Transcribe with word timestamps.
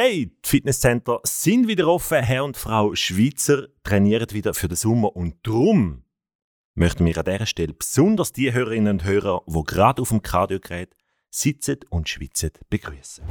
Hey, 0.00 0.26
die 0.26 0.48
Fitnesscenter 0.48 1.18
sind 1.24 1.66
wieder 1.66 1.88
offen. 1.88 2.22
Herr 2.22 2.44
und 2.44 2.56
Frau 2.56 2.94
Schweizer 2.94 3.66
trainieren 3.82 4.30
wieder 4.30 4.54
für 4.54 4.68
den 4.68 4.76
Sommer 4.76 5.16
und 5.16 5.34
drum 5.42 6.04
möchten 6.76 7.04
wir 7.04 7.18
an 7.18 7.24
dieser 7.24 7.46
Stelle 7.46 7.72
besonders 7.72 8.32
die 8.32 8.52
Hörerinnen 8.52 9.00
und 9.00 9.04
Hörer, 9.04 9.42
die 9.48 9.64
gerade 9.64 10.00
auf 10.00 10.10
dem 10.10 10.22
Kardiogerät 10.22 10.94
sitzen 11.30 11.78
und 11.90 12.08
schwitzen, 12.08 12.52
begrüßen. 12.70 13.24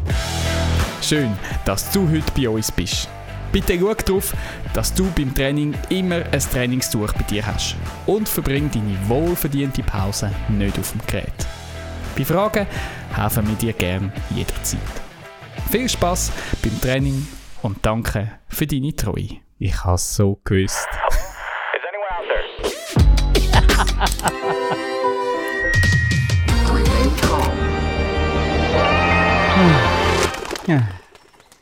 Schön, 1.01 1.31
dass 1.63 1.89
du 1.93 2.05
heute 2.09 2.33
bei 2.35 2.49
uns 2.49 2.69
bist. 2.69 3.07
Bitte 3.53 3.79
schau 3.79 3.93
darauf, 3.93 4.35
dass 4.73 4.93
du 4.93 5.09
beim 5.11 5.33
Training 5.33 5.73
immer 5.87 6.25
ein 6.33 6.39
Trainingstuch 6.41 7.13
bei 7.13 7.23
dir 7.23 7.45
hast 7.45 7.77
und 8.07 8.27
verbring 8.27 8.69
deine 8.71 8.97
wohlverdiente 9.07 9.83
Pause 9.83 10.35
nicht 10.49 10.77
auf 10.77 10.91
dem 10.91 10.99
Gerät. 11.07 11.47
Bei 12.17 12.25
Fragen 12.25 12.67
helfen 13.15 13.47
wir 13.47 13.55
dir 13.55 13.71
gerne 13.71 14.11
jederzeit. 14.35 15.06
Viel 15.69 15.89
Spaß 15.89 16.31
beim 16.63 16.81
Training 16.81 17.27
und 17.61 17.85
danke 17.85 18.39
für 18.47 18.65
deine 18.65 18.95
Treue. 18.95 19.41
Ich 19.59 19.83
habe 19.83 19.95
es 19.95 20.15
so 20.15 20.39
gewusst. 20.45 20.87
Is 21.09 21.83
anyone 21.83 22.07
out 22.09 22.25
there? 30.67 30.87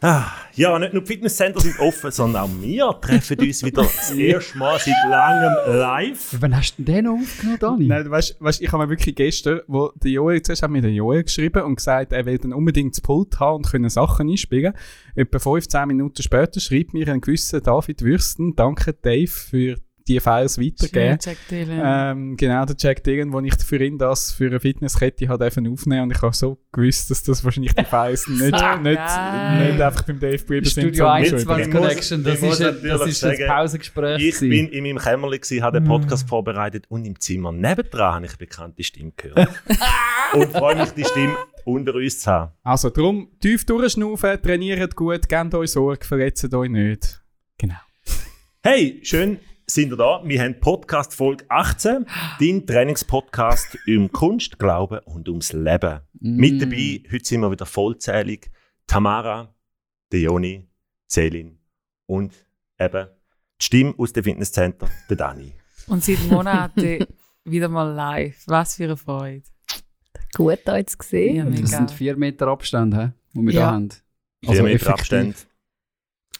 Ah, 0.02 0.45
ja, 0.56 0.80
nicht 0.80 0.94
nur 0.94 1.04
die 1.04 1.08
Fitnesscenter 1.08 1.60
sind 1.60 1.80
offen, 1.80 2.12
sondern 2.12 2.44
auch 2.44 2.50
wir 2.62 2.98
treffen 3.02 3.40
uns 3.40 3.64
wieder 3.64 3.84
das 3.96 4.12
erste 4.12 4.58
Mal 4.58 4.80
seit 4.80 4.96
langem 5.10 5.80
live. 5.80 6.36
Wann 6.40 6.56
hast 6.56 6.78
du 6.78 6.84
denn 6.84 6.96
den 6.96 7.06
noch 7.06 7.22
aufgenommen, 7.22 7.60
Dani? 7.60 7.88
Nein, 7.88 8.10
weißt, 8.10 8.38
weißt, 8.40 8.62
ich 8.62 8.72
habe 8.72 8.84
mir 8.84 8.90
wirklich 8.90 9.16
gestern, 9.16 9.62
wo 9.68 9.92
der 9.96 10.12
Joel, 10.12 10.42
zuerst 10.42 10.64
hat 10.64 10.72
mir 10.72 10.82
der 10.82 10.92
Joel 10.92 11.24
geschrieben 11.24 11.64
und 11.64 11.76
gesagt, 11.76 12.14
er 12.14 12.26
will 12.26 12.38
dann 12.38 12.54
unbedingt 12.54 12.96
das 12.96 13.02
Pult 13.02 13.40
haben 13.40 13.58
und 13.58 13.70
können 13.70 13.90
Sachen 13.90 14.30
einspielen. 14.30 14.74
Etwa 15.16 15.40
15 15.40 15.88
Minuten 15.88 16.22
später 16.22 16.60
schreibt 16.60 16.94
mir 16.94 17.08
ein 17.08 17.22
gewisser 17.22 17.62
David 17.62 18.02
Würsten, 18.02 18.56
danke 18.56 18.94
Dave 18.94 19.28
für 19.28 19.78
die 20.08 20.20
Files 20.20 20.60
weitergeben. 20.60 21.18
Jack 21.22 21.38
Dylan. 21.50 21.82
Ähm, 21.84 22.38
genau, 22.38 22.64
der 22.66 22.76
Jack 22.78 23.04
Dillon, 23.04 23.34
wo 23.34 23.40
ich 23.40 23.56
für 23.56 23.84
ihn 23.84 23.98
das 23.98 24.32
für 24.32 24.46
eine 24.46 24.60
Fitnesskette 24.60 25.28
hat 25.28 25.42
dürfen 25.42 25.68
aufnehmen 25.68 26.04
und 26.04 26.12
ich 26.12 26.22
habe 26.22 26.36
so 26.36 26.60
gewusst, 26.72 27.10
dass 27.10 27.24
das 27.24 27.44
wahrscheinlich 27.44 27.74
die 27.74 27.84
Files 27.86 28.28
nicht, 28.30 28.42
nicht, 28.42 28.52
geil. 28.52 29.72
nicht 29.72 29.82
einfach 29.82 30.04
beim 30.04 30.20
Dave 30.20 30.38
geblieben 30.38 30.66
sind. 30.66 30.84
Studio 30.84 31.06
sondern 31.06 31.16
21 31.16 31.50
Ich 31.68 31.74
muss- 31.74 31.82
Connection, 31.82 32.24
das 32.24 32.42
ist, 32.42 32.62
ein, 32.62 32.78
das 32.84 33.08
ist 33.08 33.24
ein 33.24 33.48
Pausengespräch. 33.48 34.24
Ich 34.24 34.40
bin 34.40 34.68
in 34.70 34.84
meinem 34.84 34.98
Kämmerlein, 35.00 35.42
gewesen, 35.42 35.64
habe 35.64 35.80
den 35.80 35.88
Podcast 35.88 36.30
vorbereitet 36.30 36.86
und 36.90 37.06
im 37.06 37.20
Zimmer 37.20 37.52
nebendran 37.52 38.16
habe 38.16 38.26
ich 38.26 38.32
eine 38.32 38.38
bekannte 38.38 38.84
Stimme 38.84 39.12
gehört. 39.18 39.50
und 40.34 40.52
freue 40.52 40.76
mich, 40.76 40.92
die 40.92 41.04
Stimme 41.04 41.36
unter 41.64 41.96
uns 41.96 42.20
zu 42.20 42.30
haben. 42.32 42.52
Also 42.64 42.92
darum, 42.92 43.30
tief 43.40 43.66
durchschnaufen, 43.66 44.40
trainiert 44.42 44.96
gut, 44.96 45.28
gebt 45.28 45.54
euch 45.56 45.72
Sorge, 45.72 46.06
verletzt 46.06 46.54
euch 46.54 46.70
nicht. 46.70 47.24
Genau. 47.58 47.76
Hey, 48.62 49.00
schön 49.04 49.40
sind 49.68 49.92
ihr 49.92 49.98
da. 49.98 50.22
Wir 50.24 50.42
haben 50.44 50.60
Podcast 50.60 51.14
Folge 51.16 51.46
18, 51.50 52.06
dein 52.40 52.66
Trainingspodcast 52.66 53.78
um 53.88 54.12
Kunst, 54.12 54.60
Glauben 54.60 55.00
und 55.06 55.28
ums 55.30 55.54
Leben. 55.54 56.02
Mm. 56.20 56.36
Mit 56.38 56.62
dabei, 56.62 57.02
heute 57.12 57.26
sind 57.26 57.42
wir 57.42 57.52
wieder 57.52 57.66
vollzählig, 57.66 58.52
Tamara, 58.88 59.54
der 60.12 60.20
Joni, 60.20 60.68
Celin 61.10 61.58
und 62.06 62.34
eben 62.80 63.08
die 63.60 63.66
Stimme 63.66 63.94
aus 63.98 64.14
dem 64.14 64.24
Fitnesscenter, 64.24 64.88
der 65.10 65.18
Dani. 65.18 65.52
Und 65.88 66.04
seit 66.04 66.20
Monaten 66.30 67.06
wieder 67.44 67.70
mal 67.70 67.92
live. 67.94 68.44
Was 68.48 68.76
für 68.76 68.84
eine 68.86 68.98
Freude. 68.98 69.44
Gut, 70.36 70.68
euch 70.68 70.88
zu 70.88 70.98
sehen. 71.02 71.36
Ja, 71.54 71.62
Das 71.62 71.72
sind 71.72 71.92
vier 71.92 72.18
Meter 72.18 72.48
Abstand, 72.48 72.94
he, 72.96 73.10
wo 73.34 73.42
wir 73.44 73.54
Ja. 73.54 73.62
da 73.62 73.72
haben. 73.72 73.90
Vier 73.90 74.50
Also 74.50 74.64
Meter 74.64 74.76
effektiv. 74.76 74.94
Abstand. 75.00 75.48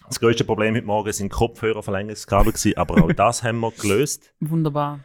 Das 0.08 0.20
grösste 0.20 0.44
Problem 0.44 0.74
heute 0.76 0.86
Morgen 0.86 1.12
sind 1.12 1.30
Kopfhörer 1.30 1.82
verlängertes 1.82 2.26
Kabel 2.26 2.52
gewesen, 2.52 2.76
aber 2.76 3.02
auch 3.02 3.12
das 3.16 3.42
haben 3.42 3.58
wir 3.58 3.72
gelöst. 3.72 4.32
Wunderbar. 4.40 5.00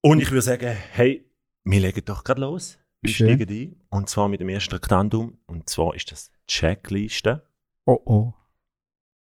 Und 0.00 0.20
ich 0.20 0.30
würde 0.30 0.42
sagen, 0.42 0.76
hey, 0.90 1.24
wir 1.62 1.80
legen 1.80 2.04
doch 2.04 2.24
gerade 2.24 2.40
los. 2.40 2.78
Wir 3.00 3.12
Schön. 3.12 3.28
steigen 3.28 3.48
ein. 3.48 3.76
Und 3.90 4.08
zwar 4.08 4.28
mit 4.28 4.40
dem 4.40 4.48
ersten 4.48 4.70
Traktandum. 4.70 5.38
Und 5.46 5.70
zwar 5.70 5.94
ist 5.94 6.10
das 6.10 6.30
die 6.30 6.38
Checkliste. 6.48 7.46
Oh 7.86 8.00
oh. 8.04 8.34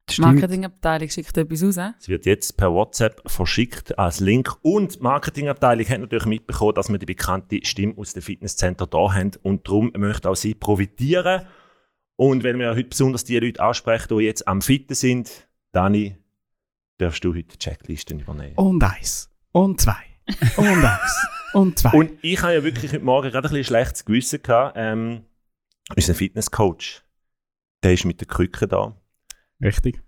Die 0.07 0.13
stimmt. 0.13 0.33
Marketingabteilung 0.33 1.09
schickt 1.09 1.35
etwas 1.37 1.63
raus. 1.63 1.93
Es 1.99 2.07
wird 2.07 2.25
jetzt 2.25 2.57
per 2.57 2.71
WhatsApp 2.71 3.21
verschickt 3.25 3.97
als 3.97 4.19
Link. 4.19 4.55
Und 4.61 4.95
die 4.95 4.99
Marketingabteilung 4.99 5.87
hat 5.87 5.99
natürlich 6.01 6.25
mitbekommen, 6.25 6.75
dass 6.75 6.89
wir 6.89 6.99
die 6.99 7.05
bekannte 7.05 7.59
Stimme 7.63 7.95
aus 7.97 8.13
dem 8.13 8.21
Fitnesscenter 8.21 8.85
da 8.85 9.13
haben. 9.13 9.31
Und 9.41 9.67
darum 9.67 9.91
möchte 9.97 10.29
auch 10.29 10.35
sie 10.35 10.53
profitieren. 10.53 11.41
Und 12.21 12.43
wenn 12.43 12.59
wir 12.59 12.69
heute 12.75 12.83
besonders 12.83 13.23
die 13.23 13.39
Leute 13.39 13.59
ansprechen, 13.59 14.15
die 14.15 14.25
jetzt 14.25 14.47
am 14.47 14.61
Fitten 14.61 14.93
sind, 14.93 15.47
Dani, 15.71 16.17
darfst 16.99 17.23
du 17.23 17.33
heute 17.33 17.47
die 17.47 17.57
Checklisten 17.57 18.19
übernehmen. 18.19 18.53
Und 18.57 18.83
eins. 18.83 19.31
Und 19.51 19.81
zwei. 19.81 20.03
Und 20.55 20.85
eins. 20.85 21.27
Und 21.53 21.79
zwei. 21.79 21.97
Und 21.97 22.11
ich 22.21 22.39
habe 22.43 22.53
ja 22.53 22.63
wirklich 22.63 22.93
heute 22.93 23.03
Morgen 23.03 23.31
gerade 23.31 23.47
ein 23.47 23.49
bisschen 23.49 23.63
schlechtes 23.63 24.05
Gewissen 24.05 24.43
gehabt. 24.43 24.75
Ähm, 24.77 25.25
unser 25.95 26.13
Fitnesscoach, 26.13 27.01
der 27.81 27.93
ist 27.93 28.05
mit 28.05 28.19
der 28.19 28.27
Krücke 28.27 28.67
da. 28.67 28.95
Richtig. 29.59 29.99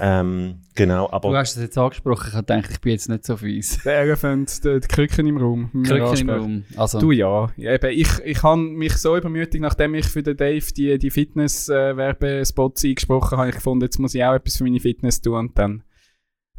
Ähm, 0.00 0.62
genau, 0.74 1.06
Du 1.06 1.12
aber 1.12 1.38
hast 1.38 1.56
es 1.56 1.62
jetzt 1.62 1.78
angesprochen, 1.78 2.28
ich 2.28 2.34
gedacht, 2.34 2.70
ich 2.70 2.80
bin 2.80 2.92
jetzt 2.92 3.08
nicht 3.08 3.24
so 3.24 3.36
fies. 3.36 3.78
Der 3.84 4.00
Elephant, 4.00 4.64
die, 4.64 4.80
die 4.80 4.88
Krücken 4.88 5.26
im 5.26 5.36
Raum. 5.36 5.70
Krücken 5.84 6.28
im. 6.28 6.30
Raum. 6.30 6.64
Also, 6.76 6.98
Du 7.00 7.10
ja. 7.12 7.52
ja 7.56 7.74
eben, 7.74 7.90
ich, 7.90 8.08
ich 8.24 8.42
habe 8.42 8.60
mich 8.60 8.94
so 8.96 9.16
übermütigt, 9.16 9.62
nachdem 9.62 9.94
ich 9.94 10.06
für 10.06 10.22
den 10.22 10.36
Dave 10.36 10.64
die, 10.76 10.98
die 10.98 11.10
Fitness-Werbespots 11.10 12.84
eingesprochen 12.84 13.38
habe, 13.38 13.50
ich 13.50 13.56
gefunden, 13.56 13.84
jetzt 13.84 13.98
muss 13.98 14.14
ich 14.14 14.24
auch 14.24 14.34
etwas 14.34 14.56
für 14.56 14.64
meine 14.64 14.80
Fitness 14.80 15.20
tun 15.20 15.36
und 15.36 15.58
dann, 15.58 15.84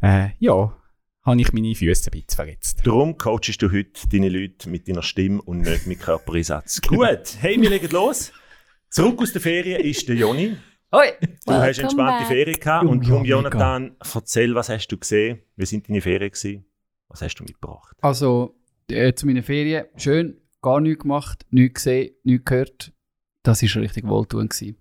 äh, 0.00 0.28
ja, 0.38 0.76
habe 1.22 1.40
ich 1.40 1.52
meine 1.52 1.74
Füße 1.74 2.10
ein 2.10 2.12
bisschen 2.12 2.36
verletzt. 2.36 2.80
darum 2.84 3.16
coachest 3.16 3.62
du 3.62 3.72
heute 3.72 4.08
deine 4.12 4.28
Leute 4.28 4.68
mit 4.68 4.88
deiner 4.88 5.02
Stimme 5.02 5.40
und 5.42 5.62
nicht 5.62 5.86
mit 5.86 6.00
Körpereinsatz. 6.00 6.80
Gut, 6.86 7.36
hey, 7.40 7.60
wir 7.60 7.70
legen 7.70 7.90
los. 7.90 8.32
Zurück 8.90 9.22
aus 9.22 9.32
der 9.32 9.40
Ferien 9.40 9.80
ist 9.80 10.08
der 10.08 10.16
Joni. 10.16 10.56
Hoi! 10.94 11.08
Du 11.20 11.26
Welcome 11.50 11.66
hast 11.66 11.78
entspannte 11.80 12.18
back. 12.20 12.28
Ferien 12.28 12.60
gehabt 12.60 12.86
und 12.86 13.00
mega. 13.00 13.22
Jonathan, 13.24 13.96
erzähl, 14.14 14.54
was 14.54 14.68
hast 14.68 14.86
du 14.86 14.96
gesehen? 14.96 15.40
Wie 15.56 15.66
sind 15.66 15.88
deine 15.88 16.00
Ferien 16.00 16.30
gewesen? 16.30 16.66
Was 17.08 17.20
hast 17.20 17.34
du 17.34 17.42
mitgebracht? 17.42 17.96
Also, 18.00 18.54
äh, 18.88 19.12
zu 19.12 19.26
meinen 19.26 19.42
Ferien, 19.42 19.86
schön, 19.96 20.40
gar 20.62 20.80
nichts 20.80 21.02
gemacht, 21.02 21.46
nichts 21.50 21.82
gesehen, 21.82 22.14
nichts 22.22 22.44
gehört. 22.44 22.92
Das 23.42 23.60
war 23.60 23.82
richtig 23.82 24.06
wohltuend. 24.06 24.50
gewesen. 24.50 24.76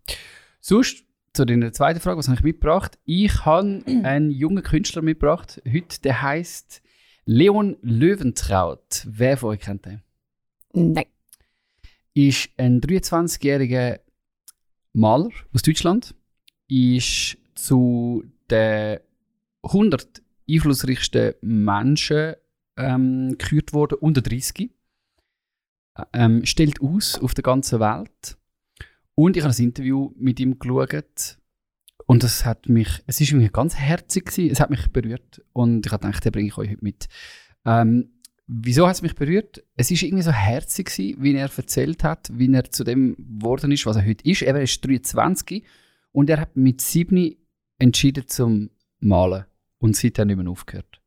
Sonst, 0.60 1.04
zu 1.34 1.46
deiner 1.46 1.74
zweiten 1.74 2.00
Frage, 2.00 2.20
was 2.20 2.28
habe 2.28 2.38
ich 2.38 2.44
mitgebracht? 2.44 3.00
Ich 3.06 3.44
habe 3.44 3.82
einen 4.04 4.30
jungen 4.30 4.62
Künstler 4.62 5.02
mitgebracht, 5.02 5.64
heute, 5.68 6.00
der 6.00 6.22
heißt 6.22 6.84
Leon 7.26 7.76
Löwentraut. 7.82 9.08
Wer 9.10 9.36
von 9.36 9.50
euch 9.50 9.62
kennt 9.62 9.88
den? 9.88 10.04
Nein. 10.74 11.06
ist 12.14 12.50
ein 12.58 12.82
23-jähriger 12.82 14.03
Maler 14.94 15.30
aus 15.54 15.62
Deutschland, 15.62 16.16
ist 16.68 17.38
zu 17.56 18.24
den 18.50 19.00
100 19.64 20.22
einflussreichsten 20.50 21.34
Menschen 21.42 22.36
ähm, 22.78 23.36
gekürt 23.38 23.74
worden, 23.74 23.98
unter 24.00 24.22
30. 24.22 24.72
Ähm, 26.12 26.46
stellt 26.46 26.82
aus 26.82 27.20
auf 27.20 27.34
der 27.34 27.44
ganzen 27.44 27.80
Welt. 27.80 28.38
Und 29.16 29.38
ich 29.38 29.44
habe 29.44 29.54
ein 29.54 29.64
Interview 29.64 30.12
mit 30.18 30.40
ihm 30.40 30.58
geschaut. 30.58 31.38
Und 32.06 32.24
es 32.24 32.46
hat 32.46 32.68
mich, 32.68 33.04
es 33.06 33.22
ist 33.22 33.34
ganz 33.54 33.76
herzig 33.76 34.26
gewesen, 34.26 34.52
es 34.52 34.60
hat 34.60 34.70
mich 34.70 34.92
berührt. 34.92 35.44
Und 35.54 35.86
ich 35.86 35.92
habe 35.92 36.06
gedacht, 36.06 36.26
den 36.26 36.32
bringe 36.32 36.48
ich 36.48 36.58
euch 36.58 36.72
heute 36.72 36.84
mit. 36.84 37.08
Ähm, 37.66 38.10
Wieso 38.48 38.88
hat 38.88 38.96
es 38.96 39.02
mich 39.02 39.16
berührt? 39.16 39.64
Es 39.76 39.90
ist 39.90 40.04
irgendwie 40.04 40.24
so 40.24 40.32
herzig 40.32 40.88
gewesen, 40.88 41.24
wie 41.24 41.34
er 41.34 41.50
erzählt 41.56 42.04
hat, 42.04 42.30
wie 42.34 42.54
er 42.54 42.70
zu 42.70 42.84
dem 42.84 43.16
geworden 43.18 43.72
ist, 43.72 43.86
was 43.86 43.96
er 43.96 44.06
heute 44.06 44.30
ist. 44.30 44.42
Er 44.42 44.62
ist 44.62 44.86
23 44.86 45.66
und 46.12 46.30
er 46.30 46.42
hat 46.42 46.58
mit 46.58 46.82
7 46.82 47.36
entschieden 47.80 48.28
zum 48.28 48.70
Malen 49.00 49.46
und 49.80 49.96
seitdem 49.96 50.28
nicht 50.28 50.38
mehr 50.38 50.50
aufgehört. 50.50 51.02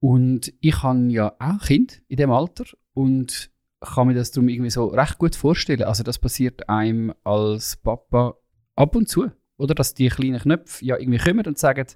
Und 0.00 0.52
ich 0.60 0.82
habe 0.82 1.06
ja 1.08 1.32
auch 1.38 1.38
ein 1.38 1.58
Kind 1.60 2.02
in 2.08 2.16
dem 2.16 2.32
Alter 2.32 2.64
und 2.94 3.50
kann 3.80 4.08
mir 4.08 4.14
das 4.14 4.30
darum 4.30 4.48
irgendwie 4.48 4.70
so 4.70 4.86
recht 4.86 5.18
gut 5.18 5.36
vorstellen. 5.36 5.84
Also 5.84 6.02
das 6.02 6.18
passiert 6.18 6.68
einem 6.68 7.14
als 7.22 7.76
Papa 7.76 8.36
ab 8.76 8.96
und 8.96 9.08
zu, 9.08 9.30
oder? 9.56 9.74
Dass 9.74 9.94
die 9.94 10.08
kleinen 10.08 10.40
Knöpfe 10.40 10.84
ja 10.84 10.98
irgendwie 10.98 11.18
kommen 11.18 11.46
und 11.46 11.58
sagen, 11.58 11.86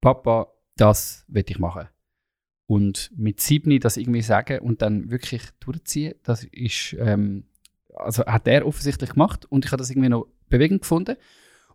Papa, 0.00 0.52
das 0.76 1.24
will 1.28 1.44
ich 1.46 1.58
machen. 1.58 1.88
Und 2.66 3.10
mit 3.16 3.40
sieben 3.40 3.78
das 3.80 3.96
irgendwie 3.96 4.22
sagen 4.22 4.60
und 4.60 4.80
dann 4.80 5.10
wirklich 5.10 5.42
durchziehen, 5.60 6.14
das 6.22 6.44
ist, 6.44 6.96
ähm, 6.98 7.44
also 7.94 8.24
hat 8.24 8.48
er 8.48 8.66
offensichtlich 8.66 9.10
gemacht 9.10 9.44
und 9.50 9.64
ich 9.64 9.72
habe 9.72 9.80
das 9.80 9.90
irgendwie 9.90 10.08
noch 10.08 10.26
bewegend 10.48 10.82
gefunden. 10.82 11.16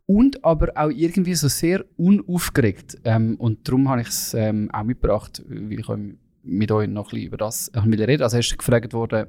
Und 0.07 0.43
aber 0.43 0.71
auch 0.75 0.89
irgendwie 0.89 1.35
so 1.35 1.47
sehr 1.47 1.85
unaufgeregt. 1.95 2.97
Ähm, 3.03 3.35
und 3.35 3.67
darum 3.67 3.87
habe 3.89 4.01
ich 4.01 4.07
es 4.07 4.33
ähm, 4.33 4.71
auch 4.71 4.83
mitgebracht, 4.83 5.43
weil 5.47 5.79
ich 5.79 5.87
mit 6.41 6.71
euch 6.71 6.87
noch 6.87 7.07
ein 7.07 7.09
bisschen 7.11 7.27
über 7.27 7.37
das 7.37 7.71
reden. 7.75 8.23
Also 8.23 8.37
erst 8.37 8.57
gefragt 8.57 8.93
worden, 8.93 9.27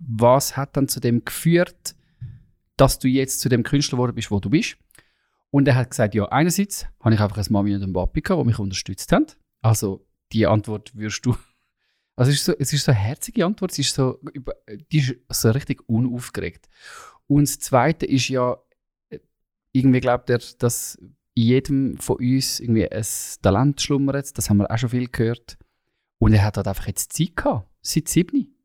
was 0.00 0.56
hat 0.56 0.76
dann 0.76 0.86
zu 0.88 1.00
dem 1.00 1.24
geführt, 1.24 1.94
dass 2.76 2.98
du 2.98 3.08
jetzt 3.08 3.40
zu 3.40 3.48
dem 3.48 3.62
Künstler 3.62 3.96
geworden 3.96 4.14
bist, 4.14 4.30
wo 4.30 4.38
du 4.38 4.50
bist? 4.50 4.76
Und 5.50 5.66
er 5.66 5.76
hat 5.76 5.90
gesagt, 5.90 6.14
ja, 6.14 6.26
einerseits 6.26 6.86
habe 7.00 7.14
ich 7.14 7.20
einfach 7.20 7.38
eine 7.38 7.46
Mami 7.48 7.74
und 7.74 7.82
einen 7.82 7.92
Papi 7.94 8.20
gehabt, 8.20 8.42
die 8.42 8.46
mich 8.46 8.58
unterstützt 8.58 9.10
haben. 9.12 9.26
Also 9.62 10.06
die 10.32 10.46
Antwort 10.46 10.94
würdest 10.94 11.24
du... 11.26 11.36
Also 12.16 12.32
es 12.32 12.38
ist 12.38 12.44
so, 12.46 12.52
es 12.58 12.72
ist 12.72 12.84
so 12.84 12.90
eine 12.90 13.00
herzige 13.00 13.46
Antwort, 13.46 13.70
es 13.70 13.78
ist 13.78 13.94
so, 13.94 14.20
die 14.90 14.98
ist 14.98 15.14
so 15.28 15.50
richtig 15.50 15.88
unaufgeregt. 15.88 16.68
Und 17.28 17.48
das 17.48 17.60
Zweite 17.60 18.06
ist 18.06 18.28
ja, 18.28 18.58
äh, 19.08 19.20
irgendwie 19.70 20.00
glaubt 20.00 20.28
er, 20.28 20.40
dass 20.58 20.96
in 20.96 21.44
jedem 21.44 21.96
von 21.98 22.16
uns 22.16 22.58
irgendwie 22.58 22.90
ein 22.90 23.06
Talent 23.40 23.80
schlummert. 23.80 24.36
Das 24.36 24.50
haben 24.50 24.56
wir 24.56 24.68
auch 24.68 24.78
schon 24.78 24.90
viel 24.90 25.08
gehört. 25.08 25.58
Und 26.18 26.32
er 26.32 26.44
hat 26.44 26.56
halt 26.56 26.66
einfach 26.66 26.88
jetzt 26.88 27.12
Zeit 27.12 27.36
gehabt, 27.36 27.70
seit 27.80 28.08
sieben, 28.08 28.56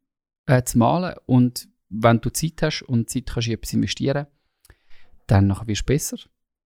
äh, 0.47 0.63
zu 0.63 0.79
malen. 0.79 1.13
Und 1.27 1.69
wenn 1.89 2.19
du 2.21 2.31
Zeit 2.31 2.63
hast 2.63 2.81
und 2.81 3.11
Zeit 3.11 3.27
kannst 3.27 3.47
in 3.47 3.53
etwas 3.53 3.73
investieren, 3.73 4.25
dann 5.27 5.55
wirst 5.67 5.81
du 5.81 5.85
besser 5.85 6.17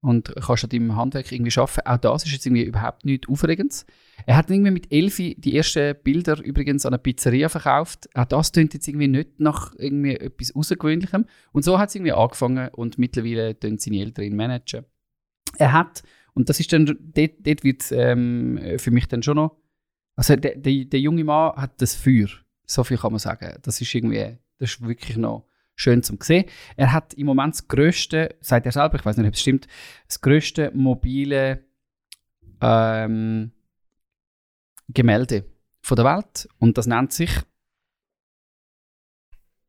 und 0.08 0.34
kannst 0.40 0.64
an 0.64 0.70
deinem 0.70 0.96
Handwerk 0.96 1.32
irgendwie 1.32 1.60
arbeiten. 1.60 1.86
Auch 1.86 1.98
das 1.98 2.26
ist 2.26 2.32
jetzt 2.32 2.46
irgendwie 2.46 2.64
überhaupt 2.64 3.06
nichts 3.06 3.28
Aufregendes. 3.28 3.86
Er 4.26 4.38
hat 4.38 4.50
irgendwie 4.50 4.72
mit 4.72 4.92
Elfi 4.92 5.36
die 5.38 5.58
ersten 5.58 5.96
Bilder 6.02 6.42
übrigens 6.42 6.86
an 6.86 6.94
eine 6.94 7.00
Pizzeria 7.00 7.50
verkauft. 7.50 8.08
Auch 8.16 8.26
das 8.26 8.54
klingt 8.54 8.74
jetzt 8.74 8.88
irgendwie 8.88 9.10
nicht 9.10 9.40
nach 9.40 9.74
irgendwie 9.78 10.16
etwas 10.16 10.56
Außergewöhnlichem. 10.56 11.26
Und 11.52 11.64
so 11.64 11.78
hat 11.78 11.90
es 11.90 11.96
irgendwie 11.96 12.14
angefangen 12.14 12.70
und 12.70 12.98
mittlerweile 12.98 13.60
tun 13.60 13.78
seine 13.78 14.00
Eltern 14.00 14.26
ihn 14.26 14.36
managen. 14.38 14.86
Er 15.58 15.74
hat, 15.74 16.04
und 16.34 16.48
das 16.48 16.60
ist 16.62 16.72
dann, 16.72 16.86
dort, 16.86 17.32
dort 17.40 17.64
wird 17.64 17.92
ähm, 17.92 18.60
für 18.78 18.92
mich 18.92 19.08
dann 19.08 19.24
schon 19.24 19.36
noch, 19.36 19.58
also 20.16 20.36
der, 20.36 20.56
der, 20.56 20.86
der 20.86 21.00
junge 21.02 21.26
Mann 21.26 21.54
hat 21.56 21.82
das 21.82 21.96
Feuer, 21.96 22.28
so 22.66 22.84
viel 22.84 22.98
kann 22.98 23.12
man 23.12 23.20
sagen. 23.20 23.58
Das 23.62 23.82
ist 23.82 23.94
irgendwie, 23.94 24.38
das 24.58 24.72
ist 24.72 24.88
wirklich 24.88 25.18
noch 25.18 25.48
schön 25.78 26.04
zum 26.04 26.20
sehen. 26.20 26.46
Er 26.76 26.92
hat 26.92 27.14
im 27.14 27.28
Moment 27.28 27.54
das 27.54 27.68
größte, 27.68 28.36
sagt 28.42 28.66
er 28.66 28.72
selber, 28.74 28.96
ich 28.96 29.06
weiß 29.06 29.16
nicht, 29.16 29.28
ob 29.28 29.34
es 29.34 29.42
stimmt, 29.42 29.68
das 30.08 30.20
größte 30.20 30.72
mobile 30.74 31.64
ähm, 32.60 33.52
Gemälde 34.90 35.46
von 35.82 35.96
der 35.96 36.06
Welt 36.06 36.50
und 36.58 36.78
das 36.78 36.88
nennt 36.88 37.14
sich, 37.14 37.32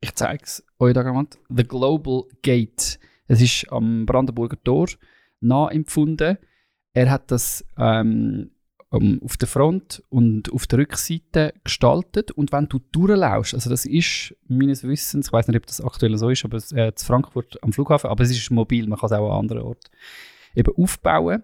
ich 0.01 0.15
zeige 0.15 0.45
es 0.45 0.65
euch 0.79 0.95
da 0.95 1.03
gerade, 1.03 1.29
The 1.49 1.65
Global 1.65 2.25
Gate. 2.43 2.99
Es 3.27 3.41
ist 3.43 3.71
am 3.71 4.07
Brandenburger 4.07 4.57
Tor 4.63 4.89
nachempfunden. 5.41 6.39
Er 6.95 7.11
hat 7.11 7.31
das 7.31 7.65
ähm, 7.77 8.53
um, 8.91 9.21
auf 9.23 9.37
der 9.37 9.49
Front 9.49 10.03
und 10.09 10.53
auf 10.53 10.67
der 10.67 10.79
Rückseite 10.79 11.53
gestaltet 11.63 12.31
und 12.31 12.53
wenn 12.53 12.69
du 12.69 12.79
durchlaufst, 12.79 13.55
also 13.55 13.69
das 13.69 13.85
ist 13.85 14.35
meines 14.49 14.83
Wissens, 14.83 15.27
ich 15.27 15.33
weiß 15.33 15.49
nicht, 15.49 15.57
ob 15.57 15.67
das 15.67 15.81
aktuell 15.81 16.17
so 16.17 16.31
ist, 16.31 16.45
aber 16.45 16.57
es, 16.57 16.73
äh, 16.73 16.95
zu 16.95 17.05
Frankfurt 17.05 17.63
am 17.63 17.73
Flughafen, 17.73 18.09
aber 18.09 18.25
es 18.25 18.31
ist 18.31 18.51
mobil, 18.51 18.87
man 18.89 18.99
kann 18.99 19.09
es 19.09 19.13
auch 19.13 19.31
an 19.31 19.41
anderen 19.41 19.63
Orten 19.63 19.91
eben 20.55 20.75
aufbauen. 20.77 21.43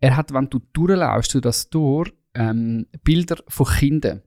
Er 0.00 0.16
hat, 0.16 0.32
wenn 0.32 0.48
du 0.48 0.60
durchlaufst 0.72 1.34
durch 1.34 1.42
das 1.42 1.70
Tor, 1.70 2.06
ähm, 2.34 2.86
Bilder 3.04 3.36
von 3.48 3.66
Kindern, 3.66 4.22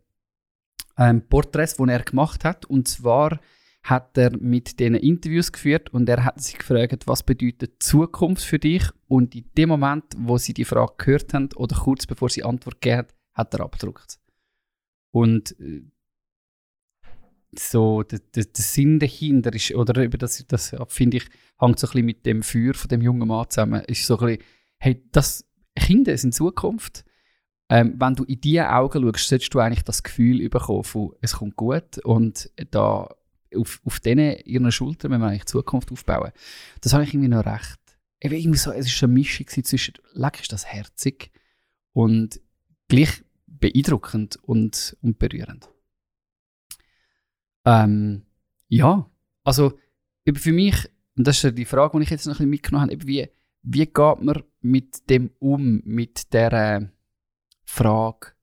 ähm, 0.97 1.27
Porträts, 1.27 1.75
die 1.75 1.89
er 1.89 2.03
gemacht 2.03 2.45
hat 2.45 2.65
und 2.65 2.87
zwar 2.87 3.39
hat 3.83 4.17
er 4.17 4.35
mit 4.37 4.79
denen 4.79 4.95
Interviews 4.95 5.51
geführt 5.51 5.89
und 5.93 6.07
er 6.07 6.23
hat 6.23 6.41
sich 6.41 6.57
gefragt, 6.57 7.05
was 7.05 7.21
bedeutet 7.21 7.83
Zukunft 7.83 8.43
für 8.43 8.59
dich? 8.59 8.83
Und 9.07 9.35
in 9.35 9.45
dem 9.57 9.69
Moment, 9.69 10.05
wo 10.17 10.37
sie 10.37 10.53
die 10.53 10.63
Frage 10.63 10.93
gehört 10.97 11.33
haben 11.33 11.49
oder 11.55 11.75
kurz 11.75 12.07
bevor 12.07 12.29
sie 12.29 12.43
Antwort 12.43 12.79
gegeben 12.79 12.99
hat, 12.99 13.13
hat 13.33 13.53
er 13.53 13.61
abgedruckt. 13.61 14.19
Und 15.11 15.59
äh, 15.59 15.83
so 17.59 18.03
der, 18.03 18.19
der, 18.19 18.45
der 18.45 18.63
Sinn 18.63 18.99
dahinter 18.99 19.53
ist, 19.53 19.75
oder 19.75 20.01
eben 20.01 20.17
das, 20.17 20.45
das 20.47 20.75
finde 20.87 21.17
ich, 21.17 21.25
hängt 21.59 21.77
so 21.77 21.87
ein 21.87 21.91
bisschen 21.91 22.05
mit 22.05 22.25
dem 22.25 22.41
Feuer 22.41 22.73
von 22.73 22.87
dem 22.87 23.01
jungen 23.01 23.27
Mann 23.27 23.49
zusammen, 23.49 23.83
ist 23.85 24.05
so 24.05 24.17
ein 24.17 24.25
bisschen, 24.25 24.43
hey, 24.77 25.03
das, 25.11 25.45
Kinder 25.75 26.17
sind 26.17 26.33
Zukunft. 26.33 27.03
Ähm, 27.69 27.95
wenn 27.97 28.15
du 28.15 28.23
in 28.23 28.39
diese 28.39 28.69
Augen 28.71 29.03
schaust, 29.03 29.27
solltest 29.27 29.53
du 29.53 29.59
eigentlich 29.59 29.83
das 29.83 30.03
Gefühl 30.03 30.47
bekommen 30.49 30.83
von, 30.83 31.13
es 31.21 31.33
kommt 31.33 31.55
gut 31.55 31.97
und 32.03 32.49
da 32.71 33.09
auf, 33.55 33.81
auf 33.83 33.99
denen 33.99 34.37
ihren 34.45 34.71
Schultern 34.71 35.11
wenn 35.11 35.21
wir 35.21 35.27
eigentlich 35.27 35.45
Zukunft 35.45 35.91
aufbauen. 35.91 36.31
Das 36.81 36.93
habe 36.93 37.03
ich 37.03 37.13
irgendwie 37.13 37.29
noch 37.29 37.45
recht. 37.45 37.79
Irgendwie 38.19 38.57
so, 38.57 38.71
es 38.71 39.01
war 39.01 39.07
eine 39.07 39.13
Mischung 39.13 39.47
zwischen, 39.47 39.95
leck 40.13 40.39
ist 40.39 40.51
das 40.51 40.65
herzig 40.65 41.31
und 41.91 42.39
gleich 42.87 43.23
beeindruckend 43.45 44.37
und, 44.43 44.97
und 45.01 45.19
berührend. 45.19 45.69
Ähm, 47.65 48.23
ja, 48.67 49.09
also 49.43 49.77
für 50.35 50.51
mich, 50.51 50.89
und 51.17 51.27
das 51.27 51.37
ist 51.37 51.43
ja 51.43 51.51
die 51.51 51.65
Frage, 51.65 51.97
die 51.97 52.03
ich 52.03 52.09
jetzt 52.09 52.25
noch 52.25 52.33
ein 52.33 52.37
bisschen 52.37 52.49
mitgenommen 52.49 52.91
habe, 52.91 53.07
wie, 53.07 53.29
wie 53.61 53.85
geht 53.85 54.21
man 54.21 54.43
mit 54.61 55.09
dem 55.09 55.31
um, 55.39 55.81
mit 55.85 56.33
der 56.33 56.91
Frage, 57.65 58.33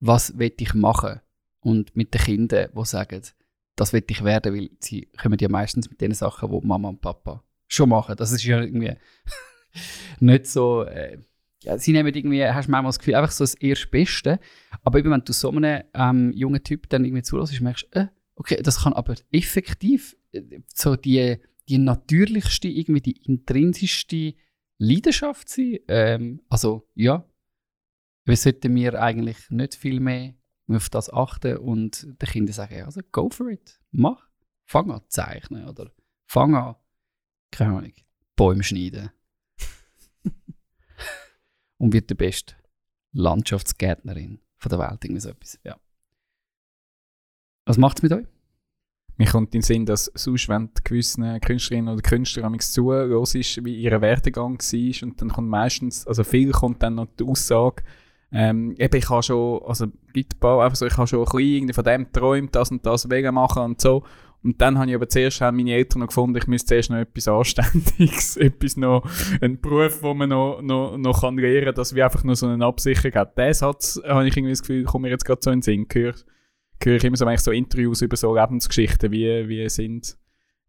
was 0.00 0.38
will 0.38 0.52
ich 0.58 0.74
machen? 0.74 1.20
Und 1.60 1.96
mit 1.96 2.12
den 2.12 2.20
Kindern, 2.20 2.70
die 2.76 2.84
sagen, 2.84 3.22
das 3.76 3.92
will 3.92 4.04
ich 4.08 4.24
werden, 4.24 4.54
weil 4.54 4.70
sie 4.80 5.08
kommen 5.20 5.38
ja 5.40 5.48
meistens 5.48 5.88
mit 5.90 6.00
den 6.00 6.14
Sachen, 6.14 6.50
die 6.50 6.66
Mama 6.66 6.88
und 6.88 7.00
Papa 7.00 7.42
schon 7.66 7.88
machen. 7.88 8.16
Das 8.16 8.32
ist 8.32 8.44
ja 8.44 8.60
irgendwie 8.60 8.94
nicht 10.20 10.46
so. 10.46 10.84
Äh, 10.84 11.18
ja, 11.62 11.78
sie 11.78 11.92
nehmen 11.92 12.14
irgendwie, 12.14 12.44
hast 12.44 12.66
du 12.66 12.72
manchmal 12.72 12.90
das 12.90 12.98
Gefühl, 12.98 13.14
einfach 13.14 13.30
so 13.30 13.42
das 13.42 13.54
erste 13.54 13.88
Beste. 13.88 14.38
Aber 14.82 14.98
eben, 14.98 15.10
wenn 15.10 15.24
du 15.24 15.32
so 15.32 15.50
einem 15.50 15.82
ähm, 15.94 16.30
jungen 16.34 16.62
Typ 16.62 16.88
dann 16.90 17.04
irgendwie 17.04 17.22
zulässt, 17.22 17.58
merkst 17.60 17.88
du, 17.90 18.00
äh, 18.00 18.08
okay, 18.36 18.60
das 18.62 18.82
kann 18.82 18.92
aber 18.92 19.14
effektiv 19.32 20.14
äh, 20.32 20.60
so 20.74 20.94
die, 20.94 21.38
die 21.68 21.78
natürlichste, 21.78 22.68
irgendwie 22.68 23.00
die 23.00 23.16
intrinsischste 23.24 24.34
Leidenschaft 24.78 25.48
sein. 25.48 25.78
Ähm, 25.88 26.42
also, 26.48 26.86
ja. 26.94 27.26
Wir 28.26 28.36
sollten 28.36 28.74
wir 28.74 29.02
eigentlich 29.02 29.36
nicht 29.50 29.74
viel 29.74 30.00
mehr 30.00 30.34
auf 30.68 30.88
das 30.88 31.12
achten 31.12 31.58
und 31.58 32.04
den 32.04 32.28
Kindern 32.28 32.52
sagen, 32.52 32.76
ja, 32.76 32.84
also 32.84 33.00
go 33.12 33.28
for 33.30 33.48
it, 33.48 33.80
mach. 33.90 34.28
Fang 34.66 34.90
an 34.90 35.02
zu 35.02 35.08
zeichnen 35.08 35.68
oder 35.68 35.90
fang 36.26 36.54
an, 36.54 36.76
keine 37.50 37.76
Ahnung, 37.76 37.92
Bäume 38.34 38.62
schneiden. 38.62 39.10
und 41.76 41.92
wird 41.92 42.08
der 42.08 42.14
beste 42.14 42.54
Landschaftsgärtnerin 43.12 44.40
von 44.56 44.70
der 44.70 44.78
Welt, 44.78 45.04
irgendwie 45.04 45.20
so 45.20 45.28
etwas, 45.28 45.58
ja. 45.64 45.78
Was 47.66 47.76
macht 47.76 47.98
es 47.98 48.02
mit 48.02 48.12
euch? 48.12 48.26
Mir 49.16 49.28
kommt 49.28 49.54
in 49.54 49.60
den 49.60 49.62
Sinn, 49.62 49.86
dass 49.86 50.10
sonst, 50.14 50.48
wenn 50.48 50.70
die 50.76 50.82
gewissen 50.82 51.40
Künstlerinnen 51.40 51.92
oder 51.92 52.02
Künstler 52.02 52.44
amigs 52.44 52.72
zuhörst, 52.72 53.64
wie 53.64 53.80
ihr 53.80 54.00
Werdegang 54.00 54.58
war 54.58 55.02
und 55.08 55.20
dann 55.20 55.28
kommt 55.28 55.48
meistens, 55.48 56.06
also 56.06 56.24
viel 56.24 56.50
kommt 56.50 56.82
dann 56.82 56.96
noch 56.96 57.06
die 57.18 57.24
Aussage, 57.24 57.84
ähm, 58.34 58.74
eben, 58.78 58.96
ich 58.96 59.08
habe 59.08 59.22
schon, 59.22 59.62
also 59.64 59.86
paar, 60.40 60.64
einfach 60.64 60.76
so, 60.76 60.86
ich 60.86 60.96
habe 60.96 61.06
schon 61.06 61.20
ein 61.20 61.24
bisschen 61.24 61.72
von 61.72 61.84
dem 61.84 62.04
geträumt, 62.04 62.54
das 62.54 62.70
und 62.70 62.84
das 62.84 63.08
wegen 63.08 63.34
machen 63.34 63.62
und 63.62 63.80
so. 63.80 64.02
Und 64.42 64.60
dann 64.60 64.76
habe 64.76 64.90
ich 64.90 64.96
aber 64.96 65.08
zuerst 65.08 65.40
haben 65.40 65.56
meine 65.56 65.72
Eltern 65.72 66.00
noch 66.00 66.08
gefunden, 66.08 66.36
ich 66.36 66.46
müsste 66.46 66.66
zuerst 66.66 66.90
noch 66.90 66.98
etwas 66.98 67.28
Anständiges, 67.28 68.36
etwas 68.36 68.76
noch, 68.76 69.08
einen 69.40 69.60
Beruf, 69.60 70.02
wo 70.02 70.12
man 70.12 70.28
noch, 70.28 70.60
noch, 70.60 70.98
noch 70.98 71.20
kann 71.22 71.38
lernen 71.38 71.64
kann, 71.64 71.74
dass 71.76 71.94
wir 71.94 72.04
einfach 72.04 72.24
nur 72.24 72.36
so 72.36 72.48
eine 72.48 72.66
Absicherung 72.66 73.14
hat. 73.14 73.38
Das 73.38 73.60
Satz 73.60 74.00
habe 74.04 74.26
ich 74.26 74.36
irgendwie 74.36 74.52
das 74.52 74.60
Gefühl, 74.60 74.84
kommt 74.84 75.02
mir 75.02 75.10
jetzt 75.10 75.24
gerade 75.24 75.40
so 75.40 75.50
in 75.50 75.60
den 75.60 75.62
Sinn. 75.62 75.86
Höre, 75.90 76.14
höre 76.82 76.96
ich 76.96 77.04
immer 77.04 77.16
so, 77.16 77.26
so 77.36 77.52
Interviews 77.52 78.02
über 78.02 78.16
so 78.16 78.34
Lebensgeschichten, 78.34 79.12
wie, 79.12 79.48
wie 79.48 79.66
sind 79.70 80.18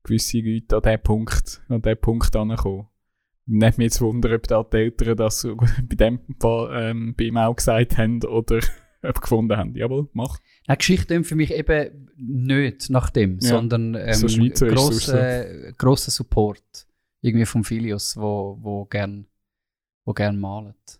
gewisse 0.03 0.37
Leute 0.39 0.77
an 0.77 0.81
diesem 0.83 1.01
Punkt, 1.01 1.61
an 1.67 1.81
diesem 1.81 1.99
Punkt 1.99 2.35
angekommen. 2.35 2.87
Nicht 3.47 3.77
mich 3.77 3.85
jetzt 3.85 4.01
wundern, 4.01 4.33
ob 4.33 4.47
da 4.47 4.63
die 4.63 4.77
Eltern 4.77 5.17
das 5.17 5.47
bei 5.83 5.95
dem 5.95 6.19
Fall 6.39 6.69
ähm, 6.73 7.15
bei 7.15 7.25
ihm 7.25 7.37
auch 7.37 7.55
gesagt 7.55 7.97
haben 7.97 8.23
oder 8.23 8.59
ob 9.03 9.21
gefunden 9.21 9.55
haben. 9.55 9.75
Jawohl, 9.75 10.09
mach. 10.13 10.39
Eine 10.67 10.77
Geschichte 10.77 11.07
klingt 11.07 11.27
für 11.27 11.35
mich 11.35 11.51
eben 11.53 12.09
nicht 12.17 12.89
nach 12.89 13.11
dem, 13.11 13.39
Ja, 13.39 13.49
sondern 13.49 13.93
ähm, 13.95 14.13
so 14.13 14.27
grosser, 14.67 15.73
grosser 15.73 16.11
Support 16.11 16.87
irgendwie 17.21 17.45
vom 17.45 17.63
Filius, 17.63 18.17
wo, 18.17 18.57
wo 18.61 18.85
gern, 18.85 19.27
wo 20.05 20.13
gern 20.13 20.39
malt. 20.39 20.99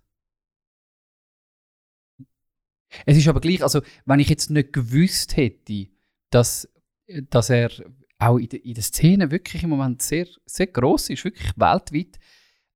Es 3.06 3.18
ist 3.18 3.28
aber 3.28 3.42
gleich, 3.42 3.62
also 3.62 3.82
wenn 4.06 4.20
ich 4.20 4.30
jetzt 4.30 4.50
nicht 4.50 4.74
gewusst 4.74 5.36
hätte, 5.36 5.88
dass, 6.30 6.70
dass 7.30 7.50
er 7.50 7.70
auch 8.18 8.38
in 8.38 8.50
der, 8.50 8.64
in 8.64 8.74
der 8.74 8.84
Szene 8.84 9.32
wirklich 9.32 9.64
im 9.64 9.70
Moment 9.70 10.02
sehr, 10.02 10.28
sehr 10.46 10.68
groß 10.68 11.10
ist, 11.10 11.26
wirklich 11.26 11.52
weltweit, 11.56 12.20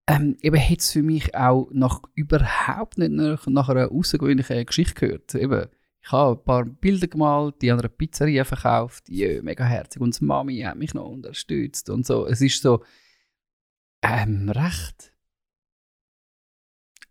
ähm, 0.08 0.38
eben 0.42 0.56
hätte 0.56 0.82
es 0.82 0.92
für 0.92 1.04
mich 1.04 1.36
auch 1.36 1.70
nach 1.72 2.02
überhaupt 2.16 2.98
nicht 2.98 3.12
nach, 3.12 3.46
nach 3.48 3.70
einer 3.70 3.92
außergewöhnlichen 3.92 4.66
Geschichte 4.66 4.96
gehört. 4.96 5.36
Eben, 5.36 5.68
ich 6.02 6.12
habe 6.12 6.40
ein 6.40 6.44
paar 6.44 6.66
Bilder 6.66 7.08
gemalt, 7.08 7.62
die 7.62 7.72
an 7.72 7.80
einer 7.80 7.90
Pizzeria 7.90 8.44
verkauft, 8.44 9.08
ja, 9.10 9.42
mega 9.44 9.64
herzig. 9.66 10.02
Und 10.02 10.20
die 10.20 10.26
Mami 10.26 10.62
hat 10.62 10.78
mich 10.78 10.94
noch 10.94 11.08
unterstützt 11.08 11.90
und 11.90 12.06
so. 12.08 12.26
Es 12.26 12.42
ist 12.42 12.62
so 12.62 12.84
ähm, 14.02 14.50
recht 14.50 15.14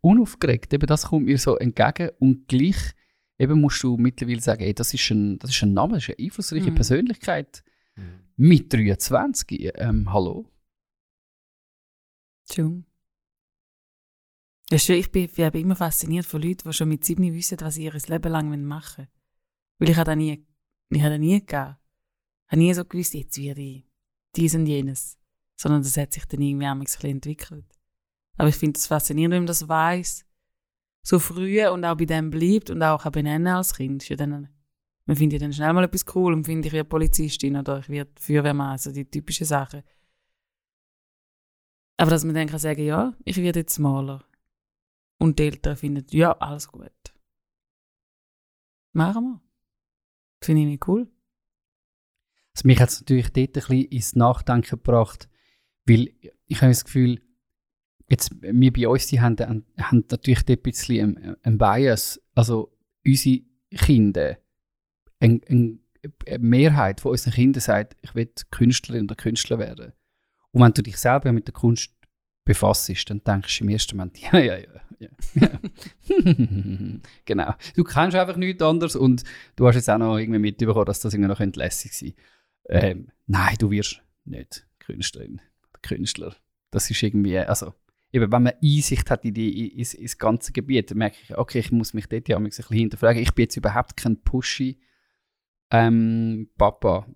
unaufgeregt. 0.00 0.72
Eben 0.72 0.86
das 0.86 1.06
kommt 1.06 1.26
mir 1.26 1.38
so 1.38 1.56
entgegen 1.56 2.10
und 2.18 2.48
gleich 2.48 2.94
eben 3.38 3.60
musst 3.60 3.82
du 3.82 3.96
mittlerweile 3.96 4.40
sagen, 4.40 4.62
ey, 4.62 4.74
das 4.74 4.92
ist 4.92 5.08
ein, 5.10 5.38
das 5.38 5.50
ist 5.50 5.62
ein 5.62 5.72
Name, 5.72 5.94
das 5.94 6.08
ist 6.08 6.18
eine 6.18 6.24
einflussreiche 6.26 6.70
Mhm. 6.70 6.74
Persönlichkeit 6.74 7.62
mit 8.36 8.72
23. 8.72 9.72
Ähm, 9.74 10.12
hallo. 10.12 10.50
Schön, 14.74 14.98
ich 14.98 15.10
bin, 15.10 15.24
ich 15.24 15.34
bin 15.34 15.62
immer 15.62 15.76
fasziniert 15.76 16.26
von 16.26 16.42
Leuten, 16.42 16.68
die 16.68 16.72
schon 16.72 16.88
mit 16.88 17.04
sieben 17.04 17.32
wissen, 17.32 17.58
was 17.60 17.74
sie 17.74 17.84
ihr 17.84 17.92
Leben 17.92 18.32
lang 18.32 18.64
machen 18.64 19.06
wollen. 19.06 19.08
Weil 19.78 19.90
ich 19.90 19.96
habe 19.96 20.10
das 20.10 20.16
nie, 20.16 20.46
ich 20.90 21.02
habe 21.02 21.18
nie 21.18 21.44
gehabt. 21.44 21.80
Ich 22.46 22.52
habe 22.52 22.58
nie 22.58 22.74
so 22.74 22.84
gewusst, 22.84 23.14
jetzt 23.14 23.38
werde 23.38 23.60
ich 23.60 23.86
dies 24.36 24.54
und 24.54 24.66
jenes. 24.66 25.18
Sondern 25.56 25.82
das 25.82 25.96
hat 25.96 26.12
sich 26.12 26.24
dann 26.26 26.42
irgendwie 26.42 26.66
ein 26.66 26.78
bisschen 26.80 27.10
entwickelt. 27.10 27.66
Aber 28.36 28.48
ich 28.48 28.56
finde 28.56 28.78
es 28.78 28.86
faszinierend, 28.86 29.32
wenn 29.32 29.42
man 29.42 29.46
das 29.46 29.68
weiß 29.68 30.28
so 31.08 31.18
früh 31.18 31.66
und 31.66 31.84
auch 31.84 31.96
bei 31.96 32.04
dem 32.04 32.30
bleibt 32.30 32.68
und 32.68 32.82
auch 32.82 33.10
benennen 33.10 33.46
als 33.48 33.74
Kind. 33.74 34.02
Ist 34.02 34.10
ja 34.10 34.16
dann, 34.16 34.48
man 35.08 35.16
findet 35.16 35.40
dann 35.40 35.54
schnell 35.54 35.72
mal 35.72 35.84
etwas 35.84 36.04
cool 36.14 36.34
und 36.34 36.44
finde 36.44 36.68
ich 36.68 36.74
werde 36.74 36.86
Polizistin 36.86 37.56
oder 37.56 37.78
ich 37.78 37.88
werde 37.88 38.10
Feuerwehrmann, 38.20 38.72
also 38.72 38.92
die 38.92 39.10
typischen 39.10 39.46
Sachen. 39.46 39.82
Aber 41.96 42.10
dass 42.10 42.24
man 42.24 42.34
dann 42.34 42.46
kann 42.46 42.58
sagen, 42.58 42.84
ja, 42.84 43.14
ich 43.24 43.38
werde 43.38 43.60
jetzt 43.60 43.78
Maler. 43.78 44.22
Und 45.18 45.38
die 45.38 45.44
Eltern 45.44 45.78
finden, 45.78 46.04
ja, 46.10 46.32
alles 46.32 46.68
gut. 46.68 46.92
Machen 48.92 49.24
wir. 49.24 49.40
Finde 50.42 50.62
ich 50.62 50.68
nicht 50.68 50.86
cool. 50.86 51.10
Also 52.54 52.66
mich 52.66 52.78
hat 52.78 52.90
es 52.90 53.00
natürlich 53.00 53.30
dort 53.30 53.48
ein 53.48 53.52
bisschen 53.52 53.84
ins 53.84 54.14
Nachdenken 54.14 54.68
gebracht, 54.68 55.30
weil 55.86 56.12
ich 56.44 56.60
habe 56.60 56.70
das 56.70 56.84
Gefühl, 56.84 57.22
jetzt, 58.10 58.30
wir 58.42 58.72
bei 58.74 58.86
uns, 58.86 59.06
die 59.06 59.22
haben, 59.22 59.38
haben 59.38 59.64
haben 59.78 60.04
natürlich 60.10 60.42
dort 60.42 60.58
ein 60.58 60.62
bisschen 60.62 61.16
einen, 61.16 61.36
einen 61.42 61.56
Bias. 61.56 62.20
Also 62.34 62.76
unsere 63.06 63.40
Kinder, 63.70 64.38
ein, 65.20 65.40
ein, 65.48 65.80
eine 66.26 66.38
Mehrheit 66.38 67.00
von 67.00 67.12
unseren 67.12 67.32
Kindern 67.32 67.60
sagt, 67.60 67.96
ich 68.02 68.14
will 68.14 68.30
Künstlerin 68.50 69.04
oder 69.04 69.16
Künstler 69.16 69.58
werden. 69.58 69.92
Und 70.52 70.62
wenn 70.62 70.72
du 70.72 70.82
dich 70.82 70.96
selber 70.96 71.32
mit 71.32 71.46
der 71.46 71.54
Kunst 71.54 71.92
befasst, 72.44 73.10
dann 73.10 73.22
denkst 73.22 73.58
du 73.58 73.64
im 73.64 73.70
ersten 73.70 73.96
Moment, 73.96 74.18
ja, 74.32 74.38
ja, 74.38 74.56
ja. 74.58 75.08
ja, 75.34 75.60
genau. 77.24 77.54
Du 77.74 77.84
kennst 77.84 78.16
einfach 78.16 78.36
nichts 78.36 78.62
anderes 78.62 78.96
und 78.96 79.22
du 79.56 79.66
hast 79.66 79.76
jetzt 79.76 79.90
auch 79.90 79.98
noch 79.98 80.18
irgendwie 80.18 80.40
mitbekommen, 80.40 80.86
dass 80.86 81.00
das 81.00 81.12
irgendwie 81.14 81.28
noch 81.28 81.38
könnte 81.38 81.60
lässig 81.60 81.92
sein 81.92 82.14
ähm, 82.68 83.10
Nein, 83.26 83.56
du 83.58 83.70
wirst 83.70 84.02
nicht 84.24 84.66
Künstlerin 84.78 85.40
oder 85.70 85.80
Künstler. 85.82 86.34
Das 86.70 86.90
ist 86.90 87.02
irgendwie, 87.02 87.38
also 87.38 87.74
eben, 88.12 88.32
wenn 88.32 88.42
man 88.42 88.54
Einsicht 88.62 89.10
hat 89.10 89.24
in 89.24 89.34
ins 89.34 90.18
ganze 90.18 90.52
Gebiet, 90.52 90.90
dann 90.90 90.98
merke 90.98 91.18
ich, 91.22 91.36
okay, 91.36 91.58
ich 91.60 91.72
muss 91.72 91.94
mich 91.94 92.06
dort 92.06 92.28
ja 92.28 92.36
ein 92.36 92.44
bisschen 92.44 92.76
hinterfragen. 92.76 93.22
Ich 93.22 93.34
bin 93.34 93.44
jetzt 93.44 93.56
überhaupt 93.56 93.96
kein 93.96 94.22
pushy 94.22 94.78
ähm, 95.70 96.48
Papa, 96.56 97.06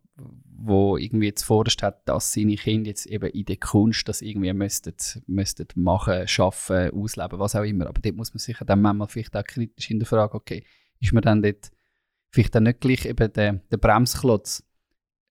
wo 0.64 0.96
irgendwie 0.96 1.26
jetzt 1.26 1.42
vorderst 1.42 1.82
hat, 1.82 2.08
dass 2.08 2.32
seine 2.32 2.54
Kinder 2.54 2.88
jetzt 2.88 3.06
eben 3.06 3.30
in 3.30 3.44
der 3.44 3.56
Kunst 3.56 4.08
das 4.08 4.22
irgendwie 4.22 4.52
müssten, 4.52 4.94
müssten 5.26 5.66
machen, 5.74 6.28
schaffen, 6.28 6.90
ausleben, 6.90 7.38
was 7.38 7.56
auch 7.56 7.64
immer. 7.64 7.88
Aber 7.88 8.00
dort 8.00 8.16
muss 8.16 8.32
man 8.32 8.38
sich 8.38 8.58
dann 8.58 8.80
manchmal 8.80 9.08
vielleicht 9.08 9.36
auch 9.36 9.44
kritisch 9.44 9.86
hinterfragen, 9.86 10.36
okay, 10.36 10.64
ist 11.00 11.12
man 11.12 11.22
dann 11.22 11.42
dort 11.42 11.70
vielleicht 12.30 12.54
dann 12.54 12.62
nicht 12.64 12.80
gleich 12.80 13.04
eben 13.06 13.32
der, 13.32 13.54
der 13.54 13.76
Bremsklotz, 13.76 14.64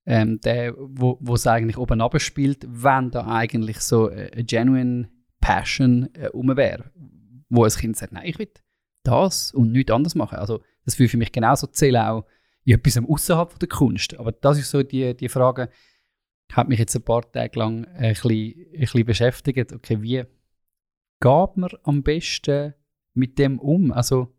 ähm, 0.06 0.40
der, 0.42 0.74
wo 0.78 1.34
es 1.34 1.48
eigentlich 1.48 1.78
oben 1.78 2.02
abspielt, 2.02 2.66
wenn 2.68 3.12
da 3.12 3.28
eigentlich 3.28 3.80
so 3.80 4.10
eine 4.10 4.44
genuine 4.44 5.10
Passion 5.40 6.10
äh, 6.14 6.30
um 6.30 6.56
wäre, 6.56 6.92
wo 7.50 7.64
ein 7.64 7.72
Kind 7.72 7.98
sagt, 7.98 8.14
nein, 8.14 8.26
ich 8.26 8.38
will 8.38 8.52
das 9.04 9.54
und 9.54 9.72
nichts 9.72 9.92
anderes 9.92 10.16
machen. 10.16 10.38
Also 10.38 10.62
das 10.86 11.00
würde 11.00 11.10
für 11.10 11.18
mich 11.18 11.32
genauso 11.32 11.68
zählen 11.68 12.02
auch 12.02 12.26
etwas 12.66 12.98
außerhalb 12.98 13.60
der 13.60 13.70
Kunst. 13.70 14.18
Aber 14.18 14.32
das 14.32 14.60
ist 14.60 14.70
so 14.70 14.84
die, 14.84 15.16
die 15.16 15.30
Frage, 15.30 15.70
hat 16.52 16.68
mich 16.68 16.80
jetzt 16.80 16.96
ein 16.96 17.04
paar 17.04 17.30
Tage 17.32 17.58
lang 17.58 17.86
ein 17.86 18.14
bisschen, 18.14 18.56
ein 18.74 18.80
bisschen 18.80 19.06
beschäftigt. 19.06 19.74
Okay, 19.74 20.02
wie 20.02 20.24
geht 21.20 21.58
man 21.58 21.70
am 21.84 22.04
besten 22.04 22.74
mit 23.14 23.40
dem 23.40 23.60
um? 23.60 23.92
Also, 23.92 24.34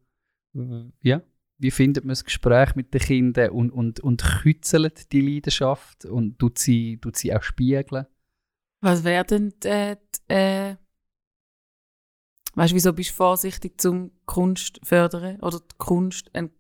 ja, 1.03 1.23
wie 1.59 1.71
findet 1.71 2.05
man 2.05 2.11
das 2.11 2.25
Gespräch 2.25 2.75
mit 2.75 2.93
den 2.93 3.01
Kindern 3.01 3.51
und, 3.51 3.71
und, 3.71 4.01
und 4.01 4.23
kützelt 4.43 5.13
die 5.13 5.21
Leidenschaft 5.21 6.05
und 6.05 6.39
tut 6.39 6.59
sie, 6.59 6.99
tut 6.99 7.17
sie 7.17 7.35
auch 7.35 7.43
spiegeln? 7.43 8.07
Was 8.81 9.05
wäre 9.05 9.25
denn 9.25 9.55
äh, 9.65 9.97
die, 9.97 10.33
äh, 10.33 10.77
Weißt 12.55 12.75
wieso 12.75 12.93
bist 12.93 13.11
du 13.11 13.15
vorsichtig 13.15 13.81
zum 13.81 14.11
Kunst 14.27 14.79
fördern 14.83 15.41
oder 15.41 15.61
die 15.61 15.77
Kunst, 15.79 16.35
einen, 16.35 16.51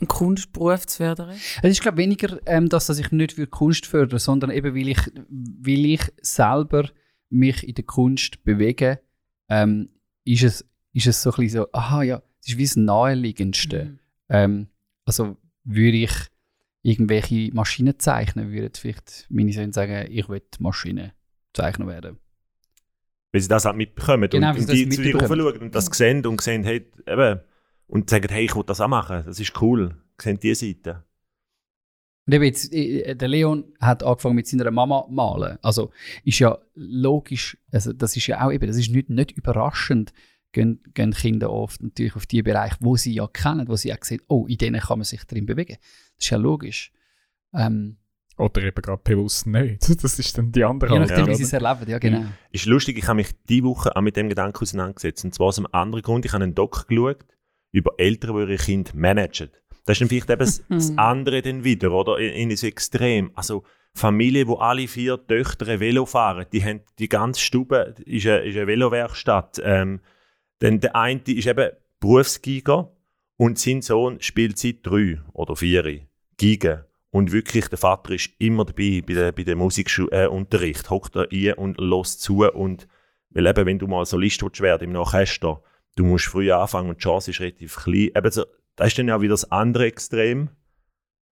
einen 0.00 0.08
Kunstberuf 0.08 0.86
zu 0.86 0.98
fördern? 0.98 1.30
Es 1.62 1.70
ist, 1.70 1.82
glaube 1.82 2.00
ich, 2.00 2.06
weniger, 2.06 2.38
ähm, 2.46 2.68
dass, 2.68 2.86
dass 2.86 2.98
ich 2.98 3.10
nicht 3.12 3.32
für 3.32 3.46
Kunst 3.46 3.86
fördere, 3.86 4.18
sondern 4.18 4.50
eben, 4.50 4.74
weil 4.74 4.88
ich, 4.88 5.00
weil 5.28 5.84
ich 5.84 6.02
selber 6.20 6.88
mich 7.30 7.66
in 7.66 7.74
der 7.74 7.84
Kunst 7.84 8.44
bewege, 8.44 9.00
ähm, 9.48 9.90
ist, 10.24 10.42
es, 10.42 10.64
ist 10.92 11.06
es 11.06 11.22
so 11.22 11.30
ein 11.30 11.36
bisschen 11.36 11.62
so, 11.62 11.68
aha, 11.72 12.02
ja, 12.02 12.22
es 12.40 12.48
ist 12.50 12.58
wie 12.58 12.64
das 12.64 12.76
Naheliegendste. 12.76 13.84
Mhm. 13.84 13.98
Ähm, 14.28 14.66
also 15.04 15.36
würde 15.64 15.98
ich 15.98 16.12
irgendwelche 16.82 17.50
Maschinen 17.54 17.98
zeichnen, 17.98 18.52
würden 18.52 18.70
vielleicht 18.74 19.26
meine 19.30 19.52
Söhne 19.52 19.72
sagen, 19.72 20.06
ich 20.10 20.28
will 20.28 20.42
Maschinenzeichner 20.58 21.86
werden. 21.86 22.18
Weil 23.32 23.40
sie 23.40 23.48
das 23.48 23.64
halt 23.64 23.76
mitbekommen 23.76 24.28
Genau, 24.30 24.50
und, 24.50 24.58
und 24.58 24.66
sie 24.68 24.86
die 24.86 24.96
zu 24.96 25.02
dir 25.02 25.16
raufschauen 25.16 25.58
und 25.58 25.74
das 25.74 25.86
sehen 25.86 26.24
und 26.24 26.40
sehen, 26.40 26.62
hey, 26.62 26.86
eben, 27.06 27.40
und 27.94 28.10
sagen, 28.10 28.28
hey, 28.28 28.44
ich 28.44 28.56
will 28.56 28.64
das 28.66 28.80
auch 28.80 28.88
machen, 28.88 29.22
das 29.24 29.38
ist 29.38 29.62
cool. 29.62 29.94
Sehen 30.20 30.40
die 30.40 30.54
Seite. 30.54 31.04
Und 32.26 32.32
eben 32.32 32.44
jetzt, 32.44 32.72
äh, 32.72 33.14
der 33.14 33.28
Leon 33.28 33.72
hat 33.80 34.02
angefangen 34.02 34.34
mit 34.34 34.48
seiner 34.48 34.70
Mama 34.72 35.06
malen. 35.08 35.58
Also 35.62 35.92
ist 36.24 36.40
ja 36.40 36.58
logisch, 36.74 37.56
also 37.70 37.92
das 37.92 38.16
ist 38.16 38.26
ja 38.26 38.44
auch 38.44 38.50
eben, 38.50 38.66
das 38.66 38.76
ist 38.76 38.90
nicht, 38.90 39.10
nicht 39.10 39.30
überraschend, 39.32 40.12
gehen, 40.50 40.82
gehen 40.92 41.12
Kinder 41.12 41.52
oft 41.52 41.82
natürlich 41.82 42.16
auf 42.16 42.26
die 42.26 42.42
Bereiche, 42.42 42.76
wo 42.80 42.96
sie 42.96 43.14
ja 43.14 43.28
kennen, 43.28 43.68
wo 43.68 43.76
sie 43.76 43.92
auch 43.92 44.02
sehen, 44.02 44.22
oh, 44.26 44.46
in 44.48 44.58
denen 44.58 44.80
kann 44.80 44.98
man 44.98 45.04
sich 45.04 45.22
drin 45.24 45.46
bewegen. 45.46 45.76
Das 46.16 46.26
ist 46.26 46.30
ja 46.30 46.36
logisch. 46.36 46.90
Ähm, 47.52 47.98
Oder 48.38 48.62
eben 48.62 48.82
gerade 48.82 49.02
bewusst 49.04 49.46
nicht. 49.46 49.88
Das 50.02 50.18
ist 50.18 50.36
dann 50.36 50.50
die 50.50 50.64
andere 50.64 50.94
je 50.94 50.98
Haltung, 50.98 51.10
nachdem, 51.10 51.26
wie 51.26 51.30
oder? 51.30 51.36
sie 51.36 51.44
es 51.44 51.52
erleben, 51.52 51.88
ja 51.88 51.98
genau. 52.00 52.24
Ist 52.50 52.66
lustig, 52.66 52.98
ich 52.98 53.06
habe 53.06 53.18
mich 53.18 53.28
diese 53.48 53.62
Woche 53.62 53.94
auch 53.94 54.02
mit 54.02 54.16
dem 54.16 54.28
Gedanken 54.28 54.60
auseinandergesetzt. 54.60 55.24
Und 55.24 55.32
zwar 55.32 55.48
aus 55.48 55.58
einem 55.58 55.68
anderen 55.70 56.02
Grund. 56.02 56.24
Ich 56.24 56.32
habe 56.32 56.42
einen 56.42 56.56
Doc 56.56 56.88
geschaut 56.88 57.24
über 57.74 57.92
Eltern, 57.98 58.36
die 58.36 58.42
ihre 58.42 58.56
Kinder 58.56 58.92
managen. 58.94 59.50
Das 59.84 59.96
ist 59.96 60.00
dann 60.00 60.08
vielleicht 60.08 60.30
eben 60.30 60.38
das, 60.38 60.62
das 60.68 60.96
andere 60.96 61.42
dann 61.42 61.64
wieder, 61.64 61.92
oder? 61.92 62.18
In, 62.18 62.50
in 62.50 62.68
extrem. 62.68 63.32
Also 63.34 63.64
Familien, 63.92 64.48
wo 64.48 64.54
alle 64.54 64.88
vier 64.88 65.24
Töchter 65.26 65.80
Velo 65.80 66.06
fahren, 66.06 66.46
die 66.52 66.64
haben 66.64 66.80
die 66.98 67.08
ganze 67.08 67.40
Stube, 67.40 67.94
ist 68.06 68.26
eine, 68.26 68.38
ist 68.40 68.56
eine 68.56 68.66
Velowerkstatt. 68.66 69.60
Ähm, 69.62 70.00
dann 70.60 70.80
der 70.80 70.96
eine 70.96 71.20
ist 71.26 71.46
eben 71.46 71.70
Berufsgiger 72.00 72.92
und 73.36 73.58
sein 73.58 73.82
Sohn 73.82 74.20
spielt 74.20 74.58
seit 74.58 74.78
drei 74.86 75.20
oder 75.32 75.56
vier 75.56 76.06
Giga. 76.36 76.86
Und 77.10 77.32
wirklich, 77.32 77.68
der 77.68 77.78
Vater 77.78 78.12
ist 78.12 78.30
immer 78.38 78.64
dabei 78.64 79.02
bei 79.06 79.14
der, 79.14 79.32
bei 79.32 79.44
der 79.44 79.56
Musikunterricht, 79.56 80.86
äh, 80.86 80.90
hockt 80.90 81.14
da 81.14 81.26
ein 81.30 81.52
und 81.54 81.78
lässt 81.78 82.22
zu. 82.22 82.44
Und, 82.44 82.88
weil 83.30 83.46
eben, 83.46 83.66
wenn 83.66 83.78
du 83.78 83.86
mal 83.86 84.04
Solist 84.04 84.60
werden 84.60 84.90
im 84.90 84.96
Orchester, 84.96 85.62
du 85.94 86.04
musst 86.04 86.26
früh 86.26 86.50
anfangen 86.52 86.90
und 86.90 86.98
die 86.98 87.02
Chance 87.02 87.30
ist 87.30 87.40
relativ 87.40 87.76
klein. 87.76 88.10
Eben 88.14 88.30
so, 88.30 88.44
das 88.76 88.88
ist 88.88 88.98
dann 88.98 89.08
ja 89.08 89.20
wieder 89.20 89.32
das 89.32 89.50
andere 89.50 89.86
Extrem. 89.86 90.50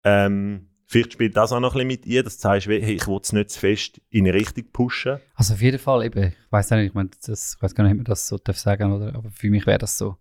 Ähm, 0.05 0.69
vielleicht 0.87 1.15
spielt 1.15 1.37
das 1.37 1.53
auch 1.53 1.61
noch 1.61 1.75
ein 1.75 1.87
bisschen 1.87 1.89
mit 1.89 2.07
ihr, 2.07 2.23
dass 2.23 2.37
du 2.37 2.43
sagst, 2.43 2.67
hey, 2.67 2.95
ich 2.95 3.07
will 3.07 3.19
es 3.23 3.33
nicht 3.33 3.51
zu 3.51 3.61
fest 3.61 4.01
in 4.11 4.27
eine 4.27 4.35
Richtung 4.35 4.65
pushen. 4.73 5.19
Also 5.35 5.55
auf 5.55 5.61
jeden 5.61 5.79
Fall 5.79 6.05
eben, 6.05 6.29
ich 6.29 6.53
weiß 6.53 6.71
nicht, 6.71 6.87
ich 6.87 6.95
meine, 6.95 7.11
das, 7.27 7.55
ich 7.57 7.63
weiß 7.63 7.75
gar 7.75 7.85
nicht, 7.85 7.93
ob 7.93 7.99
man 7.99 8.05
das 8.05 8.27
so 8.27 8.39
darf 8.39 8.59
sagen, 8.59 8.93
oder? 8.93 9.15
aber 9.15 9.31
für 9.31 9.51
mich 9.51 9.67
wäre 9.67 9.79
das 9.79 9.99
so 9.99 10.17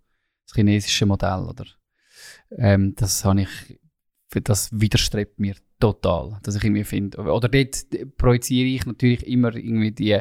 das 0.46 0.54
chinesische 0.54 1.06
Modell, 1.06 1.46
oder? 1.48 1.64
Ähm, 2.50 2.94
das 2.96 3.24
habe 3.24 3.42
ich, 3.42 3.80
das 4.34 4.70
widerstrebt 4.72 5.38
mir 5.38 5.54
total, 5.78 6.38
dass 6.42 6.56
ich 6.56 6.64
irgendwie 6.64 6.84
finde, 6.84 7.18
oder 7.18 7.48
dort 7.48 7.86
projiziere 8.16 8.68
ich 8.68 8.86
natürlich 8.86 9.26
immer 9.26 9.54
irgendwie 9.54 9.92
die 9.92 10.18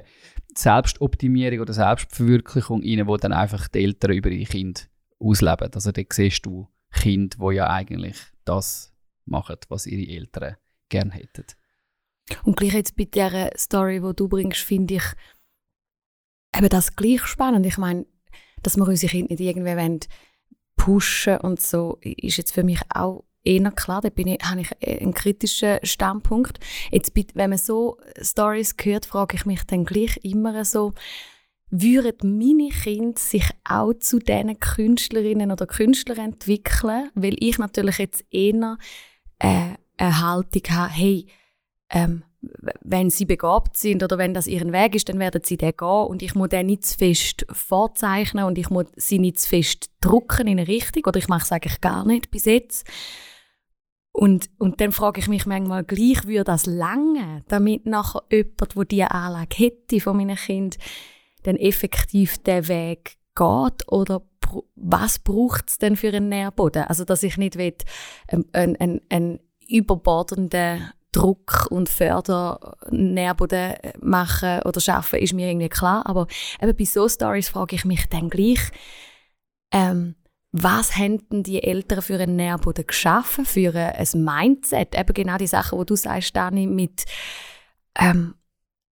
Selbstoptimierung 0.56 1.60
oder 1.60 1.74
Selbstverwirklichung 1.74 2.82
rein, 2.82 3.08
wo 3.08 3.18
dann 3.18 3.34
einfach 3.34 3.68
die 3.68 3.84
Eltern 3.84 4.14
über 4.14 4.30
ihre 4.30 4.50
Kinder 4.50 4.82
ausleben. 5.20 5.74
Also 5.74 5.92
dort 5.92 6.14
siehst 6.14 6.46
du 6.46 6.68
Kinder, 6.92 7.38
die 7.40 7.56
ja 7.56 7.70
eigentlich 7.70 8.18
das 8.46 8.94
machen, 9.26 9.58
was 9.70 9.88
ihre 9.88 10.12
Eltern 10.12 10.56
gern 10.90 11.12
hätten. 11.12 11.46
Und 12.44 12.58
gleich 12.58 12.74
jetzt 12.74 12.96
bei 12.96 13.06
dieser 13.06 13.52
Story, 13.58 14.02
die 14.02 14.16
du 14.16 14.28
bringst, 14.28 14.62
finde 14.62 14.96
ich 14.96 15.04
eben 16.56 16.70
das 16.70 16.96
gleich 16.96 17.26
spannend. 17.26 17.66
Ich 17.66 17.78
meine, 17.78 18.06
dass 18.64 18.78
wir 18.78 18.88
unsere 18.88 19.12
Kinder 19.12 19.32
nicht 19.34 19.42
irgendwie 19.42 19.76
wollen 19.76 20.00
pushen 20.76 21.38
und 21.38 21.62
so, 21.62 21.98
ist 22.02 22.38
jetzt 22.38 22.54
für 22.54 22.64
mich 22.64 22.82
auch 22.90 23.26
eher 23.46 23.72
klar. 23.72 24.02
Da 24.02 24.10
bin 24.10 24.28
ich, 24.28 24.44
habe 24.44 24.62
ich 24.62 25.02
einen 25.02 25.14
kritischen 25.14 25.80
Standpunkt. 25.84 26.60
Jetzt, 26.92 27.14
wenn 27.34 27.50
man 27.50 27.60
so 27.60 27.98
Stories 28.22 28.76
hört, 28.82 29.06
frage 29.06 29.36
ich 29.36 29.46
mich 29.46 29.64
dann 29.64 29.86
gleich 29.86 30.18
immer 30.24 30.66
so, 30.66 30.94
würden 31.70 32.38
meine 32.38 32.70
Kinder 32.70 33.20
sich 33.20 33.50
auch 33.64 33.94
zu 33.94 34.20
diesen 34.20 34.60
Künstlerinnen 34.60 35.52
oder 35.52 35.66
Künstlern 35.66 36.20
entwickeln? 36.20 37.10
Weil 37.16 37.36
ich 37.40 37.58
natürlich 37.58 37.98
jetzt 37.98 38.24
eher 38.32 38.78
äh, 39.40 39.74
eine 39.98 40.22
Haltung 40.22 40.62
habe, 40.70 40.94
hey, 40.94 41.28
ähm, 41.90 42.24
wenn 42.82 43.10
sie 43.10 43.26
begabt 43.26 43.78
sind 43.78 44.04
oder 44.04 44.18
wenn 44.18 44.34
das 44.34 44.48
ihren 44.48 44.72
Weg 44.72 44.96
ist, 44.96 45.10
dann 45.10 45.20
werden 45.20 45.42
sie 45.44 45.58
den 45.58 45.76
gehen 45.76 45.88
und 45.88 46.22
ich 46.22 46.36
muss 46.36 46.50
den 46.50 46.68
nicht 46.68 46.86
zu 46.86 46.98
fest 46.98 47.46
vorzeichnen 47.50 48.46
und 48.46 48.58
ich 48.58 48.70
muss 48.70 48.86
sie 48.96 49.20
nicht 49.20 49.40
zu 49.40 49.50
fest 49.50 49.90
drucken 50.02 50.48
in 50.48 50.60
eine 50.60 50.68
Richtung 50.68 51.04
oder 51.06 51.18
ich 51.18 51.28
mache 51.28 51.44
es 51.44 51.52
eigentlich 51.52 51.82
gar 51.82 52.06
nicht 52.06 52.32
bis 52.32 52.46
jetzt. 52.46 52.86
Und, 54.16 54.50
und 54.60 54.80
dann 54.80 54.94
frage 54.94 55.20
ich 55.20 55.28
mich 55.28 55.46
manchmal 55.46 55.84
gleich, 55.84 56.26
würde 56.26 56.46
das 56.46 56.66
lange, 56.66 57.44
damit 57.50 57.86
nachher 57.86 58.22
jemand, 58.32 58.76
der 58.76 58.86
diese 58.86 59.12
Anlage 59.12 59.58
hätte 59.58 60.00
von 60.00 60.16
meinen 60.16 60.38
Kind, 60.38 60.78
dann 61.44 61.58
effektiv 61.58 62.38
den 62.38 62.66
Weg 62.70 63.18
geht 63.36 63.92
oder 63.92 64.22
was 64.76 65.20
braucht 65.20 65.70
es 65.70 65.80
denn 65.80 65.98
für 65.98 66.08
einen 66.08 66.30
Nährboden? 66.30 66.84
Also, 66.84 67.04
dass 67.04 67.24
ich 67.24 67.36
nicht 67.36 67.58
will, 67.58 67.76
ähm, 68.30 68.46
einen, 68.54 68.78
einen, 68.78 69.02
einen 69.10 69.40
überbordenden 69.68 70.94
Druck 71.12 71.68
und 71.70 71.90
Fördernährboden 71.90 73.74
machen 74.00 74.62
oder 74.64 74.80
schaffen, 74.80 75.20
ist 75.20 75.34
mir 75.34 75.50
irgendwie 75.50 75.68
klar. 75.68 76.06
Aber 76.06 76.28
eben 76.62 76.78
bei 76.78 76.86
so 76.86 77.10
Stories 77.10 77.50
frage 77.50 77.76
ich 77.76 77.84
mich 77.84 78.08
dann 78.08 78.30
gleich, 78.30 78.72
ähm, 79.74 80.16
was 80.58 80.92
denn 80.92 81.44
die 81.44 81.62
Eltern 81.62 82.02
für 82.02 82.18
einen 82.18 82.38
Nährboden 82.38 82.88
geschaffen, 82.88 83.46
für 83.46 83.76
ein 83.76 84.24
Mindset? 84.24 84.98
Eben 84.98 85.14
genau 85.14 85.38
die 85.38 85.48
Sachen, 85.48 85.78
die 85.80 85.86
du 85.86 85.96
sagst, 85.96 86.36
Dani, 86.36 86.66
mit 86.66 87.04
ähm, 88.00 88.36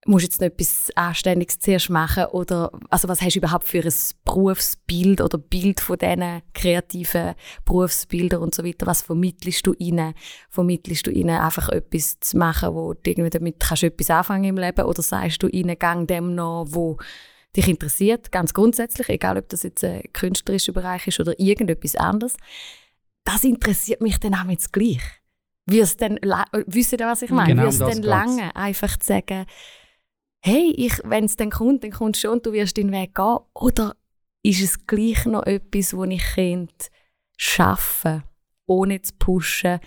musst 0.06 0.26
jetzt 0.26 0.42
noch 0.42 0.48
etwas 0.48 0.90
Anständiges 0.96 1.60
zuerst 1.60 1.90
machen 1.90 2.26
oder 2.26 2.72
also 2.90 3.08
was 3.08 3.22
hast 3.22 3.36
du 3.36 3.40
überhaupt 3.40 3.68
für 3.68 3.82
ein 3.84 3.94
Berufsbild 4.26 5.22
oder 5.22 5.38
Bild 5.38 5.80
von 5.80 5.98
diesen 5.98 6.42
kreativen 6.54 7.36
Berufsbildern 7.64 8.42
und 8.42 8.54
so 8.54 8.66
weiter, 8.66 8.86
was 8.86 9.02
vermittelst 9.02 9.66
du 9.66 9.74
ihnen? 9.78 10.14
Vermittelst 10.50 11.08
du 11.08 11.12
ihnen 11.12 11.38
einfach 11.38 11.70
etwas 11.70 12.20
zu 12.20 12.38
machen, 12.38 12.74
wo 12.74 12.94
du 12.94 13.10
irgendwie 13.10 13.30
damit 13.30 13.60
kannst 13.60 13.84
du 13.84 13.88
etwas 13.88 14.10
anfangen 14.10 14.44
im 14.44 14.58
Leben 14.58 14.86
oder 14.86 15.02
sagst 15.02 15.42
du 15.42 15.48
ihnen, 15.48 15.80
gang 15.80 16.08
dem 16.08 16.36
noch, 16.36 16.66
wo 16.68 16.98
dich 17.56 17.68
interessiert, 17.68 18.32
ganz 18.32 18.54
grundsätzlich, 18.54 19.10
egal 19.10 19.38
ob 19.38 19.50
das 19.50 19.64
jetzt 19.64 19.84
ein 19.84 20.04
künstlerischer 20.14 20.74
Bereich 20.74 21.08
ist 21.08 21.20
oder 21.20 21.40
irgendetwas 21.40 21.96
anderes, 21.96 22.36
das 23.24 23.44
interessiert 23.44 24.02
mich 24.02 24.20
dann 24.20 24.36
auch 24.36 24.50
jetzt 24.50 24.74
gleich. 24.74 25.02
Dann, 25.98 26.18
la- 26.22 26.46
wisst 26.66 26.92
ihr, 26.92 27.00
was 27.00 27.22
ich 27.22 27.30
meine? 27.30 27.56
Genau 27.56 27.72
Wie 27.72 27.84
um 27.84 27.90
geht's. 27.92 28.06
lange 28.06 28.56
einfach 28.56 28.98
zu 28.98 29.08
sagen, 29.08 29.46
hey, 30.44 30.74
ich, 30.76 31.00
wenn 31.06 31.24
es 31.26 31.38
dann 31.38 31.52
kommt, 31.52 31.84
dann 31.84 31.92
kommt 31.92 32.18
schon 32.18 32.32
und 32.32 32.46
du 32.46 32.52
wirst 32.52 32.76
den 32.76 32.92
Weg 32.92 33.16
gehen. 33.16 33.38
Oder 33.54 33.96
ist 34.42 34.62
es 34.62 34.86
gleich 34.86 35.26
noch 35.26 35.44
etwas, 35.46 35.96
wo 35.96 36.04
ich 36.04 36.22
könnte 36.36 36.88
schaffen, 37.38 38.24
ohne 38.66 39.02
zu 39.02 39.14
pushen, 39.18 39.80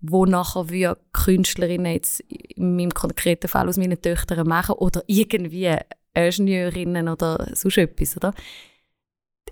wo 0.00 0.24
nachher 0.24 0.70
wir 0.70 0.98
Künstlerinnen 1.12 1.92
jetzt 1.92 2.20
in 2.20 2.76
meinem 2.76 2.94
konkreten 2.94 3.48
Fall 3.48 3.68
aus 3.68 3.76
meinen 3.76 4.00
Töchtern 4.00 4.46
machen 4.46 4.76
oder 4.76 5.02
irgendwie 5.08 5.76
Ingenieurinnen 6.14 7.08
oder 7.08 7.50
sonst 7.54 7.78
etwas, 7.78 8.16
oder? 8.16 8.34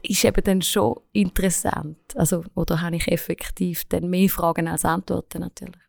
Ist 0.02 0.25
eben 0.25 0.44
dann 0.44 0.62
schon 0.62 1.00
interessant. 1.12 1.98
Also, 2.16 2.44
oder 2.54 2.80
habe 2.80 2.96
ich 2.96 3.08
effektiv 3.08 3.84
dann 3.86 4.08
mehr 4.08 4.28
Fragen 4.28 4.68
als 4.68 4.84
Antworten 4.84 5.40
natürlich. 5.40 5.80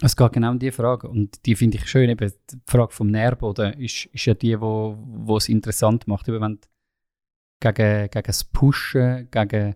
Es 0.00 0.16
geht 0.16 0.32
genau 0.32 0.52
um 0.52 0.58
diese 0.58 0.72
Frage 0.72 1.08
und 1.08 1.44
die 1.44 1.56
finde 1.56 1.76
ich 1.76 1.88
schön. 1.88 2.08
Eben, 2.08 2.32
die 2.50 2.56
Frage 2.66 2.92
vom 2.92 3.08
Nährboden 3.08 3.72
ist, 3.74 4.06
ist 4.06 4.26
ja 4.26 4.34
die, 4.34 4.60
wo, 4.60 4.96
wo 5.00 5.36
es 5.36 5.48
interessant 5.48 6.06
macht. 6.06 6.28
Eben, 6.28 6.40
wenn 6.40 6.60
gegen, 7.60 8.08
gegen 8.08 8.26
das 8.26 8.44
Pushen, 8.44 9.28
gegen 9.30 9.74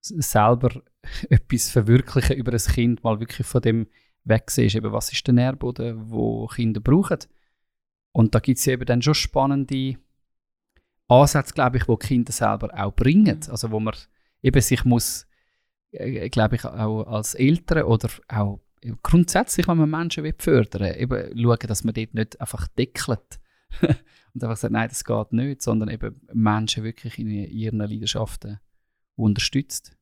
selber 0.00 0.82
etwas 1.30 1.70
verwirklichen 1.70 2.36
über 2.36 2.52
ein 2.52 2.58
Kind, 2.58 3.04
mal 3.04 3.20
wirklich 3.20 3.46
von 3.46 3.62
dem 3.62 3.86
weg 4.24 4.50
siehst, 4.50 4.74
eben, 4.74 4.92
was 4.92 5.12
ist 5.12 5.26
der 5.26 5.34
Nährboden, 5.34 6.10
wo 6.10 6.46
Kinder 6.48 6.80
brauchen. 6.80 7.18
Und 8.16 8.34
da 8.34 8.38
gibt 8.38 8.58
es 8.58 8.64
ja 8.64 8.72
eben 8.72 8.86
dann 8.86 9.02
schon 9.02 9.12
spannende 9.12 9.98
Ansätze, 11.06 11.52
glaube 11.52 11.76
ich, 11.76 11.86
wo 11.86 11.96
die 11.96 12.06
Kinder 12.06 12.32
selber 12.32 12.70
auch 12.72 12.94
bringen. 12.94 13.40
Also 13.50 13.70
wo 13.70 13.78
man 13.78 13.94
eben 14.40 14.62
sich 14.62 14.86
muss, 14.86 15.26
äh, 15.90 16.30
glaube 16.30 16.56
ich, 16.56 16.64
auch 16.64 17.02
als 17.02 17.34
Eltern 17.34 17.82
oder 17.82 18.08
auch 18.28 18.60
grundsätzlich, 19.02 19.68
wenn 19.68 19.76
man 19.76 19.90
Menschen 19.90 20.24
will 20.24 20.34
fördern 20.38 20.80
will, 20.80 20.96
eben 20.98 21.38
schauen, 21.38 21.68
dass 21.68 21.84
man 21.84 21.92
dort 21.92 22.14
nicht 22.14 22.40
einfach 22.40 22.66
deckelt 22.68 23.38
und 23.82 24.42
einfach 24.42 24.56
sagt, 24.56 24.72
nein, 24.72 24.88
das 24.88 25.04
geht 25.04 25.32
nicht, 25.32 25.60
sondern 25.60 25.90
eben 25.90 26.18
Menschen 26.32 26.84
wirklich 26.84 27.18
in 27.18 27.28
ihren 27.28 27.80
Leidenschaften 27.80 28.60
unterstützt. 29.16 29.94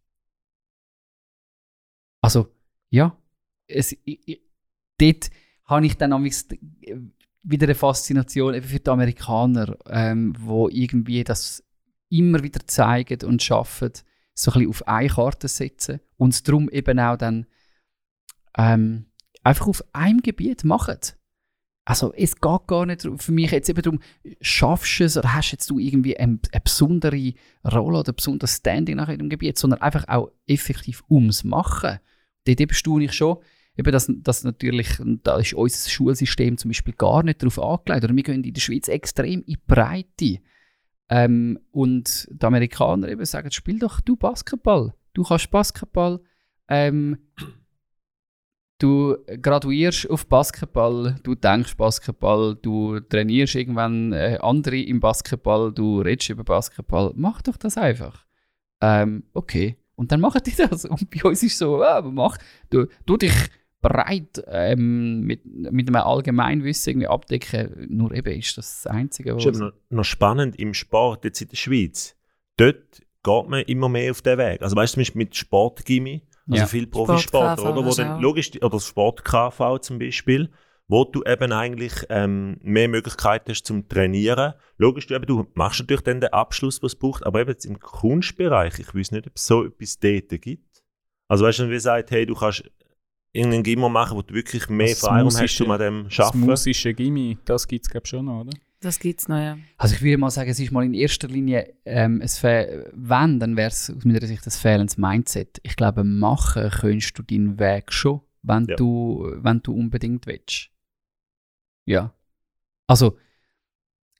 Also, 2.21 2.55
ja, 2.91 3.19
es, 3.67 3.91
ich, 3.91 4.21
ich, 4.29 4.41
dort 4.99 5.31
habe 5.65 5.85
ich 5.85 5.97
dann 5.97 6.13
amigs 6.13 6.47
wieder 7.45 7.67
eine 7.67 7.75
Faszination 7.75 8.61
für 8.63 8.81
die 8.81 8.91
Amerikaner, 8.91 9.77
ähm, 9.89 10.35
wo 10.39 10.69
irgendwie 10.69 11.23
das 11.23 11.63
immer 12.09 12.43
wieder 12.43 12.67
zeigen 12.67 13.23
und 13.27 13.43
schaffen, 13.43 13.93
so 14.35 14.51
ein 14.51 14.55
bisschen 14.55 14.71
auf 14.71 14.89
eine 14.89 15.09
Karte 15.09 15.49
setzen 15.49 16.01
und 16.17 16.49
darum 16.49 16.69
eben 16.71 16.99
auch 16.99 17.17
dann 17.17 17.47
ähm, 18.57 19.07
einfach 19.43 19.67
auf 19.67 19.85
einem 19.93 20.21
Gebiet 20.21 20.65
machen. 20.65 20.99
Also 21.87 22.15
es 22.15 22.41
geht 22.41 22.67
gar 22.67 22.87
nicht 22.87 23.07
für 23.19 23.33
mich 23.33 23.51
jetzt 23.51 23.69
eben 23.69 23.83
darum, 23.83 24.01
schaffst 24.41 25.01
du 25.01 25.05
es 25.05 25.19
oder 25.19 25.35
hast 25.35 25.53
jetzt 25.53 25.69
du 25.69 25.79
irgendwie 25.79 26.17
eine, 26.17 26.39
eine 26.51 26.61
besondere 26.63 27.35
Rolle 27.63 27.99
oder 27.99 28.13
ein 28.13 28.17
besonderes 28.17 28.57
Standing 28.57 28.97
nach 28.97 29.11
jedem 29.11 29.29
Gebiet, 29.29 29.59
sondern 29.59 29.83
einfach 29.83 30.09
auch 30.09 30.31
effektiv 30.47 31.05
ums 31.11 31.45
Machen. 31.45 32.01
Dort 32.47 32.61
eben 32.61 32.75
staune 32.75 33.05
ich 33.05 33.13
schon, 33.13 33.37
eben 33.77 33.93
dass, 33.93 34.09
dass 34.09 34.45
natürlich, 34.45 34.99
da 35.23 35.39
ist 35.39 35.55
unser 35.55 35.89
Schulsystem 35.91 36.57
zum 36.59 36.71
Beispiel 36.71 36.95
gar 36.95 37.23
nicht 37.23 37.43
darauf 37.43 37.59
angelegt, 37.59 38.05
oder 38.05 38.17
wir 38.17 38.23
gehen 38.23 38.45
in 38.45 38.55
der 38.55 38.61
Schweiz 38.61 38.89
extrem 38.89 39.41
in 39.41 39.47
die 39.47 39.59
Breite. 39.67 40.39
Ähm, 41.11 41.59
und 41.71 42.29
die 42.31 42.47
Amerikaner 42.47 43.09
eben 43.09 43.25
sagen, 43.25 43.51
spiel 43.51 43.79
doch 43.79 44.01
du 44.01 44.17
Basketball. 44.17 44.95
Du 45.13 45.23
kannst 45.23 45.51
Basketball. 45.51 46.21
Ähm, 46.69 47.19
du 48.79 49.17
graduierst 49.41 50.09
auf 50.09 50.27
Basketball, 50.27 51.17
du 51.23 51.35
denkst 51.35 51.77
Basketball, 51.77 52.57
du 52.61 53.01
trainierst 53.01 53.55
irgendwann 53.55 54.13
äh, 54.13 54.39
andere 54.41 54.81
im 54.81 55.01
Basketball, 55.01 55.73
du 55.73 56.01
redest 56.01 56.31
über 56.31 56.45
Basketball. 56.45 57.13
Mach 57.17 57.43
doch 57.43 57.57
das 57.57 57.77
einfach. 57.77 58.25
Ähm, 58.81 59.25
okay. 59.35 59.77
Und 59.97 60.11
dann 60.11 60.21
machen 60.21 60.41
die 60.45 60.55
das. 60.57 60.85
Und 60.85 61.11
bei 61.11 61.29
uns 61.29 61.43
ist 61.43 61.59
so, 61.59 61.83
ah, 61.83 62.03
mach, 62.03 62.39
du, 62.71 62.87
du 63.07 63.17
dich 63.17 63.35
breit 63.85 64.43
ähm, 64.49 65.21
mit, 65.21 65.45
mit 65.45 65.87
einem 65.89 65.97
Allgemeinwissen 66.03 66.93
irgendwie 66.93 67.09
abdecken. 67.09 67.87
Nur 67.91 68.13
eben 68.13 68.39
ist 68.39 68.57
das 68.59 68.83
das 68.83 68.93
Einzige, 68.93 69.35
Das 69.35 69.45
ist 69.45 69.51
was... 69.51 69.57
eben 69.57 69.67
noch, 69.67 69.73
noch 69.91 70.05
spannend 70.05 70.59
im 70.59 70.75
Sport 70.75 71.25
jetzt 71.25 71.41
in 71.43 71.49
der 71.49 71.57
Schweiz. 71.57 72.17
Dort 72.57 73.03
geht 73.23 73.49
man 73.49 73.63
immer 73.65 73.89
mehr 73.89 74.11
auf 74.11 74.23
den 74.23 74.39
Weg. 74.39 74.63
Also 74.63 74.75
weißt 74.77 74.93
du, 74.93 74.97
zum 74.97 75.01
Beispiel 75.03 75.19
mit 75.21 75.37
Sportgimmi, 75.37 76.23
also 76.51 76.63
Ja. 76.63 76.67
viel 76.67 76.87
Profisport, 76.87 77.61
oder? 77.61 77.85
Wo 77.85 77.95
dann, 77.95 78.21
logisch, 78.21 78.51
oder 78.63 78.81
Sport-KV 78.81 79.79
zum 79.81 79.99
Beispiel, 79.99 80.51
wo 80.89 81.05
du 81.05 81.23
eben 81.25 81.53
eigentlich 81.53 81.93
ähm, 82.11 82.59
mehr 82.63 82.89
Möglichkeiten 82.89 83.51
hast 83.51 83.65
zum 83.67 83.89
Trainieren. 83.89 84.55
Logisch, 84.77 85.07
du, 85.07 85.15
eben, 85.15 85.27
du 85.27 85.47
machst 85.55 85.81
natürlich 85.81 86.03
dann 86.03 86.21
den 86.21 86.33
Abschluss, 86.33 86.83
was 86.83 86.93
es 86.93 86.99
braucht, 86.99 87.25
aber 87.25 87.41
eben 87.41 87.51
jetzt 87.51 87.65
im 87.65 87.79
Kunstbereich, 87.81 88.79
ich 88.79 88.95
weiß 88.95 89.13
nicht, 89.13 89.27
ob 89.27 89.33
es 89.37 89.47
so 89.47 89.65
etwas 89.65 89.99
dort 89.99 90.29
gibt. 90.43 90.83
Also 91.29 91.47
weißt 91.47 91.61
du, 91.61 91.71
wie 91.71 91.79
sagt, 91.79 92.11
hey, 92.11 92.27
du 92.27 92.35
kannst 92.35 92.71
irgendeinen 93.35 93.63
Gimmer 93.65 93.89
machen, 93.91 94.17
wo 94.17 94.23
du 94.23 94.33
wirklich 94.33 94.69
mehr 94.71 94.89
Das 94.89 95.01
Freiraum 95.01 95.27
hast, 95.37 95.61
um 95.61 95.71
an 95.71 95.81
dem 95.81 96.03
zu 96.11 96.17
Das 96.17 96.27
arbeiten. 96.29 96.41
musische 96.47 96.95
Gimmi, 96.95 97.37
das 97.45 97.69
gibt 97.69 97.85
es 97.85 97.91
glaube 97.91 98.05
ich 98.07 98.11
schon 98.11 98.25
noch, 98.25 98.41
oder? 98.41 98.53
Das 98.81 98.99
gibt 98.99 99.21
es 99.21 99.29
noch, 99.29 99.37
ja. 99.39 99.59
Also 99.79 99.95
ich 99.95 100.03
würde 100.03 100.19
mal 100.19 100.31
sagen, 100.31 100.51
es 100.51 100.61
ist 100.61 100.71
mal 100.71 100.85
in 100.85 100.95
erster 100.95 101.27
Linie, 101.29 101.75
ähm, 101.85 102.21
es 102.21 102.43
wenn, 102.43 103.41
dann 103.41 103.57
wäre 103.57 103.69
es 103.69 103.91
aus 103.95 104.05
meiner 104.05 104.25
Sicht 104.27 104.47
das 104.47 104.59
fehlendes 104.59 104.97
Mindset. 104.99 105.59
Ich 105.63 105.77
glaube, 105.77 106.05
machen 106.05 106.71
könntest 106.71 107.19
du 107.19 107.23
deinen 107.23 107.59
Weg 107.59 107.93
schon, 107.93 108.21
wenn, 108.43 108.67
Ja. 108.67 108.77
du, 108.77 109.27
wenn 109.37 109.61
du 109.63 109.75
unbedingt 109.75 110.27
willst. 110.27 110.71
Ja. 111.87 112.15
Also, 112.87 113.17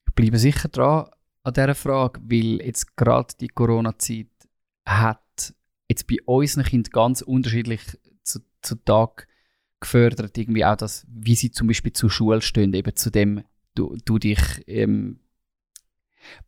ich 0.09 0.15
bleibe 0.15 0.39
sicher 0.39 0.69
dran 0.69 1.09
an 1.43 1.53
dieser 1.53 1.75
Frage, 1.75 2.21
weil 2.25 2.61
jetzt 2.65 2.97
gerade 2.97 3.35
die 3.41 3.49
Corona-Zeit 3.49 4.29
hat 4.87 5.55
jetzt 5.91 6.07
bei 6.07 6.17
unseren 6.25 6.65
Kindern 6.65 6.91
ganz 6.91 7.21
unterschiedlich 7.21 7.83
zu, 8.65 8.77
zu 8.77 8.85
Tag 8.85 9.29
gefördert, 9.81 10.37
irgendwie 10.39 10.65
auch 10.65 10.77
das, 10.77 11.07
wie 11.09 11.35
sie 11.35 11.51
zum 11.51 11.69
Beispiel 11.69 11.93
zur 11.93 12.11
Schule 12.11 12.41
stehen, 12.41 12.73
eben 12.75 12.97
zu 12.97 13.11
dem, 13.11 13.45
du, 13.75 13.97
du 14.05 14.19
dich 14.19 14.41
ähm, 14.67 15.21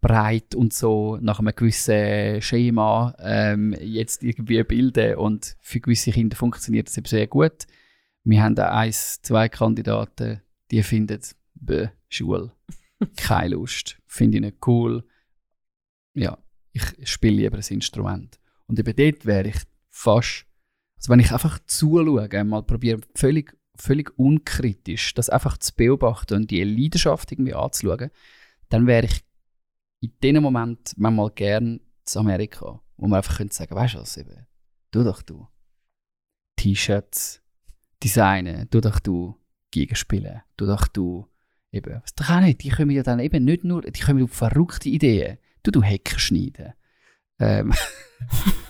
breit 0.00 0.54
und 0.54 0.72
so 0.72 1.18
nach 1.20 1.38
einem 1.38 1.54
gewissen 1.54 2.40
Schema 2.40 3.14
ähm, 3.18 3.76
jetzt 3.78 4.22
irgendwie 4.22 4.62
bilden 4.64 5.16
und 5.16 5.56
für 5.60 5.80
gewisse 5.80 6.12
Kinder 6.12 6.36
funktioniert 6.36 6.88
das 6.88 6.96
eben 6.96 7.06
sehr 7.06 7.26
gut. 7.26 7.66
Wir 8.24 8.42
haben 8.42 8.54
da 8.54 8.70
eins, 8.70 9.20
zwei 9.22 9.48
Kandidaten, 9.48 10.40
die 10.70 10.82
finden 10.82 11.20
bäh, 11.54 11.88
Schule, 12.08 12.52
keine 13.16 13.54
Lust, 13.54 13.98
finde 14.06 14.38
ich 14.38 14.42
nicht 14.42 14.66
cool. 14.66 15.04
Ja, 16.14 16.38
ich 16.72 16.82
spiele 17.04 17.36
lieber 17.36 17.58
ein 17.58 17.64
Instrument. 17.68 18.38
Und 18.66 18.78
eben 18.78 18.96
dort 18.96 19.26
wäre 19.26 19.48
ich 19.48 19.56
fast, 19.90 20.45
also 20.96 21.10
wenn 21.10 21.20
ich 21.20 21.32
einfach 21.32 21.58
zuschaue, 21.66 22.44
mal 22.44 22.62
probiere, 22.62 23.00
völlig 23.14 23.56
völlig 23.80 24.18
unkritisch, 24.18 25.14
das 25.14 25.28
einfach 25.28 25.58
zu 25.58 25.74
beobachten 25.74 26.34
und 26.34 26.50
die 26.50 26.62
Leidenschaft 26.62 27.32
irgendwie 27.32 27.54
anzuschauen, 27.54 28.10
dann 28.68 28.86
wäre 28.86 29.06
ich 29.06 29.24
in 30.00 30.12
diesem 30.22 30.42
Moment 30.42 30.94
manchmal 30.96 31.30
gern 31.30 31.80
zu 32.04 32.20
Amerika, 32.20 32.80
wo 32.96 33.06
man 33.06 33.18
einfach 33.18 33.38
könnte 33.38 33.54
sagen, 33.54 33.74
weißt 33.74 33.94
du 33.94 33.98
was, 33.98 34.16
eben, 34.16 34.46
du 34.90 35.04
doch 35.04 35.22
du. 35.22 35.46
T-Shirts 36.56 37.42
designen, 38.02 38.68
du 38.70 38.80
doch 38.80 38.98
du 38.98 39.36
Gegenspielen, 39.70 40.42
du 40.56 40.66
doch 40.66 40.88
du 40.88 41.26
eben, 41.70 42.00
was 42.02 42.14
doch 42.14 42.30
auch 42.30 42.40
nicht, 42.40 42.62
die 42.62 42.70
kommen 42.70 42.90
ja 42.90 43.02
dann 43.02 43.20
eben 43.20 43.44
nicht 43.44 43.64
nur, 43.64 43.82
die 43.82 44.00
kommen 44.00 44.22
auf 44.22 44.32
verrückte 44.32 44.88
Ideen, 44.88 45.38
du 45.62 45.70
du 45.70 45.82
Hecken 45.82 46.18
schneiden. 46.18 46.72
Ähm, 47.38 47.74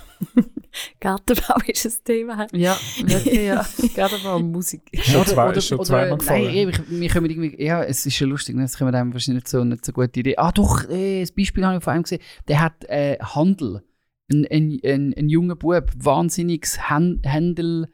Gartenbau 1.06 1.54
ist 1.66 1.86
ein 1.86 2.04
Thema. 2.04 2.46
Ja, 2.52 2.76
wirklich, 3.04 3.42
ja. 3.42 3.64
Gerade 3.94 4.16
aber 4.24 4.38
Musik. 4.40 4.82
Schon 4.92 5.24
zwei- 5.26 5.60
schon 5.60 5.84
zweimal 5.84 6.18
gefallen. 6.18 6.44
Nein, 6.44 6.68
ich- 6.70 7.00
wir 7.00 7.08
kommen 7.10 7.30
irgendwie, 7.30 7.62
ja, 7.64 7.82
es 7.84 8.04
ist 8.06 8.18
ja 8.18 8.26
lustig, 8.26 8.56
ne, 8.56 8.64
es 8.64 8.76
kommen 8.76 8.94
einem 8.94 9.12
wahrscheinlich 9.12 9.44
nicht 9.44 9.48
so, 9.48 9.62
nicht 9.64 9.84
so 9.84 9.92
gute 9.92 10.18
Idee. 10.20 10.36
Ah 10.36 10.50
doch, 10.52 10.88
äh, 10.88 11.20
das 11.20 11.32
Beispiel 11.32 11.64
habe 11.64 11.78
ich 11.78 11.84
von 11.84 11.92
einem 11.92 12.02
gesehen, 12.02 12.20
der 12.48 12.60
hat 12.60 12.84
äh, 12.86 13.18
Handel. 13.20 13.82
Ein, 14.32 14.44
ein, 14.50 14.80
ein, 14.84 15.14
ein 15.16 15.28
junger 15.28 15.54
Bub, 15.54 15.90
wahnsinniges 15.96 16.90
Hand, 16.90 17.24
Händel... 17.26 17.86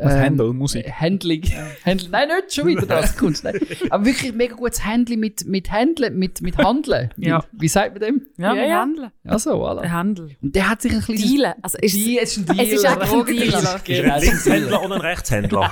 Was 0.00 0.12
ähm, 0.14 0.20
Händel, 0.20 0.52
Musik. 0.52 0.90
Handling. 0.90 1.42
Handling. 1.84 2.10
Nein, 2.10 2.28
nicht 2.28 2.54
schon 2.54 2.66
wieder 2.66 2.84
das 2.86 3.16
Kunst. 3.18 3.44
Nein. 3.44 3.58
Aber 3.90 4.04
wirklich 4.04 4.32
mega 4.32 4.54
gutes 4.56 4.84
Handling 4.84 5.20
mit, 5.20 5.46
mit 5.46 5.70
Handeln, 5.70 6.18
mit, 6.18 6.40
mit 6.42 6.58
Handeln. 6.58 7.10
Ja. 7.16 7.44
Wie, 7.52 7.62
wie 7.62 7.68
sagt 7.68 7.92
man 7.92 8.00
dem? 8.00 8.26
Ja, 8.36 8.54
Ja, 8.54 8.54
wir 8.54 8.68
ja. 8.68 8.80
handeln. 8.80 9.10
Ja, 9.22 9.38
so, 9.38 9.50
voilà. 9.52 9.82
Der 9.82 9.92
Handel. 9.92 10.36
Und 10.42 10.54
der 10.54 10.68
hat 10.68 10.82
sich 10.82 10.92
ein 10.92 11.00
kleines... 11.00 11.24
Dealen. 11.24 11.52
Also 11.62 11.78
ist 11.80 11.94
Deal, 11.94 12.18
es 12.22 12.36
ist 12.36 12.50
ein 12.50 12.56
Deal. 12.56 12.66
Es 12.66 12.72
ist 12.72 12.84
ein 12.86 12.98
Deal. 13.26 13.42
Ist 13.42 13.84
Genau, 13.84 14.14
ein 14.14 14.22
es 14.22 14.32
ist 14.32 14.46
ein 14.48 14.52
Deal. 14.52 14.60
Linkshändler 14.60 14.84
oder 14.84 14.94
ein 14.96 15.00
Rechtshändler? 15.00 15.70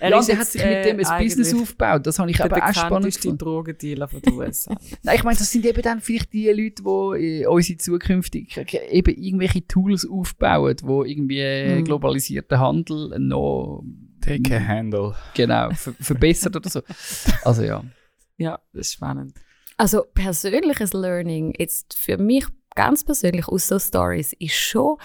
Er 0.00 0.10
ja, 0.10 0.18
ist 0.18 0.20
und 0.20 0.28
der 0.28 0.38
hat 0.38 0.46
sich 0.46 0.64
mit 0.64 0.84
dem 0.84 0.98
äh, 1.00 1.04
ein 1.06 1.24
Business 1.24 1.48
eigentlich 1.50 1.62
aufgebaut. 1.62 2.06
Das 2.06 2.18
habe 2.18 2.30
ich 2.30 2.42
aber 2.42 2.56
auch 2.56 2.72
spannend 2.72 2.88
bekannteste 2.88 3.20
gefunden. 3.22 3.38
Drogendealer 3.38 4.08
von 4.08 4.20
den 4.20 4.32
USA. 4.34 4.76
Nein, 5.02 5.16
ich 5.16 5.24
meine, 5.24 5.38
das 5.38 5.50
sind 5.50 5.64
eben 5.64 5.82
dann 5.82 6.00
vielleicht 6.00 6.32
die 6.32 6.48
Leute, 6.48 6.82
die 6.82 7.42
äh, 7.42 7.46
unsere 7.46 7.78
zukünftig 7.78 8.56
eben 8.90 9.14
irgendwelche 9.22 9.66
Tools 9.66 10.06
aufbauen, 10.08 10.76
die 10.76 11.10
irgendwie 11.10 11.40
äh, 11.40 11.82
Globalisierten 12.42 12.58
Handel 12.58 13.18
noch 13.18 13.84
Take 14.20 14.56
a 14.56 14.60
Handle. 14.60 15.14
genau, 15.34 15.70
ver 15.70 15.94
verbessert 16.00 16.56
oder 16.56 16.68
so. 16.68 16.80
Also 17.44 17.62
ja. 17.62 17.84
ja, 18.38 18.58
das 18.72 18.86
ist 18.86 18.92
spannend. 18.94 19.34
Also 19.76 20.04
persönliches 20.14 20.92
Learning, 20.92 21.54
jetzt 21.58 21.94
für 21.94 22.16
mich 22.16 22.46
ganz 22.74 23.04
persönlich 23.04 23.48
aus 23.48 23.68
so 23.68 23.78
Stories, 23.78 24.32
ist 24.38 24.54
schon, 24.54 24.96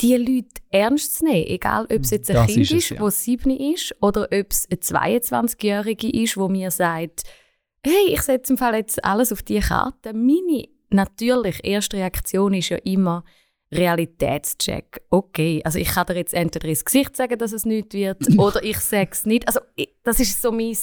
die 0.00 0.16
Leute 0.16 0.62
ernst 0.70 1.18
zu 1.18 1.24
nehmen. 1.24 1.46
Egal, 1.46 1.84
ob 1.84 2.00
es 2.02 2.10
jetzt 2.10 2.30
ein 2.30 2.36
Das 2.36 2.46
Kind 2.46 2.58
ist 2.58 2.72
ist, 2.72 2.84
es, 2.84 2.90
ja. 2.90 3.00
wo 3.00 3.10
sieben 3.10 3.50
ist, 3.50 3.94
oder 4.00 4.24
ob 4.24 4.46
es 4.50 4.68
eine 4.70 5.10
22-Jährige 5.10 6.10
ist, 6.10 6.36
wo 6.36 6.48
mir 6.48 6.70
sagt, 6.70 7.24
hey, 7.84 8.12
ich 8.12 8.22
setze 8.22 8.52
im 8.52 8.58
Fall 8.58 8.74
jetzt 8.76 9.04
alles 9.04 9.32
auf 9.32 9.42
die 9.42 9.60
Karte. 9.60 10.12
Meine 10.12 10.68
natürlich 10.90 11.64
erste 11.64 11.96
Reaktion 11.96 12.54
ist 12.54 12.68
ja 12.68 12.76
immer 12.78 13.24
Realitätscheck. 13.72 15.02
Okay, 15.10 15.60
also 15.64 15.78
ich 15.78 15.88
kann 15.88 16.06
dir 16.06 16.16
jetzt 16.16 16.34
entweder 16.34 16.68
ins 16.68 16.84
Gesicht 16.84 17.16
sagen, 17.16 17.38
dass 17.38 17.52
es 17.52 17.64
nicht 17.64 17.92
wird, 17.92 18.18
oder 18.38 18.62
ich 18.62 18.78
sage 18.78 19.10
es 19.12 19.26
nicht. 19.26 19.46
Also 19.46 19.60
ich, 19.76 19.90
das 20.02 20.20
ist 20.20 20.40
so 20.40 20.52
mein, 20.52 20.76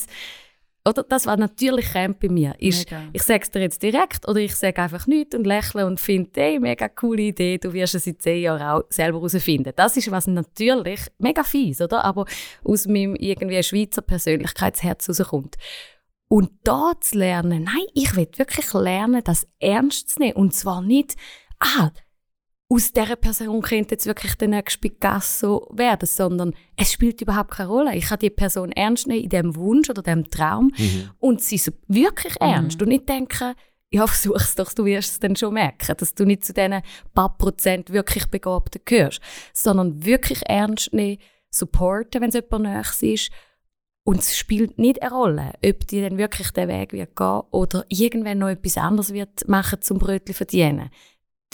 oder 0.87 1.01
das 1.03 1.25
war 1.25 1.35
natürlich 1.35 1.91
Camp 1.91 2.19
bei 2.19 2.29
mir. 2.29 2.53
Ist, 2.59 2.91
Mega. 2.91 3.09
ich 3.11 3.23
sage 3.23 3.41
es 3.41 3.49
dir 3.49 3.61
jetzt 3.61 3.81
direkt 3.81 4.27
oder 4.27 4.39
ich 4.39 4.55
sage 4.55 4.81
einfach 4.81 5.07
nichts 5.07 5.35
und 5.35 5.47
lächle 5.47 5.87
und 5.87 5.99
finde, 5.99 6.29
hey, 6.35 6.59
mega 6.59 6.87
coole 6.87 7.23
Idee, 7.23 7.57
du 7.57 7.73
wirst 7.73 7.95
es 7.95 8.05
in 8.05 8.19
zehn 8.19 8.43
Jahren 8.43 8.61
auch 8.61 8.83
selber 8.89 9.17
herausfinden. 9.17 9.73
Das 9.75 9.97
ist 9.97 10.11
was 10.11 10.27
natürlich 10.27 11.01
mega 11.17 11.43
fies, 11.43 11.81
oder? 11.81 12.05
Aber 12.05 12.25
aus 12.63 12.85
meinem 12.85 13.15
irgendwie 13.15 13.63
Schweizer 13.63 14.03
Persönlichkeitsherz 14.03 15.09
rauskommt. 15.09 15.55
Und 16.27 16.51
da 16.63 16.93
zu 16.99 17.17
lernen, 17.17 17.63
nein, 17.63 17.85
ich 17.95 18.15
will 18.15 18.27
wirklich 18.35 18.73
lernen, 18.73 19.23
das 19.23 19.47
ernst 19.59 20.09
zu 20.09 20.19
nehmen. 20.19 20.33
Und 20.33 20.53
zwar 20.53 20.81
nicht, 20.81 21.15
ah, 21.59 21.89
aus 22.67 22.91
dieser 22.91 23.15
Person 23.15 23.61
könnte 23.61 23.93
jetzt 23.93 24.07
wirklich 24.07 24.35
der 24.35 24.47
nächste 24.47 24.79
Picasso 24.79 25.67
werden, 25.71 26.07
sondern 26.07 26.53
es 26.75 26.91
spielt 26.91 27.21
überhaupt 27.21 27.51
keine 27.51 27.69
Rolle. 27.69 27.95
Ich 27.95 28.05
kann 28.05 28.19
die 28.19 28.31
Person 28.31 28.71
ernst 28.71 29.07
nehmen 29.07 29.23
in 29.23 29.29
dem 29.29 29.55
Wunsch 29.55 29.89
oder 29.89 30.01
dem 30.01 30.29
Traum 30.29 30.71
und 31.19 31.41
sie 31.41 31.59
so 31.59 31.71
wirklich 31.87 32.35
ernst 32.41 32.81
und 32.81 32.89
nicht 32.89 33.07
denken, 33.07 33.53
ja, 33.91 34.07
versuch's 34.07 34.55
doch, 34.55 34.73
du 34.73 34.85
wirst 34.85 35.11
es 35.11 35.19
dann 35.19 35.35
schon 35.35 35.53
merken, 35.53 35.95
dass 35.97 36.15
du 36.15 36.25
nicht 36.25 36.43
zu 36.43 36.53
diesen 36.53 36.81
paar 37.13 37.37
Prozent 37.37 37.91
wirklich 37.91 38.25
Begabten 38.25 38.81
gehörst, 38.83 39.21
sondern 39.53 40.03
wirklich 40.03 40.41
ernst 40.47 40.91
nehmen, 40.91 41.21
supporten, 41.51 42.21
wenn 42.21 42.29
es 42.29 42.35
jemand 42.35 42.63
Nächstes 42.63 43.03
ist. 43.03 43.31
Und 44.03 44.19
es 44.19 44.37
spielt 44.37 44.77
nicht 44.77 45.01
eine 45.01 45.11
Rolle, 45.11 45.53
ob 45.65 45.87
die 45.87 46.01
dann 46.01 46.17
wirklich 46.17 46.51
den 46.51 46.67
Weg 46.67 46.93
wird 46.93 47.15
gehen 47.15 47.41
oder 47.51 47.85
irgendwann 47.89 48.37
noch 48.37 48.49
etwas 48.49 48.77
anderes 48.77 49.13
wird 49.13 49.47
machen 49.47 49.81
zum 49.81 49.97
Brötchen 49.97 50.35
verdienen. 50.35 50.89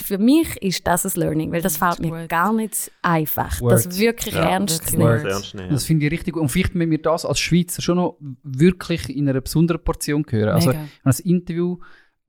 Für 0.01 0.17
mich 0.17 0.61
ist 0.61 0.85
das 0.87 1.05
ein 1.05 1.19
Learning, 1.19 1.51
weil 1.51 1.61
das 1.61 1.77
fällt 1.77 1.99
mir 1.99 2.27
gar 2.27 2.53
nicht 2.53 2.91
einfach, 3.01 3.59
Word. 3.61 3.73
das 3.73 3.97
wirklich 3.99 4.35
Ja, 4.35 4.49
ernst 4.49 4.87
zu 4.87 4.97
wirklich. 4.97 4.97
nehmen. 4.99 5.19
Sehr 5.21 5.31
ernst 5.31 5.55
nehmen. 5.55 5.69
Das 5.69 5.85
finde 5.85 6.05
ich 6.05 6.11
richtig 6.11 6.33
gut. 6.33 6.41
Und 6.41 6.49
vielleicht 6.49 6.75
müssen 6.75 6.91
wir 6.91 7.01
das 7.01 7.25
als 7.25 7.39
Schweizer 7.39 7.81
schon 7.81 7.97
noch 7.97 8.17
wirklich 8.43 9.09
in 9.15 9.29
einer 9.29 9.41
besonderen 9.41 9.83
Portion 9.83 10.25
hören. 10.29 10.49
Also. 10.49 10.71
Ich 10.71 10.77
habe 10.77 10.87
ein 11.05 11.15
Interview 11.23 11.77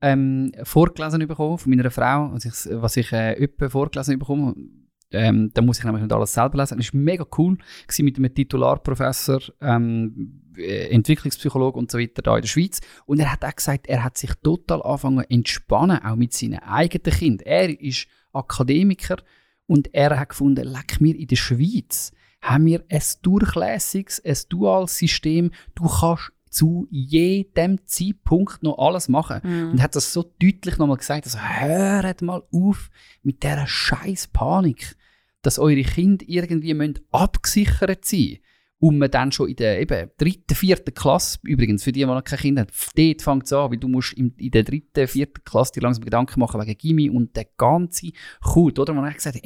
ähm, 0.01 0.51
vorgelesen 0.63 1.27
bekommen 1.27 1.57
von 1.57 1.69
meiner 1.69 1.89
Frau, 1.89 2.29
was 2.33 2.45
ich, 2.45 2.51
was 2.81 2.97
ich 2.97 3.11
äh, 3.11 3.33
öppe 3.41 3.69
vorgelesen 3.69 4.19
bekomme. 4.19 4.53
Ähm, 5.13 5.51
da 5.53 5.61
muss 5.61 5.79
ich 5.79 5.85
nämlich 5.85 6.03
nicht 6.03 6.13
alles 6.13 6.33
selber 6.33 6.57
lesen. 6.57 6.79
Es 6.79 6.93
war 6.93 6.99
mega 6.99 7.25
cool 7.37 7.57
gewesen 7.87 8.05
mit 8.05 8.17
einem 8.17 8.33
Titularprofessor, 8.33 9.39
ähm, 9.61 10.41
äh, 10.57 10.89
Entwicklungspsychologe 10.89 11.77
und 11.77 11.91
so 11.91 11.99
weiter 11.99 12.21
da 12.21 12.35
in 12.35 12.41
der 12.41 12.49
Schweiz. 12.49 12.81
Und 13.05 13.19
er 13.19 13.31
hat 13.31 13.45
auch 13.45 13.55
gesagt, 13.55 13.87
er 13.87 14.03
hat 14.03 14.17
sich 14.17 14.31
total 14.43 14.81
angefangen 14.81 15.25
entspannen, 15.29 16.03
auch 16.03 16.15
mit 16.15 16.33
seinen 16.33 16.59
eigenen 16.59 17.13
Kindern. 17.13 17.47
Er 17.47 17.81
ist 17.81 18.07
Akademiker 18.33 19.17
und 19.67 19.93
er 19.93 20.19
hat 20.19 20.29
gefunden, 20.29 20.67
leck 20.67 20.99
mir 20.99 21.15
in 21.15 21.27
der 21.27 21.35
Schweiz 21.35 22.11
haben 22.43 22.65
wir 22.65 22.83
ein 22.89 23.01
durchlässiges, 23.21 24.23
ein 24.23 24.37
duales 24.49 24.97
System. 24.97 25.51
Du 25.75 25.87
kannst 25.87 26.31
zu 26.49 26.87
jedem 26.91 27.79
Zeitpunkt 27.87 28.61
noch 28.61 28.77
alles 28.77 29.09
machen. 29.09 29.41
Mhm. 29.43 29.71
Und 29.71 29.81
hat 29.81 29.95
das 29.95 30.13
so 30.13 30.23
deutlich 30.23 30.77
nochmal 30.77 30.97
gesagt, 30.97 31.25
also 31.25 31.39
hört 31.39 32.21
mal 32.21 32.43
auf 32.51 32.89
mit 33.23 33.41
dieser 33.41 33.65
scheiß 33.65 34.27
Panik, 34.27 34.95
dass 35.43 35.59
eure 35.59 35.83
Kinder 35.83 36.25
irgendwie 36.27 36.73
müssen 36.73 36.99
abgesichert 37.11 38.05
sein 38.05 38.39
und 38.79 38.97
man 38.97 39.11
dann 39.11 39.31
schon 39.31 39.49
in 39.49 39.55
der 39.55 39.79
eben, 39.79 40.09
dritten, 40.17 40.55
vierten 40.55 40.93
Klasse, 40.93 41.39
übrigens, 41.43 41.83
für 41.83 41.91
die, 41.91 42.01
die 42.01 42.05
noch 42.05 42.23
kein 42.23 42.39
Kind 42.39 42.59
haben, 42.59 42.67
dort 42.95 43.21
fängt 43.21 43.45
es 43.45 43.53
an, 43.53 43.71
weil 43.71 43.77
du 43.77 43.87
musst 43.87 44.13
in, 44.13 44.33
in 44.37 44.51
der 44.51 44.63
dritten, 44.63 45.07
vierten 45.07 45.43
Klasse 45.45 45.73
dir 45.73 45.81
langsam 45.81 46.03
Gedanken 46.03 46.39
machen 46.39 46.59
wegen 46.59 46.77
Gimmi 46.77 47.09
und 47.09 47.35
der 47.35 47.47
ganze 47.57 48.11
Kult, 48.41 48.79
oder? 48.79 48.93
Man 48.93 49.05
hat 49.05 49.15
gesagt, 49.15 49.39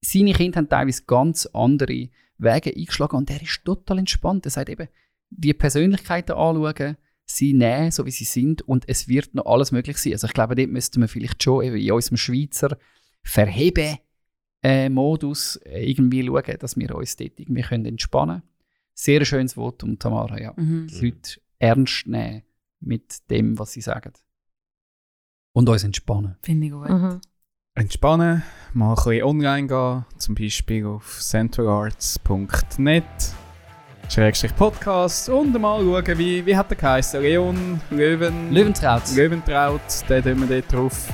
seine 0.00 0.32
Kinder 0.32 0.58
haben 0.58 0.68
teilweise 0.68 1.02
ganz 1.06 1.46
andere 1.46 2.08
Wege 2.38 2.74
eingeschlagen 2.74 3.16
und 3.16 3.30
er 3.30 3.42
ist 3.42 3.64
total 3.64 3.98
entspannt. 3.98 4.46
Er 4.46 4.50
sagt 4.50 4.68
eben, 4.68 4.88
die 5.30 5.54
Persönlichkeiten 5.54 6.32
anschauen, 6.32 6.96
sie 7.26 7.54
nehmen, 7.54 7.90
so 7.90 8.04
wie 8.06 8.10
sie 8.10 8.24
sind 8.24 8.62
und 8.62 8.84
es 8.88 9.08
wird 9.08 9.34
noch 9.34 9.46
alles 9.46 9.72
möglich 9.72 9.98
sein. 9.98 10.12
Also 10.12 10.26
ich 10.26 10.32
glaube, 10.32 10.54
dort 10.54 10.70
müssten 10.70 11.00
wir 11.00 11.08
vielleicht 11.08 11.42
schon 11.42 11.64
in 11.64 11.92
unserem 11.92 12.16
Schweizer 12.16 12.76
Verhebe-Modus 13.22 14.03
äh, 14.64 15.90
irgendwie 15.90 16.26
schauen, 16.26 16.56
dass 16.58 16.76
wir 16.76 16.94
uns 16.94 17.16
dort 17.16 17.38
irgendwie 17.38 17.62
können 17.62 17.86
entspannen 17.86 18.40
können. 18.40 18.50
Sehr 18.94 19.24
schönes 19.24 19.54
Votum, 19.54 19.98
Tamara, 19.98 20.40
ja. 20.40 20.52
Mhm. 20.56 20.86
Die 20.88 21.06
Leute 21.06 21.40
ernst 21.58 22.06
nehmen 22.06 22.42
mit 22.80 23.30
dem, 23.30 23.58
was 23.58 23.72
sie 23.72 23.80
sagen. 23.80 24.12
Und 25.52 25.68
uns 25.68 25.84
entspannen. 25.84 26.36
Finde 26.42 26.66
ich 26.66 26.72
gut. 26.72 26.88
Mhm. 26.88 27.20
Entspannen, 27.74 28.42
mal 28.72 28.90
ein 28.90 28.94
bisschen 28.94 29.24
online 29.24 29.66
gehen, 29.66 30.04
zum 30.16 30.34
Beispiel 30.36 30.86
auf 30.86 31.20
centralarts.net 31.20 33.04
Schrägstrich 34.08 34.54
Podcast 34.54 35.28
und 35.28 35.58
mal 35.60 35.80
schauen, 35.80 36.18
wie, 36.18 36.46
wie 36.46 36.56
hat 36.56 36.70
der 36.70 36.76
geheißen? 36.76 37.20
Leon 37.20 37.80
Löwen, 37.90 38.52
Löwentraut. 38.52 39.02
Löwentraut, 39.16 39.80
den 40.08 40.22
tun 40.22 40.48
wir 40.48 40.60
dort 40.60 40.72
drauf. 40.72 41.08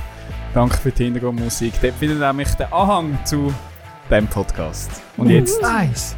Danke 0.53 0.75
für 0.77 0.91
die 0.91 1.05
Hintergrundmusik. 1.05 1.73
Dort 1.81 1.93
findet 1.93 2.19
ihr 2.19 2.27
nämlich 2.27 2.49
den 2.55 2.71
Anhang 2.73 3.17
zu 3.25 3.53
dem 4.09 4.27
Podcast. 4.27 4.91
Und 5.15 5.29
jetzt, 5.29 5.63
Eins. 5.63 6.17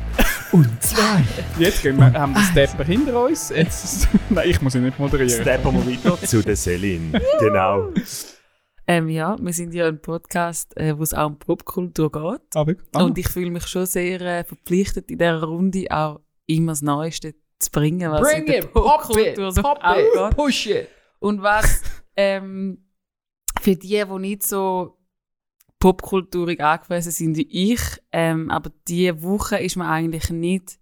Und 0.52 0.70
zwei. 0.82 1.24
jetzt 1.60 1.84
gehen 1.84 1.98
wir, 1.98 2.12
haben 2.14 2.34
wir 2.34 2.42
den 2.42 2.52
Stepper 2.52 2.84
hinter 2.84 3.26
uns. 3.26 3.50
Jetzt, 3.50 4.08
nein, 4.30 4.50
ich 4.50 4.60
muss 4.60 4.74
ihn 4.74 4.84
nicht 4.86 4.98
moderieren. 4.98 5.30
Steppen 5.42 5.74
wir 5.74 5.94
weiter 5.94 6.20
zu 6.26 6.42
der 6.42 6.56
Celine. 6.56 7.22
genau. 7.40 7.90
Ähm, 8.88 9.08
ja, 9.10 9.36
wir 9.40 9.54
sind 9.54 9.74
ja 9.76 9.88
ein 9.88 10.02
Podcast, 10.02 10.76
äh, 10.78 10.98
wo 10.98 11.04
es 11.04 11.14
auch 11.14 11.28
um 11.28 11.38
Popkultur 11.38 12.12
geht. 12.12 12.56
Aber, 12.56 12.74
ah, 12.94 13.04
Und 13.04 13.18
ich 13.20 13.30
fühle 13.30 13.52
mich 13.52 13.68
schon 13.68 13.86
sehr 13.86 14.20
äh, 14.20 14.44
verpflichtet, 14.44 15.12
in 15.12 15.20
dieser 15.20 15.44
Runde 15.44 15.86
auch 15.92 16.22
immer 16.48 16.72
das 16.72 16.82
Neueste 16.82 17.36
zu 17.60 17.70
bringen, 17.72 18.12
was 18.12 18.22
Bring 18.22 18.42
in 18.42 18.46
der 18.48 18.64
it, 18.64 18.74
pop 18.74 18.84
Popkultur 18.84 19.48
it, 19.50 19.56
so 19.56 19.62
pop 19.62 19.78
abgeht. 19.80 20.06
it, 20.16 20.36
push 20.36 20.66
it. 20.66 20.88
Und 21.20 21.42
was 21.42 21.82
ähm, 22.18 22.80
für 23.64 23.76
die, 23.76 24.04
die 24.06 24.20
nicht 24.20 24.44
so 24.44 24.98
popkulturig 25.80 26.62
angewiesen 26.62 27.12
sind 27.12 27.38
wie 27.38 27.72
ich. 27.74 27.80
Ähm, 28.12 28.50
aber 28.52 28.72
diese 28.88 29.22
Woche 29.24 29.58
ist 29.58 29.76
man 29.76 29.88
eigentlich 29.88 30.30
nicht 30.30 30.80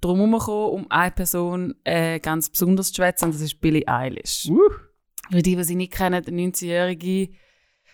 drum 0.00 0.18
herumgekommen, 0.18 0.70
um 0.84 0.90
eine 0.90 1.10
Person 1.10 1.74
äh, 1.84 2.18
ganz 2.20 2.50
besonders 2.50 2.88
zu 2.88 2.96
schwätzen, 2.96 3.26
und 3.26 3.34
das 3.34 3.40
ist 3.40 3.60
Billie 3.60 3.86
Eilish. 3.86 4.46
Uh. 4.48 4.58
Für 5.30 5.42
die, 5.42 5.56
die 5.56 5.64
sie 5.64 5.76
nicht 5.76 5.92
kennen, 5.92 6.22
eine 6.26 6.36
19-jährige 6.48 7.32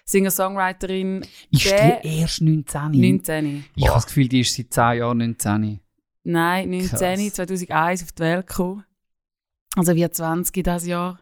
Singer-Songwriterin. 0.05 1.25
Ist 1.51 1.67
Der- 1.71 2.01
die 2.01 2.19
erst 2.21 2.41
19? 2.41 2.91
19. 2.93 3.65
Ich 3.77 3.87
habe 3.87 3.97
das 3.97 4.07
Gefühl, 4.07 4.29
die 4.29 4.41
ist 4.41 4.55
seit 4.55 4.73
10 4.73 4.99
Jahren 4.99 5.19
19. 5.19 5.81
Nein, 6.25 6.71
19, 6.71 6.89
Krass. 6.89 7.35
2001 7.35 8.03
auf 8.03 8.13
die 8.13 8.23
Welt 8.23 8.47
gekommen. 8.47 8.85
Also 9.77 9.95
wie 9.95 10.11
20 10.11 10.65
das 10.65 10.87
Jahr. 10.87 11.21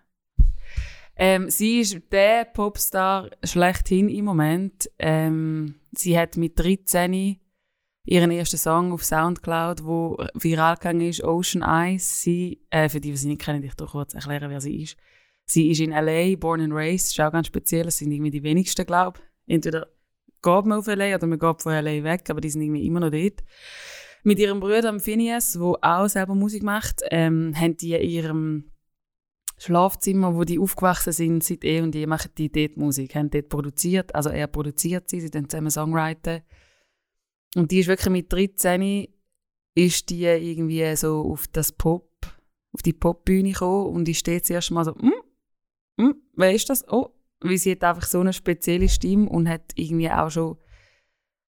Ähm, 1.16 1.48
sie 1.48 1.80
ist 1.80 1.98
der 2.12 2.44
Popstar 2.44 3.30
schlechthin 3.42 4.08
im 4.08 4.26
Moment. 4.26 4.90
Ähm, 4.98 5.76
sie 5.92 6.18
hat 6.18 6.36
mit 6.36 6.58
13 6.58 7.40
ihren 8.04 8.30
ersten 8.30 8.58
Song 8.58 8.92
auf 8.92 9.04
Soundcloud, 9.04 9.84
wo 9.84 10.18
viral 10.34 10.76
gegangen 10.76 11.00
ist, 11.00 11.24
Ocean 11.24 11.62
Eyes. 11.62 12.22
Sie, 12.22 12.60
äh, 12.70 12.88
für 12.88 13.00
die, 13.00 13.10
die 13.10 13.16
sie 13.16 13.28
nicht 13.28 13.40
kennen, 13.40 13.62
ich 13.62 13.74
doch 13.74 13.92
kurz 13.92 14.14
erklären, 14.14 14.50
wer 14.50 14.60
sie 14.60 14.82
ist. 14.82 14.96
Sie 15.46 15.70
ist 15.70 15.80
in 15.80 15.92
L.A., 15.92 16.36
born 16.36 16.60
and 16.60 16.72
raised, 16.72 17.08
ist 17.08 17.20
auch 17.20 17.32
ganz 17.32 17.46
speziell. 17.46 17.84
Das 17.84 17.98
sind 17.98 18.10
irgendwie 18.10 18.30
die 18.30 18.42
wenigsten, 18.42 18.84
glaube 18.84 19.20
ich. 19.46 19.54
Entweder 19.54 19.86
geht 20.42 20.64
man 20.66 20.78
auf 20.78 20.86
L.A. 20.86 21.16
oder 21.16 21.26
man 21.26 21.38
geht 21.38 21.62
von 21.62 21.72
L.A. 21.72 22.04
weg, 22.04 22.28
aber 22.28 22.40
die 22.40 22.50
sind 22.50 22.62
irgendwie 22.62 22.86
immer 22.86 23.00
noch 23.00 23.10
dort. 23.10 23.42
Mit 24.22 24.38
ihrem 24.38 24.60
Bruder 24.60 24.98
Phineas, 24.98 25.52
der 25.52 25.62
auch 25.62 26.08
selber 26.08 26.34
Musik 26.34 26.62
macht, 26.62 27.02
ähm, 27.10 27.54
haben 27.56 27.76
die 27.76 27.94
in 27.94 28.10
ihrem 28.10 28.72
Schlafzimmer, 29.58 30.34
wo 30.34 30.44
die 30.44 30.58
aufgewachsen 30.58 31.12
sind, 31.12 31.42
seit 31.42 31.64
eh 31.64 31.80
und 31.80 31.94
je, 31.94 32.06
machen 32.06 32.30
die 32.36 32.52
dort 32.52 32.76
Musik, 32.76 33.14
haben 33.14 33.30
dort 33.30 33.48
produziert, 33.48 34.14
also 34.14 34.28
er 34.28 34.46
produziert 34.46 35.08
sie, 35.08 35.20
sie 35.20 35.30
dann 35.30 35.48
zusammen 35.48 35.70
Songwriten. 35.70 36.42
Und 37.54 37.70
die 37.70 37.80
ist 37.80 37.88
wirklich 37.88 38.12
mit 38.12 38.32
13 38.32 39.08
ist 39.74 40.08
die 40.10 40.24
irgendwie 40.24 40.96
so 40.96 41.20
auf 41.20 41.46
das 41.48 41.72
Pop, 41.72 42.10
auf 42.72 42.82
die 42.82 42.92
Popbühne 42.92 43.52
gekommen 43.52 43.94
und 43.94 44.08
ich 44.08 44.18
steht 44.18 44.46
zuerst 44.46 44.70
mal 44.70 44.84
so, 44.84 44.94
hm, 44.94 45.12
hm, 45.98 46.14
wer 46.34 46.54
ist 46.54 46.68
das? 46.70 46.86
Oh, 46.88 47.10
weil 47.40 47.58
sie 47.58 47.72
hat 47.72 47.84
einfach 47.84 48.08
so 48.08 48.20
eine 48.20 48.32
spezielle 48.32 48.88
Stimme 48.88 49.28
und 49.28 49.48
hat 49.48 49.72
irgendwie 49.74 50.10
auch 50.10 50.30
schon 50.30 50.56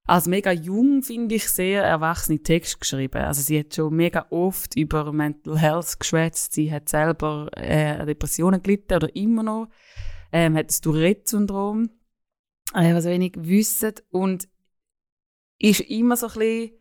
als 0.09 0.27
mega 0.27 0.51
jung, 0.51 1.03
finde 1.03 1.35
ich, 1.35 1.49
sehr 1.51 1.85
erwachsene 1.85 2.43
Text 2.43 2.81
geschrieben. 2.81 3.23
Also 3.23 3.43
sie 3.43 3.59
hat 3.59 3.75
schon 3.75 3.95
mega 3.95 4.27
oft 4.31 4.75
über 4.75 5.13
Mental 5.13 5.59
Health 5.59 6.01
geschwätzt. 6.01 6.55
Sie 6.55 6.73
hat 6.73 6.89
selber 6.89 7.51
äh, 7.55 8.07
Depressionen 8.07 8.63
gelitten 8.63 8.95
oder 8.95 9.15
immer 9.15 9.43
noch. 9.43 9.69
Ähm, 10.33 10.57
hat 10.57 10.71
das 10.71 10.81
Tourette-Syndrom, 10.81 11.91
äh, 12.73 12.95
was 12.95 13.05
wenig 13.05 13.35
wissen. 13.37 13.93
Und 14.11 14.49
ist 15.59 15.81
immer 15.81 16.17
so 16.17 16.29
ein 16.29 16.33
bisschen, 16.39 16.73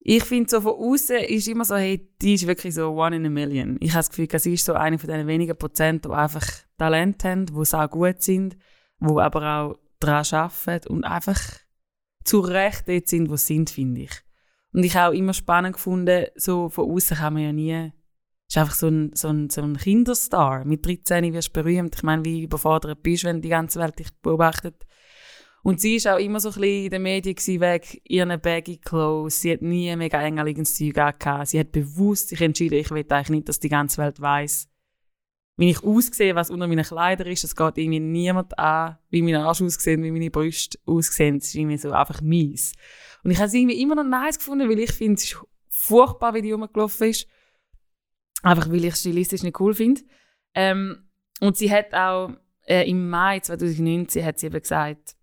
ich 0.00 0.24
finde 0.24 0.50
so 0.50 0.60
von 0.60 0.72
außen 0.72 1.16
ist 1.16 1.48
immer 1.48 1.64
so, 1.64 1.76
hey, 1.76 2.10
die 2.20 2.34
ist 2.34 2.46
wirklich 2.46 2.74
so 2.74 2.90
one 2.90 3.16
in 3.16 3.24
a 3.24 3.30
million. 3.30 3.78
Ich 3.80 3.92
habe 3.92 4.00
das 4.00 4.10
Gefühl, 4.10 4.28
sie 4.38 4.52
ist 4.52 4.66
so 4.66 4.74
eine 4.74 4.98
von 4.98 5.08
den 5.08 5.26
wenigen 5.26 5.56
Prozent, 5.56 6.04
die 6.04 6.10
einfach 6.10 6.46
Talent 6.76 7.24
haben, 7.24 7.46
die 7.46 7.74
auch 7.74 7.90
gut 7.90 8.20
sind, 8.20 8.58
die 9.00 9.18
aber 9.18 9.56
auch 9.56 9.78
daran 9.98 10.26
arbeiten 10.30 10.88
und 10.88 11.04
einfach 11.04 11.40
zu 12.24 12.40
Recht 12.40 12.88
dort 12.88 13.08
sind, 13.08 13.30
wo 13.30 13.36
sie 13.36 13.54
sind, 13.54 13.70
finde 13.70 14.02
ich. 14.02 14.12
Und 14.72 14.84
ich 14.84 14.96
habe 14.96 15.12
auch 15.12 15.18
immer 15.18 15.34
spannend 15.34 15.74
gefunden, 15.74 16.26
so 16.34 16.68
von 16.68 16.90
außen 16.90 17.18
kann 17.18 17.34
man 17.34 17.42
ja 17.42 17.52
nie, 17.52 17.92
ist 18.48 18.58
einfach 18.58 18.74
so 18.74 18.88
ein, 18.88 19.12
so 19.14 19.28
ein, 19.28 19.50
so 19.50 19.62
ein 19.62 19.76
Kinderstar. 19.76 20.64
Mit 20.64 20.84
13 20.84 21.32
wirst 21.32 21.48
du 21.56 21.62
berühmt. 21.62 21.94
Ich 21.96 22.02
meine, 22.02 22.24
wie 22.24 22.42
überfordert 22.42 23.02
bist, 23.02 23.24
wenn 23.24 23.40
die 23.40 23.48
ganze 23.48 23.80
Welt 23.80 23.98
dich 23.98 24.10
beobachtet. 24.20 24.86
Und 25.62 25.80
sie 25.80 25.96
ist 25.96 26.08
auch 26.08 26.18
immer 26.18 26.40
so 26.40 26.48
ein 26.50 26.54
bisschen 26.54 26.84
in 26.84 26.90
den 26.90 27.02
Medien 27.02 27.36
gewesen, 27.36 27.60
wegen 27.60 28.00
ihren 28.04 28.40
baggy 28.40 28.78
Clothes. 28.78 29.40
Sie 29.40 29.52
hat 29.52 29.62
nie 29.62 29.94
mega 29.96 30.20
engerliches 30.20 30.76
Zeug 30.76 30.98
angehabt. 30.98 31.48
Sie 31.48 31.60
hat 31.60 31.72
bewusst 31.72 32.28
sich 32.28 32.40
entschieden, 32.40 32.74
ich 32.74 32.90
will 32.90 33.06
eigentlich 33.08 33.30
nicht, 33.30 33.48
dass 33.48 33.60
die 33.60 33.68
ganze 33.68 34.02
Welt 34.02 34.20
weiß, 34.20 34.68
wie 35.56 35.70
ich 35.70 35.84
aussehe, 35.84 36.34
was 36.34 36.50
unter 36.50 36.66
meinen 36.66 36.84
Kleidern 36.84 37.28
ist. 37.28 37.44
Es 37.44 37.54
geht 37.54 37.78
irgendwie 37.78 38.00
niemand 38.00 38.58
an, 38.58 38.98
wie 39.10 39.22
mein 39.22 39.36
Arsch 39.36 39.62
aussieht, 39.62 40.02
wie 40.02 40.10
meine 40.10 40.30
Brüste 40.30 40.78
aussehen. 40.86 41.36
Es 41.36 41.48
ist 41.48 41.54
irgendwie 41.54 41.78
so 41.78 41.92
einfach 41.92 42.20
mies. 42.20 42.72
Und 43.22 43.30
ich 43.30 43.38
habe 43.38 43.48
es 43.48 43.54
irgendwie 43.54 43.80
immer 43.80 43.94
noch 43.94 44.04
nice 44.04 44.38
gefunden, 44.38 44.68
weil 44.68 44.78
ich 44.78 44.92
finde, 44.92 45.14
es 45.14 45.24
ist 45.24 45.38
furchtbar, 45.68 46.34
wie 46.34 46.42
die 46.42 46.52
rumgelaufen 46.52 47.08
ist. 47.08 47.26
Einfach 48.42 48.68
weil 48.68 48.84
ich 48.84 48.94
es 48.94 49.00
stilistisch 49.00 49.42
nicht 49.42 49.60
cool 49.60 49.74
finde. 49.74 50.02
Ähm, 50.54 51.08
und 51.40 51.56
sie 51.56 51.70
hat 51.70 51.92
auch 51.94 52.30
äh, 52.66 52.88
im 52.88 53.08
Mai 53.08 53.40
2019 53.40 54.24
hat 54.24 54.38
sie 54.38 54.46
eben 54.46 54.60
gesagt, 54.60 55.16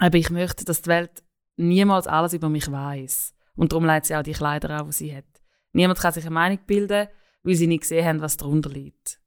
aber 0.00 0.18
ich 0.18 0.30
möchte, 0.30 0.64
dass 0.64 0.82
die 0.82 0.90
Welt 0.90 1.22
niemals 1.56 2.06
alles 2.06 2.32
über 2.32 2.48
mich 2.48 2.70
weiß. 2.70 3.34
Und 3.56 3.72
darum 3.72 3.84
leitet 3.84 4.06
sie 4.06 4.16
auch 4.16 4.22
die 4.22 4.32
Kleider 4.32 4.70
an, 4.70 4.86
die 4.86 4.92
sie 4.92 5.16
hat. 5.16 5.24
Niemand 5.72 5.98
kann 5.98 6.12
sich 6.12 6.24
eine 6.24 6.34
Meinung 6.34 6.58
bilden, 6.66 7.08
weil 7.42 7.54
sie 7.54 7.66
nicht 7.66 7.82
gesehen 7.82 8.04
haben, 8.04 8.20
was 8.20 8.36
darunter 8.36 8.70
liegt. 8.70 9.20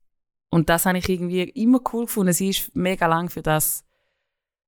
Und 0.49 0.69
das 0.69 0.85
habe 0.85 0.97
ich 0.97 1.09
irgendwie 1.09 1.43
immer 1.43 1.79
cool 1.93 2.05
gefunden. 2.05 2.33
Sie 2.33 2.49
ist 2.49 2.75
mega 2.75 3.05
lang 3.07 3.29
für 3.29 3.41
das 3.41 3.83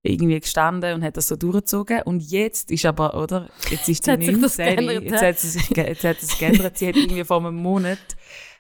irgendwie 0.01 0.39
gestanden 0.39 0.93
und 0.95 1.03
hat 1.03 1.17
das 1.17 1.27
so 1.27 1.35
durchgezogen. 1.35 2.01
Und 2.03 2.21
jetzt 2.31 2.71
ist 2.71 2.85
aber, 2.85 3.15
oder? 3.15 3.49
Jetzt 3.69 3.89
ist 3.89 4.05
sie 4.05 4.11
Jetzt 4.11 4.25
sich 4.25 4.37
19. 4.37 4.75
geändert, 4.75 5.03
Jetzt 5.03 5.21
hat 5.21 5.39
sie 5.39 5.47
sich 5.47 5.69
jetzt 5.69 6.03
hat 6.03 6.21
es 6.21 6.37
geändert. 6.37 6.77
Sie 6.77 6.87
hat 6.87 6.95
irgendwie 6.95 7.23
vor 7.23 7.37
einem 7.37 7.55
Monat 7.55 7.99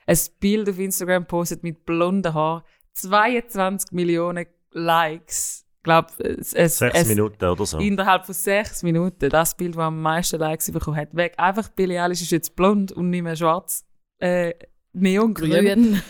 ein 0.05 0.17
Bild 0.39 0.69
auf 0.69 0.79
Instagram 0.79 1.23
gepostet 1.23 1.63
mit 1.63 1.85
blonden 1.85 2.33
Haaren. 2.33 2.63
22 2.93 3.91
Millionen 3.91 4.45
Likes. 4.71 5.65
Ich 5.77 5.83
glaube, 5.83 6.09
es, 6.19 6.53
es, 6.53 6.77
Sechs 6.79 6.99
es, 7.01 7.07
Minuten 7.07 7.45
oder 7.45 7.65
so. 7.65 7.77
Innerhalb 7.77 8.25
von 8.25 8.35
sechs 8.35 8.83
Minuten. 8.83 9.29
Das 9.29 9.55
Bild, 9.55 9.75
das 9.75 9.83
am 9.83 10.01
meisten 10.01 10.37
Likes 10.39 10.69
bekommen 10.71 10.97
hat, 10.97 11.15
weg. 11.15 11.35
Einfach 11.37 11.69
Billie 11.69 12.01
Eilish 12.01 12.21
ist 12.21 12.31
jetzt 12.31 12.55
blond 12.55 12.91
und 12.91 13.09
nicht 13.09 13.23
mehr 13.23 13.35
schwarz. 13.35 13.85
Äh, 14.17 14.53
neongrün. 14.91 15.51
Grün. 15.51 16.01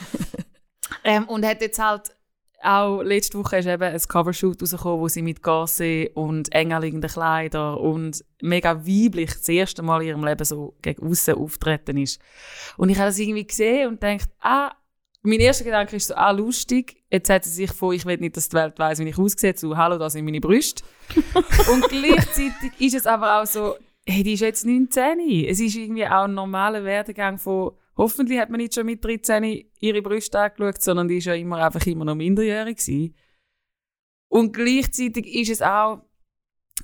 Ähm, 1.03 1.25
und 1.25 1.45
hat 1.45 1.61
jetzt 1.61 1.79
halt 1.79 2.15
auch 2.61 3.01
letzte 3.01 3.37
Woche 3.37 3.57
ist 3.57 3.67
eben 3.67 3.83
ein 3.83 4.01
Covershoot 4.01 4.61
rausgekommen, 4.61 4.99
wo 4.99 5.07
sie 5.07 5.21
mit 5.21 5.41
Gasse 5.41 6.09
und 6.13 6.53
enger 6.53 6.81
liegenden 6.81 7.09
Kleidern 7.09 7.77
und 7.77 8.23
mega 8.41 8.85
weiblich 8.85 9.31
das 9.31 9.47
erste 9.47 9.81
Mal 9.81 10.01
in 10.01 10.09
ihrem 10.09 10.25
Leben 10.25 10.43
so 10.43 10.75
gegen 10.81 11.07
außen 11.07 11.35
auftreten 11.35 11.97
ist. 11.97 12.19
Und 12.77 12.89
ich 12.89 12.97
habe 12.97 13.07
das 13.07 13.19
irgendwie 13.19 13.47
gesehen 13.47 13.87
und 13.87 14.03
denkt, 14.03 14.29
ah, 14.41 14.71
mein 15.21 15.39
erster 15.39 15.65
Gedanke 15.65 15.95
ist 15.95 16.07
so, 16.07 16.15
ah, 16.15 16.31
lustig. 16.31 17.03
Jetzt 17.09 17.29
hat 17.29 17.43
sie 17.43 17.49
sich 17.49 17.71
von, 17.71 17.93
ich 17.93 18.05
will 18.05 18.17
nicht, 18.17 18.37
dass 18.37 18.49
die 18.49 18.55
Welt 18.55 18.77
weiss, 18.79 18.99
wie 18.99 19.09
ich 19.09 19.17
aussehe, 19.17 19.55
zu, 19.55 19.75
hallo, 19.77 19.97
das 19.97 20.13
sind 20.13 20.25
meine 20.25 20.39
Brüste. 20.39 20.83
und 21.71 21.87
gleichzeitig 21.89 22.71
ist 22.79 22.95
es 22.95 23.05
aber 23.05 23.41
auch 23.41 23.45
so, 23.45 23.75
hey, 24.05 24.23
die 24.23 24.33
ist 24.33 24.41
jetzt 24.41 24.65
19. 24.65 25.45
Es 25.45 25.59
ist 25.59 25.75
irgendwie 25.75 26.05
auch 26.05 26.23
ein 26.23 26.33
normaler 26.33 26.83
Werdegang 26.83 27.37
von, 27.37 27.71
hoffentlich 27.99 28.39
hat 28.39 28.49
man 28.49 28.59
nicht 28.61 28.73
schon 28.73 28.85
mit 28.85 29.03
13 29.03 29.65
ihre 29.79 30.01
Brüste 30.01 30.39
angeschaut, 30.39 30.81
sondern 30.81 31.07
die 31.09 31.17
ist 31.17 31.25
ja 31.25 31.33
immer 31.33 31.57
einfach 31.57 31.85
immer 31.85 32.05
noch 32.05 32.15
minderjährig 32.15 32.77
gewesen. 32.77 33.13
Und 34.29 34.53
gleichzeitig 34.53 35.27
ist 35.27 35.49
es 35.49 35.61
auch, 35.61 36.01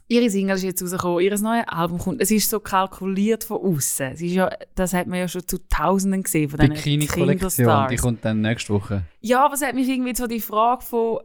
ihre 0.08 0.30
Single 0.30 0.58
ist 0.58 0.64
jetzt 0.64 0.84
rausgekommen, 0.84 1.24
ihr 1.24 1.40
neues 1.40 1.68
Album 1.68 2.00
kommt, 2.00 2.22
es 2.22 2.32
ist 2.32 2.50
so 2.50 2.60
kalkuliert 2.60 3.46
von 3.46 3.62
außen. 3.62 4.08
Es 4.14 4.22
ist 4.22 4.34
ja, 4.34 4.50
das 4.76 4.94
hat 4.94 5.08
man 5.08 5.20
ja 5.20 5.28
schon 5.28 5.48
zu 5.48 5.58
Tausenden 5.70 6.24
gesehen 6.24 6.50
von 6.50 6.60
diesen 6.60 7.00
die 7.00 7.08
Kinderstars. 7.08 8.02
kommt 8.02 8.26
dann 8.26 8.42
nächste 8.42 8.74
Woche. 8.74 9.06
Ja, 9.22 9.46
aber 9.46 9.54
es 9.54 9.62
hat 9.62 9.74
mich 9.74 9.88
irgendwie 9.88 10.16
so 10.16 10.28
die 10.28 10.42
Frage 10.42 10.84
von, 10.84 11.20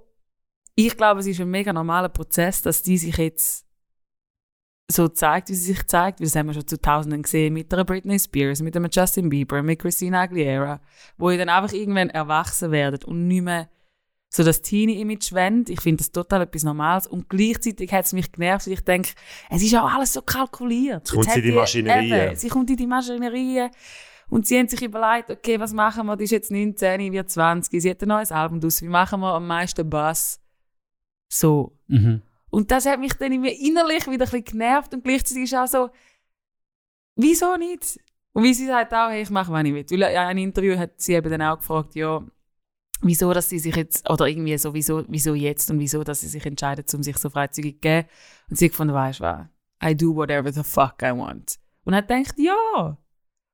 ich 0.76 0.96
glaube, 0.96 1.20
es 1.20 1.26
ist 1.26 1.40
ein 1.40 1.50
mega 1.50 1.72
normaler 1.72 2.10
Prozess, 2.10 2.62
dass 2.62 2.82
die 2.82 2.96
sich 2.96 3.16
jetzt 3.16 3.66
so 4.90 5.08
zeigt, 5.08 5.48
wie 5.48 5.54
sie 5.54 5.72
sich 5.72 5.86
zeigt. 5.86 6.20
weil 6.20 6.26
Das 6.26 6.36
haben 6.36 6.46
wir 6.48 6.54
schon 6.54 6.66
zu 6.66 6.80
Tausenden 6.80 7.22
gesehen 7.22 7.54
mit 7.54 7.72
einer 7.72 7.84
Britney 7.84 8.18
Spears, 8.18 8.60
mit 8.62 8.76
einem 8.76 8.90
Justin 8.90 9.28
Bieber, 9.28 9.62
mit 9.62 9.78
Christina 9.78 10.22
Aguilera, 10.22 10.80
wo 11.16 11.30
ihr 11.30 11.38
dann 11.38 11.48
einfach 11.48 11.72
irgendwann 11.72 12.10
erwachsen 12.10 12.70
werdet 12.70 13.04
und 13.04 13.26
nicht 13.26 13.42
mehr 13.42 13.68
so 14.32 14.44
das 14.44 14.62
Teenie-Image 14.62 15.32
wendet. 15.32 15.70
Ich 15.70 15.80
finde 15.80 15.98
das 15.98 16.12
total 16.12 16.42
etwas 16.42 16.62
Normales. 16.62 17.06
Und 17.06 17.28
gleichzeitig 17.28 17.92
hat 17.92 18.04
es 18.04 18.12
mich 18.12 18.30
genervt, 18.30 18.66
weil 18.66 18.74
ich 18.74 18.84
denke, 18.84 19.10
es 19.50 19.62
ist 19.62 19.72
ja 19.72 19.84
alles 19.84 20.12
so 20.12 20.22
kalkuliert. 20.22 21.08
Jetzt 21.08 21.12
kommt 21.12 21.24
sie 21.24 21.30
hat 21.30 21.36
in 21.38 21.42
die 21.42 21.52
Maschinerie. 21.52 22.12
Eben, 22.12 22.36
sie 22.36 22.48
kommt 22.48 22.70
in 22.70 22.76
die 22.76 22.86
Maschinerie. 22.86 23.68
Und 24.28 24.46
sie 24.46 24.56
haben 24.58 24.68
sich 24.68 24.82
überlegt, 24.82 25.30
okay, 25.30 25.58
was 25.58 25.72
machen 25.72 26.06
wir? 26.06 26.16
Die 26.16 26.24
ist 26.24 26.30
jetzt 26.30 26.52
19, 26.52 27.12
wird 27.12 27.28
20, 27.28 27.82
sie 27.82 27.90
hat 27.90 28.00
ein 28.02 28.08
neues 28.08 28.30
Album 28.30 28.60
draus. 28.60 28.80
Wie 28.80 28.88
machen 28.88 29.20
wir 29.20 29.34
am 29.34 29.48
meisten 29.48 29.90
Bass? 29.90 30.40
So. 31.28 31.76
Mhm. 31.88 32.22
Und 32.50 32.70
das 32.70 32.86
hat 32.86 33.00
mich 33.00 33.14
dann 33.14 33.32
irgendwie 33.32 33.68
innerlich 33.68 34.06
wieder 34.06 34.24
ein 34.24 34.30
bisschen 34.30 34.44
genervt 34.44 34.92
und 34.92 35.04
gleichzeitig 35.04 35.44
ist 35.44 35.54
auch 35.54 35.66
so, 35.66 35.90
wieso 37.16 37.56
nicht? 37.56 37.98
Und 38.32 38.44
wie 38.44 38.54
sie 38.54 38.66
sagt 38.66 38.92
auch, 38.92 39.10
hey, 39.10 39.22
ich 39.22 39.30
mache, 39.30 39.52
was 39.52 39.64
ich 39.64 39.72
will. 39.72 40.00
Weil 40.00 40.12
in 40.12 40.18
einem 40.18 40.44
Interview 40.44 40.76
hat 40.76 41.00
sie 41.00 41.14
eben 41.14 41.30
dann 41.30 41.42
auch 41.42 41.58
gefragt, 41.58 41.94
ja, 41.94 42.24
wieso, 43.02 43.32
dass 43.32 43.48
sie 43.48 43.58
sich 43.58 43.74
jetzt, 43.74 44.08
oder 44.08 44.26
irgendwie 44.26 44.56
so, 44.58 44.74
wieso, 44.74 45.04
wieso 45.08 45.34
jetzt 45.34 45.70
und 45.70 45.78
wieso, 45.78 46.04
dass 46.04 46.20
sie 46.20 46.28
sich 46.28 46.44
entscheidet, 46.44 46.92
um 46.94 47.02
sich 47.02 47.16
so 47.18 47.30
freizügig 47.30 47.76
zu 47.76 47.80
geben. 47.80 48.08
Und 48.48 48.56
sie 48.56 48.66
hat 48.66 48.72
gefunden, 48.72 48.94
weißt 48.94 49.20
du 49.20 49.24
was, 49.24 49.46
I 49.82 49.96
do 49.96 50.14
whatever 50.14 50.52
the 50.52 50.62
fuck 50.62 51.02
I 51.02 51.12
want. 51.12 51.58
Und 51.84 51.94
hat 51.94 52.08
gedacht, 52.08 52.34
ja, 52.38 52.98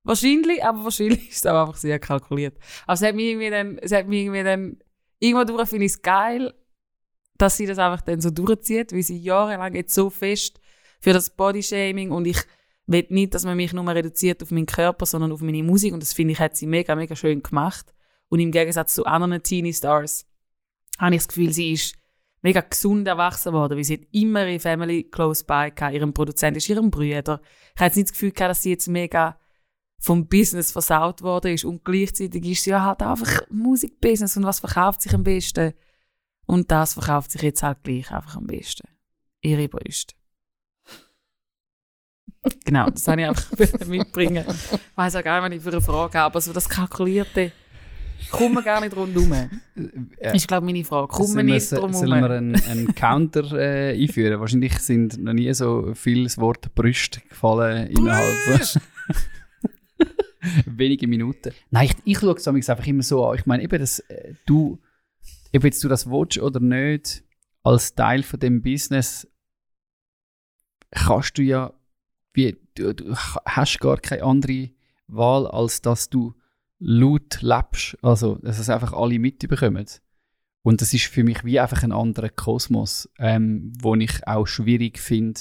wahrscheinlich, 0.03 0.65
aber 0.65 0.85
wahrscheinlich 0.85 1.29
ist 1.31 1.45
es 1.45 1.47
auch 1.47 1.67
einfach 1.67 1.77
sehr 1.77 1.99
kalkuliert. 1.99 2.59
Aber 2.85 2.95
es 2.95 3.03
hat 3.03 3.15
mich 3.15 3.27
irgendwie 3.27 3.51
dann, 3.51 3.79
es 3.79 3.93
hat 3.93 4.07
mich 4.09 4.21
irgendwie 4.25 4.43
dann, 4.43 4.79
irgendwo 5.19 5.45
durch 5.45 5.69
finde 5.69 5.87
ich 5.87 5.93
es 5.93 6.03
geil, 6.03 6.53
dass 7.39 7.57
sie 7.57 7.67
das 7.67 7.79
einfach 7.79 8.03
dann 8.03 8.21
so 8.21 8.31
durchzieht, 8.31 8.93
weil 8.93 9.03
sie 9.03 9.19
jahrelang 9.19 9.75
jetzt 9.75 9.95
so 9.95 10.11
fest 10.11 10.61
für 11.01 11.13
das 11.13 11.31
Bodyshaming 11.31 12.11
und 12.11 12.27
ich 12.27 12.39
will 12.87 13.07
nicht, 13.11 13.35
dass 13.35 13.45
man 13.45 13.57
mich 13.57 13.73
nur 13.73 13.87
reduziert 13.87 14.43
auf 14.43 14.51
meinen 14.51 14.67
Körper, 14.67 15.07
sondern 15.07 15.33
auf 15.33 15.41
meine 15.41 15.63
Musik 15.63 15.93
und 15.93 16.01
das 16.01 16.13
finde 16.13 16.33
ich, 16.33 16.41
hat 16.41 16.57
sie 16.57 16.67
mega, 16.67 16.95
mega 16.95 17.17
schön 17.17 17.43
gemacht. 17.43 17.93
Und 18.29 18.41
im 18.41 18.51
Gegensatz 18.51 18.95
zu 18.95 19.05
anderen 19.05 19.43
Teenie 19.43 19.73
Stars 19.73 20.27
habe 20.99 21.15
ich 21.15 21.21
das 21.21 21.29
Gefühl, 21.29 21.53
sie 21.53 21.73
ist 21.73 21.97
mega 22.43 22.61
gesund 22.61 23.07
erwachsen 23.09 23.53
worden, 23.53 23.77
weil 23.77 23.85
sie 23.85 23.95
hat 23.95 24.07
immer 24.13 24.47
ihre 24.47 24.61
Family 24.61 25.05
close 25.05 25.45
by 25.45 25.73
gehabt. 25.75 25.95
Ihrem 25.95 26.13
Produzent 26.13 26.57
ist 26.57 26.69
ihrem 26.69 26.91
Bruder. 26.91 27.41
Ich 27.75 27.81
hatte 27.81 27.99
nicht 27.99 28.09
das 28.09 28.13
Gefühl 28.13 28.33
gehabt, 28.33 28.51
dass 28.51 28.63
sie 28.63 28.71
jetzt 28.71 28.89
mega 28.89 29.39
vom 29.99 30.29
Business 30.29 30.73
versaut 30.73 31.23
worden 31.23 31.55
ist 31.55 31.65
und 31.65 31.85
gleichzeitig 31.85 32.45
ist 32.45 32.65
sie 32.65 32.75
halt 32.75 33.03
einfach 33.03 33.41
Musikbusiness 33.51 34.37
und 34.37 34.45
was 34.45 34.61
verkauft 34.61 35.03
sich 35.03 35.15
am 35.15 35.25
besten? 35.25 35.73
Und 36.47 36.71
das 36.71 36.95
verkauft 36.95 37.33
sich 37.33 37.43
jetzt 37.43 37.63
halt 37.63 37.83
gleich 37.83 38.11
einfach 38.11 38.37
am 38.37 38.47
besten. 38.47 38.89
Ihre 39.43 39.69
Brüste. 39.69 40.15
genau, 42.65 42.89
das 42.91 43.07
habe 43.09 43.23
ich 43.23 43.29
einfach 43.29 43.87
mitbringen. 43.87 44.45
Ich 44.49 44.79
weiss 44.95 45.17
auch 45.17 45.25
gar 45.25 45.49
nicht, 45.49 45.59
was 45.59 45.59
ich 45.59 45.63
für 45.65 45.77
eine 45.77 45.81
Frage 45.81 46.19
habe, 46.19 46.27
aber 46.27 46.41
so 46.41 46.53
das 46.53 46.69
Kalkulierte 46.69 47.53
kommen 48.31 48.65
gar 48.65 48.81
nicht 48.81 48.97
rundherum. 48.97 49.33
Äh, 50.19 50.35
Ist, 50.35 50.49
glaube 50.49 50.67
ich, 50.67 50.73
meine 50.73 50.85
Frage. 50.85 51.09
Kommen 51.09 51.47
nicht 51.47 51.71
drum 51.71 51.93
Sollen 51.93 52.23
wir 52.23 52.31
einen, 52.31 52.55
einen 52.63 52.95
Counter 52.95 53.53
äh, 53.53 53.93
einführen? 54.03 54.41
Wahrscheinlich 54.41 54.79
sind 54.79 55.23
noch 55.23 55.35
nie 55.35 55.53
so 55.53 55.93
viele 55.95 56.25
das 56.25 56.39
Wort 56.39 56.75
Brüste 56.75 57.21
gefallen 57.29 57.89
innerhalb 57.89 58.35
wenige 60.67 61.07
Minuten. 61.07 61.53
Nein, 61.71 61.87
ich, 61.87 62.13
ich 62.13 62.19
schaue 62.19 62.37
es 62.37 62.69
einfach 62.69 62.87
immer 62.87 63.03
so 63.03 63.27
an. 63.27 63.39
Ich 63.39 63.47
meine, 63.47 63.63
eben, 63.63 63.79
dass 63.79 64.01
äh, 64.01 64.35
du, 64.47 64.79
ob 65.55 65.65
jetzt 65.65 65.83
du 65.83 65.89
das 65.89 66.09
willst 66.09 66.39
oder 66.39 66.61
nicht, 66.61 67.25
als 67.63 67.95
Teil 67.95 68.23
von 68.23 68.41
dem 68.41 68.63
Business 68.63 69.29
kannst 70.91 71.39
du 71.39 71.43
ja, 71.43 71.73
wie, 72.33 72.57
du, 72.75 72.95
du 72.95 73.15
hast 73.17 73.81
gar 73.81 73.99
keine 73.99 74.23
andere 74.23 74.71
Wahl, 75.09 75.47
als 75.47 75.83
dass 75.83 76.09
du 76.09 76.35
laut 76.79 77.41
lebst. 77.43 77.97
Also, 78.03 78.37
dass 78.37 78.59
es 78.59 78.71
einfach 78.71 78.93
alle 78.93 79.19
mitbekommen. 79.19 79.87
Und 80.63 80.81
das 80.81 80.93
ist 80.93 81.07
für 81.07 81.23
mich 81.23 81.45
wie 81.45 81.61
einfach 81.61 81.83
ein 81.83 81.93
anderer 81.93 82.29
Kosmos, 82.29 83.09
ähm, 83.19 83.73
wo 83.81 83.95
ich 83.95 84.27
auch 84.27 84.47
schwierig 84.47 84.99
finde, 84.99 85.41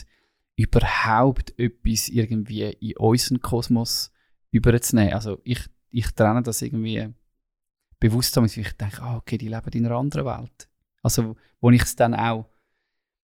überhaupt 0.56 1.58
etwas 1.60 2.10
irgendwie 2.10 2.64
in 2.80 2.98
unseren 2.98 3.42
Kosmos 3.42 4.12
überzunehmen. 4.52 5.14
Also 5.14 5.42
ich, 5.44 5.66
ich 5.90 6.12
trenne 6.12 6.44
das 6.44 6.62
irgendwie 6.62 7.10
bewusst, 8.00 8.36
damit 8.36 8.56
ich 8.56 8.72
denke, 8.74 9.02
ah, 9.02 9.18
okay, 9.18 9.38
die 9.38 9.48
leben 9.48 9.72
in 9.74 9.86
einer 9.86 9.96
anderen 9.96 10.26
Welt. 10.26 10.70
Also 11.02 11.36
wo 11.62 11.72
ich 11.72 11.82
es 11.82 11.96
dann 11.96 12.14
auch, 12.14 12.46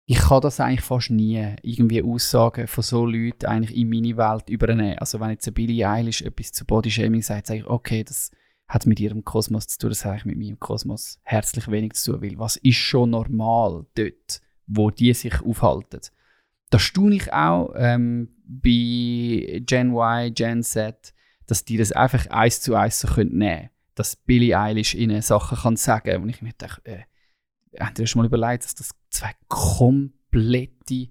ich 0.07 0.19
kann 0.19 0.41
das 0.41 0.59
eigentlich 0.59 0.81
fast 0.81 1.11
nie 1.11 1.55
irgendwie 1.63 2.03
Aussagen 2.03 2.67
von 2.67 2.83
so 2.83 3.07
Leuten 3.07 3.47
eigentlich 3.47 3.77
in 3.77 3.89
meine 3.89 4.17
Welt 4.17 4.51
übernehmen. 4.51 4.99
Also 4.99 5.21
wenn 5.21 5.31
jetzt 5.31 5.47
eine 5.47 5.53
Billie 5.53 5.89
Eilish 5.89 6.23
etwas 6.23 6.53
zu 6.53 6.65
Bodyshaming 6.65 7.23
sagt, 7.23 7.47
sage 7.47 7.61
ich, 7.61 7.67
okay, 7.67 8.03
das 8.03 8.31
hat 8.67 8.87
mit 8.87 8.99
ihrem 9.01 9.25
Kosmos 9.25 9.67
zu 9.69 9.79
tun, 9.79 9.91
das 9.91 10.05
hat 10.05 10.27
mit 10.27 10.39
meinem 10.39 10.59
Kosmos 10.59 11.21
herzlich 11.23 11.69
wenig 11.69 11.93
zu 11.95 12.13
tun, 12.13 12.23
weil 12.23 12.39
was 12.39 12.57
ist 12.57 12.77
schon 12.77 13.11
normal 13.11 13.87
dort, 13.95 14.41
wo 14.67 14.91
die 14.91 15.13
sich 15.15 15.41
aufhalten. 15.43 16.01
Da 16.71 16.79
staune 16.79 17.17
ich 17.17 17.33
auch 17.33 17.73
ähm, 17.77 18.31
bei 18.45 19.61
Gen 19.65 19.93
Y, 19.93 20.33
Gen 20.35 20.63
Z, 20.63 21.13
dass 21.47 21.65
die 21.65 21.77
das 21.77 21.93
einfach 21.93 22.27
eins 22.29 22.61
zu 22.61 22.75
eins 22.75 23.01
so 23.01 23.09
nehmen 23.17 23.39
können. 23.39 23.71
Dass 24.01 24.17
Billie 24.17 24.59
Eilish 24.59 24.95
ihnen 24.95 25.21
Sachen 25.21 25.59
kann 25.59 25.77
sagen 25.77 26.23
und 26.23 26.31
ich 26.31 26.41
mir 26.41 26.55
denke, 26.55 26.81
äh, 26.85 27.03
habt 27.79 27.99
ihr 27.99 28.05
euch 28.05 28.11
schon 28.11 28.23
mal 28.23 28.29
überlegt, 28.29 28.65
dass 28.65 28.75
das 28.75 28.93
zwei 29.11 29.33
komplette 29.47 31.09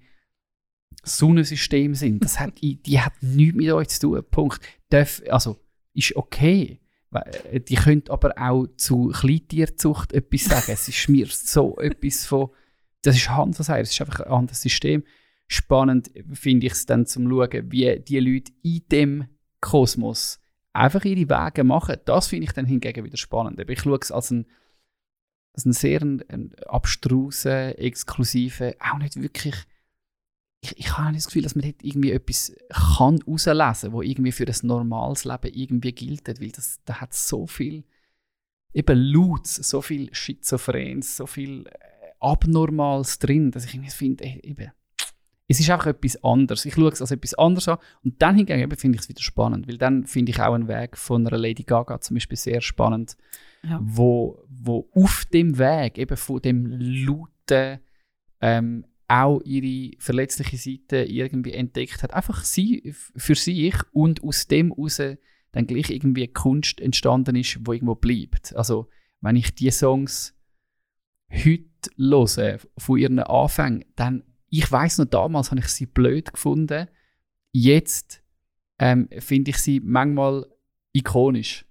Sonnensysteme 1.04 1.93
sind? 1.93 2.23
Das 2.23 2.39
hat, 2.39 2.54
die 2.60 2.99
hat 2.99 3.13
nichts 3.21 3.56
mit 3.56 3.69
euch 3.69 3.89
zu 3.89 3.99
tun. 3.99 4.23
Punkt. 4.32 4.60
Darf, 4.89 5.21
also, 5.30 5.60
ist 5.93 6.15
okay. 6.15 6.82
Äh, 7.12 7.60
Die 7.60 7.75
können 7.75 8.02
aber 8.10 8.34
auch 8.39 8.65
zu 8.75 9.10
Kleintierzucht 9.10 10.12
etwas 10.12 10.45
sagen. 10.45 10.71
Es 10.71 10.88
ist 10.88 11.10
mir 11.10 11.28
so 11.28 11.78
etwas 11.80 12.25
von. 12.25 12.49
Das 13.04 13.15
ist 13.15 13.30
Hand 13.30 13.60
was 13.60 13.69
es 13.69 13.91
ist 13.91 14.02
einfach 14.02 14.21
ein 14.21 14.32
anderes 14.32 14.63
System. 14.63 15.04
Spannend 15.47 16.10
finde 16.34 16.65
ich 16.65 16.73
es 16.73 16.88
dann 16.88 17.06
zum 17.06 17.30
Schauen, 17.30 17.71
wie 17.71 17.99
die 17.99 18.19
Leute 18.19 18.52
in 18.63 18.82
dem 18.91 19.25
Kosmos 19.62 20.39
einfach 20.73 21.03
ihre 21.05 21.29
Wege 21.29 21.63
machen. 21.63 21.97
Das 22.05 22.27
finde 22.27 22.45
ich 22.45 22.53
dann 22.53 22.65
hingegen 22.65 23.03
wieder 23.03 23.17
spannend. 23.17 23.60
Ich 23.67 23.82
schaue 23.82 23.99
es 24.01 24.12
als 24.12 24.32
einen, 24.32 24.45
als 25.53 25.65
einen 25.65 25.73
sehr 25.73 26.01
einen, 26.01 26.53
abstrusen, 26.65 27.75
exklusiven, 27.77 28.73
auch 28.79 28.97
nicht 28.97 29.21
wirklich. 29.21 29.55
Ich, 30.62 30.77
ich 30.77 30.97
habe 30.97 31.13
das 31.13 31.27
Gefühl, 31.27 31.43
dass 31.43 31.55
man 31.55 31.63
dort 31.63 31.84
irgendwie 31.84 32.12
etwas 32.12 32.53
kann 32.69 33.19
herauslesen 33.19 33.91
kann, 33.91 33.93
was 33.93 34.05
irgendwie 34.05 34.32
für 34.34 34.45
ein 34.45 34.67
normales 34.67 35.23
Leben 35.23 35.53
irgendwie 35.53 35.93
gilt. 35.93 36.27
Weil 36.27 36.51
das, 36.51 36.79
da 36.84 36.99
hat 36.99 37.13
so 37.13 37.47
viel 37.47 37.86
eben 38.73 38.99
Lutz, 38.99 39.55
so 39.55 39.82
viel 39.82 40.13
Schizophrens, 40.13 41.17
so 41.17 41.25
viel 41.25 41.65
äh, 41.67 41.71
Abnormales 42.19 43.19
drin, 43.19 43.51
dass 43.51 43.65
ich 43.65 43.73
irgendwie 43.73 43.91
finde, 43.91 44.25
eben, 44.25 44.71
es 45.51 45.59
ist 45.59 45.69
einfach 45.69 45.88
etwas 45.88 46.23
anderes. 46.23 46.63
Ich 46.65 46.75
schaue 46.75 46.91
es 46.91 47.01
als 47.01 47.12
etwas 47.12 47.33
anderes 47.33 47.67
an 47.67 47.79
und 48.03 48.21
dann 48.21 48.35
hingegen 48.35 48.69
finde 48.77 48.95
ich 48.97 49.01
es 49.01 49.09
wieder 49.09 49.21
spannend, 49.21 49.67
weil 49.67 49.77
dann 49.77 50.05
finde 50.05 50.31
ich 50.31 50.39
auch 50.39 50.53
einen 50.53 50.67
Weg 50.67 50.95
von 50.95 51.25
einer 51.25 51.38
Lady 51.38 51.63
Gaga 51.63 51.99
zum 51.99 52.15
Beispiel 52.15 52.38
sehr 52.38 52.62
spannend, 52.62 53.17
Ja. 53.63 53.79
wo, 53.81 54.45
wo 54.47 54.89
auf 54.93 55.25
dem 55.33 55.57
Weg 55.57 55.97
eben 55.97 56.15
von 56.15 56.41
dem 56.41 56.67
lauten 56.67 57.79
ähm, 58.41 58.85
auch 59.07 59.41
ihre 59.41 59.97
verletzliche 59.99 60.55
Seite 60.57 60.97
irgendwie 61.03 61.53
entdeckt 61.53 62.03
hat. 62.03 62.13
Einfach 62.13 62.43
sie 62.43 62.93
für 62.93 63.35
sich 63.35 63.73
und 63.91 64.23
aus 64.23 64.47
dem 64.47 64.71
heraus 64.71 65.01
dann 65.51 65.65
gleich 65.65 65.89
irgendwie 65.89 66.27
Kunst 66.27 66.79
entstanden 66.79 67.35
ist, 67.35 67.57
wo 67.65 67.73
irgendwo 67.73 67.95
bleibt. 67.95 68.55
Also 68.55 68.88
wenn 69.19 69.35
ich 69.35 69.55
die 69.55 69.71
Songs 69.71 70.35
heute 71.31 71.65
höre, 71.97 72.59
von 72.77 72.99
ihren 72.99 73.19
Anfängen, 73.19 73.85
dann, 73.95 74.23
ich 74.49 74.71
weiß 74.71 74.99
noch, 74.99 75.05
damals 75.05 75.51
habe 75.51 75.62
ich 75.62 75.67
sie 75.67 75.85
blöd 75.85 76.31
gefunden. 76.33 76.88
Jetzt 77.51 78.23
ähm, 78.79 79.09
finde 79.19 79.51
ich 79.51 79.57
sie 79.57 79.79
manchmal 79.79 80.45
ikonisch. 80.93 81.65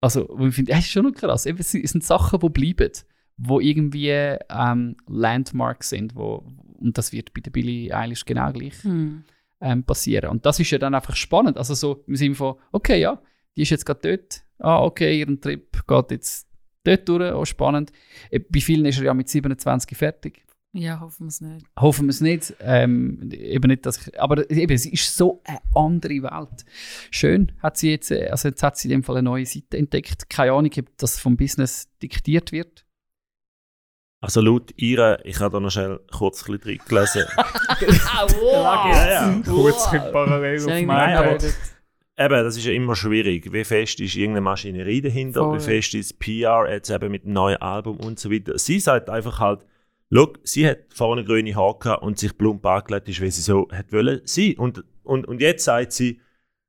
Also, 0.00 0.28
wo 0.30 0.46
ich 0.46 0.54
finde, 0.54 0.72
das 0.72 0.80
ist 0.80 0.90
schon 0.90 1.04
noch 1.04 1.12
krass. 1.12 1.46
Eben, 1.46 1.58
es 1.58 1.72
sind 1.72 2.04
Sachen, 2.04 2.38
die 2.40 2.48
bleiben, 2.48 2.92
wo 3.36 3.58
irgendwie 3.60 4.10
ähm, 4.10 4.96
Landmarks 5.08 5.90
sind, 5.90 6.14
wo, 6.14 6.44
und 6.78 6.96
das 6.96 7.12
wird 7.12 7.34
bei 7.34 7.40
der 7.40 7.50
Billie 7.50 7.94
Eilish 7.96 8.24
genau 8.24 8.52
gleich 8.52 8.82
Hm. 8.84 9.24
ähm, 9.60 9.82
passieren. 9.84 10.30
Und 10.30 10.46
das 10.46 10.60
ist 10.60 10.70
ja 10.70 10.78
dann 10.78 10.94
einfach 10.94 11.16
spannend. 11.16 11.56
Also 11.58 11.74
so 11.74 12.04
im 12.06 12.14
Sinne 12.16 12.34
von, 12.36 12.56
okay, 12.70 13.00
ja, 13.00 13.20
die 13.56 13.62
ist 13.62 13.70
jetzt 13.70 13.84
gerade 13.86 14.16
dort. 14.16 14.44
Ah, 14.58 14.82
okay, 14.84 15.18
ihren 15.18 15.40
Trip 15.40 15.84
geht 15.86 16.10
jetzt 16.12 16.48
dort 16.84 17.08
durch. 17.08 17.32
Auch 17.32 17.44
spannend. 17.44 17.92
Äh, 18.30 18.38
Bei 18.40 18.60
vielen 18.60 18.86
ist 18.86 18.98
er 18.98 19.06
ja 19.06 19.14
mit 19.14 19.28
27 19.28 19.96
fertig. 19.96 20.44
Ja, 20.72 21.00
hoffen 21.00 21.24
wir 21.26 21.28
es 21.28 21.40
nicht. 21.40 21.66
Hoffen 21.80 22.06
wir 22.06 22.10
es 22.10 22.20
nicht. 22.20 22.54
Ähm, 22.60 23.30
eben 23.32 23.68
nicht 23.68 23.86
dass 23.86 24.06
ich, 24.06 24.20
aber 24.20 24.48
eben, 24.50 24.72
es 24.72 24.84
ist 24.86 25.16
so 25.16 25.40
eine 25.44 25.58
andere 25.74 26.22
Welt. 26.22 26.64
Schön 27.10 27.52
hat 27.62 27.78
sie 27.78 27.90
jetzt, 27.92 28.10
äh, 28.10 28.28
also 28.28 28.48
jetzt 28.48 28.62
hat 28.62 28.76
sie 28.76 28.88
in 28.88 28.90
dem 28.98 29.02
Fall 29.02 29.16
eine 29.16 29.24
neue 29.30 29.46
Seite 29.46 29.78
entdeckt. 29.78 30.28
Keine 30.28 30.52
Ahnung, 30.52 30.70
ob 30.78 30.86
das 30.98 31.18
vom 31.18 31.36
Business 31.36 31.88
diktiert 32.02 32.52
wird. 32.52 32.84
Also 34.20 34.40
laut 34.40 34.72
ihr, 34.76 35.20
ich 35.24 35.38
habe 35.40 35.52
da 35.52 35.60
noch 35.60 35.70
schnell 35.70 36.00
kurz 36.12 36.46
ein 36.48 36.58
bisschen 36.58 36.78
gelesen. 36.86 37.24
Ja, 38.42 39.08
ja. 39.10 39.42
Kurz 39.46 39.90
parallel 39.90 40.58
Sehr 40.58 40.74
auf 40.74 40.78
gut. 40.80 40.86
mein 40.86 41.16
aber- 41.16 41.28
Bild. 41.38 41.54
Eben, 42.20 42.42
das 42.44 42.56
ist 42.56 42.64
ja 42.64 42.72
immer 42.72 42.96
schwierig. 42.96 43.52
Wie 43.52 43.62
fest 43.62 44.00
ist 44.00 44.16
irgendeine 44.16 44.40
Maschinerie 44.40 45.00
dahinter? 45.00 45.40
Voll. 45.44 45.58
Wie 45.58 45.62
fest 45.62 45.94
ist 45.94 46.18
PR 46.18 46.68
jetzt 46.68 46.90
eben 46.90 47.12
mit 47.12 47.24
dem 47.24 47.32
neuen 47.32 47.58
Album 47.58 47.98
und 47.98 48.18
so 48.18 48.28
weiter? 48.30 48.58
Sie 48.58 48.80
sagt 48.80 49.08
einfach 49.08 49.38
halt, 49.38 49.64
Look, 50.10 50.40
sie 50.42 50.66
hat 50.66 50.78
vorne 50.88 51.24
grüne 51.24 51.54
Haare 51.54 52.00
und 52.00 52.18
sich 52.18 52.36
plump 52.36 52.64
angelegt, 52.64 53.08
ist, 53.08 53.20
wie 53.20 53.30
sie 53.30 53.42
so 53.42 53.68
hat 53.70 53.92
wollen 53.92 54.22
sein. 54.24 54.54
Und, 54.56 54.84
und, 55.02 55.28
und 55.28 55.40
jetzt 55.40 55.64
sagt 55.64 55.92
sie, 55.92 56.20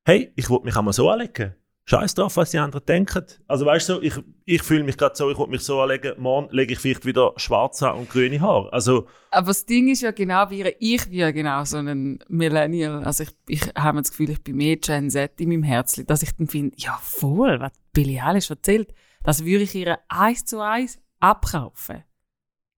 hey, 0.06 0.32
ich 0.36 0.50
will 0.50 0.60
mich 0.64 0.76
einmal 0.76 0.94
so 0.94 1.10
anlegen. 1.10 1.56
Scheiß 1.86 2.14
drauf, 2.14 2.38
was 2.38 2.52
die 2.52 2.60
anderen 2.60 2.86
denken. 2.86 3.26
Also 3.48 3.66
weißt 3.66 3.90
du, 3.90 4.02
ich, 4.02 4.14
ich 4.46 4.62
fühle 4.62 4.84
mich 4.84 4.96
gerade 4.96 5.16
so, 5.16 5.32
ich 5.32 5.40
will 5.40 5.48
mich 5.48 5.62
so 5.62 5.82
anlegen, 5.82 6.14
morgen 6.22 6.54
lege 6.54 6.74
ich 6.74 6.80
vielleicht 6.80 7.06
wieder 7.06 7.34
schwarz 7.38 7.82
an 7.82 7.96
und 7.96 8.10
grüne 8.10 8.40
Haare. 8.42 8.72
Also, 8.72 9.08
Aber 9.32 9.48
das 9.48 9.66
Ding 9.66 9.90
ist 9.90 10.02
ja 10.02 10.12
genau 10.12 10.50
wie 10.52 10.62
ich 10.78 11.06
bin 11.06 11.14
ja 11.14 11.32
genau 11.32 11.64
so 11.64 11.78
ein 11.78 12.20
Millennial. 12.28 13.04
Also 13.06 13.24
ich, 13.24 13.32
ich 13.48 13.62
habe 13.76 14.00
das 14.00 14.12
Gefühl, 14.12 14.30
ich 14.30 14.44
bin 14.44 14.58
mehr 14.58 14.76
Gen 14.76 15.10
Z 15.10 15.40
in 15.42 15.50
meinem 15.50 15.64
Herzen, 15.64 16.06
dass 16.06 16.22
ich 16.22 16.36
dann 16.36 16.48
finde, 16.48 16.76
ja 16.78 17.00
voll, 17.02 17.60
was 17.60 17.72
Billie 17.92 18.22
Eilish 18.22 18.52
erzählt, 18.52 18.94
das 19.24 19.46
würde 19.46 19.64
ich 19.64 19.74
ihr 19.74 19.98
eins 20.10 20.46
zu 20.46 20.60
eins 20.60 21.00
abkaufen. 21.20 22.04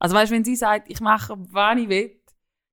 Also 0.01 0.15
weißt 0.15 0.31
du, 0.31 0.35
wenn 0.35 0.43
sie 0.43 0.55
sagt, 0.55 0.89
ich 0.89 0.99
mache, 0.99 1.35
was 1.37 1.77
ich 1.77 1.87
will, 1.89 2.19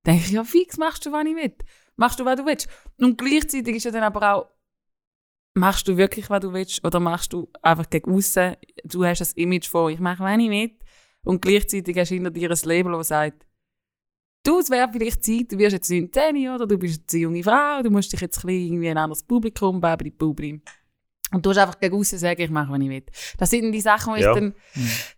denke 0.07 0.25
ich, 0.25 0.31
ja 0.31 0.45
fix, 0.45 0.79
machst 0.79 1.05
du, 1.05 1.13
was 1.13 1.27
ich 1.27 1.37
will. 1.37 1.55
Machst 1.97 2.19
du, 2.19 2.25
was 2.25 2.37
du 2.37 2.47
willst. 2.47 2.69
Und 2.99 3.19
gleichzeitig 3.19 3.77
ist 3.77 3.85
ja 3.85 3.91
dann 3.91 4.03
aber 4.05 4.35
auch, 4.35 4.47
machst 5.55 5.87
du 5.89 5.97
wirklich, 5.97 6.31
was 6.31 6.41
du 6.41 6.53
willst, 6.53 6.83
oder 6.85 7.01
machst 7.01 7.33
du 7.33 7.49
einfach 7.61 7.91
gegen 7.91 8.15
aussen, 8.15 8.57
du 8.85 9.05
hast 9.05 9.21
das 9.21 9.33
Image 9.33 9.69
von, 9.69 9.93
ich 9.93 9.99
mache, 10.01 10.23
was 10.23 10.39
ich 10.39 10.49
will, 10.49 10.71
Und 11.25 11.43
gleichzeitig 11.43 11.99
hast 11.99 12.11
du 12.11 12.15
hinter 12.15 12.31
dir 12.31 12.51
ein 12.51 12.59
Label, 12.65 12.93
das 12.93 13.09
sagt, 13.09 13.45
du, 14.45 14.61
es 14.61 14.71
wäre 14.71 14.89
vielleicht 14.91 15.23
Zeit, 15.25 15.53
du 15.53 15.59
wirst 15.59 15.73
jetzt 15.75 15.91
19 15.91 16.49
oder 16.49 16.67
du 16.67 16.79
bist 16.79 17.01
jetzt 17.01 17.13
eine 17.13 17.23
junge 17.25 17.43
Frau, 17.43 17.83
du 17.83 17.91
musst 17.91 18.11
dich 18.13 18.21
jetzt 18.21 18.43
ein 18.45 18.49
irgendwie 18.49 18.89
ein 18.89 18.97
anderes 18.97 19.23
Publikum, 19.23 19.81
babidi 19.81 20.13
Publikum. 20.13 20.63
Und 21.33 21.45
du 21.45 21.51
hast 21.51 21.59
einfach 21.59 21.79
gegen 21.79 21.95
aussen 21.97 22.19
sagen, 22.19 22.41
ich 22.41 22.49
mache, 22.51 22.73
was 22.73 22.81
ich 22.81 22.89
will. 22.89 23.05
Das 23.37 23.51
sind 23.51 23.71
die 23.73 23.81
Sachen, 23.83 24.15
wo 24.15 24.17
Ja. 24.17 24.31
ich 24.33 24.35
dann, 24.39 24.55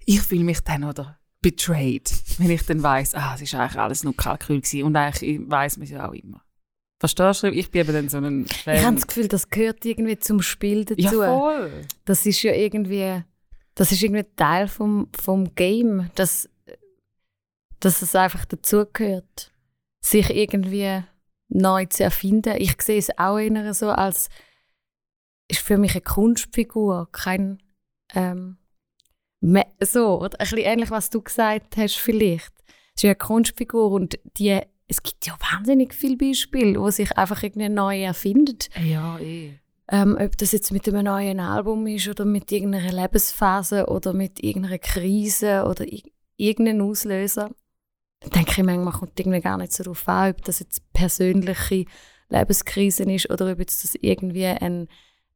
ich 0.06 0.20
fühle 0.22 0.42
mich 0.42 0.60
dann, 0.62 0.82
oder, 0.82 1.19
betrayed, 1.42 2.10
wenn 2.38 2.50
ich 2.50 2.64
dann 2.66 2.82
weiss, 2.82 3.14
ah, 3.14 3.34
es 3.34 3.42
ist 3.42 3.54
eigentlich 3.54 3.80
alles 3.80 4.04
nur 4.04 4.16
Kalkül 4.16 4.60
gewesen. 4.60 4.84
Und 4.84 4.96
eigentlich 4.96 5.40
weiss 5.48 5.76
man 5.76 5.84
es 5.84 5.90
ja 5.90 6.08
auch 6.08 6.12
immer. 6.12 6.42
Verstehst 7.00 7.42
du? 7.42 7.50
Ich 7.50 7.70
bin 7.70 7.80
eben 7.80 7.94
dann 7.94 8.08
so 8.10 8.18
ein 8.18 8.46
Fan. 8.46 8.76
Ich 8.76 8.84
habe 8.84 8.96
das 8.96 9.06
Gefühl, 9.06 9.28
das 9.28 9.48
gehört 9.48 9.84
irgendwie 9.86 10.18
zum 10.18 10.42
Spiel 10.42 10.84
dazu. 10.84 11.00
ja, 11.00 11.10
voll. 11.10 11.72
Das 12.04 12.26
ist 12.26 12.42
ja 12.42 12.52
irgendwie, 12.52 13.22
das 13.74 13.90
ist 13.90 14.02
irgendwie 14.02 14.26
Teil 14.36 14.68
vom, 14.68 15.08
vom 15.18 15.54
Game, 15.54 16.10
dass, 16.14 16.48
dass 17.80 18.02
es 18.02 18.14
einfach 18.14 18.44
dazugehört, 18.44 19.50
sich 20.04 20.28
irgendwie 20.28 21.02
neu 21.48 21.86
zu 21.86 22.04
erfinden. 22.04 22.56
Ich 22.58 22.80
sehe 22.82 22.98
es 22.98 23.18
auch 23.18 23.38
eher 23.38 23.72
so 23.72 23.88
als, 23.88 24.28
ist 25.48 25.60
für 25.60 25.78
mich 25.78 25.92
eine 25.92 26.02
Kunstfigur, 26.02 27.08
kein, 27.12 27.62
ähm, 28.14 28.58
so, 29.80 30.20
oder? 30.20 30.38
ein 30.38 30.44
bisschen 30.44 30.58
ähnlich, 30.58 30.90
was 30.90 31.10
du 31.10 31.22
gesagt 31.22 31.76
hast 31.76 31.96
vielleicht. 31.96 32.52
Es 32.94 32.96
ist 32.96 33.02
ja 33.02 33.10
eine 33.10 33.16
Kunstfigur 33.16 33.90
und 33.92 34.18
die, 34.36 34.60
es 34.88 35.02
gibt 35.02 35.26
ja 35.26 35.36
wahnsinnig 35.52 35.94
viele 35.94 36.16
Beispiele, 36.16 36.78
wo 36.80 36.90
sich 36.90 37.16
einfach 37.16 37.42
irgendwie 37.42 37.68
neu 37.68 38.02
erfindet. 38.02 38.68
Ja, 38.82 39.18
eh. 39.18 39.54
Ähm, 39.92 40.16
ob 40.20 40.36
das 40.38 40.52
jetzt 40.52 40.70
mit 40.70 40.86
einem 40.86 41.04
neuen 41.04 41.40
Album 41.40 41.86
ist 41.86 42.06
oder 42.06 42.24
mit 42.24 42.52
irgendeiner 42.52 42.92
Lebensphase 42.92 43.86
oder 43.86 44.12
mit 44.12 44.42
irgendeiner 44.42 44.78
Krise 44.78 45.64
oder 45.64 45.84
irgendeinem 46.36 46.88
Auslöser, 46.88 47.50
dann 48.20 48.30
denke 48.30 48.52
ich 48.60 48.62
manchmal, 48.62 48.92
kommt 48.92 49.18
irgendwie 49.18 49.40
gar 49.40 49.56
nicht 49.56 49.72
so 49.72 49.82
darauf 49.82 50.06
an, 50.08 50.30
ob 50.30 50.44
das 50.44 50.60
jetzt 50.60 50.92
persönliche 50.92 51.86
Lebenskrisen 52.28 53.10
ist 53.10 53.30
oder 53.30 53.50
ob 53.50 53.58
jetzt 53.58 53.82
das 53.82 53.96
irgendwie 54.00 54.46
ein, 54.46 54.86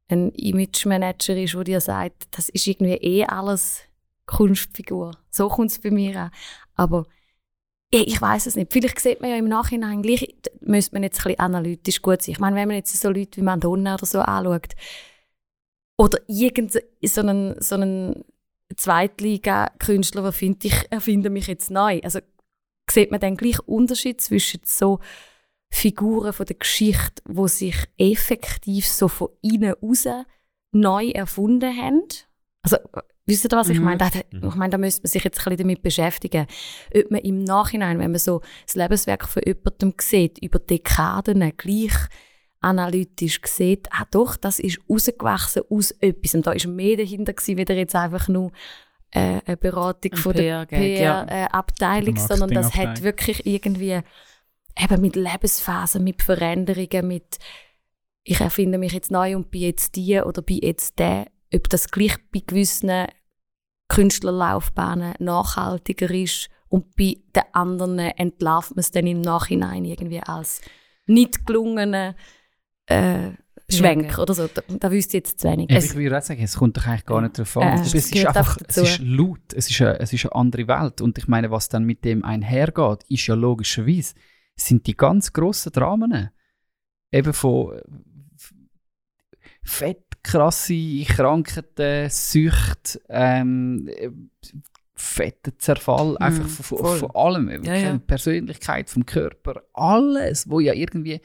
ein 0.07 0.31
Image-Manager 0.31 1.35
ist, 1.35 1.53
der 1.55 1.63
dir 1.63 1.81
sagt, 1.81 2.23
das 2.31 2.47
ist 2.49 2.67
irgendwie 2.67 2.93
eh 2.93 3.25
alles 3.25 3.81
Kunstfigur. 4.25 5.11
So 5.29 5.49
kommt 5.49 5.71
es 5.71 5.79
bei 5.79 5.91
mir 5.91 6.19
an. 6.19 6.31
Aber 6.75 7.05
ja, 7.93 8.01
ich 8.05 8.19
weiß 8.19 8.47
es 8.47 8.55
nicht. 8.55 8.73
Vielleicht 8.73 8.99
sieht 8.99 9.21
man 9.21 9.29
ja 9.29 9.37
im 9.37 9.47
Nachhinein 9.47 10.01
gleich, 10.01 10.35
müsste 10.61 10.95
man 10.95 11.03
jetzt 11.03 11.19
ein 11.19 11.23
bisschen 11.23 11.39
analytisch 11.39 12.01
gut 12.01 12.21
sein. 12.21 12.33
Ich 12.33 12.39
meine, 12.39 12.55
wenn 12.55 12.67
man 12.67 12.77
jetzt 12.77 12.95
so 12.99 13.09
Leute 13.09 13.37
wie 13.37 13.45
Madonna 13.45 13.95
oder 13.95 14.05
so 14.05 14.19
anschaut, 14.19 14.75
oder 15.97 16.19
irgendeinen 16.27 16.83
so 17.03 17.21
einen, 17.21 17.61
so 17.61 17.75
einen 17.75 18.25
Zweitliga-Künstler, 18.75 20.23
der 20.23 20.31
findet, 20.31 20.65
ich 20.65 20.91
erfinde 20.91 21.29
mich 21.29 21.47
jetzt 21.47 21.71
neu. 21.71 22.01
Also 22.03 22.19
sieht 22.89 23.11
man 23.11 23.19
dann 23.19 23.37
gleich 23.37 23.59
Unterschied 23.59 24.21
zwischen 24.21 24.61
so 24.65 24.99
Figuren 25.71 26.33
von 26.33 26.45
der 26.45 26.57
Geschichte, 26.57 27.21
wo 27.25 27.47
sich 27.47 27.75
effektiv 27.97 28.87
so 28.87 29.07
von 29.07 29.29
innen 29.41 29.73
raus 29.73 30.05
neu 30.71 31.09
erfunden 31.09 31.75
haben. 31.75 32.03
Also, 32.65 32.77
wisst 33.27 33.45
ihr, 33.45 33.51
was 33.51 33.69
ich 33.69 33.77
Mhm. 33.77 33.85
meine? 33.85 33.97
Da, 33.97 34.09
ich 34.31 34.55
meine, 34.55 34.71
da 34.71 34.77
müsste 34.77 35.03
man 35.03 35.09
sich 35.09 35.23
jetzt 35.23 35.39
ein 35.39 35.43
bisschen 35.43 35.57
damit 35.57 35.81
beschäftigen. 35.83 36.47
Ob 36.95 37.11
man 37.11 37.21
im 37.21 37.43
Nachhinein, 37.43 37.99
wenn 37.99 38.11
man 38.11 38.19
so 38.19 38.41
das 38.65 38.75
Lebenswerk 38.75 39.27
von 39.27 39.43
jemandem 39.45 39.93
sieht, 39.99 40.39
über 40.43 40.57
Dekaden 40.59 41.53
gleich 41.57 41.93
analytisch 42.61 43.39
sieht, 43.45 43.87
ah 43.91 44.05
doch, 44.09 44.35
das 44.35 44.57
ist 44.57 44.79
rausgewachsen 44.89 45.61
aus 45.69 45.91
etwas. 45.91 46.33
Und 46.33 46.47
da 46.47 46.51
ist 46.53 46.65
mehr 46.65 46.97
dahinter 46.97 47.33
gewesen, 47.33 47.57
wieder 47.57 47.75
jetzt 47.75 47.95
einfach 47.95 48.27
nur 48.27 48.51
äh, 49.11 49.41
eine 49.45 49.57
Beratung 49.57 50.13
Ein 50.13 50.17
von 50.17 50.33
der 50.33 50.65
PR-Gag, 50.65 50.99
ja. 50.99 51.23
PR-Abteilung, 51.25 52.17
sondern 52.17 52.49
das 52.49 52.75
hat 52.75 53.03
wirklich 53.03 53.45
irgendwie 53.45 53.99
eben 54.81 55.01
mit 55.01 55.15
Lebensphasen, 55.15 56.03
mit 56.03 56.23
Veränderungen, 56.23 57.07
mit 57.07 57.37
ich 58.23 58.41
erfinde 58.41 58.79
mich 58.79 58.93
jetzt 58.93 59.11
neu 59.11 59.35
und 59.35 59.51
bin 59.51 59.61
jetzt 59.61 59.95
die 59.95 60.19
oder 60.19 60.41
bin 60.41 60.57
jetzt 60.63 60.97
der, 60.97 61.27
ob 61.55 61.69
das 61.69 61.89
gleich 61.91 62.15
bei 62.31 62.41
gewissen 62.45 63.05
Künstlerlaufbahnen 63.87 65.13
nachhaltiger 65.19 66.09
ist 66.11 66.49
und 66.69 66.95
bei 66.95 67.17
den 67.35 67.43
anderen 67.53 67.99
entlarvt 67.99 68.71
man 68.71 68.79
es 68.79 68.91
dann 68.91 69.07
im 69.07 69.21
Nachhinein 69.21 69.85
irgendwie 69.85 70.19
als 70.21 70.61
nicht 71.05 71.45
gelungenen 71.45 72.15
äh, 72.87 73.31
Schwenk 73.69 74.11
Ja, 74.11 74.17
oder 74.19 74.33
so. 74.33 74.47
Da, 74.47 74.61
da 74.67 74.91
wüsste 74.91 75.17
ich 75.17 75.23
jetzt 75.23 75.39
zu 75.39 75.47
wenig. 75.49 75.71
Ja, 75.71 75.77
Es- 75.77 75.85
ich 75.91 75.95
würde 75.95 76.17
auch 76.17 76.21
sagen, 76.21 76.43
es 76.43 76.55
kommt 76.57 76.77
doch 76.77 76.85
eigentlich 76.85 77.05
gar 77.05 77.21
nicht 77.21 77.37
darauf 77.39 77.55
Äh, 77.55 77.59
an. 77.63 77.79
es 77.81 77.93
es, 77.93 78.11
ist 78.11 78.25
einfach, 78.27 78.57
es 78.67 78.77
ist 78.77 78.99
laut, 78.99 79.53
es 79.53 79.69
ist, 79.69 79.81
eine, 79.81 79.99
es 79.99 80.13
ist 80.13 80.25
eine 80.25 80.35
andere 80.35 80.67
Welt. 80.67 81.01
Und 81.01 81.17
ich 81.17 81.27
meine, 81.27 81.49
was 81.51 81.69
dann 81.69 81.83
mit 81.83 82.03
dem 82.05 82.23
einhergeht, 82.23 83.03
ist 83.09 83.25
ja 83.27 83.33
logischerweise, 83.35 84.13
sind 84.55 84.85
die 84.87 84.95
ganz 84.95 85.33
grossen 85.33 85.71
Dramen. 85.71 86.29
Eben 87.11 87.33
von 87.33 87.73
äh, 87.75 87.81
fett, 89.65 90.05
krasse 90.23 91.03
Krankheiten, 91.05 92.09
Sucht, 92.09 92.99
ähm, 93.09 93.89
äh, 93.95 94.09
fetter 94.93 95.57
Zerfall, 95.57 96.17
einfach 96.19 96.47
von, 96.47 96.77
von, 96.77 96.99
von 96.99 97.11
allem. 97.11 97.63
Ja, 97.63 97.75
ja. 97.75 97.97
Persönlichkeit 97.97 98.89
vom 98.89 99.05
Körper, 99.05 99.63
alles, 99.73 100.49
wo 100.49 100.59
ja 100.59 100.73
irgendwie 100.73 101.19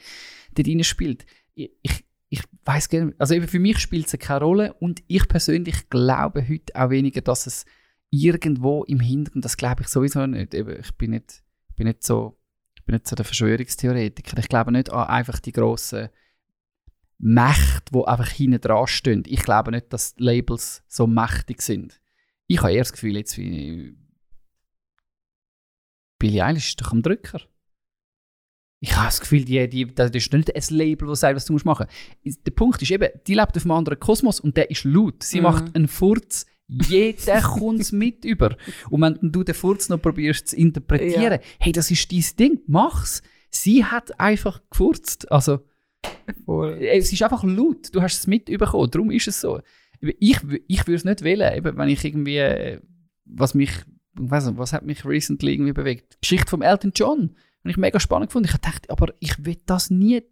dort 0.53 0.67
rein 0.67 0.83
spielt. 0.83 1.25
Ich, 1.53 1.71
ich, 1.81 2.05
ich 2.29 2.43
weiß 2.65 2.89
gerne, 2.89 3.13
also 3.17 3.33
eben 3.33 3.47
für 3.47 3.59
mich 3.59 3.79
spielt 3.79 4.07
es 4.07 4.19
keine 4.19 4.43
Rolle 4.43 4.73
und 4.73 5.01
ich 5.07 5.27
persönlich 5.27 5.89
glaube 5.89 6.45
heute 6.47 6.75
auch 6.75 6.89
weniger, 6.89 7.21
dass 7.21 7.47
es 7.47 7.65
irgendwo 8.09 8.83
im 8.83 8.99
Hintergrund, 8.99 9.45
das 9.45 9.57
glaube 9.57 9.83
ich 9.83 9.87
sowieso 9.87 10.25
nicht. 10.27 10.53
Eben, 10.53 10.79
ich 10.79 10.91
bin 10.97 11.11
nicht, 11.11 11.43
ich 11.69 11.75
bin 11.75 11.87
nicht 11.87 12.03
so, 12.03 12.37
ich 12.75 12.83
bin 12.83 12.93
nicht 12.95 13.07
so 13.07 13.15
der 13.15 13.25
Verschwörungstheoretiker. 13.25 14.37
Ich 14.37 14.49
glaube 14.49 14.71
nicht 14.71 14.91
an 14.91 15.07
einfach 15.07 15.39
die 15.39 15.53
grossen 15.53 16.09
Mächte, 17.23 17.91
die 17.93 18.03
einfach 18.05 18.29
hinten 18.29 18.61
dran 18.61 18.87
stehen. 18.87 19.23
Ich 19.27 19.43
glaube 19.43 19.71
nicht, 19.71 19.93
dass 19.93 20.15
Labels 20.17 20.83
so 20.87 21.05
mächtig 21.05 21.61
sind. 21.61 22.01
Ich 22.47 22.59
habe 22.59 22.73
eher 22.73 22.79
das 22.81 22.91
Gefühl, 22.91 23.15
jetzt 23.15 23.37
wie 23.37 23.95
Billie 26.19 26.43
Eilish 26.43 26.69
ist 26.69 26.81
doch 26.81 26.91
am 26.91 27.01
Drücker. 27.01 27.41
Ich 28.83 28.95
habe 28.95 29.05
das 29.05 29.19
Gefühl, 29.19 29.45
die, 29.45 29.69
die, 29.69 29.93
das 29.93 30.09
ist 30.11 30.33
nicht 30.33 30.55
ein 30.55 30.75
Label, 30.75 31.07
das 31.07 31.19
sagt, 31.19 31.35
was 31.35 31.45
du 31.45 31.53
machen 31.63 31.85
musst. 32.23 32.45
Der 32.45 32.51
Punkt 32.51 32.81
ist 32.81 32.89
eben, 32.89 33.09
die 33.27 33.35
lebt 33.35 33.55
auf 33.55 33.63
einem 33.63 33.71
anderen 33.71 33.99
Kosmos 33.99 34.39
und 34.39 34.57
der 34.57 34.71
ist 34.71 34.83
laut. 34.85 35.21
Sie 35.21 35.37
Mhm. 35.37 35.43
macht 35.43 35.75
einen 35.75 35.87
Furz, 35.87 36.47
jeder 36.67 37.41
kommt 37.43 37.81
es 37.81 37.91
mit 37.91 38.25
über. 38.25 38.55
Und 38.89 39.01
wenn 39.01 39.19
du 39.31 39.43
den 39.43 39.53
Furz 39.53 39.89
noch 39.89 40.01
probierst 40.01 40.47
zu 40.47 40.55
interpretieren, 40.55 41.39
hey, 41.59 41.71
das 41.71 41.91
ist 41.91 42.11
dein 42.11 42.25
Ding, 42.39 42.61
mach's. 42.65 43.21
Sie 43.51 43.85
hat 43.85 44.19
einfach 44.19 44.61
gefurzt. 44.71 45.31
Also, 45.31 45.59
äh, 46.47 46.97
es 46.97 47.11
ist 47.11 47.23
einfach 47.23 47.43
laut. 47.43 47.93
Du 47.93 48.01
hast 48.01 48.19
es 48.19 48.27
mitbekommen. 48.27 48.89
Darum 48.91 49.11
ist 49.11 49.27
es 49.27 49.41
so. 49.41 49.61
Ich, 49.99 50.39
ich 50.67 50.87
würde 50.87 50.95
es 50.95 51.05
nicht 51.05 51.23
wählen, 51.23 51.63
wenn 51.63 51.89
ich 51.89 52.03
irgendwie, 52.03 52.37
äh, 52.37 52.79
was 53.25 53.53
mich, 53.53 53.69
ich 53.69 53.85
weiss 54.31 54.45
nicht, 54.45 54.57
was 54.57 54.73
hat 54.73 54.85
mich 54.85 55.05
recently 55.05 55.53
irgendwie 55.53 55.73
bewegt? 55.73 56.13
Die 56.13 56.21
Geschichte 56.21 56.49
von 56.49 56.61
Elton 56.61 56.91
John. 56.95 57.35
Habe 57.59 57.69
ich 57.69 57.77
mega 57.77 57.99
spannend 57.99 58.29
gefunden. 58.29 58.49
Ich 58.51 58.57
dachte, 58.57 58.89
aber 58.89 59.13
ich 59.19 59.45
will 59.45 59.57
das 59.65 59.89
nie. 59.89 60.23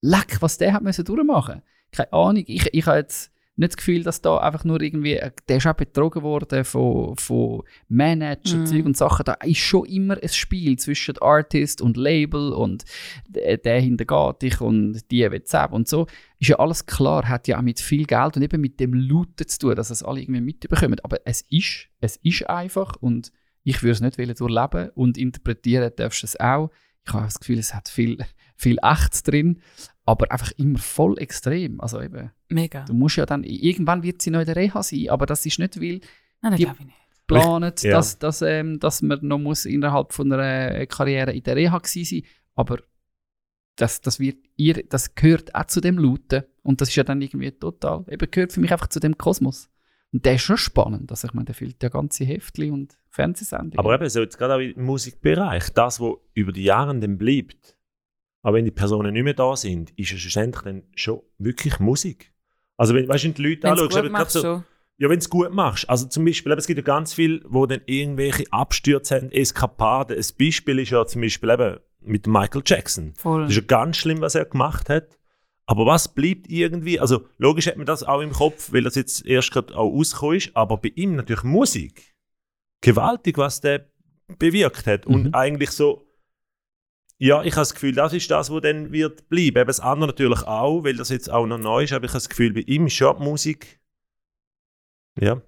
Leck, 0.00 0.38
was 0.40 0.58
der 0.58 0.72
hat 0.72 0.82
müssen 0.82 1.04
durchmachen. 1.04 1.62
Keine 1.92 2.12
Ahnung. 2.12 2.44
Ich, 2.46 2.72
ich 2.72 2.86
habe 2.86 2.98
jetzt 2.98 3.30
nicht 3.58 3.72
das 3.72 3.76
Gefühl, 3.78 4.02
dass 4.02 4.20
da 4.20 4.36
einfach 4.38 4.64
nur 4.64 4.80
irgendwie, 4.82 5.14
äh, 5.14 5.30
der 5.48 5.56
ist 5.56 5.66
auch 5.66 5.74
betrogen 5.74 6.22
worden 6.22 6.64
von, 6.64 7.16
von 7.16 7.62
Manager, 7.88 8.58
Mhm. 8.58 8.66
Zeug 8.66 8.84
und 8.84 8.96
Sachen. 8.96 9.24
Da 9.24 9.32
ist 9.34 9.58
schon 9.58 9.86
immer 9.86 10.22
ein 10.22 10.28
Spiel 10.28 10.78
zwischen 10.78 11.16
Artist 11.18 11.80
und 11.80 11.96
Label 11.96 12.52
und 12.52 12.84
der, 13.28 13.56
der 13.56 13.80
hintergeht 13.80 14.42
dich 14.42 14.60
und 14.60 15.10
die 15.10 15.30
will 15.30 15.42
haben 15.52 15.74
und 15.74 15.88
so. 15.88 16.06
Ist 16.38 16.48
ja 16.48 16.58
alles 16.58 16.84
klar, 16.84 17.28
hat 17.28 17.48
ja 17.48 17.58
auch 17.58 17.62
mit 17.62 17.80
viel 17.80 18.04
Geld 18.04 18.36
und 18.36 18.42
eben 18.42 18.60
mit 18.60 18.78
dem 18.78 18.92
Looten 18.92 19.48
zu 19.48 19.58
tun, 19.58 19.74
dass 19.74 19.90
es 19.90 20.02
alle 20.02 20.20
irgendwie 20.20 20.42
mitbekommen. 20.42 21.00
Aber 21.02 21.18
es 21.24 21.42
ist, 21.48 21.88
es 22.00 22.16
ist 22.16 22.48
einfach 22.48 22.96
und 23.00 23.32
ich 23.64 23.82
würde 23.82 23.92
es 23.92 24.00
nicht 24.00 24.18
wollen 24.18 24.34
durchleben 24.34 24.90
und 24.90 25.18
interpretieren 25.18 25.92
darfst 25.96 26.22
du 26.22 26.26
es 26.26 26.38
auch. 26.38 26.70
Ich 27.06 27.12
habe 27.12 27.24
das 27.24 27.40
Gefühl, 27.40 27.58
es 27.58 27.74
hat 27.74 27.88
viel, 27.88 28.18
viel 28.56 28.76
Echtes 28.82 29.22
drin, 29.22 29.62
aber 30.06 30.30
einfach 30.30 30.52
immer 30.56 30.78
voll 30.78 31.18
extrem. 31.18 31.80
Also 31.80 32.00
eben, 32.00 32.30
Mega. 32.48 32.84
du 32.84 32.94
musst 32.94 33.16
ja 33.16 33.26
dann, 33.26 33.44
irgendwann 33.44 34.02
wird 34.02 34.22
sie 34.22 34.30
noch 34.30 34.40
in 34.40 34.46
der 34.46 34.56
Reha 34.56 34.82
sein, 34.82 35.08
aber 35.10 35.26
das 35.26 35.44
ist 35.44 35.58
nicht, 35.58 35.80
weil 35.80 36.00
Nein, 36.40 36.52
das 36.52 36.56
die- 36.56 36.66
nicht. 36.66 36.76
planet, 37.26 37.82
Ja. 37.82 37.90
dass, 37.96 38.18
dass, 38.18 38.40
ähm, 38.42 38.78
dass 38.78 39.02
man 39.02 39.18
noch 39.22 39.38
muss 39.38 39.64
innerhalb 39.66 40.12
von 40.12 40.32
einer 40.32 40.74
äh, 40.76 40.86
Karriere 40.86 41.32
in 41.32 41.42
der 41.42 41.56
Reha 41.56 41.76
gewesen 41.78 42.04
sein 42.04 42.22
aber 42.54 42.78
das, 43.76 44.00
das, 44.00 44.18
wird 44.20 44.38
ihr, 44.56 44.84
das 44.88 45.14
gehört 45.14 45.54
auch 45.54 45.66
zu 45.66 45.80
dem 45.82 45.98
Lauten 45.98 46.44
und 46.62 46.80
das 46.80 46.88
ist 46.88 46.96
ja 46.96 47.04
dann 47.04 47.20
irgendwie 47.20 47.50
total, 47.50 48.04
eben 48.08 48.30
gehört 48.30 48.52
für 48.52 48.60
mich 48.60 48.72
einfach 48.72 48.86
zu 48.88 49.00
dem 49.00 49.18
Kosmos. 49.18 49.68
Und 50.12 50.24
der 50.24 50.36
ist 50.36 50.42
schon 50.42 50.56
spannend, 50.56 51.10
also 51.10 51.26
ich 51.28 51.34
meine, 51.34 51.44
der 51.46 51.54
füllt 51.54 51.82
ja 51.82 51.90
ganze 51.90 52.24
Heftchen 52.24 52.70
und 52.72 52.96
Fernsehsendungen. 53.10 53.78
Aber 53.78 53.94
eben, 53.94 54.08
so 54.08 54.20
jetzt 54.20 54.38
gerade 54.38 54.54
auch 54.54 54.60
im 54.60 54.82
Musikbereich, 54.84 55.68
das, 55.74 56.00
was 56.00 56.14
über 56.32 56.52
die 56.52 56.62
Jahre 56.64 56.98
dann 56.98 57.18
bleibt, 57.18 57.75
aber 58.42 58.56
wenn 58.56 58.64
die 58.64 58.70
Personen 58.70 59.12
nicht 59.12 59.22
mehr 59.24 59.34
da 59.34 59.56
sind, 59.56 59.90
ist 59.98 60.12
es 60.12 60.20
schlussendlich 60.20 60.62
dann 60.62 60.82
schon 60.94 61.20
wirklich 61.38 61.78
Musik. 61.80 62.32
Also 62.76 62.94
wenn, 62.94 63.08
weißt 63.08 63.24
du, 63.24 63.28
wenn 63.28 63.34
die 63.34 63.42
Leute 63.42 63.62
Wenn 63.64 63.74
du 63.76 63.84
anschaust, 63.84 64.10
machst, 64.10 64.32
so, 64.32 64.40
schon. 64.42 64.64
Ja, 64.98 65.08
wenn 65.08 65.18
du 65.18 65.22
es 65.22 65.30
gut 65.30 65.52
machst. 65.52 65.88
Also 65.90 66.06
zum 66.06 66.24
Beispiel, 66.24 66.52
eben, 66.52 66.58
es 66.58 66.66
gibt 66.66 66.78
ja 66.78 66.84
ganz 66.84 67.12
viel, 67.12 67.42
wo 67.46 67.66
dann 67.66 67.80
irgendwelche 67.86 68.44
Abstürze 68.50 69.16
haben, 69.16 69.30
Eskapaden. 69.32 70.16
Ein 70.16 70.24
Beispiel 70.38 70.78
ist 70.78 70.90
ja 70.90 71.06
zum 71.06 71.22
Beispiel 71.22 71.50
eben 71.50 71.78
mit 72.00 72.26
Michael 72.26 72.62
Jackson. 72.64 73.12
Voll. 73.16 73.42
Das 73.42 73.50
ist 73.50 73.56
ja 73.56 73.62
ganz 73.66 73.96
schlimm, 73.96 74.20
was 74.20 74.34
er 74.34 74.44
gemacht 74.46 74.88
hat. 74.88 75.18
Aber 75.66 75.84
was 75.84 76.14
bleibt 76.14 76.48
irgendwie, 76.48 77.00
also 77.00 77.26
logisch 77.38 77.66
hat 77.66 77.76
man 77.76 77.86
das 77.86 78.04
auch 78.04 78.20
im 78.20 78.30
Kopf, 78.30 78.72
weil 78.72 78.84
das 78.84 78.94
jetzt 78.94 79.26
erst 79.26 79.50
gerade 79.50 79.76
auch 79.76 79.90
rausgekommen 79.90 80.36
ist, 80.36 80.50
aber 80.54 80.76
bei 80.76 80.92
ihm 80.94 81.16
natürlich 81.16 81.42
Musik. 81.42 82.14
Gewaltig, 82.82 83.36
was 83.36 83.60
der 83.60 83.86
bewirkt 84.38 84.86
hat. 84.86 85.06
Und 85.06 85.24
Mhm. 85.24 85.34
eigentlich 85.34 85.70
so, 85.72 86.05
ja, 87.18 87.42
ich 87.42 87.52
habe 87.52 87.62
das 87.62 87.74
Gefühl, 87.74 87.94
das 87.94 88.12
ist 88.12 88.30
das, 88.30 88.50
was 88.50 88.60
dann 88.62 88.92
wird 88.92 89.28
bleiben. 89.28 89.56
Eben 89.56 89.66
das 89.66 89.80
andere 89.80 90.10
natürlich 90.10 90.42
auch, 90.42 90.84
weil 90.84 90.96
das 90.96 91.08
jetzt 91.08 91.30
auch 91.30 91.46
noch 91.46 91.58
neu 91.58 91.84
ist, 91.84 91.92
aber 91.92 92.04
ich 92.04 92.10
habe 92.10 92.18
das 92.18 92.28
Gefühl, 92.28 92.52
bei 92.52 92.60
ihm 92.60 92.86
ist 92.86 92.94
schon 92.94 93.18
Musik, 93.18 93.80
ja. 95.20 95.40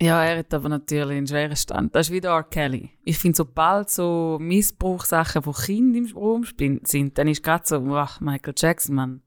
Ja, 0.00 0.22
er 0.24 0.38
hat 0.40 0.52
aber 0.52 0.68
natürlich 0.68 1.16
einen 1.16 1.26
schweren 1.26 1.56
Stand. 1.56 1.94
Das 1.94 2.08
ist 2.08 2.12
wie 2.12 2.20
der 2.20 2.32
R. 2.32 2.42
Kelly. 2.42 2.90
Ich 3.02 3.18
finde, 3.18 3.36
sobald 3.36 3.88
so 3.88 4.36
Missbrauchssachen 4.38 5.42
von 5.42 5.54
Kindern 5.54 6.04
im 6.04 6.14
Raum 6.14 6.44
sind, 6.82 7.16
dann 7.16 7.28
ist 7.28 7.42
gerade 7.42 7.66
so, 7.66 7.76
ach, 7.94 8.20
Michael 8.20 8.54
Jackson, 8.56 8.94
Mann. 8.94 9.22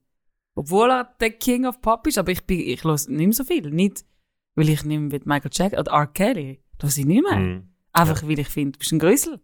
Obwohl 0.53 0.91
er 0.91 1.05
der 1.19 1.31
King 1.31 1.65
of 1.65 1.81
Pop 1.81 2.05
ist, 2.05 2.19
aber 2.19 2.31
ich, 2.31 2.45
bin, 2.45 2.59
ich 2.59 2.83
höre 2.83 2.93
nicht 2.93 3.09
mehr 3.09 3.33
so 3.33 3.43
viel. 3.43 3.71
Nicht, 3.71 4.05
weil 4.53 4.69
ich 4.69 4.83
nicht 4.83 4.99
mehr 4.99 5.09
mit 5.09 5.25
Michael 5.25 5.51
Jackson 5.51 5.79
oder 5.79 5.91
R. 5.91 6.07
Kelly, 6.07 6.63
das 6.77 6.97
ich 6.97 7.05
nicht 7.05 7.23
mehr. 7.23 7.39
Mhm. 7.39 7.69
Einfach 7.91 8.21
weil 8.21 8.37
ich 8.37 8.49
finde, 8.49 8.73
du 8.73 8.79
bist 8.79 8.91
ein 8.91 8.99
Grüssel. 8.99 9.41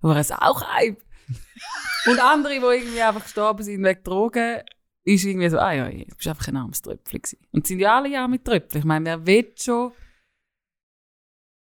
Aber 0.00 0.14
er 0.14 0.20
ist 0.20 0.34
auch 0.34 0.62
Hype. 0.74 1.00
Und 2.06 2.20
andere, 2.20 2.54
die 2.54 2.58
irgendwie 2.58 3.02
einfach 3.02 3.22
gestorben 3.22 3.62
sind 3.62 3.82
wegen 3.84 4.02
Drogen, 4.02 4.62
ist 5.04 5.24
irgendwie 5.24 5.48
so, 5.48 5.58
ah 5.58 5.72
ja, 5.72 5.88
du 5.88 6.14
bist 6.14 6.28
einfach 6.28 6.48
ein 6.48 6.56
armes 6.56 6.82
Tröpfchen 6.82 7.22
gewesen. 7.22 7.38
Und 7.52 7.66
sind 7.66 7.80
ja 7.80 7.96
alle 7.96 8.08
ja 8.10 8.28
mit 8.28 8.44
Tröpfchen. 8.44 8.80
Ich 8.80 8.84
meine, 8.84 9.04
wer 9.06 9.26
will 9.26 9.52
schon... 9.58 9.92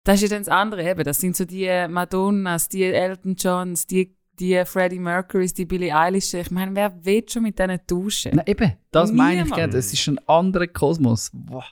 Das 0.05 0.15
ist 0.15 0.23
ja 0.23 0.35
dann 0.35 0.43
das 0.43 0.49
andere 0.49 0.89
eben. 0.89 1.03
Das 1.03 1.19
sind 1.19 1.35
so 1.35 1.45
die 1.45 1.87
Madonnas, 1.87 2.67
die 2.67 2.83
Elton 2.83 3.35
Johns, 3.35 3.87
die, 3.87 4.15
die 4.39 4.61
Freddie 4.65 4.99
Mercurys, 4.99 5.53
die 5.53 5.65
Billie 5.65 5.95
Eilish. 5.95 6.33
Ich 6.33 6.51
meine, 6.51 6.75
wer 6.75 7.05
will 7.05 7.23
schon 7.27 7.43
mit 7.43 7.57
denen 7.57 7.79
tauschen? 7.87 8.35
Nein, 8.35 8.45
eben, 8.47 8.73
das 8.91 9.11
meine 9.13 9.37
ich 9.37 9.43
Niemand. 9.45 9.55
gerne. 9.55 9.77
Es 9.77 9.93
ist 9.93 10.07
ein 10.07 10.19
anderer 10.27 10.67
Kosmos. 10.67 11.31
Wow. 11.33 11.63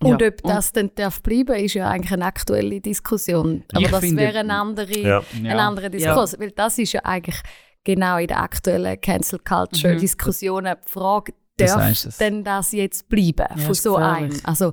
Und 0.00 0.20
Ja, 0.22 0.28
ob 0.28 0.42
das 0.42 0.72
dann 0.72 0.90
darf 0.94 1.22
bleiben, 1.22 1.56
ist 1.56 1.74
ja 1.74 1.88
eigentlich 1.90 2.12
eine 2.12 2.24
aktuelle 2.24 2.80
Diskussion. 2.80 3.64
Aber 3.72 3.80
Ich 3.84 3.90
das 3.90 4.00
finde- 4.00 4.22
wäre 4.22 4.38
eine 4.38 4.54
andere, 4.54 4.96
Ja. 4.98 5.22
ein 5.34 5.58
anderer 5.58 5.88
Diskurs. 5.88 6.38
Weil 6.38 6.52
das 6.52 6.78
ist 6.78 6.92
ja 6.92 7.00
eigentlich 7.04 7.40
genau 7.84 8.16
in 8.18 8.28
der 8.28 8.40
aktuellen 8.40 9.00
Cancel 9.00 9.38
Culture 9.40 9.94
Mhm. 9.94 9.98
Diskussionen 9.98 10.76
die 10.84 10.88
Frage, 10.90 11.32
Du 11.56 11.64
darf 11.66 12.16
denn 12.20 12.44
das 12.44 12.70
jetzt 12.70 13.08
bleiben 13.08 13.44
Ja, 13.56 13.56
von 13.56 13.74
so 13.74 13.96
einem? 13.96 14.30
Also 14.44 14.72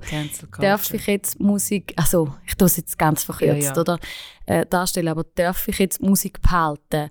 darf 0.60 0.94
ich 0.94 1.08
jetzt 1.08 1.40
Musik, 1.40 1.94
also 1.96 2.32
ich 2.46 2.54
tue 2.54 2.68
es 2.68 2.78
jetzt 2.78 3.00
ganz 3.00 3.24
verkürzt, 3.24 3.64
Ja, 3.70 3.74
ja. 3.74 3.82
oder 3.82 3.98
äh, 4.46 4.68
darstellen, 4.68 5.08
aber 5.08 5.24
darf 5.34 5.68
ich 5.68 5.80
jetzt 5.80 6.00
Musik 6.04 6.40
behalten? 6.44 7.10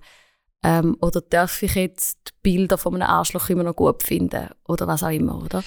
Ähm, 0.63 0.95
oder 1.01 1.19
darf 1.19 1.61
ich 1.61 1.75
jetzt 1.75 2.17
die 2.29 2.31
Bilder 2.41 2.77
von 2.77 2.95
einem 2.95 3.03
Arschloch 3.09 3.49
immer 3.49 3.63
noch 3.63 3.75
gut 3.75 4.01
finden? 4.01 4.47
Oder 4.65 4.87
was 4.87 5.03
auch 5.03 5.09
immer, 5.11 5.43
oder? 5.43 5.61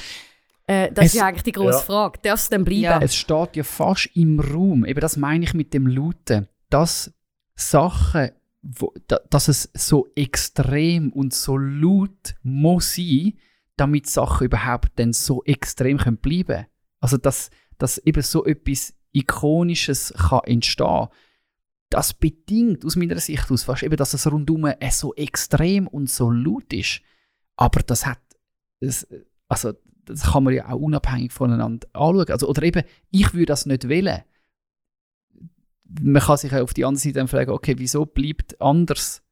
Äh, 0.69 0.93
das 0.93 1.07
Es- 1.07 1.15
ist 1.15 1.19
ja 1.21 1.27
eigentlich 1.27 1.43
die 1.43 1.53
grosse 1.53 1.79
ja. 1.79 1.85
Frage. 1.85 2.19
Darf 2.23 2.41
es 2.41 2.49
denn 2.51 2.65
bleiben? 2.65 2.83
Ja. 2.83 3.01
Es 3.01 3.17
steht 3.17 3.57
ja 3.57 3.65
fast 3.65 4.09
im 4.15 4.39
Raum, 4.39 4.85
eben 4.85 5.01
das 5.01 5.17
meine 5.17 5.45
ich 5.45 5.55
mit 5.55 5.75
dem 5.75 5.87
Lauten, 5.87 6.47
dass 6.71 7.13
Sachen, 7.57 8.31
wo, 8.63 8.93
da, 9.09 9.19
dass 9.31 9.49
es 9.49 9.71
so 9.75 10.09
extrem 10.15 11.11
und 11.13 11.33
so 11.35 11.57
laut 11.57 12.37
muss 12.43 12.95
sein, 12.95 13.33
damit 13.77 14.07
Sachen 14.09 14.45
überhaupt 14.47 14.91
dann 14.97 15.13
so 15.13 15.43
extrem 15.45 15.99
können 15.99 16.19
bleiben 16.19 16.67
Also, 17.01 17.17
dass, 17.17 17.51
dass 17.79 17.99
eben 17.99 18.23
so 18.23 18.45
etwas 18.45 18.95
Ikonisches 19.13 20.13
kann 20.17 20.41
entstehen 20.45 21.09
das 21.91 22.13
bedingt 22.13 22.85
aus 22.85 22.97
meiner 22.97 23.19
Sicht 23.19 23.51
aus 23.51 23.63
fast 23.65 23.83
eben, 23.83 23.97
dass 23.97 24.13
es 24.13 24.31
rundum 24.31 24.67
äh, 24.67 24.91
so 24.91 25.15
extrem 25.15 25.87
und 25.87 26.11
so 26.11 26.31
laut 26.31 26.71
ist. 26.73 27.01
Aber 27.57 27.81
das 27.81 28.05
hat, 28.05 28.21
es, 28.81 29.07
also 29.49 29.73
das 30.09 30.33
kann 30.33 30.45
man 30.45 30.55
ja 30.55 30.69
auch 30.69 30.79
unabhängig 30.81 31.33
voneinander 31.33 31.87
anschauen. 31.93 32.31
Also, 32.31 32.49
oder 32.49 32.63
eben, 32.63 32.83
ich 33.11 33.33
würde 33.35 33.47
das 33.47 33.67
nicht 33.67 33.89
wählen. 33.89 34.23
Man 36.01 36.23
kann 36.23 36.37
sich 36.37 36.53
auch 36.53 36.61
auf 36.63 36.75
die 36.75 36.85
andere 36.85 37.01
Seite 37.01 37.15
dann 37.15 37.29
fragen, 37.29 37.51
okay, 37.51 37.75
wieso 37.79 38.05
bleibt 38.05 38.61
anders 38.61 39.23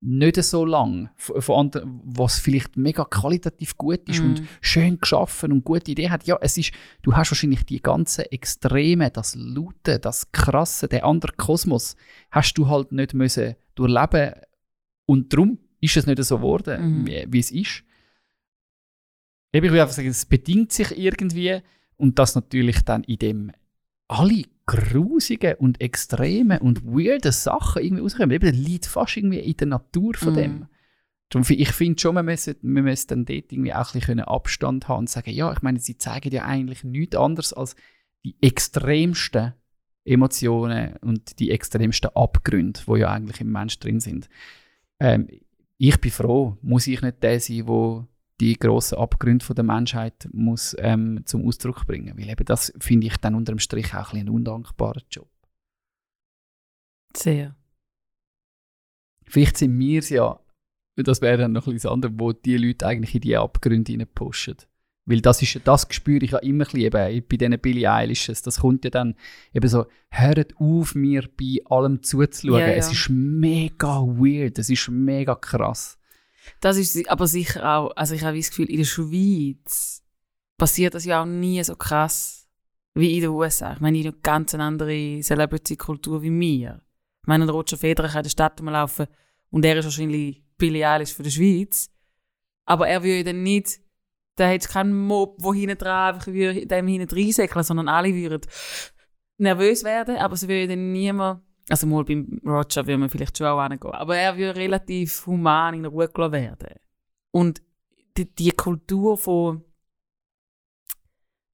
nicht 0.00 0.36
so 0.42 0.64
lang 0.64 1.08
von 1.16 1.40
von 1.40 1.56
anderen, 1.66 2.00
was 2.04 2.38
vielleicht 2.38 2.76
mega 2.76 3.04
qualitativ 3.04 3.76
gut 3.76 4.08
ist 4.08 4.20
und 4.20 4.40
Mhm. 4.40 4.48
schön 4.60 4.98
geschaffen 5.00 5.52
und 5.52 5.64
gute 5.64 5.90
Idee 5.90 6.10
hat. 6.10 6.24
Ja, 6.24 6.38
es 6.40 6.56
ist, 6.58 6.72
du 7.02 7.14
hast 7.14 7.30
wahrscheinlich 7.32 7.64
die 7.64 7.80
ganzen 7.80 8.26
Extreme, 8.26 9.10
das 9.10 9.34
Laute, 9.34 9.98
das 9.98 10.30
Krasse, 10.32 10.86
der 10.88 11.04
andere 11.06 11.32
Kosmos, 11.32 11.96
hast 12.30 12.54
du 12.54 12.68
halt 12.68 12.92
nicht 12.92 13.14
müssen 13.14 13.56
durchleben 13.74 14.32
und 15.06 15.32
darum 15.32 15.58
ist 15.80 15.96
es 15.96 16.06
nicht 16.06 16.22
so 16.22 16.36
geworden, 16.38 17.00
Mhm. 17.00 17.06
wie, 17.06 17.26
wie 17.28 17.38
es 17.40 17.50
ist. 17.50 17.82
Eben, 19.52 19.66
ich 19.66 19.72
will 19.72 19.80
einfach 19.80 19.94
sagen, 19.94 20.08
es 20.08 20.26
bedingt 20.26 20.72
sich 20.72 20.96
irgendwie 20.96 21.60
und 21.96 22.18
das 22.18 22.34
natürlich 22.34 22.82
dann 22.82 23.04
in 23.04 23.18
dem 23.18 23.52
alle 24.08 24.44
grusigen 24.66 25.54
und 25.54 25.80
extremen 25.80 26.58
und 26.58 26.84
weirden 26.84 27.32
Sachen 27.32 27.82
irgendwie 27.82 28.02
rauskommen. 28.02 28.32
Eben, 28.32 28.50
das 28.50 28.56
liegt 28.58 28.86
fast 28.86 29.16
irgendwie 29.16 29.38
in 29.38 29.56
der 29.56 29.66
Natur 29.68 30.14
von 30.14 30.32
Mhm. 30.34 30.36
dem. 30.36 30.66
Ich 31.48 31.72
finde 31.72 32.00
schon, 32.00 32.14
man 32.14 32.24
müsste, 32.24 32.56
man 32.62 32.84
müsste 32.84 33.14
dann 33.14 33.24
dort 33.24 33.50
irgendwie 33.52 33.74
auch 33.74 33.92
ein 33.94 33.98
bisschen 34.00 34.20
Abstand 34.20 34.86
haben 34.88 35.00
und 35.00 35.10
sagen, 35.10 35.30
ja, 35.30 35.52
ich 35.52 35.62
meine, 35.62 35.80
sie 35.80 35.98
zeigen 35.98 36.32
ja 36.32 36.44
eigentlich 36.44 36.84
nichts 36.84 37.16
anderes 37.16 37.52
als 37.52 37.74
die 38.24 38.36
extremsten 38.40 39.54
Emotionen 40.04 40.96
und 41.00 41.40
die 41.40 41.50
extremsten 41.50 42.10
Abgründe, 42.14 42.80
wo 42.86 42.94
ja 42.96 43.10
eigentlich 43.10 43.40
im 43.40 43.50
Mensch 43.50 43.78
drin 43.80 43.98
sind. 43.98 44.28
Ähm, 45.00 45.26
ich 45.78 46.00
bin 46.00 46.12
froh, 46.12 46.56
muss 46.62 46.86
ich 46.86 47.02
nicht 47.02 47.22
der 47.22 47.40
sein, 47.40 47.66
wo 47.66 48.06
die 48.40 48.58
grossen 48.58 48.98
Abgründe 48.98 49.44
von 49.44 49.56
der 49.56 49.64
Menschheit 49.64 50.28
muss, 50.32 50.76
ähm, 50.78 51.22
zum 51.24 51.46
Ausdruck 51.46 51.86
bringen. 51.86 52.18
Weil 52.18 52.28
eben 52.28 52.44
das 52.44 52.72
finde 52.78 53.06
ich 53.06 53.16
dann 53.16 53.34
unter 53.34 53.52
dem 53.52 53.58
Strich 53.58 53.94
auch 53.94 54.12
ein, 54.12 54.20
ein 54.20 54.28
undankbarer 54.28 55.02
Job. 55.10 55.28
Sehr. 57.16 57.56
Vielleicht 59.24 59.56
sind 59.56 59.78
wir 59.78 59.98
es 60.00 60.10
ja, 60.10 60.38
das 60.96 61.20
wäre 61.20 61.38
dann 61.38 61.52
noch 61.52 61.66
ein 61.66 61.72
bisschen 61.74 61.88
das 61.88 61.92
andere, 61.92 62.12
wo 62.18 62.32
die 62.32 62.56
Leute 62.58 62.86
eigentlich 62.86 63.14
in 63.14 63.20
die 63.22 63.36
Abgründe 63.36 63.92
hineinpushen. 63.92 64.56
Weil 65.08 65.20
das 65.20 65.40
ist 65.40 65.54
ja- 65.54 65.60
das 65.64 65.86
spüre 65.90 66.24
ich 66.24 66.32
ja 66.32 66.38
immer 66.38 66.64
ein 66.64 66.70
bisschen 66.72 66.80
eben 66.80 67.26
bei 67.28 67.36
diesen 67.36 67.58
Billie 67.60 67.90
Eilishes. 67.90 68.42
Das 68.42 68.60
kommt 68.60 68.84
ja 68.84 68.90
dann 68.90 69.14
eben 69.54 69.68
so, 69.68 69.86
hört 70.10 70.56
auf, 70.58 70.94
mir 70.94 71.28
bei 71.36 71.58
allem 71.66 72.02
zuzuschauen. 72.02 72.60
Ja, 72.60 72.66
ja. 72.68 72.74
Es 72.74 72.90
ist 72.90 73.08
mega 73.08 74.00
weird, 74.02 74.58
es 74.58 74.68
ist 74.68 74.88
mega 74.90 75.34
krass. 75.36 75.96
Das 76.60 76.76
ist 76.76 77.08
aber 77.08 77.26
sicher 77.26 77.76
auch, 77.76 77.90
also 77.96 78.14
ich 78.14 78.22
habe 78.22 78.36
das 78.36 78.50
Gefühl, 78.50 78.70
in 78.70 78.78
der 78.78 78.84
Schweiz 78.84 80.02
passiert 80.58 80.94
das 80.94 81.04
ja 81.04 81.22
auch 81.22 81.26
nie 81.26 81.62
so 81.62 81.76
krass 81.76 82.48
wie 82.94 83.16
in 83.16 83.22
den 83.22 83.30
USA. 83.30 83.74
Ich 83.74 83.80
meine, 83.80 83.98
haben 83.98 84.06
eine 84.06 84.16
ganz 84.22 84.54
andere 84.54 85.20
Celebrity-Kultur 85.20 86.22
wie 86.22 86.40
wir. 86.40 86.80
Ich 87.22 87.28
meine, 87.28 87.44
der 87.44 87.54
Roger 87.54 87.76
Federer 87.76 88.08
kann 88.08 88.18
in 88.18 88.24
der 88.24 88.30
Stadt 88.30 88.60
rumlaufen 88.60 89.06
und 89.50 89.64
er 89.64 89.76
ist 89.76 89.84
wahrscheinlich 89.84 90.42
Billie 90.56 90.88
Eilish 90.88 91.12
für 91.12 91.22
die 91.22 91.30
Schweiz. 91.30 91.90
Aber 92.64 92.88
er 92.88 93.02
würde 93.02 93.24
dann 93.24 93.42
nicht, 93.42 93.80
da 94.36 94.48
hat 94.48 94.68
keinen 94.68 94.98
Mob, 94.98 95.38
der 95.42 95.52
hinten 95.52 95.78
dran 95.78 96.14
einfach 96.14 96.26
würde 96.26 96.66
dem 96.66 96.88
hinten 96.88 97.14
reinsäckeln, 97.14 97.64
sondern 97.64 97.88
alle 97.88 98.14
würden 98.14 98.40
nervös 99.38 99.84
werden, 99.84 100.16
aber 100.16 100.34
es 100.34 100.48
würde 100.48 100.68
dann 100.68 100.92
niemand, 100.92 101.42
also 101.68 101.86
mal 101.86 102.04
beim 102.04 102.40
Roger 102.44 102.86
würde 102.86 102.98
man 102.98 103.08
vielleicht 103.08 103.38
schon 103.38 103.46
auch 103.46 103.62
hingehen, 103.62 103.92
aber 103.92 104.16
er 104.16 104.36
würde 104.36 104.58
relativ 104.58 105.26
human 105.26 105.74
in 105.74 105.84
Ruhe 105.84 106.08
gelassen 106.08 106.32
werden. 106.32 106.78
Und 107.32 107.62
die, 108.16 108.32
die 108.34 108.52
Kultur 108.52 109.18
von 109.18 109.64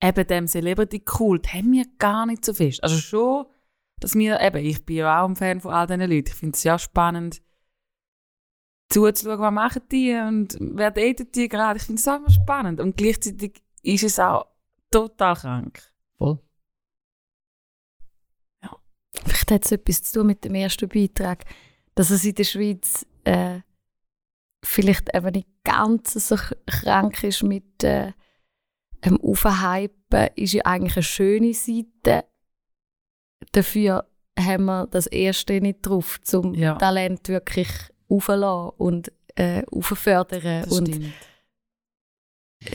eben 0.03 0.27
dem 0.27 0.47
Celebrity-Kult 0.47 1.53
haben 1.53 1.73
wir 1.73 1.87
gar 1.99 2.27
nicht 2.27 2.45
so 2.45 2.53
fest. 2.53 2.83
Also 2.83 2.97
schon, 2.99 3.47
dass 4.01 4.15
wir, 4.15 4.41
eben, 4.41 4.65
ich 4.65 4.85
bin 4.85 4.97
ja 4.97 5.23
auch 5.23 5.29
ein 5.29 5.37
Fan 5.37 5.61
von 5.61 5.73
all 5.73 5.87
diesen 5.87 6.01
Leuten. 6.01 6.29
Ich 6.29 6.35
finde 6.35 6.57
es 6.57 6.65
ja 6.65 6.79
spannend, 6.79 7.41
zuzuschauen, 8.91 9.41
was 9.41 9.53
machen 9.53 9.83
die 9.91 10.15
und 10.15 10.57
wer 10.61 10.91
datet 10.91 11.35
die 11.35 11.49
gerade. 11.49 11.79
Ich 11.79 11.85
finde 11.85 12.01
es 12.01 12.09
auch 12.09 12.17
immer 12.17 12.31
spannend. 12.31 12.81
Und 12.81 12.97
gleichzeitig 12.97 13.63
ist 13.83 14.05
es 14.05 14.19
auch 14.19 14.47
total 14.91 15.37
krank. 15.37 15.83
Voll. 16.19 16.39
Vielleicht 19.25 19.51
hat 19.51 19.65
es 19.65 19.73
etwas 19.73 20.03
zu 20.03 20.21
tun 20.21 20.29
mit 20.29 20.45
dem 20.45 20.55
ersten 20.55 20.89
Beitrag, 20.89 21.45
dass 21.95 22.11
es 22.11 22.25
in 22.25 22.35
der 22.35 22.45
Schweiz 22.45 23.07
äh, 23.25 23.61
vielleicht 24.65 25.15
eben 25.15 25.33
nicht 25.33 25.49
ganz 25.65 26.15
so 26.15 26.37
krank 26.67 27.23
ist 27.25 27.43
mit 27.43 27.85
äh, 27.85 28.13
dem 29.05 29.21
Aufhypen, 29.21 30.29
ist 30.37 30.53
ja 30.55 30.65
eigentlich 30.65 30.97
eine 30.97 31.03
schöne 31.03 31.55
Seite. 31.55 32.25
Dafür 33.53 34.07
haben 34.39 34.65
wir 34.65 34.87
das 34.87 35.07
erste 35.07 35.61
nicht 35.61 35.81
drauf, 35.83 36.21
zum 36.23 36.55
Ja. 36.55 36.77
Talent 36.77 37.29
wirklich 37.29 37.69
aufzulassen 38.09 38.73
und 38.79 39.13
äh, 39.35 39.65
auffördern. 39.71 40.63
Das 40.63 40.73
Und 40.73 40.89
stimmt. 40.89 41.13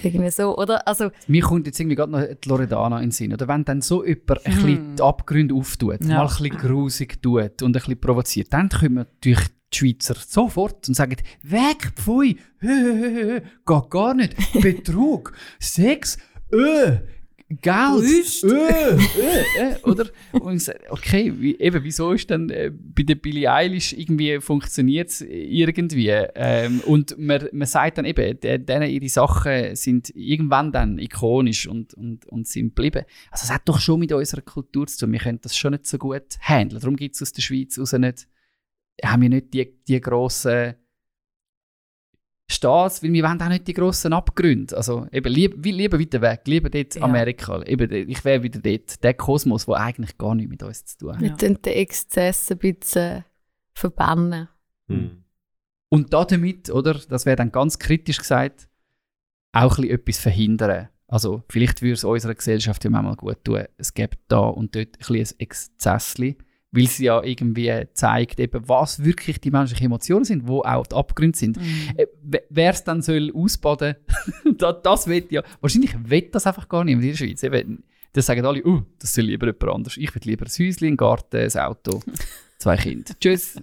Irgendwie 0.04 0.30
so, 0.32 0.58
oder? 0.58 0.88
Also, 0.88 1.10
Mir 1.28 1.42
kommt 1.44 1.66
jetzt 1.68 1.80
irgendwie 1.80 1.96
gerade 1.96 2.12
noch 2.12 2.22
die 2.22 2.50
Loredana 2.50 2.98
in 2.98 3.06
den 3.06 3.12
Sinn. 3.12 3.34
Oder 3.34 3.48
wenn 3.48 3.66
dann 3.66 3.82
so 3.82 4.06
jemand 4.06 4.46
ein 4.46 4.54
bisschen 4.54 4.96
die 4.96 5.02
Abgründe 5.04 5.56
auftut, 5.56 6.02
Ja. 6.02 6.08
mal 6.18 6.22
ein 6.22 6.28
bisschen 6.28 6.58
grusig 6.58 7.22
tut 7.22 7.62
und 7.62 7.70
ein 7.70 7.72
bisschen 7.74 8.00
provoziert, 8.00 8.52
dann 8.54 8.70
kommen 8.70 8.96
natürlich 8.96 9.48
die 9.74 9.78
Schweizer 9.78 10.16
sofort 10.16 10.88
und 10.88 10.94
sagen, 10.94 11.18
weg, 11.44 11.92
pfui, 11.96 12.38
hö, 12.60 12.68
hö, 12.70 12.94
hö, 12.94 13.24
hö, 13.26 13.40
geht 13.66 13.90
gar 13.90 14.14
nicht, 14.14 14.36
Betrug, 14.62 15.34
Sex, 15.60 16.18
öh, 16.54 16.98
Geld, 17.50 18.44
öh, 18.44 18.50
öh, 18.50 19.00
äh, 19.58 19.76
oder? 19.84 20.08
Und 20.34 20.58
ich 20.58 20.66
sage, 20.66 20.82
okay, 20.90 21.34
wie, 21.38 21.58
eben, 21.58 21.82
wieso 21.82 22.12
ist 22.12 22.30
dann 22.30 22.50
äh, 22.50 22.72
bei 22.74 23.04
der 23.04 23.16
Billie 23.16 23.50
Eilish 23.50 23.94
irgendwie 23.94 24.42
funktioniert 24.42 25.10
es 25.10 25.22
irgendwie? 25.22 26.10
Ähm, 26.10 26.82
und 26.82 27.18
man, 27.18 27.48
man 27.54 27.66
sagt 27.66 28.00
dann 28.00 28.06
eben, 28.06 28.38
de- 28.42 28.58
denen 28.58 28.90
ihre 28.90 29.08
Sachen 29.08 29.78
sind 29.78 30.10
irgendwann 30.14 30.74
dann 30.74 31.00
ikonisch 31.00 31.68
und, 31.68 31.94
und, 31.94 32.26
und 32.28 32.48
sind 32.48 32.76
geblieben. 32.76 33.06
Also 33.32 33.46
es 33.46 33.54
hat 33.54 33.62
doch 33.64 33.80
schon 33.80 34.02
mit 34.02 34.12
unserer 34.12 34.42
Kultur 34.42 34.86
zu 34.88 35.06
tun. 35.06 35.14
Wir 35.14 35.20
können 35.20 35.40
das 35.42 35.56
schon 35.56 35.72
nicht 35.72 35.88
so 35.88 35.98
gut 35.98 36.38
handeln. 36.42 36.82
Darum 36.82 36.98
gibt 36.98 37.16
es 37.16 37.22
aus 37.22 37.32
der 37.32 37.44
Schweiz 37.44 37.80
raus 37.80 37.94
nicht, 37.94 38.28
haben 39.02 39.22
wir 39.22 39.30
nicht 39.30 39.54
die, 39.54 39.74
die 39.88 40.02
grossen 40.02 40.76
Staats, 42.50 43.04
weil 43.04 43.12
wir 43.12 43.24
wollen 43.24 43.42
auch 43.42 43.50
nicht 43.50 43.68
die 43.68 43.74
grossen 43.74 44.14
Abgründe. 44.14 44.76
Also 44.78 45.06
eben, 45.12 45.34
lieb, 45.34 45.56
wie- 45.58 45.72
lieber 45.74 46.00
weiter 46.00 46.22
weg, 46.22 46.42
lieber 46.46 46.70
dort 46.70 46.96
Ja. 46.96 47.02
Amerika. 47.04 47.62
Eben, 47.64 47.92
ich 48.10 48.24
wäre 48.24 48.42
wieder 48.44 48.60
dort, 48.60 49.04
der 49.04 49.14
Kosmos, 49.16 49.66
der 49.66 49.76
eigentlich 49.76 50.18
gar 50.18 50.34
nichts 50.34 50.50
mit 50.50 50.64
uns 50.64 50.86
zu 50.86 50.98
tun 50.98 51.14
hat. 51.16 51.22
wir 51.22 51.36
tun 51.36 51.62
den 51.62 51.74
Exzess 51.74 52.50
ein 52.52 52.58
bisschen 52.60 53.26
verbannen. 53.74 54.48
Hm. 54.88 55.24
Und 55.90 56.14
da 56.14 56.24
damit, 56.26 56.70
oder, 56.70 56.94
das 56.94 57.26
wäre 57.26 57.36
dann 57.36 57.52
ganz 57.52 57.80
kritisch 57.80 58.18
gesagt, 58.20 58.70
auch 59.54 59.78
ein 59.78 59.82
bisschen 59.84 60.00
etwas 60.00 60.18
verhindern. 60.20 60.90
Also 61.08 61.44
vielleicht 61.50 61.82
würde 61.82 61.94
es 61.94 62.04
unserer 62.04 62.36
Gesellschaft 62.36 62.84
ja 62.84 62.90
manchmal 62.90 63.16
gut 63.16 63.44
tun, 63.44 63.64
es 63.78 63.94
gibt 63.94 64.20
da 64.30 64.40
und 64.40 64.76
dort 64.76 64.88
ein 64.88 64.98
bisschen 64.98 65.16
ein 65.16 65.40
Exzessli, 65.40 66.38
weil 66.72 66.88
sie 66.88 67.06
ja 67.06 67.24
irgendwie 67.24 67.88
zeigt, 67.94 68.40
eben, 68.40 68.68
was 68.68 69.04
wirklich 69.04 69.40
die 69.40 69.52
menschlichen 69.52 69.86
Emotionen 69.86 70.26
sind, 70.26 70.48
wo 70.48 70.62
auch 70.62 70.86
die 70.86 70.96
Abgründe 70.96 71.38
sind. 71.38 71.58
Äh, 71.96 72.08
Wer 72.50 72.72
es 72.72 72.84
dann 72.84 73.02
soll 73.02 73.32
ausbaden, 73.34 73.96
da, 74.58 74.74
das 74.74 75.08
wird 75.08 75.32
ja, 75.32 75.44
wahrscheinlich 75.62 75.96
wird 76.04 76.36
das 76.36 76.46
einfach 76.46 76.68
gar 76.68 76.84
niemand 76.84 77.06
in 77.06 77.12
der 77.12 77.18
Schweiz. 77.18 77.44
Eben, 77.44 77.84
das 78.14 78.26
sagen 78.26 78.46
alle, 78.46 78.64
uh, 78.66 78.82
das 79.00 79.14
soll 79.14 79.26
lieber 79.26 79.48
jemand 79.48 79.64
anders. 79.64 79.98
Ich 79.98 80.14
will 80.14 80.22
lieber 80.26 80.46
ein 80.46 80.52
Häuschen, 80.52 80.88
einen 80.88 80.98
Garten, 80.98 81.38
ein 81.38 81.58
Auto, 81.58 82.02
zwei 82.58 82.76
Kinder. 82.76 83.14
Tschüss. 83.20 83.62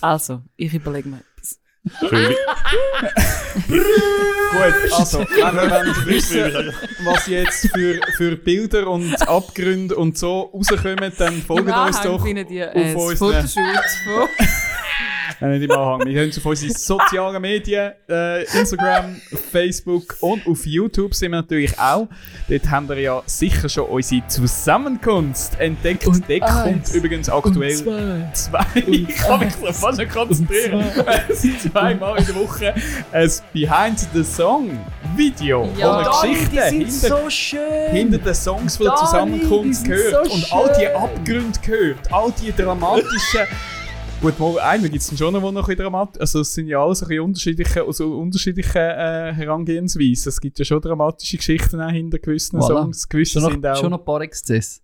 Also, 0.00 0.42
ich 0.56 0.74
überlege 0.74 1.08
mir 1.08 1.20
Gut, 3.68 4.92
also, 4.98 5.18
wenn 5.20 5.54
wir 5.54 5.70
wollen 5.70 6.06
wissen, 6.06 6.72
was 7.04 7.26
jetzt 7.26 7.68
für, 7.74 8.00
für 8.16 8.36
Bilder 8.36 8.88
und 8.88 9.14
Abgründe 9.28 9.94
und 9.96 10.18
so 10.18 10.50
rauskommen, 10.52 11.12
dann 11.18 11.42
folgt 11.42 11.68
uns 11.86 12.00
doch 12.02 12.24
auf 12.74 12.94
unseren- 12.94 13.16
Fotoshoot 13.16 13.84
von... 14.04 14.28
Äh, 14.38 14.46
nicht 15.40 15.62
im 15.64 15.70
Anhang. 15.70 16.06
Wir 16.06 16.12
gehen 16.14 16.32
auf 16.36 16.46
unsere 16.46 16.72
sozialen 16.72 17.40
Medien, 17.42 17.92
äh, 18.08 18.42
Instagram, 18.58 19.16
Facebook 19.52 20.16
und 20.20 20.46
auf 20.46 20.64
YouTube 20.66 21.14
sind 21.14 21.32
wir 21.32 21.38
natürlich 21.42 21.78
auch. 21.78 22.08
Dort 22.48 22.70
haben 22.70 22.88
wir 22.88 22.98
ja 23.00 23.22
sicher 23.26 23.68
schon 23.68 23.84
unsere 23.86 24.26
Zusammenkunft 24.28 25.58
entdeckt. 25.60 26.06
Und 26.06 26.24
dort 26.28 26.40
kommt 26.64 26.94
übrigens 26.94 27.28
aktuell 27.28 27.76
zwei. 28.32 28.64
ich 28.86 29.08
kann 29.08 29.40
mich 29.40 29.54
so 29.54 29.72
fast 29.72 29.98
nicht 29.98 30.12
konzentrieren. 30.12 30.84
Es 31.28 31.42
sind 31.42 31.60
zweimal 31.60 32.18
in 32.18 32.26
der 32.26 32.34
Woche 32.36 32.74
ein 33.12 33.30
Behind 33.52 33.98
the 34.14 34.24
Song 34.24 34.70
Video, 35.16 35.68
Ja. 35.76 35.88
wo 35.88 36.02
man 36.02 36.36
Geschichten 36.36 36.80
hinter, 36.80 37.30
schön. 37.30 37.60
hinter 37.90 38.18
den 38.18 38.34
Songs 38.34 38.76
von 38.76 38.86
der 38.86 38.94
Dani, 38.94 39.06
Zusammenkunft 39.06 39.74
sind 39.80 39.88
gehört 39.90 40.26
so 40.26 40.32
und 40.32 40.52
all 40.52 40.76
die. 40.78 40.86
Abgründe 40.88 41.58
gehört, 41.64 42.12
all 42.12 42.32
die 42.40 42.52
dramatischen. 42.52 43.40
Gut, 44.22 44.38
mal 44.40 44.58
einen 44.60 44.90
gibt 44.90 45.02
es 45.02 45.16
schon 45.16 45.34
noch, 45.34 45.42
wo 45.42 45.50
noch 45.52 45.68
ein 45.68 45.76
dramatisch 45.76 46.20
Also, 46.20 46.40
es 46.40 46.54
sind 46.54 46.66
ja 46.68 46.82
alles 46.82 47.02
ein 47.02 47.08
bisschen 47.08 47.24
unterschiedliche, 47.24 47.84
also 47.84 48.18
unterschiedliche 48.18 48.78
äh, 48.78 49.32
Herangehensweisen. 49.34 50.30
Es 50.30 50.40
gibt 50.40 50.58
ja 50.58 50.64
schon 50.64 50.80
dramatische 50.80 51.36
Geschichten 51.36 51.80
auch 51.80 51.90
hinter 51.90 52.18
gewissen 52.18 52.58
Voilà. 52.58 52.66
Songs. 52.66 53.08
Gewisse 53.08 53.40
Schon 53.40 53.52
sind 53.52 53.62
noch, 53.62 53.70
auch. 53.70 53.76
schon 53.76 53.90
noch 53.90 53.98
ein 54.00 54.04
paar 54.04 54.22
Exzesse. 54.22 54.80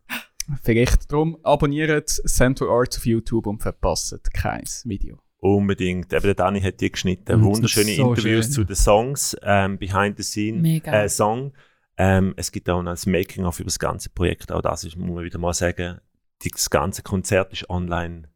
Vielleicht 0.63 1.11
darum 1.11 1.39
abonniert 1.43 2.09
Central 2.09 2.69
Arts 2.69 2.99
auf 2.99 3.07
YouTube 3.07 3.47
und 3.47 3.63
verpasst 3.63 4.33
kein 4.35 4.65
Video. 4.85 5.19
Unbedingt. 5.39 6.13
Eben 6.13 6.23
der 6.23 6.35
Dani 6.35 6.61
hat 6.61 6.81
die 6.81 6.93
geschnitten. 6.93 7.41
Mm, 7.41 7.45
Wunderschöne 7.45 7.97
so 7.97 8.11
Interviews 8.11 8.45
schön. 8.47 8.53
zu 8.55 8.65
den 8.65 8.77
Songs, 8.77 9.37
ähm, 9.43 9.79
Behind 9.79 10.17
the 10.19 10.23
Scene 10.23 10.61
Mega. 10.61 10.93
äh, 10.93 11.09
Song. 11.09 11.53
Ähm, 11.97 12.35
es 12.37 12.53
gibt 12.53 12.69
auch 12.69 12.83
noch 12.83 12.93
das 12.93 13.07
Making-of 13.07 13.59
über 13.59 13.69
das 13.69 13.79
ganze 13.79 14.11
Projekt. 14.11 14.53
Auch 14.53 14.63
das 14.63 14.85
ist, 14.85 14.97
muss 14.97 15.11
man 15.11 15.25
wieder 15.25 15.39
mal 15.39 15.55
sagen. 15.55 16.01
Das 16.45 16.71
ganze 16.71 17.03
Konzert 17.03 17.53
ist 17.53 17.69
online. 17.71 18.29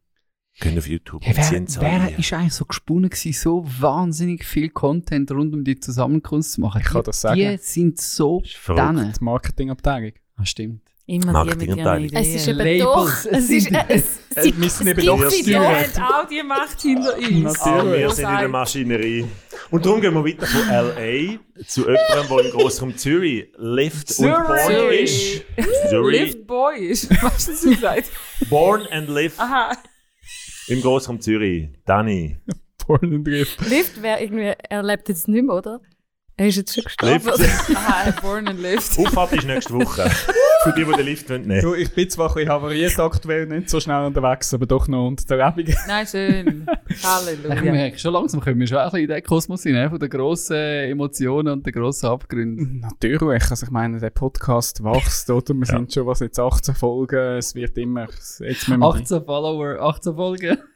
Können 0.59 0.77
auf 0.79 0.87
YouTube 0.87 1.25
und 1.25 1.37
wer, 1.37 1.81
wer 1.81 2.17
ist 2.19 2.33
eigentlich 2.33 2.53
so 2.53 2.65
gesponnen 2.65 3.09
gewesen, 3.11 3.33
so 3.33 3.63
wahnsinnig 3.79 4.43
viel 4.43 4.69
Content 4.69 5.29
rund 5.31 5.53
um 5.53 5.63
die 5.63 5.79
Zusammenkunft 5.79 6.49
zu 6.51 6.61
machen? 6.61 6.81
Ich 6.83 6.87
kann 6.91 7.03
das 7.03 7.21
sagen. 7.21 7.39
Die 7.39 7.57
sind 7.57 8.01
so 8.01 8.41
denen. 8.67 9.13
Die 9.13 9.23
Marketingabteilung. 9.23 10.13
Ah, 10.35 10.45
stimmt. 10.45 10.81
Immer 11.05 11.43
die 11.45 11.49
mit 11.55 11.67
ihren 11.67 11.83
Marketingabteilung. 11.83 12.09
Es 12.13 12.27
ist 12.35 12.47
eben 12.47 12.57
Labels, 12.57 12.83
doch, 12.83 13.25
es 13.31 13.49
ist, 13.49 13.63
sind- 13.65 13.75
äh, 13.75 13.85
es, 13.87 14.19
sie, 14.43 14.61
wir 14.61 14.69
sind 14.69 14.87
eben 14.87 15.05
doch 15.05 15.29
sie 15.29 15.43
Steuern. 15.43 15.85
auch 16.03 16.27
die 16.27 16.43
Macht 16.43 16.81
hinter 16.81 17.17
uns. 17.17 17.59
Ah, 17.61 17.85
wir 17.85 18.09
sind 18.09 18.29
in 18.29 18.37
der 18.39 18.47
Maschinerie. 18.49 19.25
Und 19.69 19.85
darum 19.85 20.01
gehen 20.01 20.13
wir 20.13 20.25
weiter 20.25 20.47
von 20.47 20.67
L.A. 20.69 21.63
zu 21.65 21.81
jemandem, 21.81 22.27
der 22.37 22.45
im 22.45 22.51
Großraum 22.51 22.97
Zürich 22.97 23.47
lebt 23.57 24.15
und 24.19 24.25
born 24.31 24.57
Zürich. 24.65 25.43
ist. 25.55 25.89
Zürich. 25.89 26.21
Lift 26.21 26.47
Boy 26.47 26.77
ist. 26.87 27.09
Was 27.23 27.47
hast 27.47 27.63
du 27.63 27.69
gesagt? 27.69 28.09
Born 28.49 28.81
and 28.91 29.07
live 29.07 29.39
Aha. 29.39 29.77
Im 30.67 30.81
Großraum 30.81 31.21
Zürich. 31.21 31.69
Dani. 31.85 32.37
Porn 32.77 33.13
and 33.13 33.27
Riff. 33.27 33.57
Lift 33.69 34.01
wäre 34.01 34.21
irgendwie, 34.21 34.53
er 34.69 34.83
lebt 34.83 35.09
jetzt 35.09 35.27
nicht 35.27 35.43
mehr, 35.45 35.55
oder? 35.55 35.81
Er 36.37 36.47
ist 36.47 36.57
jetzt 36.57 36.73
schon 36.75 36.83
gestorben. 36.83 37.25
Lift. 37.25 37.69
Aha, 37.75 38.11
born 38.21 38.47
and 38.47 38.59
lived. 38.59 38.97
Auffahrt 38.99 39.33
ist 39.33 39.45
nächste 39.45 39.73
Woche. 39.73 40.09
Für 40.63 40.73
die, 40.73 40.83
die 40.85 40.91
den 40.91 41.05
Lift 41.05 41.29
nehmen 41.29 41.61
Du, 41.61 41.73
ich 41.75 41.93
bin 41.93 42.09
zwar 42.09 42.29
ein 42.29 42.33
bisschen 42.35 42.49
havariert 42.49 42.99
aktuell, 42.99 43.45
nicht 43.45 43.69
so 43.69 43.79
schnell 43.79 44.05
unterwegs, 44.05 44.53
aber 44.53 44.65
doch 44.65 44.87
noch 44.87 45.07
unter 45.07 45.37
der 45.37 45.53
Lebung. 45.55 45.73
Nein, 45.87 46.07
schön. 46.07 46.67
Ich 46.89 47.03
Halleluja. 47.03 47.71
merke, 47.71 47.99
schon 47.99 48.13
langsam 48.13 48.39
können 48.41 48.59
wir 48.59 48.67
schon 48.67 48.77
ein 48.77 48.85
bisschen 48.85 49.01
in 49.03 49.07
den 49.09 49.23
Kosmos 49.23 49.63
hinein, 49.63 49.89
von 49.89 49.99
den 49.99 50.09
grossen 50.09 50.55
Emotionen 50.57 51.53
und 51.53 51.65
den 51.65 51.73
grossen 51.73 52.07
Abgründen. 52.07 52.79
Natürlich, 52.81 53.49
also 53.49 53.65
ich 53.65 53.71
meine, 53.71 53.99
der 53.99 54.09
Podcast 54.09 54.83
wächst, 54.83 55.29
oder? 55.29 55.53
Wir 55.53 55.59
Ja. 55.67 55.77
sind 55.77 55.93
schon, 55.93 56.05
was 56.07 56.19
jetzt 56.21 56.39
18 56.39 56.75
Folgen, 56.75 57.37
es 57.37 57.53
wird 57.55 57.77
immer, 57.77 58.07
jetzt 58.07 58.39
müssen 58.39 58.79
wir 58.79 58.93
die- 58.93 58.99
18 59.01 59.23
Follower, 59.25 59.79
18 59.81 60.15
Folgen. 60.15 60.57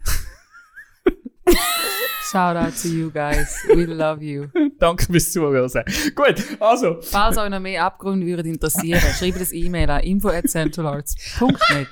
Shout 2.32 2.56
out 2.56 2.74
to 2.82 2.88
you 2.88 3.12
guys. 3.12 3.62
We 3.68 3.86
love 3.86 4.24
you. 4.24 4.48
Danke 4.80 5.06
fürs 5.06 5.34
Zuhören. 5.34 5.70
Gut, 6.16 6.62
also, 6.62 7.02
Falls 7.02 7.38
euch 7.38 7.50
noch 7.50 7.60
mehr 7.60 7.84
Abgründe 7.84 8.26
würden 8.26 8.54
interessieren, 8.54 9.02
schreibt 9.20 9.42
das 9.42 9.52
E-Mail 9.52 9.90
an 9.90 10.00
info@centralarts.net. 10.00 11.88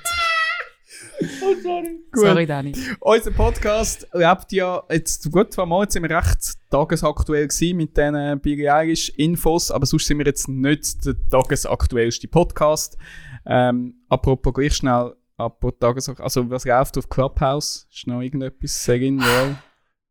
gut. 2.10 2.22
Sorry, 2.22 2.46
Dani. 2.46 2.72
Unser 3.00 3.32
Podcast 3.32 4.08
lebt 4.14 4.52
ja 4.52 4.82
jetzt, 4.90 5.30
gut, 5.30 5.52
zwar 5.52 5.66
mal 5.66 5.82
jetzt 5.82 5.92
sind 5.92 6.08
wir 6.08 6.16
recht 6.16 6.54
tagesaktuell 6.70 7.46
gewesen 7.46 7.76
mit 7.76 7.94
diesen 7.94 8.40
Billie 8.40 8.72
Eilish 8.72 9.10
Infos, 9.10 9.70
aber 9.70 9.84
sonst 9.84 10.06
sind 10.06 10.16
wir 10.18 10.26
jetzt 10.26 10.48
nicht 10.48 11.04
der 11.04 11.16
tagesaktuellste 11.28 12.28
Podcast. 12.28 12.96
Ähm, 13.44 13.96
apropos 14.08 14.54
gleich 14.54 14.74
schnell, 14.74 15.14
apropos 15.36 15.78
tagesaktuell, 15.78 16.24
also 16.24 16.48
was 16.48 16.64
läuft 16.64 16.96
auf 16.96 17.10
Clubhouse? 17.10 17.86
Ist 17.92 18.06
noch 18.06 18.22
irgendetwas? 18.22 18.84
Sag 18.84 19.02
ihn, 19.02 19.18
ja. 19.18 19.62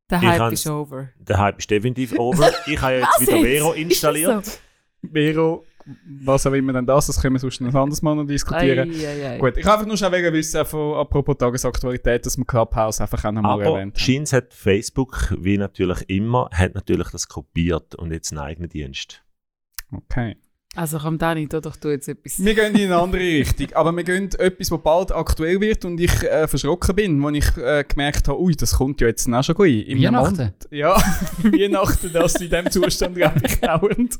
Der 0.10 0.22
Hype 0.22 0.54
ist 0.54 0.68
over. 0.68 1.10
Der 1.20 1.38
Hype 1.38 1.60
ist 1.60 1.70
definitiv 1.70 2.18
over. 2.18 2.52
Ich 2.68 2.82
habe 2.82 2.96
jetzt 2.96 3.22
wieder 3.22 3.40
Vero 3.40 3.74
installiert. 3.74 4.60
Vero, 5.02 5.66
was 6.24 6.46
auch 6.46 6.54
immer 6.54 6.74
denn 6.74 6.86
das, 6.86 7.08
das 7.08 7.22
können 7.22 7.36
wir 7.36 7.40
sonst 7.40 7.62
noch 7.62 7.70
ein 7.70 7.76
anderes 7.76 8.02
Mal 8.02 8.16
noch 8.16 8.26
diskutieren. 8.26 8.92
Ei, 8.92 9.08
ei, 9.08 9.30
ei. 9.32 9.38
Gut, 9.38 9.58
ich 9.58 9.66
einfach 9.66 9.86
nur 9.86 9.98
schnell 9.98 10.12
wegen 10.12 10.34
wissen, 10.34 10.66
von, 10.66 10.96
apropos 10.96 11.38
Tagesaktualität, 11.38 12.26
dass 12.26 12.38
wir 12.38 12.46
Clubhouse 12.46 13.02
einfach 13.02 13.24
auch 13.24 13.32
nochmal 13.32 13.62
erwähnt 13.62 13.96
haben. 13.96 14.00
Scheins 14.00 14.34
hat 14.34 14.54
Facebook, 14.54 15.36
wie 15.40 15.58
natürlich 15.58 16.10
immer, 16.10 16.50
hat 16.52 16.76
natürlich 16.76 17.10
das 17.10 17.28
kopiert 17.28 17.96
und 17.96 18.12
jetzt 18.12 18.32
einen 18.32 18.40
eigenen 18.40 18.70
Dienst. 18.70 19.24
Okay. 19.92 20.36
Also 20.76 21.00
komm, 21.00 21.18
Dani, 21.18 21.48
tu 21.48 21.60
doch 21.60 21.76
du 21.76 21.90
jetzt 21.90 22.08
etwas. 22.08 22.44
Wir 22.44 22.54
gehen 22.54 22.76
in 22.76 22.92
eine 22.92 23.02
andere 23.02 23.22
Richtung, 23.40 23.74
aber 23.74 23.92
wir 23.92 24.04
gehen 24.04 24.30
etwas, 24.38 24.70
was 24.70 24.82
bald 24.82 25.12
aktuell 25.12 25.60
wird 25.60 25.84
und 25.84 26.00
ich 26.00 26.24
äh, 26.24 26.48
verschrocken 26.48 26.96
bin, 26.96 27.26
als 27.26 27.38
ich 27.38 27.58
äh, 27.58 27.84
gemerkt 27.84 28.28
habe, 28.28 28.40
ui, 28.40 28.56
das 28.56 28.76
kommt 28.76 29.02
ja 29.02 29.08
jetzt 29.08 29.28
auch 29.34 29.44
schon 29.44 29.56
gut. 29.56 29.68
Im 29.68 30.02
Weihnachten? 30.02 30.54
Ja, 30.70 30.96
Weihnachten, 31.44 32.14
dass 32.14 32.36
in 32.36 32.52
dem 32.52 32.70
Zustand 32.70 33.16
glaube 33.16 33.42
ich 33.46 33.60
dauernd, 33.60 34.18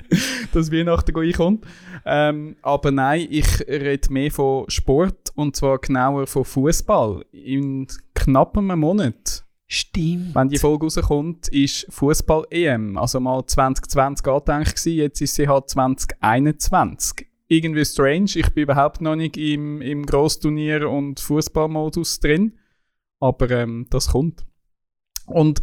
dass 0.52 0.72
Weihnachten 0.72 1.16
reinkommt. 1.16 1.66
Ähm, 2.04 2.56
aber 2.64 2.90
nein, 2.90 3.28
ich 3.30 3.62
rede 3.68 4.12
mehr 4.12 4.32
von 4.32 4.68
Sport 4.70 5.32
und 5.36 5.56
zwar 5.56 5.78
genauer 5.78 6.26
von 6.26 6.46
Fußball. 6.46 7.26
In 7.32 7.86
knapp 8.16 8.58
einem 8.58 8.80
Monat 8.80 9.44
Stimmt. 9.72 10.34
Wenn 10.34 10.50
die 10.50 10.58
Folge 10.58 10.86
rauskommt, 10.86 11.48
ist 11.50 11.86
Fußball-EM. 11.90 12.98
Also 12.98 13.20
mal 13.20 13.46
2020 13.46 14.26
angedenkt 14.26 14.76
gewesen, 14.76 14.98
jetzt 14.98 15.22
ist 15.22 15.36
sie 15.36 15.48
halt 15.48 15.70
2021. 15.70 17.28
Irgendwie 17.48 17.86
strange, 17.86 18.32
ich 18.34 18.50
bin 18.50 18.64
überhaupt 18.64 19.00
noch 19.00 19.16
nicht 19.16 19.38
im, 19.38 19.80
im 19.84 20.08
Grossturnier- 20.08 20.90
und 20.90 21.20
Fußballmodus 21.20 22.20
drin. 22.20 22.58
Aber 23.20 23.52
ähm, 23.52 23.86
das 23.92 24.10
kommt. 24.10 24.44
Und 25.28 25.62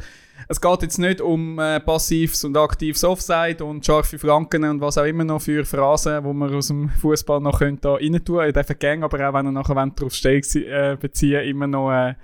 es 0.48 0.60
geht 0.60 0.82
jetzt 0.82 0.98
nicht 0.98 1.20
um 1.20 1.58
äh, 1.58 1.80
passives 1.80 2.44
und 2.44 2.56
aktives 2.56 3.02
Offside 3.02 3.64
und 3.64 3.84
scharfe 3.84 4.20
Flanken 4.20 4.62
und 4.62 4.80
was 4.80 4.98
auch 4.98 5.04
immer 5.04 5.24
noch 5.24 5.42
für 5.42 5.64
Phrasen, 5.64 6.22
wo 6.22 6.32
man 6.32 6.54
aus 6.54 6.68
dem 6.68 6.90
Fußball 6.90 7.40
noch 7.40 7.58
könnte 7.58 7.80
da 7.82 7.94
rein 7.94 8.24
tun. 8.24 8.44
Ihr 8.44 8.52
dürft 8.52 8.78
gerne, 8.78 9.04
aber 9.04 9.28
auch 9.28 9.34
wenn 9.34 9.46
ihr 9.46 9.52
nachher 9.52 9.74
darauf 9.74 10.14
Stellung 10.14 10.44
äh, 10.54 10.96
beziehen, 10.96 11.42
immer 11.42 11.66
noch, 11.66 11.90
äh, 11.90 12.14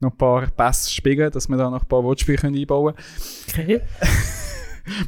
noch 0.00 0.12
ein 0.12 0.16
paar 0.16 0.46
Pässe 0.46 0.90
spielen, 0.90 1.30
dass 1.30 1.48
wir 1.48 1.56
da 1.56 1.70
noch 1.70 1.82
ein 1.82 1.88
paar 1.88 2.04
Wortspiele 2.04 2.38
können 2.38 2.56
einbauen 2.56 2.94
Okay. 3.48 3.80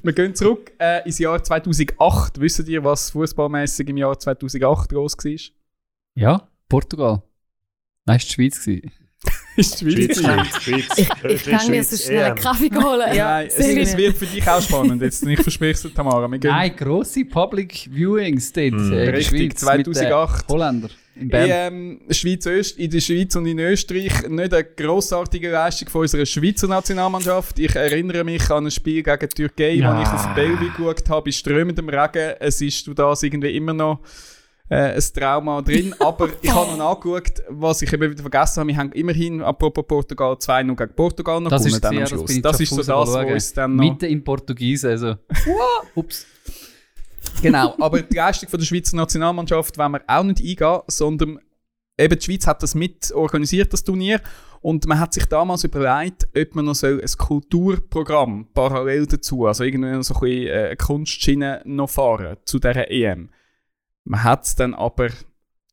Wir 0.03 0.13
gehen 0.13 0.35
zurück 0.35 0.73
äh, 0.79 1.05
ins 1.07 1.19
Jahr 1.19 1.43
2008. 1.43 2.39
Wisst 2.39 2.69
ihr, 2.69 2.85
was 2.85 3.11
fußballmäßig 3.11 3.89
im 3.89 3.97
Jahr 3.97 4.19
2008 4.19 4.93
los 4.93 5.17
war? 5.17 5.37
Ja, 6.15 6.49
Portugal. 6.69 7.23
Nein, 8.05 8.17
es 8.17 8.25
war 8.25 8.29
die 8.29 8.33
Schweiz. 8.33 8.65
gewesen. 8.65 8.93
Schweiz, 9.63 9.81
gewesen? 9.81 10.25
Schweiz, 10.25 10.63
Schweiz. 10.63 10.85
Ich, 10.99 11.09
ich 11.31 11.45
kann 11.45 11.71
mir 11.71 11.85
so 11.85 11.97
schnell 11.97 12.25
einen 12.25 12.35
Kaffee 12.37 12.71
holen. 12.75 13.15
Ja, 13.15 13.31
Nein, 13.31 13.47
es, 13.49 13.59
es 13.59 13.97
wird 13.97 14.17
für 14.17 14.27
dich 14.27 14.47
auch 14.49 14.61
spannend. 14.63 15.03
Jetzt, 15.03 15.27
ich 15.27 15.41
verspreche 15.41 15.73
es 15.73 15.83
dir, 15.83 15.95
Tamara. 15.95 16.29
Wir 16.29 16.39
gehen 16.39 16.51
Nein, 16.51 16.75
grosse 16.77 17.25
Public 17.25 17.89
Viewings 17.91 18.53
dort. 18.53 18.73
Mm. 18.73 18.93
äh, 18.93 19.11
Richtig, 19.11 19.27
Schweiz 19.27 19.63
mit 19.77 19.87
den 19.87 19.95
2008. 19.95 20.49
Holländer 20.49 20.89
in 21.21 21.29
Bern. 21.29 21.49
Ähm, 21.51 22.01
Schweiz, 22.11 22.47
Öst, 22.47 22.79
in 22.79 22.91
der 22.91 23.01
Schweiz 23.01 23.37
und 23.37 23.47
in 23.47 23.59
Österreich 23.59 24.29
nicht 24.29 24.55
eine 24.55 24.65
grossartige 24.65 25.51
Leistung 25.51 25.89
von 25.89 26.03
unserer 26.03 26.27
Schweizer 26.27 26.67
Nationalmannschaft. 26.67 27.59
Ich 27.59 27.75
erinnere 27.75 28.25
mich 28.25 28.49
an 28.51 28.67
ein 28.67 28.71
Spiel 28.71 29.03
gegen 29.03 29.19
die 29.21 29.35
Türkei, 29.35 29.73
Ja. 29.75 29.97
wo 29.97 30.03
ich 30.03 30.09
auf 30.09 30.35
Bellevue 30.35 30.71
geschaut 30.71 31.09
habe, 31.09 31.29
in 31.29 31.33
strömendem 31.33 31.89
Regen. 31.89 32.35
Es 32.41 32.61
ist 32.61 32.87
du 32.87 32.95
das 32.95 33.23
irgendwie 33.23 33.55
immer 33.57 33.73
noch 33.73 34.01
äh, 34.71 34.95
ein 34.95 35.03
Trauma 35.15 35.61
drin. 35.61 35.95
Aber 36.01 36.31
ich 36.41 36.51
habe 36.51 36.71
noch 36.71 36.79
nachgeschaut, 36.79 37.43
was 37.49 37.83
ich 37.83 37.93
eben 37.93 38.11
wieder 38.11 38.23
vergessen 38.23 38.61
habe. 38.61 38.69
Wir 38.69 38.77
haben 38.77 38.93
immerhin, 38.93 39.43
apropos 39.43 39.85
Portugal, 39.87 40.35
2-0 40.35 40.77
gegen 40.77 40.95
Portugal 40.95 41.41
noch 41.41 41.51
Das 41.51 41.65
gewonnen 41.65 41.75
ist 41.75 41.83
sehr, 41.83 41.91
am 41.91 41.99
das 41.99 42.09
Schluss. 42.11 42.31
ich 42.31 42.43
Das 42.43 42.61
ist 42.61 42.71
so 42.71 42.77
das, 42.77 42.89
was 42.89 43.13
schauen. 43.13 43.33
uns 43.33 43.53
dann 43.53 43.77
noch... 43.77 43.85
Mitten 43.85 44.05
im 44.07 44.25
Portugiesen, 44.25 44.91
also. 44.91 45.17
Ups. 45.95 46.27
Genau, 47.43 47.75
aber 47.79 48.03
die 48.03 48.15
Leistung 48.15 48.49
von 48.49 48.59
der 48.59 48.67
Schweizer 48.67 48.97
Nationalmannschaft 48.97 49.77
wollen 49.77 49.93
wir 49.93 50.03
auch 50.07 50.23
nicht 50.23 50.41
eingehen, 50.41 50.81
sondern 50.87 51.41
eben 51.99 52.19
die 52.19 52.25
Schweiz 52.25 52.47
hat 52.47 52.63
das 52.63 52.75
mit 52.75 53.13
organisiert, 53.13 53.73
das 53.73 53.85
Turnier. 53.85 54.21
Und 54.63 54.87
man 54.87 55.01
hat 55.01 55.15
sich 55.15 55.25
damals 55.25 55.65
überlegt, 55.65 56.29
ob 56.37 56.55
man 56.55 56.67
noch 56.67 56.75
so 56.75 56.87
ein 56.87 57.01
Kulturprogramm 57.01 58.47
parallel 58.53 59.07
dazu, 59.07 59.47
also 59.47 59.65
irgendwie 59.65 59.91
noch 59.91 60.03
so 60.03 60.15
ein 60.15 60.21
bisschen 60.21 60.47
äh, 60.49 60.77
Kunstschiene 60.77 61.63
noch 61.65 61.89
fahren 61.89 62.37
zu 62.45 62.59
dieser 62.59 62.91
EM. 62.91 63.31
Man 64.11 64.25
hat 64.25 64.45
es 64.45 64.57
dann 64.57 64.75
aber 64.75 65.11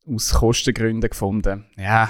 aus 0.06 0.32
Kostengründen 0.32 1.10
gefunden, 1.10 1.64
ja, 1.76 2.08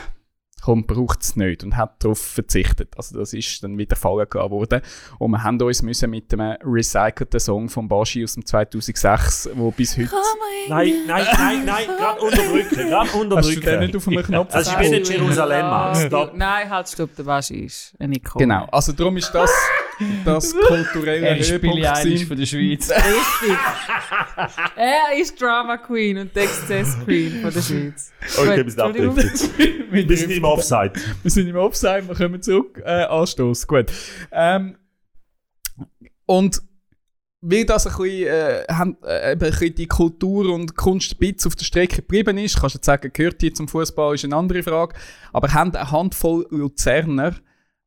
komm, 0.60 0.84
braucht 0.84 1.22
es 1.22 1.36
nicht 1.36 1.64
und 1.64 1.74
hat 1.78 2.04
darauf 2.04 2.18
verzichtet. 2.18 2.94
Also 2.98 3.18
das 3.18 3.32
ist 3.32 3.64
dann 3.64 3.78
wieder 3.78 3.96
fallen 3.96 4.28
gelassen 4.28 4.50
worden. 4.50 4.82
Und 5.18 5.30
wir 5.30 5.42
haben 5.42 5.58
uns 5.58 5.80
müssen 5.80 6.10
mit 6.10 6.30
einem 6.34 6.58
recycelten 6.62 7.40
Song 7.40 7.70
von 7.70 7.88
Baschi 7.88 8.22
aus 8.22 8.34
dem 8.34 8.44
2006, 8.44 9.48
wo 9.54 9.70
bis 9.70 9.96
heute... 9.96 10.10
Nein, 10.68 10.92
nein, 11.06 11.26
nein, 11.32 11.64
nein, 11.64 11.86
gerade 11.96 12.20
unterdrücken, 12.20 12.76
gerade 12.76 13.08
Hast 13.34 13.56
du 13.56 13.60
den 13.60 13.80
nicht 13.80 13.96
auf 13.96 14.06
einem 14.06 14.22
Knopf 14.22 14.52
Das 14.52 14.68
ist 14.68 14.78
wie 14.80 14.90
nicht 14.90 15.08
Jerusalem, 15.08 15.66
Mann. 15.66 15.96
Stop. 15.96 16.34
Nein, 16.34 16.68
halt, 16.68 16.90
stopp, 16.90 17.16
der 17.16 17.24
Waschi 17.24 17.64
ist 17.64 17.94
eine 17.98 18.14
Ikone. 18.14 18.44
Genau, 18.44 18.66
also 18.66 18.92
darum 18.92 19.16
ist 19.16 19.30
das 19.30 19.50
das 20.24 20.54
kulturelle 20.66 21.26
Er 21.26 21.36
ist 21.36 21.50
Höhepunkt 21.50 21.84
Eilish 21.84 22.02
gewesen. 22.02 22.26
von 22.28 22.36
der 22.36 22.46
Schweiz. 22.46 22.90
Richtig. 22.90 23.56
er 24.76 25.18
ist 25.18 25.40
Drama 25.40 25.76
Queen 25.78 26.18
und 26.18 26.36
Exzess 26.36 26.96
Queen 27.04 27.42
von 27.42 27.52
der 27.52 27.62
Schweiz. 27.62 28.12
Okay, 28.36 28.56
Gut, 28.56 28.64
bis 28.64 28.76
dann. 28.76 28.94
Entschuldigung. 28.94 29.90
Wir 29.90 30.16
sind 30.16 30.30
im 30.30 30.44
Offside. 30.44 30.92
Wir 31.22 31.30
sind 31.30 31.48
im 31.48 31.56
Offside, 31.56 32.06
wir 32.06 32.14
kommen 32.14 32.42
zurück. 32.42 32.82
Äh, 32.84 33.04
Anstoß, 33.04 33.66
gut. 33.66 33.86
Ähm, 34.30 34.76
und 36.26 36.60
weil 37.40 37.64
das 37.64 37.86
ein 37.86 37.92
bisschen, 37.96 38.26
äh, 38.26 38.64
haben, 38.70 38.96
äh, 39.02 39.32
ein 39.32 39.38
bisschen 39.38 39.74
die 39.74 39.86
Kultur 39.86 40.52
und 40.52 40.76
Kunst 40.76 41.12
ein 41.12 41.18
bisschen 41.18 41.48
auf 41.48 41.56
der 41.56 41.64
Strecke 41.64 41.96
geblieben 41.96 42.36
ist, 42.36 42.60
kannst 42.60 42.74
du 42.74 42.78
jetzt 42.78 42.86
sagen, 42.86 43.10
gehört 43.12 43.40
die 43.40 43.52
zum 43.52 43.68
Fußball, 43.68 44.14
ist 44.14 44.24
eine 44.24 44.36
andere 44.36 44.62
Frage, 44.62 44.94
aber 45.32 45.52
haben 45.54 45.74
eine 45.74 45.90
Handvoll 45.90 46.46
Luzerner 46.50 47.34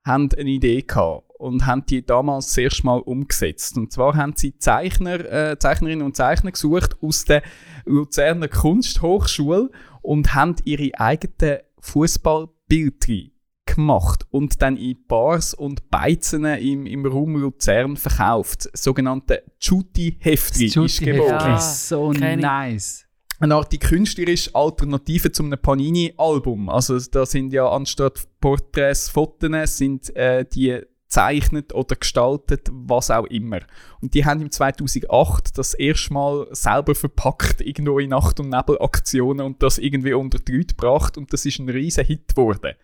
haben 0.06 0.30
eine 0.36 0.50
Idee 0.50 0.82
gehabt 0.82 1.26
und 1.42 1.66
haben 1.66 1.86
die 1.88 2.06
damals 2.06 2.48
das 2.48 2.58
erste 2.58 2.86
Mal 2.86 3.00
umgesetzt. 3.00 3.76
Und 3.78 3.92
zwar 3.92 4.16
haben 4.16 4.34
sie 4.36 4.58
Zeichner, 4.58 5.20
äh, 5.32 5.60
Zeichnerinnen 5.60 6.06
und 6.06 6.16
Zeichner 6.16 6.52
gesucht 6.52 6.96
aus 7.02 7.26
der 7.26 7.42
Luzerner 7.86 8.48
Kunsthochschule 8.48 9.72
und 10.02 10.36
haben 10.36 10.56
ihre 10.66 10.92
eigenen 11.00 11.60
Fußballbilder 11.80 13.32
gemacht 13.66 14.26
und 14.30 14.62
dann 14.62 14.78
in 14.78 14.98
Bars 15.08 15.54
und 15.54 15.90
Beizen 15.90 16.46
im, 16.46 16.86
im 16.86 17.06
Raum 17.06 17.36
Luzern 17.38 17.98
verkauft. 17.98 18.70
Das 18.72 18.84
sogenannte 18.84 19.44
Juti-Heftli 19.60 20.66
ist 20.66 20.76
Juti 20.76 21.06
geboren. 21.06 21.30
Ja. 21.30 21.58
ist 21.58 21.88
so 21.88 22.12
nice. 22.12 23.06
Eine 23.40 23.56
Art 23.56 23.72
die 23.72 23.80
künstlerische 23.80 24.54
Alternative 24.54 25.32
zum 25.32 25.50
Panini-Album. 25.50 26.70
Also 26.70 27.00
da 27.00 27.26
sind 27.26 27.52
ja 27.52 27.68
anstatt 27.68 28.28
Porträts, 28.40 29.10
Fotos, 29.10 29.78
sind 29.78 30.16
äh, 30.16 30.46
die 30.46 30.80
gezeichnet 31.12 31.74
oder 31.74 31.98
gestaltet, 31.98 32.70
was 32.72 33.12
auch 33.12 33.26
immer. 33.26 33.60
Und 34.00 34.14
die 34.14 34.24
haben 34.24 34.42
im 34.42 34.50
2008 34.50 35.58
das 35.58 35.74
erste 35.74 36.14
Mal 36.14 36.48
selber 36.52 36.96
verpackt, 36.96 37.60
irgendwo 37.60 38.00
in 38.00 38.12
Nacht- 38.12 38.40
und 38.40 38.50
Nebel-Aktionen 38.50 39.46
und 39.46 39.62
das 39.62 39.78
irgendwie 39.78 40.14
unter 40.14 40.40
die 40.40 40.54
Leute 40.54 40.74
gebracht 40.74 41.18
und 41.18 41.34
das 41.34 41.46
ist 41.46 41.60
ein 41.60 41.68
riesen 41.68 42.06
Hit 42.06 42.30
geworden. 42.30 42.76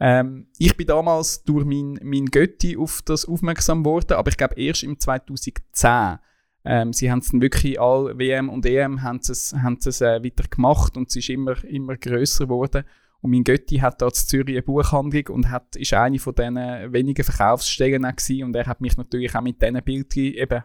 Ähm, 0.00 0.48
ich 0.58 0.76
bin 0.76 0.88
damals 0.88 1.44
durch 1.44 1.64
mein, 1.64 2.00
mein 2.02 2.26
Götti 2.26 2.76
auf 2.76 3.02
das 3.04 3.24
aufmerksam 3.24 3.84
geworden, 3.84 4.14
aber 4.14 4.30
ich 4.30 4.36
glaube 4.36 4.56
erst 4.56 4.82
im 4.82 4.98
2010. 4.98 6.18
Ähm, 6.66 6.92
sie 6.92 7.10
haben 7.10 7.20
es 7.20 7.30
dann 7.30 7.40
wirklich 7.40 7.80
all 7.80 8.18
WM 8.18 8.48
und 8.48 8.66
EM 8.66 9.02
haben 9.02 9.20
es, 9.20 9.54
haben 9.54 9.78
es 9.84 10.00
äh, 10.00 10.22
wieder 10.24 10.44
gemacht 10.50 10.96
und 10.96 11.08
es 11.08 11.16
ist 11.16 11.28
immer, 11.28 11.62
immer 11.64 11.96
grösser 11.96 12.46
geworden. 12.46 12.84
Und 13.24 13.30
mein 13.30 13.42
Götti 13.42 13.78
hat 13.78 14.02
da 14.02 14.08
in 14.08 14.12
Zürich 14.12 14.54
eine 14.54 14.62
Buchhandlung 14.62 15.28
und 15.28 15.50
hat, 15.50 15.76
ist 15.76 15.94
eine 15.94 16.18
von 16.18 16.34
diesen 16.34 16.56
wenigen 16.92 17.24
Verkaufsstellen 17.24 18.04
auch 18.04 18.14
gewesen. 18.14 18.44
und 18.44 18.54
er 18.54 18.66
hat 18.66 18.82
mich 18.82 18.98
natürlich 18.98 19.34
auch 19.34 19.40
mit 19.40 19.62
diesen 19.62 19.82
Bildern 19.82 20.24
eben 20.24 20.64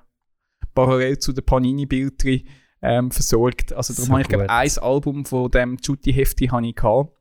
parallel 0.75 1.17
zu 1.19 1.31
den 1.31 1.45
Panini-Bildern 1.45 2.41
ähm, 2.81 3.11
versorgt. 3.11 3.71
Also 3.71 3.93
darum 3.93 4.07
So 4.07 4.11
habe 4.11 4.21
ich 4.23 4.27
glaube 4.27 4.49
ein 4.49 4.77
Album 4.81 5.23
von 5.23 5.49
dem 5.49 5.77
Jutti-Hefti 5.81 6.47
habe 6.47 6.67
ich 6.67 6.75
gehabt. 6.75 7.13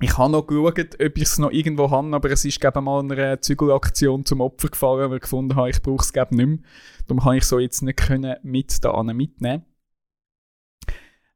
Ich 0.00 0.16
habe 0.16 0.30
noch 0.30 0.46
geschaut, 0.46 0.78
ob 0.78 1.16
ich 1.16 1.22
es 1.24 1.38
noch 1.38 1.50
irgendwo 1.50 1.90
habe, 1.90 2.14
aber 2.14 2.30
es 2.30 2.44
ist 2.44 2.60
glaube 2.60 2.80
mal 2.82 3.00
einer 3.00 3.40
Zügelaktion 3.40 4.24
zum 4.24 4.40
Opfer 4.40 4.68
gefallen, 4.68 5.10
weil 5.10 5.16
ich 5.16 5.22
gefunden 5.22 5.56
habe, 5.56 5.70
ich 5.70 5.82
brauche 5.82 6.04
es 6.04 6.12
glaube 6.12 6.36
nicht 6.36 6.46
mehr. 6.46 6.58
Darum 7.08 7.20
kann 7.20 7.36
ich 7.36 7.44
so 7.44 7.58
jetzt 7.58 7.82
nicht 7.82 7.96
können 7.96 8.36
mit 8.44 8.84
da 8.84 9.02
mitnehmen. 9.02 9.64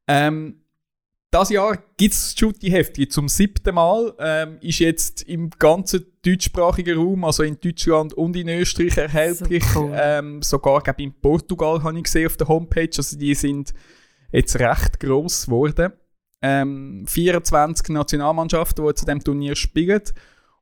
Ähm, 0.06 0.62
das 1.30 1.50
Jahr 1.50 1.76
gibt 1.96 2.14
es 2.14 2.34
das 2.34 2.38
Shooty-Heftchen 2.38 3.10
zum 3.10 3.28
siebten 3.28 3.74
Mal. 3.74 4.14
Ähm, 4.18 4.58
ist 4.60 4.78
jetzt 4.78 5.22
im 5.22 5.50
ganzen 5.50 6.06
deutschsprachigen 6.24 6.96
Raum, 6.96 7.24
also 7.24 7.42
in 7.42 7.58
Deutschland 7.60 8.14
und 8.14 8.36
in 8.36 8.48
Österreich 8.48 8.96
erhältlich. 8.96 9.64
So 9.64 9.84
cool. 9.84 9.92
ähm, 9.94 10.42
sogar 10.42 10.82
glaub, 10.82 10.98
in 11.00 11.12
Portugal 11.12 11.82
habe 11.82 11.98
ich 11.98 12.04
gesehen 12.04 12.26
auf 12.26 12.36
der 12.36 12.48
Homepage. 12.48 12.90
Also 12.96 13.18
die 13.18 13.34
sind 13.34 13.74
jetzt 14.32 14.58
recht 14.58 15.00
gross 15.00 15.46
geworden. 15.46 15.92
Ähm, 16.42 17.04
24 17.06 17.88
Nationalmannschaften, 17.88 18.86
die 18.86 18.94
zu 18.94 19.04
dem 19.04 19.22
Turnier 19.22 19.56
spielen. 19.56 20.02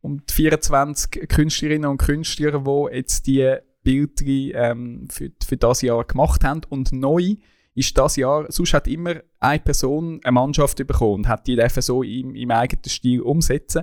Und 0.00 0.30
24 0.30 1.28
Künstlerinnen 1.28 1.90
und 1.90 1.98
Künstler, 1.98 2.58
die 2.58 2.96
jetzt 2.96 3.26
die 3.26 3.56
Bilder 3.82 4.70
ähm, 4.70 5.08
für, 5.10 5.30
für 5.46 5.56
das 5.56 5.82
Jahr 5.82 6.04
gemacht 6.04 6.44
haben. 6.44 6.62
Und 6.68 6.92
neu 6.92 7.36
ist 7.74 7.96
das 7.98 8.16
Jahr, 8.16 8.46
sonst 8.50 8.72
hat 8.72 8.86
immer 8.86 9.16
eine 9.40 9.60
Person 9.60 10.20
eine 10.22 10.32
Mannschaft 10.32 10.78
bekommen 10.78 11.14
und 11.14 11.28
hat 11.28 11.46
die 11.46 11.56
dürfen 11.56 11.82
so 11.82 12.02
im, 12.02 12.34
im 12.34 12.50
eigenen 12.50 12.84
Stil 12.84 13.20
umsetzen. 13.20 13.82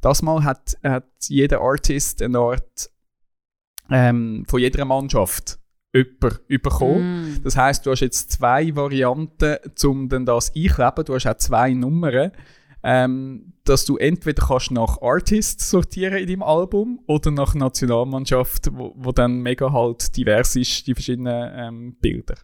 Das 0.00 0.22
Mal 0.22 0.44
hat, 0.44 0.76
hat 0.82 1.06
jeder 1.28 1.60
Artist 1.60 2.22
eine 2.22 2.38
Art 2.38 2.90
ähm, 3.90 4.44
von 4.48 4.60
jeder 4.60 4.84
Mannschaft 4.84 5.58
jemand 5.92 6.46
bekommen. 6.48 7.34
Mm. 7.34 7.42
Das 7.42 7.56
heißt, 7.56 7.84
du 7.84 7.90
hast 7.90 8.00
jetzt 8.00 8.32
zwei 8.32 8.74
Varianten, 8.74 9.58
um 9.84 10.08
dann 10.08 10.24
das 10.24 10.54
einkleben. 10.54 11.04
Du 11.04 11.14
hast 11.14 11.26
auch 11.26 11.36
zwei 11.36 11.74
Nummern, 11.74 12.32
ähm, 12.82 13.52
dass 13.64 13.84
du 13.84 13.96
entweder 13.96 14.46
kannst 14.46 14.70
nach 14.70 15.00
Artist 15.02 15.60
sortieren 15.60 16.16
in 16.16 16.26
deinem 16.26 16.42
Album 16.42 17.00
oder 17.06 17.30
nach 17.30 17.54
Nationalmannschaft, 17.54 18.70
wo, 18.72 18.92
wo 18.96 19.12
dann 19.12 19.40
mega 19.40 19.72
halt 19.72 20.16
divers 20.16 20.56
ist, 20.56 20.86
die 20.86 20.94
verschiedenen 20.94 21.52
ähm, 21.54 21.96
Bilder. 22.00 22.36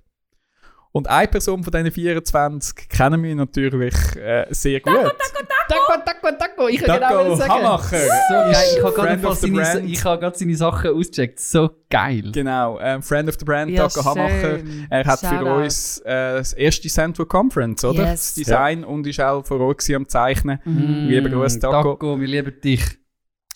Und 0.92 1.08
eine 1.08 1.28
Person 1.28 1.62
von 1.62 1.70
diesen 1.72 1.92
24 1.92 2.88
kennen 2.88 3.22
wir 3.22 3.34
natürlich 3.34 3.94
äh, 4.16 4.46
sehr 4.50 4.80
gut. 4.80 4.94
Taco, 4.94 6.02
taco, 6.04 6.04
taco, 6.04 6.28
Taco, 6.58 6.68
ich 6.68 6.80
kann 6.80 7.00
Taco 7.00 7.22
genau 7.24 7.36
sagen. 7.36 7.52
Hamacher. 7.52 7.98
So 7.98 8.34
geil. 8.34 8.54
Ich 8.76 8.82
habe 8.82 8.94
gerade 8.94 9.34
seine, 9.34 9.52
brand. 9.54 9.90
ich 9.90 10.04
habe 10.04 10.20
gerade 10.20 10.38
seine 10.38 10.56
Sachen 10.56 10.90
ausgecheckt. 10.90 11.40
So 11.40 11.70
geil. 11.90 12.30
Genau, 12.32 12.78
ähm, 12.80 13.02
Friend 13.02 13.28
of 13.28 13.36
the 13.38 13.44
Brand, 13.44 13.70
Ja, 13.70 13.88
Taco 13.88 14.04
Hamacher. 14.04 14.58
Er 14.90 15.04
hat 15.04 15.20
für 15.20 15.26
Shoutout. 15.26 15.62
uns 15.62 15.98
äh, 16.00 16.38
das 16.38 16.52
erste 16.54 16.88
Central 16.88 17.26
Conference, 17.26 17.84
oder? 17.84 18.10
Yes. 18.10 18.10
Das 18.10 18.34
Design 18.34 18.84
und 18.84 19.06
ist 19.06 19.20
auch 19.20 19.44
vor 19.44 19.60
Ort 19.60 19.88
am 19.90 20.08
Zeichnen. 20.08 20.58
Lieber 20.64 21.28
Gruß, 21.28 21.58
Taco. 21.58 21.80
Mm, 21.80 21.84
Taco, 21.84 22.20
wir 22.20 22.28
lieben 22.28 22.60
dich. 22.62 22.98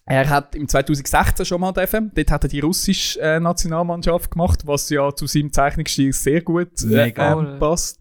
Er 0.04 0.28
hat 0.28 0.54
im 0.56 0.68
2016 0.68 1.46
schon 1.46 1.60
mal 1.60 1.72
dürfen. 1.72 2.10
Dort 2.14 2.30
hat 2.30 2.44
er 2.44 2.48
die 2.48 2.60
russische 2.60 3.20
äh, 3.20 3.38
Nationalmannschaft 3.38 4.32
gemacht, 4.32 4.66
was 4.66 4.90
ja 4.90 5.14
zu 5.14 5.26
seinem 5.26 5.52
Zeichnungsstil 5.52 6.12
sehr 6.12 6.42
gut 6.42 6.82
äh, 6.82 7.12
ähm, 7.16 7.58
passt. 7.58 8.00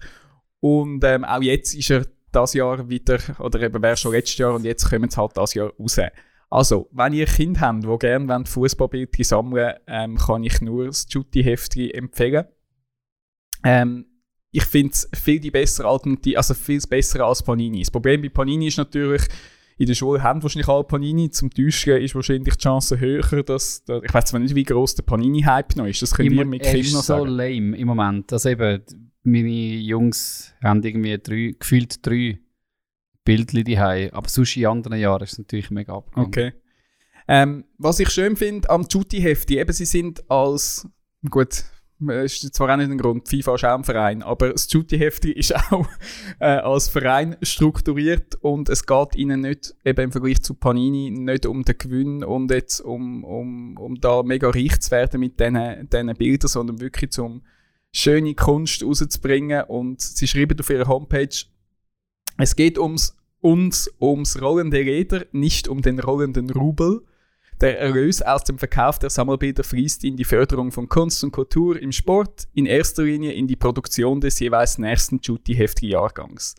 Und 0.60 1.04
ähm, 1.04 1.24
auch 1.24 1.42
jetzt 1.42 1.76
ist 1.76 1.92
er 1.92 2.06
das 2.32 2.54
Jahr 2.54 2.90
wieder, 2.90 3.20
oder 3.40 3.62
eben 3.62 3.82
wäre 3.82 3.98
schon 3.98 4.14
letztes 4.14 4.38
Jahr 4.38 4.54
und 4.54 4.64
jetzt 4.64 4.90
kommen 4.90 5.10
sie 5.10 5.18
halt 5.18 5.36
das 5.36 5.54
Jahr 5.54 5.74
raus. 5.80 6.00
Also, 6.50 6.90
wenn 6.92 7.14
ihr 7.14 7.26
Kinder 7.28 7.62
habt, 7.62 7.84
die 7.84 7.98
gerne 7.98 8.46
Fußballbilder 8.46 9.24
sammeln 9.24 9.74
ähm, 9.88 10.18
kann 10.18 10.44
ich 10.44 10.60
nur 10.62 10.88
das 10.88 11.08
Jutti-Heftchen 11.10 11.92
empfehlen. 11.92 12.46
Ähm, 13.64 14.06
ich 14.52 14.66
finde 14.66 14.92
es 14.92 15.10
viel 15.14 15.40
die 15.40 15.52
bessere 15.52 15.88
Alternative, 15.88 16.38
also 16.38 16.54
viel 16.54 16.82
besser 16.82 17.22
als 17.22 17.42
Panini. 17.42 17.80
Das 17.80 17.92
Problem 17.92 18.22
bei 18.22 18.30
Panini 18.30 18.68
ist 18.68 18.78
natürlich, 18.78 19.22
in 19.82 19.88
der 19.88 19.96
Schule 19.96 20.22
haben 20.22 20.44
wahrscheinlich 20.44 20.68
alle 20.68 20.84
Panini. 20.84 21.32
Zum 21.32 21.50
Täuschen 21.50 21.98
ist 22.02 22.14
wahrscheinlich 22.14 22.54
die 22.54 22.60
Chance 22.62 23.00
höher, 23.00 23.42
dass, 23.44 23.84
da, 23.84 24.00
ich 24.04 24.14
weiß 24.14 24.26
zwar 24.26 24.40
nicht, 24.40 24.54
wie 24.54 24.64
groß 24.64 24.94
der 24.96 25.04
Panini-Hype 25.04 25.76
noch 25.76 25.88
ist, 25.88 26.02
das 26.04 26.14
könnt 26.14 26.32
ihr 26.32 26.42
Im- 26.42 26.50
mit 26.50 26.62
er 26.62 26.72
Kindern 26.72 26.86
ist 26.86 26.94
noch 26.94 27.02
so 27.04 27.18
sagen. 27.18 27.30
lame 27.32 27.78
im 27.78 27.88
Moment. 27.88 28.32
Also 28.32 28.50
eben, 28.50 28.84
meine 29.24 29.50
Jungs 29.50 30.54
haben 30.64 30.84
irgendwie 30.84 31.18
drei, 31.18 31.56
gefühlt 31.58 32.06
drei 32.06 32.40
Bildchen 33.24 33.64
daheim. 33.64 34.10
Aber 34.14 34.30
sonst 34.30 34.56
in 34.56 34.68
anderen 34.68 35.00
Jahren 35.00 35.24
ist 35.24 35.34
es 35.34 35.38
natürlich 35.40 35.72
mega 35.72 35.96
abgegangen. 35.96 36.28
Okay. 36.28 36.54
Ähm, 37.28 37.66
was 37.78 38.00
ich 38.00 38.10
schön 38.10 38.36
finde 38.36 38.70
am 38.70 38.86
Jutti-Hefti, 38.90 39.58
eben 39.60 39.74
sie 39.74 39.86
sind 39.86 40.30
als, 40.30 40.88
gut, 41.30 41.64
ist 42.10 42.54
zwar 42.54 42.74
auch 42.74 42.78
nicht 42.78 42.92
ein 42.92 42.98
Grund, 42.98 43.28
FIFA 43.30 43.56
ist 43.56 43.66
auch 43.66 43.78
ein 43.78 43.84
Verein, 43.84 44.24
aber 44.24 44.50
das 44.50 44.72
Jutti-Hefti 44.72 45.32
ist 45.32 45.56
auch 45.72 45.88
äh, 46.40 46.46
als 46.46 46.90
Verein 46.90 47.38
strukturiert 47.42 48.36
und 48.42 48.70
es 48.70 48.86
geht 48.86 49.16
ihnen 49.16 49.42
nicht, 49.42 49.76
eben 49.86 50.02
im 50.02 50.12
Vergleich 50.12 50.42
zu 50.42 50.54
Panini, 50.54 51.12
nicht 51.12 51.46
um 51.46 51.64
den 51.64 51.78
Gewinn 51.78 52.24
und 52.24 52.52
jetzt 52.52 52.80
um, 52.82 53.24
um, 53.24 53.78
um 53.78 53.96
da 53.96 54.24
mega 54.24 54.50
reich 54.50 54.80
zu 54.80 54.92
werden 54.92 55.20
mit 55.20 55.40
diesen 55.40 55.90
diesen 55.90 56.16
Bildern, 56.16 56.48
sondern 56.48 56.80
wirklich 56.80 57.18
um 57.20 57.42
schöne 57.92 58.36
Kunst 58.36 58.84
rauszubringen 58.84 59.64
und 59.66 60.02
sie 60.02 60.28
schreiben 60.28 60.60
auf 60.60 60.70
ihrer 60.70 60.88
Homepage, 60.88 61.46
es 62.38 62.56
geht 62.56 62.80
ums, 62.80 63.16
uns 63.42 63.92
ums 64.00 64.42
rollende 64.42 64.82
Leder, 64.82 65.26
nicht 65.32 65.68
um 65.68 65.82
den 65.82 66.00
rollenden 66.00 66.50
Rubel. 66.50 67.02
Der 67.62 67.80
Erlös 67.80 68.24
aus 68.24 68.44
dem 68.44 68.58
Verkauf 68.58 68.98
der 68.98 69.12
Sammelbilder 69.12 69.64
fließt 69.64 70.04
in 70.04 70.18
die 70.18 70.24
Förderung 70.24 70.72
von 70.72 70.90
Kunst 70.90 71.24
und 71.24 71.32
Kultur 71.32 71.80
im 71.80 71.92
Sport, 71.92 72.48
in 72.54 72.66
erster 72.66 73.04
Linie 73.04 73.34
in 73.34 73.46
die 73.46 73.56
Produktion 73.56 74.20
des 74.20 74.40
jeweils 74.40 74.80
nächsten 74.80 75.20
Jutti-Hefti-Jahrgangs. 75.22 76.56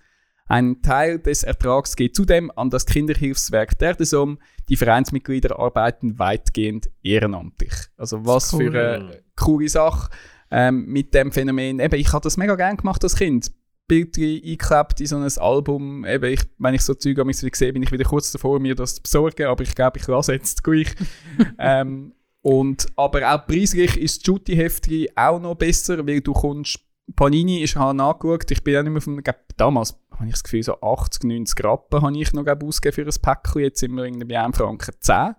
Ein 0.47 0.81
Teil 0.81 1.19
des 1.19 1.43
Ertrags 1.43 1.97
geht 1.97 2.15
zudem 2.15 2.53
an 2.55 2.71
das 2.71 2.87
Kinderhilfswerk 2.87 3.77
der 3.81 3.95
DESOM. 3.95 4.39
Die 4.69 4.77
Vereinsmitglieder 4.77 5.59
arbeiten 5.59 6.21
weitgehend 6.21 6.89
ehrenamtlich. 7.03 7.73
Also 7.97 8.25
was 8.25 8.53
Cool. 8.53 8.71
für 8.71 8.95
eine 8.95 9.23
coole 9.35 9.69
Sache 9.69 10.09
ähm, 10.53 10.87
mit 10.87 11.15
dem 11.15 11.33
Phänomen. 11.33 11.81
Eben, 11.81 11.97
ich 11.97 12.13
habe 12.13 12.23
das 12.23 12.37
mega 12.37 12.55
gern 12.55 12.77
gemacht 12.77 13.03
als 13.03 13.17
Kind. 13.17 13.51
Bilder 13.89 14.23
eingeklebt 14.23 15.01
in 15.01 15.07
so 15.07 15.17
ein 15.17 15.39
Album. 15.39 16.05
Eben, 16.05 16.33
ich, 16.33 16.43
wenn 16.59 16.75
ich 16.75 16.83
so 16.83 16.95
Zeug 16.95 17.19
an 17.19 17.27
mich 17.27 17.39
sehe, 17.39 17.73
bin 17.73 17.83
ich 17.83 17.93
wieder 17.93 18.05
kurz 18.05 18.33
davor, 18.33 18.59
mir 18.61 18.75
das 18.75 18.97
zu 18.97 19.03
besorgen, 19.03 19.47
aber 19.47 19.63
ich 19.63 19.75
glaube, 19.75 19.99
ich 19.99 20.07
lasse 20.07 20.33
jetzt 20.33 20.63
gleich. 20.65 20.95
ähm, 21.59 22.15
und, 22.43 22.87
aber 22.97 23.35
auch 23.35 23.47
preislich 23.47 23.97
ist 23.97 24.21
das 24.21 24.27
Jutti-Heftchen 24.27 25.09
auch 25.15 25.41
noch 25.41 25.55
besser, 25.55 26.07
weil 26.07 26.21
du 26.21 26.33
kommst, 26.33 26.81
Panini 27.15 27.63
ist 27.63 27.77
halt 27.77 27.97
nachgeschaut, 27.97 28.51
ich 28.51 28.65
bin 28.65 28.77
auch 28.77 28.83
nicht 28.83 28.93
mehr 28.93 29.01
von, 29.01 29.23
glaub, 29.23 29.37
damals 29.57 29.95
habe 30.13 30.27
ich 30.27 30.33
das 30.33 30.45
Gefühl, 30.45 30.63
so 30.63 30.81
80, 30.81 31.25
90 31.25 31.65
Rappen 31.65 32.03
habe 32.03 32.19
ich 32.19 32.33
noch 32.33 32.45
glaub, 32.45 32.63
ausgegeben 32.65 33.11
für 33.11 33.11
ein 33.11 33.23
Päckchen, 33.23 33.63
jetzt 33.63 33.81
sind 33.81 33.95
wir 33.95 34.05
irgendwie 34.05 34.27
bei 34.27 34.41
1 34.41 34.57
Franken 34.57 34.95
10 34.99 35.35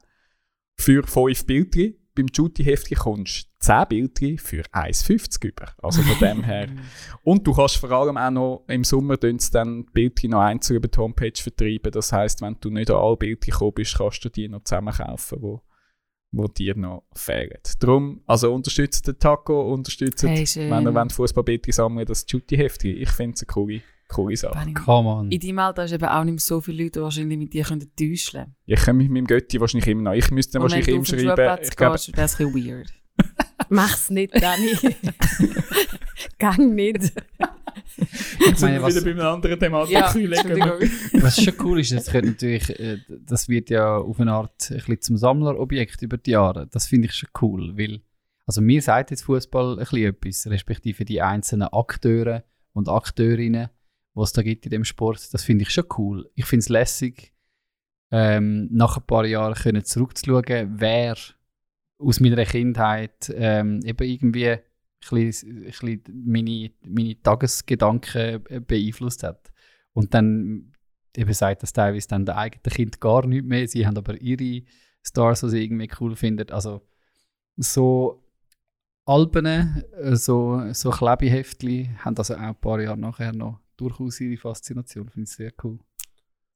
für 0.77 1.03
5 1.03 1.45
Bildchen. 1.45 1.95
Beim 2.15 2.27
Jutti-Heftchen 2.31 2.97
kommst 2.97 3.45
du 3.45 3.49
10 3.59 3.87
Bildchen 3.89 4.37
für 4.37 4.61
1,50 4.71 5.47
über. 5.47 5.73
Also 5.81 6.01
von 6.01 6.19
dem 6.19 6.43
her. 6.45 6.67
Und 7.23 7.47
du 7.47 7.53
kannst 7.53 7.77
vor 7.77 7.91
allem 7.91 8.17
auch 8.17 8.29
noch 8.29 8.65
im 8.67 8.83
Sommer 8.83 9.17
dann 9.17 9.85
Bildchen 9.85 10.31
noch 10.31 10.41
einzeln 10.41 10.77
über 10.77 10.87
die 10.87 10.97
Homepage 10.97 11.33
vertreiben. 11.35 11.91
Das 11.91 12.11
heisst, 12.11 12.41
wenn 12.41 12.57
du 12.59 12.69
nicht 12.69 12.91
an 12.91 12.97
alle 12.97 13.17
Bildchen 13.17 13.51
gekommen 13.51 13.73
bist, 13.73 13.97
kannst 13.97 14.23
du 14.25 14.29
die 14.29 14.47
noch 14.47 14.63
zusammen 14.63 14.93
kaufen, 14.93 15.37
wo, 15.41 15.61
wo 16.31 16.47
dir 16.47 16.75
noch 16.75 17.03
fehlen. 17.15 17.57
Darum, 17.79 18.21
also 18.27 18.53
unterstützt 18.53 19.07
den 19.07 19.17
Taco, 19.17 19.73
unterstützt, 19.73 20.23
Hey, 20.23 20.45
wenn 20.69 20.85
ihr 20.85 21.09
Fußballbildchen 21.09 21.73
sammeln 21.73 22.05
das 22.05 22.25
Jutti-Heftchen. 22.27 22.97
Ich 22.97 23.09
finde 23.09 23.33
es 23.35 23.41
eine 23.41 23.47
coole, 23.47 23.81
coole 24.07 24.35
Sache. 24.35 24.73
Come 24.73 25.09
on. 25.09 25.31
In 25.31 25.39
deinem 25.39 25.59
Alter 25.59 25.85
ist 25.85 25.91
eben 25.91 26.05
auch 26.05 26.23
nicht 26.23 26.33
mehr 26.33 26.39
so 26.39 26.61
viele 26.61 26.83
Leute, 26.83 26.99
die 26.99 27.03
wahrscheinlich 27.03 27.37
mit 27.37 27.53
dir 27.53 27.63
können 27.63 27.91
täuschen 27.95 28.39
können. 28.39 28.55
Ich 28.65 28.81
komme 28.81 29.03
mit 29.03 29.11
meinem 29.11 29.27
Götti 29.27 29.59
wahrscheinlich 29.59 29.87
immer 29.87 30.03
noch. 30.03 30.13
Ich 30.13 30.29
müsste 30.31 30.53
dann 30.53 30.63
wahrscheinlich 30.63 30.87
du 30.87 30.93
ihm 30.93 31.03
den 31.03 31.05
schreiben. 31.05 31.27
Schulplatz 31.27 31.69
Ich 31.69 31.75
glaube, 31.75 31.93
gehst, 31.93 32.07
wäre 32.09 32.21
das 32.21 32.39
ein 32.39 32.53
bisschen 32.53 32.67
weird. 32.67 32.93
Mach's 33.69 34.09
nicht, 34.09 34.33
Dani. 34.41 34.71
Gang 36.39 36.73
nicht. 36.73 37.13
Ich 37.95 38.59
meine, 38.61 38.81
was, 38.81 38.95
wieder 38.95 39.05
bei 39.05 39.11
einer 39.11 39.31
anderen 39.31 39.59
Thematik 39.59 39.93
Ja, 39.93 40.13
was 41.21 41.41
schon 41.41 41.53
cool 41.61 41.79
ist, 41.79 41.91
das, 41.91 42.07
könnte 42.07 42.29
natürlich, 42.29 42.79
äh, 42.79 42.97
das 43.07 43.49
wird 43.49 43.69
ja 43.69 43.97
auf 43.97 44.19
eine 44.19 44.31
Art 44.31 44.69
ein 44.69 44.77
bisschen 44.77 45.01
zum 45.01 45.17
Sammlerobjekt 45.17 46.01
über 46.01 46.17
die 46.17 46.31
Jahre. 46.31 46.67
Das 46.67 46.87
finde 46.87 47.07
ich 47.07 47.13
schon 47.13 47.29
cool, 47.41 47.75
weil 47.77 48.01
also 48.45 48.61
mir 48.61 48.81
sagt 48.81 49.11
jetzt 49.11 49.23
Fußball 49.23 49.73
ein 49.73 49.77
bisschen 49.79 50.09
etwas, 50.09 50.47
respektive 50.47 51.05
die 51.05 51.21
einzelnen 51.21 51.69
Akteure 51.69 52.43
und 52.73 52.89
Akteurinnen, 52.89 53.69
was 54.13 54.29
es 54.29 54.33
da 54.33 54.41
gibt 54.41 54.65
in 54.65 54.71
dem 54.71 54.83
Sport. 54.83 55.33
Das 55.33 55.43
finde 55.43 55.63
ich 55.63 55.71
schon 55.71 55.85
cool. 55.97 56.29
Ich 56.35 56.45
finde 56.45 56.61
es 56.61 56.69
lässig, 56.69 57.33
ähm, 58.11 58.69
nach 58.71 58.97
ein 58.97 59.07
paar 59.07 59.25
Jahren 59.25 59.55
können 59.55 59.83
zurückzuschauen, 59.83 60.79
wer 60.79 61.15
aus 61.97 62.19
meiner 62.19 62.45
Kindheit 62.45 63.33
ähm, 63.35 63.79
eben 63.83 64.07
irgendwie 64.07 64.49
ein 64.49 64.61
bisschen, 65.09 65.57
ein 65.57 65.63
bisschen 65.63 66.03
meine, 66.25 66.71
meine 66.85 67.21
Tagesgedanken 67.21 68.45
äh, 68.49 68.59
beeinflusst 68.59 69.23
hat. 69.23 69.51
Und 69.93 70.13
dann 70.13 70.73
eben 71.15 71.33
sagt 71.33 71.63
das 71.63 71.73
teilweise 71.73 72.07
dann 72.07 72.25
der 72.25 72.37
eigene 72.37 72.61
Kind 72.63 72.99
gar 72.99 73.25
nicht 73.25 73.45
mehr. 73.45 73.67
Sie 73.67 73.85
haben 73.85 73.97
aber 73.97 74.19
ihre 74.21 74.63
Stars, 75.01 75.41
die 75.41 75.49
sie 75.49 75.63
irgendwie 75.63 75.89
cool 75.99 76.15
finden. 76.15 76.51
Also 76.51 76.81
so 77.57 78.23
Alben, 79.05 79.45
äh, 79.45 80.15
so, 80.15 80.71
so 80.71 80.89
Klebeheftli 80.91 81.89
haben 81.97 82.17
also 82.17 82.35
auch 82.35 82.39
ein 82.39 82.55
paar 82.55 82.79
Jahre 82.79 82.97
nachher 82.97 83.33
noch 83.33 83.62
durchaus 83.77 84.19
ihre 84.19 84.37
Faszination. 84.37 85.09
Finde 85.09 85.27
ich 85.29 85.35
sehr 85.35 85.51
cool. 85.63 85.79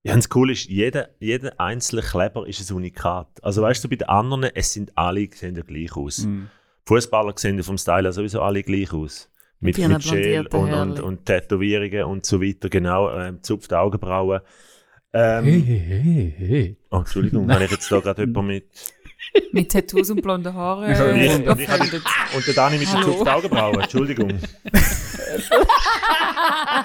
Ja, 0.04 0.14
und 0.14 0.20
das 0.20 0.30
Coole 0.30 0.54
ist, 0.54 0.70
jeder, 0.70 1.10
jeder 1.20 1.60
einzelne 1.60 2.02
Kleber 2.02 2.48
ist 2.48 2.70
ein 2.70 2.78
Unikat. 2.78 3.28
Also 3.44 3.62
weißt 3.62 3.84
du, 3.84 3.90
bei 3.90 3.98
den 3.98 4.08
anderen, 4.08 4.44
es 4.44 4.72
sind 4.72 4.98
alle 4.98 5.28
sehen 5.34 5.56
ja 5.56 5.64
gleich 5.64 5.96
aus. 5.96 6.20
Mhm. 6.20 6.50
Fußballer 6.86 7.34
sehen 7.36 7.58
ja 7.58 7.64
vom 7.64 7.78
Style 7.78 8.04
her 8.04 8.14
sowieso 8.14 8.42
alle 8.42 8.64
gleich 8.64 8.94
aus. 8.94 9.30
Mit, 9.60 9.78
Mit 9.78 10.04
Gel 10.04 10.48
und, 10.48 10.74
und, 10.74 11.00
und 11.00 11.26
Tätowierungen 11.26 12.04
und 12.04 12.26
so 12.26 12.42
weiter, 12.42 12.70
genau, 12.70 13.12
ähm, 13.12 13.42
zupfte 13.42 13.80
Augenbrauen. 13.80 14.42
Ähm, 15.14 15.46
hey, 15.46 15.62
hey, 15.62 16.36
hey. 16.38 16.78
Oh, 16.92 16.98
Entschuldigung, 16.98 17.52
habe 17.54 17.66
ich 17.66 17.72
jetzt 17.72 17.92
da 17.92 18.00
gerade 18.00 18.22
jemand 18.22 18.48
mit. 18.48 18.70
Mit 19.52 19.72
Tattoos 19.72 20.12
und 20.12 20.22
blonden 20.22 20.54
Haaren. 20.54 20.86
Äh, 20.86 21.26
Ich, 21.26 21.48
und, 21.48 21.60
ich 21.60 22.36
und 22.36 22.48
der 22.48 22.54
Dani 22.54 22.78
mit 22.78 22.88
den 22.94 23.02
zupften 23.02 23.28
Augenbrauen, 23.28 23.82
Entschuldigung. 23.82 24.30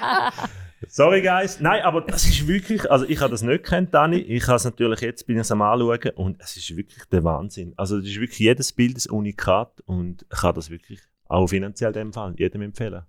Sorry, 0.87 1.21
guys. 1.21 1.59
Nein, 1.59 1.81
aber 1.83 2.01
das 2.01 2.25
ist 2.25 2.47
wirklich, 2.47 2.89
also 2.91 3.05
ich 3.05 3.19
habe 3.21 3.31
das 3.31 3.41
nicht 3.41 3.63
gekannt, 3.63 3.93
Dani. 3.93 4.17
Ich 4.17 4.47
habe 4.47 4.57
es 4.57 4.65
natürlich 4.65 5.01
jetzt, 5.01 5.25
bin 5.25 5.37
ich 5.37 5.41
es 5.41 5.51
am 5.51 5.61
anschauen 5.61 6.11
und 6.15 6.41
es 6.41 6.57
ist 6.57 6.75
wirklich 6.75 7.05
der 7.05 7.23
Wahnsinn. 7.23 7.73
Also 7.77 7.97
das 7.97 8.07
ist 8.07 8.19
wirklich 8.19 8.39
jedes 8.39 8.73
Bild 8.73 8.97
ein 8.97 9.11
Unikat 9.11 9.81
und 9.85 10.25
ich 10.31 10.39
kann 10.39 10.55
das 10.55 10.69
wirklich 10.69 10.99
auch 11.25 11.47
finanziell 11.47 11.89
in 11.89 11.93
dem 11.93 12.13
Fall 12.13 12.35
jedem 12.37 12.61
empfehlen. 12.61 13.03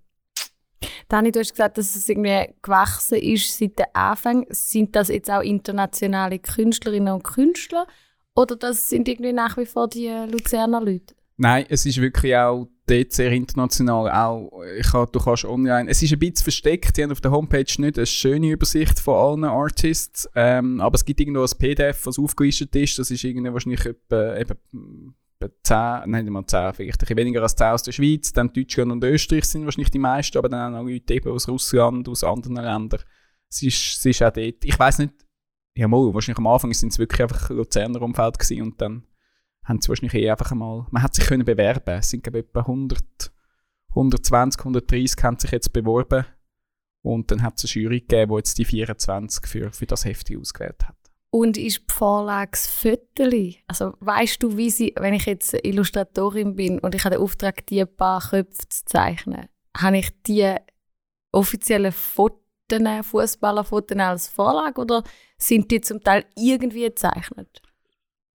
Dani, 1.07 1.31
du 1.31 1.39
hast 1.39 1.51
gesagt, 1.51 1.77
dass 1.77 1.95
es 1.95 2.09
irgendwie 2.09 2.53
gewachsen 2.61 3.19
ist 3.19 3.57
seit 3.57 3.77
dem 3.77 3.85
Anfang. 3.93 4.45
Sind 4.49 4.95
das 4.95 5.09
jetzt 5.09 5.29
auch 5.29 5.41
internationale 5.41 6.39
Künstlerinnen 6.39 7.13
und 7.13 7.23
Künstler? 7.23 7.85
Oder 8.35 8.55
das 8.55 8.89
sind 8.89 9.07
irgendwie 9.07 9.33
nach 9.33 9.57
wie 9.57 9.65
vor 9.65 9.87
die 9.87 10.09
Luzerner 10.29 10.81
Leute? 10.81 11.13
Nein, 11.37 11.65
es 11.69 11.85
ist 11.85 12.01
wirklich 12.01 12.35
auch 12.35 12.67
dort 12.87 13.11
sehr 13.11 13.31
international. 13.31 14.11
Auch, 14.11 14.61
ich 14.77 14.87
kann, 14.87 15.07
du 15.11 15.19
kannst 15.19 15.45
online. 15.45 15.89
Es 15.89 16.01
ist 16.01 16.13
ein 16.13 16.19
bisschen 16.19 16.43
versteckt. 16.43 16.97
Die 16.97 17.03
haben 17.03 17.11
auf 17.11 17.21
der 17.21 17.31
Homepage 17.31 17.65
nicht 17.77 17.97
eine 17.97 18.05
schöne 18.05 18.51
Übersicht 18.51 18.99
von 18.99 19.15
allen 19.15 19.43
Artists. 19.43 20.29
Ähm, 20.35 20.79
aber 20.81 20.95
es 20.95 21.05
gibt 21.05 21.19
irgendwo 21.19 21.43
ein 21.43 21.57
PDF, 21.57 22.05
was 22.05 22.19
aufgelistet 22.19 22.75
ist. 22.75 22.99
Das 22.99 23.11
ist 23.11 23.23
irgendwie 23.23 23.51
wahrscheinlich 23.51 23.85
etwa, 23.85 24.37
eben, 24.37 25.15
etwa 25.39 25.55
10, 25.63 26.11
nein, 26.11 26.25
nicht 26.25 26.31
mal 26.31 26.45
10, 26.45 26.73
vielleicht 26.73 27.09
ein 27.09 27.17
weniger 27.17 27.41
als 27.41 27.55
10 27.55 27.67
aus 27.67 27.83
der 27.83 27.91
Schweiz. 27.91 28.31
Dann 28.33 28.53
Deutschland 28.53 28.91
und 28.91 29.03
Österreich 29.03 29.45
sind 29.45 29.65
wahrscheinlich 29.65 29.91
die 29.91 29.99
meisten, 29.99 30.37
aber 30.37 30.49
dann 30.49 30.73
auch 30.73 30.81
noch 30.81 30.89
Leute 30.89 31.13
eben 31.13 31.31
aus 31.31 31.47
Russland, 31.47 32.07
aus 32.07 32.23
anderen 32.23 32.55
Ländern. 32.55 33.01
Es 33.49 33.61
ist, 33.61 33.97
es 33.97 34.05
ist 34.05 34.23
auch 34.23 34.31
dort. 34.31 34.63
Ich 34.63 34.77
weiß 34.77 34.99
nicht, 34.99 35.13
ja, 35.77 35.87
mal, 35.87 36.13
wahrscheinlich 36.13 36.37
am 36.37 36.47
Anfang 36.47 36.73
sind 36.73 36.91
es 36.91 36.99
wirklich 36.99 37.21
einfach 37.21 37.49
Luzerner 37.49 38.01
Umfeld 38.01 38.39
gewesen 38.39 38.61
und 38.61 38.81
dann 38.81 39.03
haben 39.65 39.81
sie 39.81 39.89
wahrscheinlich 39.89 40.13
eh 40.15 40.29
einfach 40.29 40.51
einmal, 40.51 40.85
man 40.91 41.03
hat 41.03 41.15
sich 41.15 41.25
können 41.25 41.45
bewerben. 41.45 41.97
Es 41.99 42.09
sind, 42.09 42.23
glaube 42.23 42.39
ich, 42.39 42.45
etwa 42.45 42.61
100, 42.61 43.31
120, 43.89 44.59
130 44.61 45.23
haben 45.23 45.39
sich 45.39 45.51
jetzt 45.51 45.73
beworben. 45.73 46.25
Und 47.01 47.29
dann 47.29 47.43
hat 47.43 47.57
es 47.57 47.65
eine 47.65 47.83
Jury 47.83 47.99
gegeben, 47.99 48.31
die 48.31 48.37
jetzt 48.37 48.57
die 48.57 48.65
24 48.65 49.45
für, 49.45 49.71
für 49.71 49.85
das 49.85 50.05
Heft 50.05 50.35
ausgewählt 50.35 50.87
hat. 50.87 50.95
Und 51.29 51.57
ist 51.57 51.81
die 51.89 51.93
Vorlage 51.93 52.51
das 52.51 52.67
Föteli? 52.67 53.61
Also 53.67 53.93
weißt 53.99 54.41
du, 54.41 54.55
wie 54.57 54.69
sie, 54.69 54.93
wenn 54.97 55.13
ich 55.13 55.25
jetzt 55.25 55.53
Illustratorin 55.65 56.55
bin 56.55 56.79
und 56.79 56.95
ich 56.95 57.03
habe 57.03 57.15
den 57.15 57.23
Auftrag, 57.23 57.65
die 57.67 57.85
paar 57.85 58.21
Köpfe 58.21 58.67
zu 58.69 58.85
zeichnen, 58.85 59.47
habe 59.77 59.97
ich 59.97 60.09
die 60.23 60.55
offiziellen 61.31 61.91
Fotos, 61.91 62.41
Fußballerfotos 63.03 63.97
als 63.97 64.27
Vorlage 64.29 64.81
oder 64.81 65.03
sind 65.37 65.69
die 65.69 65.81
zum 65.81 66.01
Teil 66.01 66.25
irgendwie 66.35 66.83
gezeichnet? 66.83 67.61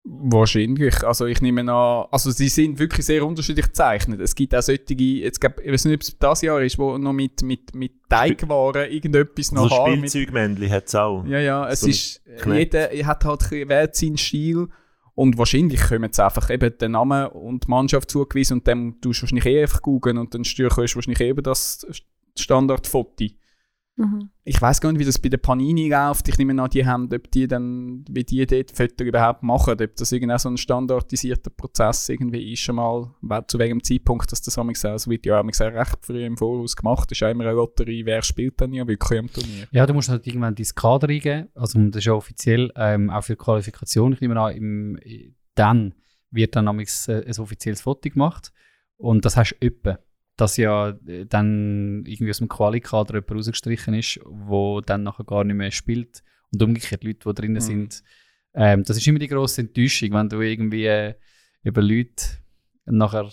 Wahrscheinlich. 0.09 1.03
Also 1.03 1.25
ich 1.25 1.41
nehme 1.41 1.61
an, 1.61 2.05
also 2.11 2.31
sie 2.31 2.47
sind 2.47 2.79
wirklich 2.79 3.05
sehr 3.05 3.25
unterschiedlich 3.25 3.67
gezeichnet. 3.67 4.21
Es 4.21 4.33
gibt 4.35 4.55
auch 4.55 4.61
solche, 4.61 4.93
jetzt 4.93 5.41
glaub, 5.41 5.59
ich 5.59 5.71
weiß 5.71 5.85
nicht, 5.85 5.95
ob 5.95 6.01
es 6.01 6.17
das 6.17 6.41
Jahr 6.41 6.61
ist, 6.61 6.79
wo 6.79 6.97
noch 6.97 7.11
mit, 7.11 7.41
mit, 7.43 7.75
mit 7.75 7.91
Teigwaren 8.09 8.89
irgendetwas 8.89 9.51
noch 9.51 9.69
So 9.69 9.75
haben. 9.75 9.97
Spielzeugmännchen 9.97 10.69
hat 10.69 10.85
es 10.85 10.95
auch. 10.95 11.25
ja, 11.25 11.39
ja, 11.39 11.67
es 11.67 11.81
So 11.81 11.87
ist, 11.87 12.21
jeder 12.45 12.89
hat 13.05 13.25
halt 13.25 13.51
wählt 13.51 13.95
seinen 13.95 14.17
Stil 14.17 14.69
und 15.13 15.37
wahrscheinlich 15.37 15.81
kommen 15.81 16.03
jetzt 16.03 16.19
einfach 16.19 16.49
eben 16.51 16.77
den 16.77 16.91
Namen 16.91 17.27
und 17.27 17.65
die 17.65 17.69
Mannschaft 17.69 18.09
zugewiesen 18.09 18.59
und 18.59 18.67
dann 18.67 19.01
tust 19.01 19.19
du 19.19 19.23
wahrscheinlich 19.23 19.45
eh 19.45 19.61
einfach 19.61 19.81
googeln 19.81 20.19
und 20.19 20.33
dann 20.33 20.45
stürchst 20.45 20.77
du 20.77 20.95
wahrscheinlich 20.95 21.19
eh 21.19 21.29
über 21.29 21.41
das 21.41 21.85
Standardfoto. 22.37 23.25
Mhm. 23.97 24.29
Ich 24.43 24.61
weiß 24.61 24.79
gar 24.79 24.91
nicht, 24.91 24.99
wie 24.99 25.05
das 25.05 25.17
bei 25.17 25.29
der 25.29 25.37
Panini 25.37 25.89
läuft. 25.89 26.27
Ich 26.27 26.37
nehme 26.37 26.61
an, 26.61 26.69
die 26.69 26.85
haben, 26.85 27.09
ob 27.11 27.31
die 27.31 27.47
dann, 27.47 28.05
wie 28.09 28.23
die 28.23 28.45
dort 28.45 28.71
Fotos 28.71 29.07
überhaupt 29.07 29.41
machen, 29.41 29.73
ob 29.81 29.95
das 29.95 30.11
irgendwie 30.11 30.37
so 30.37 30.49
ein 30.49 30.57
standardisierter 30.57 31.49
Prozess 31.49 32.07
irgendwie 32.07 32.53
ist 32.53 32.59
schon 32.59 32.75
mal, 32.75 33.11
zu 33.47 33.57
welchem 33.57 33.83
Zeitpunkt 33.83 34.31
dass 34.31 34.41
das 34.41 34.57
amigs 34.57 34.85
auch, 34.85 34.93
es 34.93 35.07
wird 35.07 35.25
ja 35.25 35.39
amigs 35.39 35.61
auch 35.61 35.73
recht 35.73 35.97
früh 36.01 36.23
im 36.23 36.37
Voraus 36.37 36.75
gemacht, 36.75 37.11
ist 37.11 37.23
auch 37.23 37.29
immer 37.29 37.45
eine 37.45 37.53
Lotterie, 37.53 38.05
wer 38.05 38.21
spielt 38.21 38.61
dann 38.61 38.71
ja 38.71 38.87
wirklich 38.87 39.19
am 39.19 39.31
Turnier. 39.31 39.67
Ja, 39.71 39.85
du 39.87 39.95
musst 39.95 40.09
halt 40.09 40.27
irgendwann 40.27 40.53
dein 40.53 40.67
Kader 40.75 41.09
eingeben. 41.09 41.47
Also 41.55 41.79
das 41.79 41.97
ist 41.97 42.05
ja 42.05 42.13
offiziell 42.13 42.71
ähm, 42.75 43.09
auch 43.09 43.23
für 43.23 43.33
die 43.33 43.43
Qualifikation. 43.43 44.13
Ich 44.13 44.21
nehme 44.21 44.39
an, 44.39 44.55
im, 44.55 44.99
dann 45.55 45.95
wird 46.29 46.55
dann 46.55 46.67
amigs, 46.67 47.07
äh, 47.07 47.23
ein 47.25 47.39
offizielles 47.39 47.81
Foto 47.81 48.09
gemacht. 48.09 48.51
Und 48.97 49.25
das 49.25 49.37
hast 49.37 49.55
du 49.59 49.65
etwa. 49.65 49.99
Dass 50.37 50.55
ja 50.57 50.89
äh, 51.07 51.25
dann 51.25 52.03
irgendwie 52.05 52.29
aus 52.29 52.37
dem 52.37 52.47
Quali-Kader 52.47 53.15
jemand 53.15 53.31
rausgestrichen 53.31 53.93
ist, 53.93 54.19
wo 54.25 54.81
dann 54.81 55.03
nachher 55.03 55.25
gar 55.25 55.43
nicht 55.43 55.55
mehr 55.55 55.71
spielt. 55.71 56.23
Und 56.53 56.63
umgekehrt 56.63 57.03
Leute, 57.03 57.27
die 57.27 57.33
drinnen 57.33 57.55
Mhm. 57.55 57.59
sind. 57.61 58.03
Ähm, 58.53 58.83
das 58.83 58.97
ist 58.97 59.07
immer 59.07 59.19
die 59.19 59.27
grosse 59.27 59.61
Enttäuschung, 59.61 60.11
wenn 60.13 60.29
du 60.29 60.39
irgendwie 60.39 60.85
äh, 60.85 61.15
über 61.63 61.81
Leute 61.81 62.23
nachher 62.85 63.29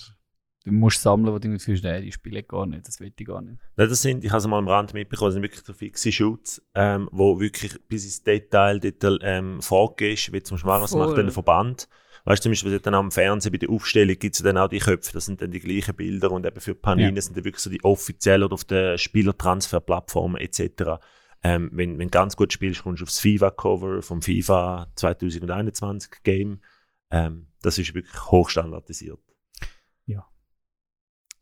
musst 0.66 1.02
sammeln, 1.02 1.32
wo 1.34 1.38
du 1.38 1.46
irgendwie 1.46 1.62
fühlst, 1.62 1.84
nee, 1.84 2.00
die 2.00 2.10
spielen 2.12 2.42
gar 2.48 2.64
nicht, 2.66 2.88
das 2.88 2.98
will 2.98 3.12
ich 3.16 3.26
gar 3.26 3.42
nicht. 3.42 3.58
Nein, 3.76 3.88
das 3.88 4.00
sind, 4.02 4.24
ich 4.24 4.30
habe 4.30 4.38
es 4.38 4.46
mal 4.46 4.58
am 4.58 4.68
Rand 4.68 4.94
mitbekommen, 4.94 5.28
das 5.28 5.34
sind 5.34 5.42
wirklich 5.42 5.62
so 5.62 5.72
fixe 5.74 6.10
Shoots, 6.10 6.62
ähm, 6.74 7.08
wo 7.12 7.38
wirklich 7.38 7.78
bis 7.86 8.04
ins 8.04 8.22
Detail 8.22 8.80
dort, 8.80 9.20
ähm, 9.22 9.60
vorgehst, 9.60 10.32
wie 10.32 10.42
zum 10.42 10.56
Beispiel, 10.56 10.70
was 10.70 10.94
macht 10.94 11.16
der 11.18 11.30
Verband? 11.30 11.88
Weißt 12.26 12.40
du, 12.40 12.44
zum 12.44 12.52
Beispiel 12.52 12.80
dann 12.80 12.94
am 12.94 13.10
Fernsehen 13.10 13.52
bei 13.52 13.58
der 13.58 13.68
Aufstellung 13.70 14.18
gibt 14.18 14.34
es 14.36 14.42
dann 14.42 14.56
auch 14.56 14.68
die 14.68 14.78
Köpfe, 14.78 15.12
das 15.12 15.26
sind 15.26 15.42
dann 15.42 15.50
die 15.50 15.60
gleichen 15.60 15.94
Bilder 15.94 16.30
und 16.30 16.46
eben 16.46 16.58
für 16.60 16.74
Panini 16.74 17.14
Ja. 17.14 17.20
sind 17.22 17.36
dann 17.36 17.44
wirklich 17.44 17.62
so 17.62 17.68
die 17.70 17.84
offiziellen 17.84 18.44
oder 18.44 18.54
auf 18.54 18.64
den 18.64 18.96
Spielertransferplattformen 18.96 20.40
etc. 20.40 21.00
Ähm, 21.42 21.68
wenn, 21.72 21.98
wenn 21.98 22.08
du 22.08 22.10
ganz 22.10 22.34
gut 22.36 22.52
spielst, 22.52 22.82
kommst 22.82 23.00
du 23.00 23.04
aufs 23.04 23.20
FIFA-Cover 23.20 24.00
vom 24.00 24.22
FIFA 24.22 24.86
2021 24.96 26.10
Game. 26.22 26.62
Ähm, 27.10 27.48
das 27.60 27.78
ist 27.78 27.94
wirklich 27.94 28.30
hochstandardisiert. 28.30 29.18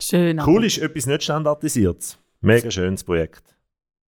Schön. 0.01 0.41
aber- 0.41 0.51
Cool 0.51 0.65
ist 0.65 0.79
etwas 0.79 1.07
nicht 1.07 1.23
standardisiertes. 1.23 2.19
Mega 2.41 2.73
schönes 2.73 3.05
Projekt. 3.05 3.57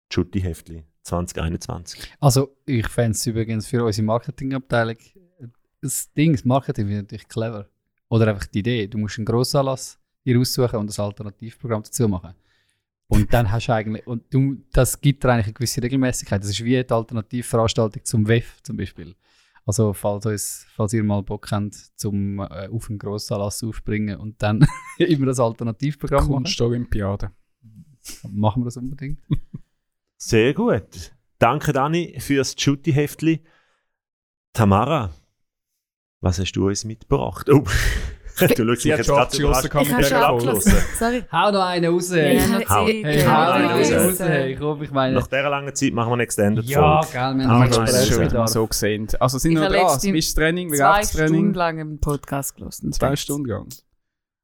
Schutti-Heftli 0.09 0.85
2021. 1.03 2.01
Also, 2.21 2.55
ich 2.65 2.87
fände 2.87 3.11
es 3.11 3.25
übrigens 3.27 3.67
für 3.67 3.83
unsere 3.83 4.05
Marketingabteilung 4.05 4.95
das 5.81 6.11
Ding, 6.13 6.33
das 6.33 6.45
Marketing 6.45 6.85
finde 6.85 6.99
ich 6.99 7.03
natürlich 7.03 7.27
clever. 7.27 7.67
Oder 8.09 8.27
einfach 8.27 8.45
die 8.45 8.59
Idee, 8.59 8.87
du 8.87 8.97
musst 8.97 9.17
einen 9.17 9.25
Grossanlass 9.25 9.99
dir 10.25 10.39
aussuchen 10.39 10.77
und 10.77 10.97
ein 10.97 11.03
Alternativprogramm 11.03 11.83
dazu 11.83 12.07
machen. 12.07 12.35
Und 13.07 13.33
dann 13.33 13.51
hast 13.51 13.67
du 13.67 13.73
eigentlich, 13.73 14.07
und 14.07 14.33
du, 14.33 14.57
das 14.71 14.99
gibt 15.01 15.23
dir 15.23 15.29
eigentlich 15.29 15.47
eine 15.47 15.53
gewisse 15.53 15.83
Regelmäßigkeit. 15.83 16.41
Das 16.41 16.49
ist 16.49 16.63
wie 16.63 16.81
die 16.81 16.93
Alternativveranstaltung 16.93 18.05
zum 18.05 18.27
WEF 18.27 18.61
zum 18.63 18.77
Beispiel. 18.77 19.15
Also, 19.65 19.93
falls, 19.93 20.25
uns, 20.25 20.65
falls 20.75 20.93
ihr 20.93 21.03
mal 21.03 21.21
Bock 21.21 21.51
habt, 21.51 21.75
zum 21.95 22.39
äh, 22.39 22.67
auf 22.69 22.89
einen 22.89 22.97
Grossanlass 22.97 23.63
aufspringen 23.63 24.17
und 24.17 24.41
dann 24.41 24.65
immer 24.97 25.27
das 25.27 25.39
Alternativprogramm 25.39 26.23
machen, 26.23 26.43
Kunstolympiade. 26.43 27.31
machen 28.29 28.61
wir 28.61 28.65
das 28.65 28.77
unbedingt. 28.77 29.19
Sehr 30.17 30.53
gut. 30.53 31.13
Danke, 31.37 31.73
Dani, 31.73 32.15
fürs 32.19 32.55
Schutti-Heftli. 32.57 33.43
Tamara, 34.53 35.13
was 36.21 36.39
hast 36.39 36.51
du 36.53 36.67
uns 36.67 36.85
mitgebracht? 36.85 37.49
Oh, 37.49 37.63
du 38.39 38.47
schaust 38.47 38.57
mich 38.57 38.85
jetzt 38.85 39.05
schon 39.07 39.15
gerade 39.15 39.69
kann 39.69 39.81
Ich 39.81 39.91
habe 39.91 40.03
schon 40.03 40.09
gerne 40.11 40.25
abgeschlossen. 40.25 40.73
Sorry. 40.97 41.23
Hau 41.31 41.51
noch 41.51 41.65
einen 41.65 41.93
raus! 41.93 42.11
Ich 42.11 42.41
habe 42.41 42.69
Hau. 42.69 42.87
eh 42.87 43.03
Hey, 43.03 43.23
keine 43.23 43.37
hau 43.45 43.51
einen 43.51 43.71
raus! 43.71 43.91
was, 43.91 44.19
Hey, 44.19 44.55
komm, 44.55 44.83
ich 44.83 44.91
meine... 44.91 45.15
Nach 45.15 45.27
dieser 45.27 45.49
langen 45.49 45.75
Zeit 45.75 45.93
machen 45.93 46.09
wir 46.09 46.13
eine 46.13 46.23
Extended 46.23 46.65
Ja, 46.65 47.01
gell, 47.01 47.11
wir 47.13 47.47
haben 47.47 47.69
das 47.69 48.09
noch 48.09 48.17
man 48.17 48.27
Bedarf. 48.27 48.49
so 48.49 48.67
gesehen. 48.67 49.07
Also 49.19 49.37
sind 49.39 49.53
wir 49.59 49.67
dran? 49.67 49.97
Wie 50.01 50.17
ist 50.17 50.29
das 50.29 50.35
Training? 50.35 50.71
Wie 50.71 50.77
Zwei 50.77 50.85
läuft 50.87 51.01
das 51.03 51.11
Training? 51.11 51.33
Stunden 51.33 51.53
lang 51.55 51.79
einen 51.79 51.99
Podcast 51.99 52.55
gelesen. 52.55 52.93
Zwei 52.93 53.15
Stunden 53.15 53.49
lang. 53.49 53.67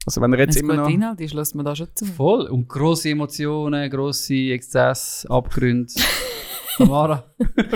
Also 0.05 0.21
wenn 0.21 0.33
er 0.33 0.39
jetzt 0.39 0.57
immer 0.57 0.75
noch... 0.75 0.89
Inhalt 0.89 1.21
ist, 1.21 1.33
lässt 1.33 1.53
man 1.55 1.65
da 1.65 1.75
schon 1.75 1.89
zu. 1.93 2.05
Voll. 2.05 2.47
Und 2.47 2.67
grosse 2.67 3.09
Emotionen, 3.09 3.89
grosse 3.89 4.33
Exzesse, 4.51 5.29
Abgründe. 5.29 5.93
Tamara. 6.77 7.23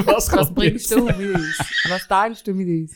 Was 0.05 0.31
Was 0.31 0.53
bringst 0.53 0.91
du 0.91 1.05
mit 1.05 1.35
uns? 1.35 1.59
Was 1.89 2.07
teilst 2.07 2.45
du 2.47 2.53
mit 2.53 2.67
uns? 2.67 2.91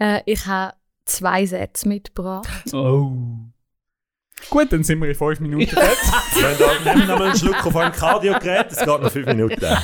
Äh, 0.00 0.22
ich 0.26 0.46
habe 0.46 0.74
zwei 1.04 1.46
Sätze 1.46 1.88
mitgebracht. 1.88 2.48
Oh. 2.72 3.12
Gut, 4.48 4.72
dann 4.72 4.82
sind 4.82 5.00
wir 5.00 5.08
in 5.10 5.14
fünf 5.14 5.38
Minuten 5.40 5.66
fertig. 5.76 6.58
Da- 6.58 6.94
Nehmen 6.94 7.06
wir 7.08 7.14
noch 7.14 7.20
einen 7.24 7.36
Schluck 7.36 7.66
auf 7.66 7.76
ein 7.76 7.92
Kardiogerät, 7.92 8.68
es 8.72 8.78
geht 8.78 8.86
noch 8.86 9.10
fünf 9.12 9.26
Minuten. 9.26 9.60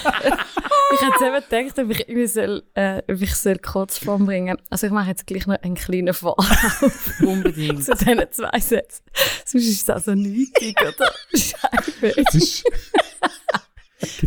Ich 0.95 1.01
hätte 1.03 1.12
jetzt 1.35 1.51
eben 1.51 1.67
gedacht, 1.67 1.79
ob 1.85 1.91
ich, 1.91 2.09
irgendwie 2.09 2.27
soll, 2.29 2.62
äh, 2.75 3.03
ob 3.12 3.21
ich 3.21 3.35
soll 3.35 3.59
Kurzform 3.59 4.25
bringen 4.25 4.57
Also 4.71 4.87
ich 4.87 4.93
mache 4.93 5.09
jetzt 5.11 5.27
gleich 5.27 5.45
noch 5.47 5.61
einen 5.61 5.75
kleinen 5.75 6.14
Vorlauf 6.14 7.21
Unbedingt. 7.21 7.85
zu 7.85 7.93
diesen 7.97 8.33
zwei 8.33 8.61
Sätzen. 8.61 9.03
Sonst 9.45 9.64
ist 9.67 9.83
es 9.83 9.91
also 9.91 10.14
nötig, 10.14 10.77
oder? 10.81 11.12
Scheiße. 11.35 12.14
Es 12.17 12.35
ist... 12.35 12.64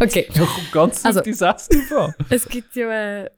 Okay, 0.02 0.28
Ja, 0.34 0.46
kommt 0.46 0.72
ganz 0.72 1.06
Also- 1.06 1.20
auf 1.20 1.24
die 1.24 1.34
Sätze 1.34 1.70
drauf 1.88 2.10
an. 2.20 2.26
es 2.30 2.46
gibt 2.48 2.76
ja 2.76 2.92
äh, 3.24 3.30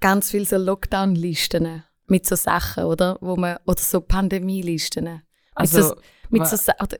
ganz 0.00 0.30
viele 0.30 0.44
so 0.44 0.56
Lockdown-Listen 0.56 1.84
mit 2.06 2.26
so 2.26 2.36
Sachen, 2.36 2.84
oder? 2.84 3.16
Wo 3.20 3.36
man, 3.36 3.56
oder 3.66 3.78
so 3.80 4.00
Pandemie-Listen. 4.00 5.22
Also, 5.54 5.82
so, 5.82 5.94
mit 6.30 6.46
so 6.46 6.56
Sa 6.56 6.72
oder, 6.82 6.96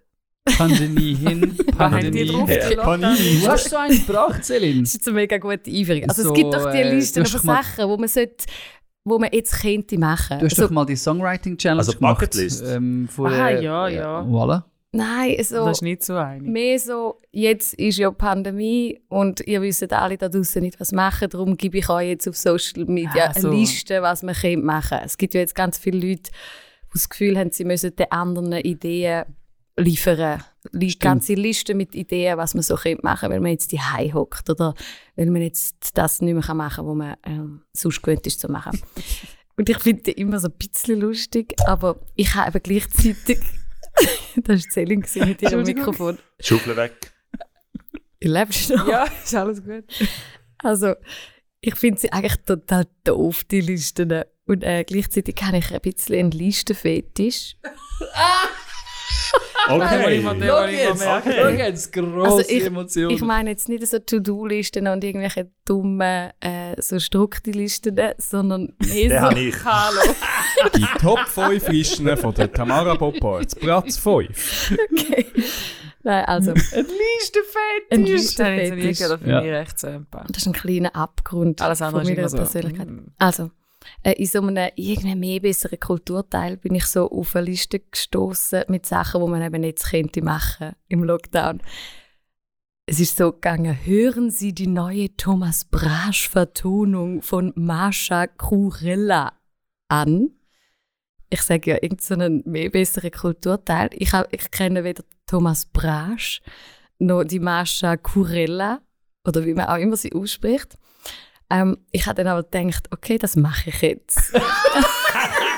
Pandemie 0.57 1.14
hin, 1.14 1.57
die 1.59 1.62
Pandemie 1.64 2.26
drauf 2.26 2.49
her. 2.49 2.70
Du 2.70 3.49
hast 3.49 3.68
so 3.70 3.76
einen 3.76 4.07
gebracht, 4.07 4.45
Celine. 4.45 4.83
Das 4.83 4.95
ist 4.95 5.07
eine 5.07 5.14
mega 5.16 5.39
gute 5.39 5.70
Einführung. 5.70 6.09
Also 6.09 6.22
So, 6.24 6.28
es 6.31 6.35
gibt 6.35 6.55
doch 6.55 6.70
die 6.72 6.78
äh, 6.78 6.95
Listen 6.95 7.26
von 7.26 7.41
Sachen, 7.41 7.89
wo 7.89 7.97
man, 7.97 8.09
sollte, 8.09 8.47
wo 9.05 9.18
man 9.18 9.31
jetzt 9.33 9.61
könnte 9.61 9.99
machen. 9.99 10.39
Du 10.39 10.47
hast 10.47 10.53
Also, 10.53 10.62
doch 10.64 10.70
mal 10.70 10.87
die 10.87 10.97
Songwriting-Challenge 10.97 11.78
Also 11.78 11.93
gemacht. 11.93 12.20
Bucketlist. 12.20 12.64
Ähm, 12.66 13.09
Aha, 13.18 13.49
der- 13.51 13.62
ja, 13.62 13.89
ja. 13.89 14.20
Voilà. 14.22 14.62
Nein, 14.93 15.36
so, 15.43 15.64
das 15.66 15.78
ist 15.78 15.82
nicht 15.82 16.03
so 16.03 16.16
einig. 16.16 16.49
mehr 16.49 16.78
so, 16.78 17.20
jetzt 17.30 17.74
ist 17.74 17.99
ja 17.99 18.11
Pandemie 18.11 19.01
und 19.09 19.41
ihr 19.47 19.62
wisst 19.62 19.93
alle 19.93 20.16
da 20.18 20.28
draußen 20.28 20.62
nicht, 20.62 20.80
was 20.80 20.93
machen. 20.93 21.28
Darum 21.30 21.57
gebe 21.57 21.78
ich 21.78 21.88
euch 21.88 22.09
jetzt 22.09 22.28
auf 22.28 22.36
Social 22.36 22.84
Media 22.86 23.30
Ah, 23.30 23.38
so. 23.38 23.49
eine 23.49 23.57
Liste, 23.57 24.03
was 24.03 24.22
man 24.22 24.34
könnte 24.34 24.64
machen 24.64 24.99
Es 25.05 25.16
gibt 25.16 25.34
ja 25.34 25.41
jetzt 25.41 25.55
ganz 25.55 25.78
viele 25.78 25.99
Leute, 25.99 26.30
die 26.32 26.93
das 26.95 27.09
Gefühl 27.09 27.38
haben, 27.38 27.51
sie 27.51 27.64
müssen 27.64 27.95
den 27.95 28.11
anderen 28.11 28.53
Ideen 28.53 29.24
liefern. 29.76 30.43
Li 30.72 30.95
ganze 30.99 31.34
Liste 31.34 31.74
mit 31.74 31.95
Ideen, 31.95 32.36
was 32.36 32.55
man 32.55 32.62
so 32.62 32.74
könnte 32.74 33.03
machen 33.03 33.30
weil 33.30 33.41
man 33.41 33.53
jetzt 33.53 33.72
die 33.72 33.80
hockt 33.80 34.51
oder 34.51 34.74
weil 35.16 35.30
man 35.30 35.43
jetzt 35.43 35.97
das 35.97 36.20
nicht 36.20 36.34
mehr 36.34 36.55
machen 36.55 36.76
kann, 36.76 36.86
was 36.86 36.97
man 36.97 37.16
ähm, 37.24 37.62
sonst 37.72 38.03
gewöhnt 38.03 38.26
ist 38.26 38.41
zu 38.41 38.49
machen. 38.51 38.78
Und 39.57 39.68
ich 39.68 39.78
finde 39.78 40.03
die 40.03 40.12
immer 40.12 40.38
so 40.38 40.49
ein 40.49 40.55
bisschen 40.55 41.01
lustig, 41.01 41.55
aber 41.66 41.97
ich 42.14 42.34
habe 42.34 42.61
gleichzeitig... 42.61 43.41
das 44.37 44.65
war 44.65 44.71
Celine 44.71 45.05
mit 45.27 45.43
ihrem. 45.43 45.63
Mikrofon. 45.63 46.19
Schublade 46.41 46.77
weg. 46.77 46.93
Ihr 48.21 48.31
lebt 48.31 48.71
noch. 48.71 48.87
Ja, 48.87 49.05
ist 49.05 49.35
alles 49.35 49.63
gut. 49.65 49.85
Also, 50.59 50.95
ich 51.61 51.75
finde 51.75 52.01
sie 52.01 52.13
eigentlich 52.13 52.37
total 52.45 52.87
doof, 53.05 53.45
die 53.45 53.61
Listen. 53.61 54.25
Und 54.47 54.65
äh, 54.65 54.85
gleichzeitig 54.85 55.37
habe 55.43 55.59
ich 55.59 55.73
ein 55.73 55.81
bisschen 55.81 56.17
einen 56.17 56.31
Listenfetisch. 56.33 57.57
Okay. 59.69 60.23
Schau 60.25 60.65
jetzt, 60.67 61.05
schau 61.05 61.49
jetzt, 61.49 61.93
grosse 61.93 62.25
Also 62.39 62.41
ich- 62.51 62.65
Emotionen. 62.65 63.11
Ich 63.11 63.21
meine 63.23 63.51
jetzt 63.51 63.69
nicht 63.69 63.87
so 63.87 63.99
To-Do-Listen 63.99 64.87
und 64.89 65.05
irgendwelche 65.05 65.51
dummen 65.65 66.31
äh, 66.41 66.81
so 66.81 66.99
Strukti-Listen, 66.99 67.97
sondern 68.19 68.75
mehr 68.79 68.95
Den 68.95 69.11
so... 69.11 69.17
habe 69.21 69.41
ich. 69.41 69.55
Hallo. 69.65 70.01
Die 70.77 70.87
Top 71.01 71.21
5 71.29 71.69
Listen 71.69 72.17
von 72.17 72.35
der 72.35 72.51
Tamara 72.53 72.95
Boppard. 72.95 73.59
Platz 73.61 73.97
5. 73.99 74.73
Okay. 74.93 75.27
Nein, 76.03 76.25
also... 76.25 76.51
Ein 76.53 76.57
Ein 77.91 78.05
Das 78.05 78.11
jetzt 78.11 78.39
nie 78.39 78.81
Listenfetisch. 78.83 78.99
für 78.99 79.31
Ja. 79.31 79.41
Das 80.29 80.39
ist 80.39 80.47
ein 80.47 80.53
kleiner 80.55 80.97
Abgrund 80.97 81.61
Alles 81.61 81.83
andere 81.83 82.01
von 82.03 82.11
ist 82.11 82.17
meiner 82.17 82.21
immer 82.21 82.29
so. 82.31 82.37
Persönlichkeit. 82.39 82.89
mm. 82.89 82.99
Also, 83.19 83.51
äh, 84.03 84.12
in 84.12 84.26
so 84.26 84.41
einem 84.41 84.70
irgendwie 84.76 85.14
mehr 85.14 85.41
besseren 85.41 85.81
Kulturteil 85.81 86.57
bin 86.57 86.74
ich 86.74 86.87
so 86.87 87.11
auf 87.11 87.37
eine 87.37 87.47
Liste 87.47 87.81
gestoßen 87.81 88.64
mit 88.68 88.87
Sachen, 88.87 89.24
die 89.24 89.31
man 89.31 89.43
eben 89.43 89.62
jetzt 89.62 89.91
könnte 89.91 90.22
machen 90.22 90.72
im 90.89 91.05
Lockdown. 91.05 91.61
Es 92.87 92.99
ist 92.99 93.16
so 93.16 93.31
gegangen, 93.31 93.78
hören 93.85 94.31
Sie 94.31 94.53
die 94.53 94.66
neue 94.66 95.14
Thomas 95.16 95.64
Brasch-Vertonung 95.64 97.22
von 97.22 97.53
Mascha 97.55 98.26
Kurella 98.26 99.33
an. 99.89 100.31
Ich 101.28 101.43
sage 101.43 101.70
ja, 101.70 101.76
irgendeinen 101.81 102.43
so 102.43 102.51
mehr 102.51 102.70
besseren 102.70 103.12
Kulturteil. 103.12 103.91
Ich, 103.93 104.12
hab, 104.12 104.33
ich 104.33 104.51
kenne 104.51 104.83
weder 104.83 105.05
Thomas 105.26 105.66
Brasch 105.66 106.43
noch 106.99 107.22
die 107.22 107.39
Mascha 107.39 107.97
Kurella 107.97 108.81
oder 109.24 109.45
wie 109.47 109.55
man 109.55 109.66
auch 109.66 109.76
immer 109.76 109.97
sie 109.97 110.12
ausspricht. 110.12 110.76
Ähm, 111.51 111.79
ich 111.91 112.07
habe 112.07 112.23
dann 112.23 112.29
aber 112.29 112.43
gedacht, 112.45 112.89
okay, 112.93 113.19
das 113.19 113.37
mache 113.37 113.71
ich 113.71 113.83
jetzt. 113.83 114.33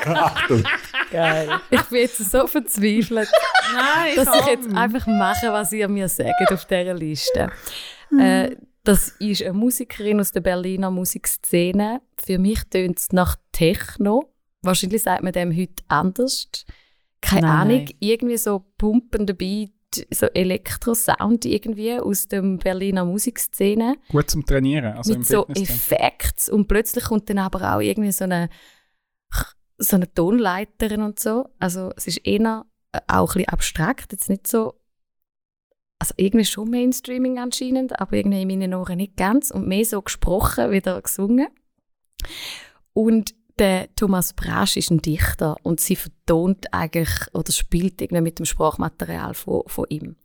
Achtung. 0.06 0.64
Geil. 1.10 1.60
Ich 1.70 1.82
bin 1.82 1.98
jetzt 2.00 2.30
so 2.30 2.46
verzweifelt, 2.46 3.28
Nein, 3.74 4.16
dass 4.16 4.34
ich 4.40 4.46
jetzt 4.46 4.74
einfach 4.74 5.06
mache, 5.06 5.52
was 5.52 5.72
ihr 5.72 5.88
mir 5.88 6.08
sagt 6.08 6.50
auf 6.50 6.64
dieser 6.64 6.94
Liste. 6.94 7.50
Äh, 8.18 8.56
das 8.84 9.10
ist 9.18 9.42
eine 9.42 9.52
Musikerin 9.52 10.20
aus 10.20 10.32
der 10.32 10.40
Berliner 10.40 10.90
Musikszene. 10.90 12.00
Für 12.16 12.38
mich 12.38 12.60
tönt 12.70 12.98
es 12.98 13.12
nach 13.12 13.36
Techno. 13.52 14.32
Wahrscheinlich 14.62 15.02
sagt 15.02 15.22
man 15.22 15.32
dem 15.32 15.54
heute 15.56 15.82
anders. 15.88 16.48
Keine 17.20 17.46
Nein, 17.46 17.56
Ahnung. 17.56 17.84
nein. 17.84 17.94
Irgendwie 18.00 18.36
so 18.38 18.64
pumpender 18.78 19.34
Beat, 19.34 19.70
so 20.10 20.26
Elektro-Sound 20.26 21.44
irgendwie 21.44 21.98
aus 21.98 22.28
der 22.28 22.42
Berliner 22.42 23.04
Musikszene. 23.04 23.96
Gut 24.08 24.30
zum 24.30 24.44
Trainieren. 24.44 24.96
Also 24.96 25.14
mit 25.14 25.26
so. 25.26 25.46
Effekten 25.48 26.54
und 26.54 26.68
plötzlich 26.68 27.04
kommt 27.04 27.28
dann 27.30 27.38
aber 27.38 27.74
auch 27.74 27.80
irgendwie 27.80 28.12
so 28.12 28.24
eine 28.24 28.48
so 29.78 29.96
eine 29.96 30.12
Tonleiterin 30.12 31.02
und 31.02 31.18
so. 31.18 31.48
Also 31.58 31.90
es 31.96 32.06
ist 32.06 32.18
eher 32.18 32.64
auch 33.08 33.30
ein 33.30 33.38
bisschen 33.38 33.48
abstrakt, 33.48 34.12
jetzt 34.12 34.28
nicht 34.28 34.46
so 34.46 34.74
also 36.02 36.14
irgendwie 36.16 36.44
schon 36.44 36.68
Mainstreaming 36.68 37.38
anscheinend, 37.38 38.00
aber 38.00 38.14
irgendwie 38.14 38.42
in 38.42 38.48
meinen 38.48 38.74
Ohren 38.74 38.96
nicht 38.96 39.16
ganz 39.16 39.52
und 39.52 39.68
mehr 39.68 39.84
so 39.84 40.02
gesprochen, 40.02 40.72
wieder 40.72 41.00
gesungen. 41.00 41.46
Und 42.92 43.36
der 43.58 43.94
Thomas 43.94 44.32
Brasch 44.32 44.76
ist 44.76 44.90
ein 44.90 45.02
Dichter 45.02 45.56
und 45.62 45.80
sie 45.80 45.96
vertont 45.96 46.72
eigentlich 46.72 47.10
oder 47.32 47.52
spielt 47.52 48.00
irgendwie 48.00 48.22
mit 48.22 48.38
dem 48.38 48.46
Sprachmaterial 48.46 49.34
von, 49.34 49.62
von 49.66 49.86
ihm. 49.88 50.16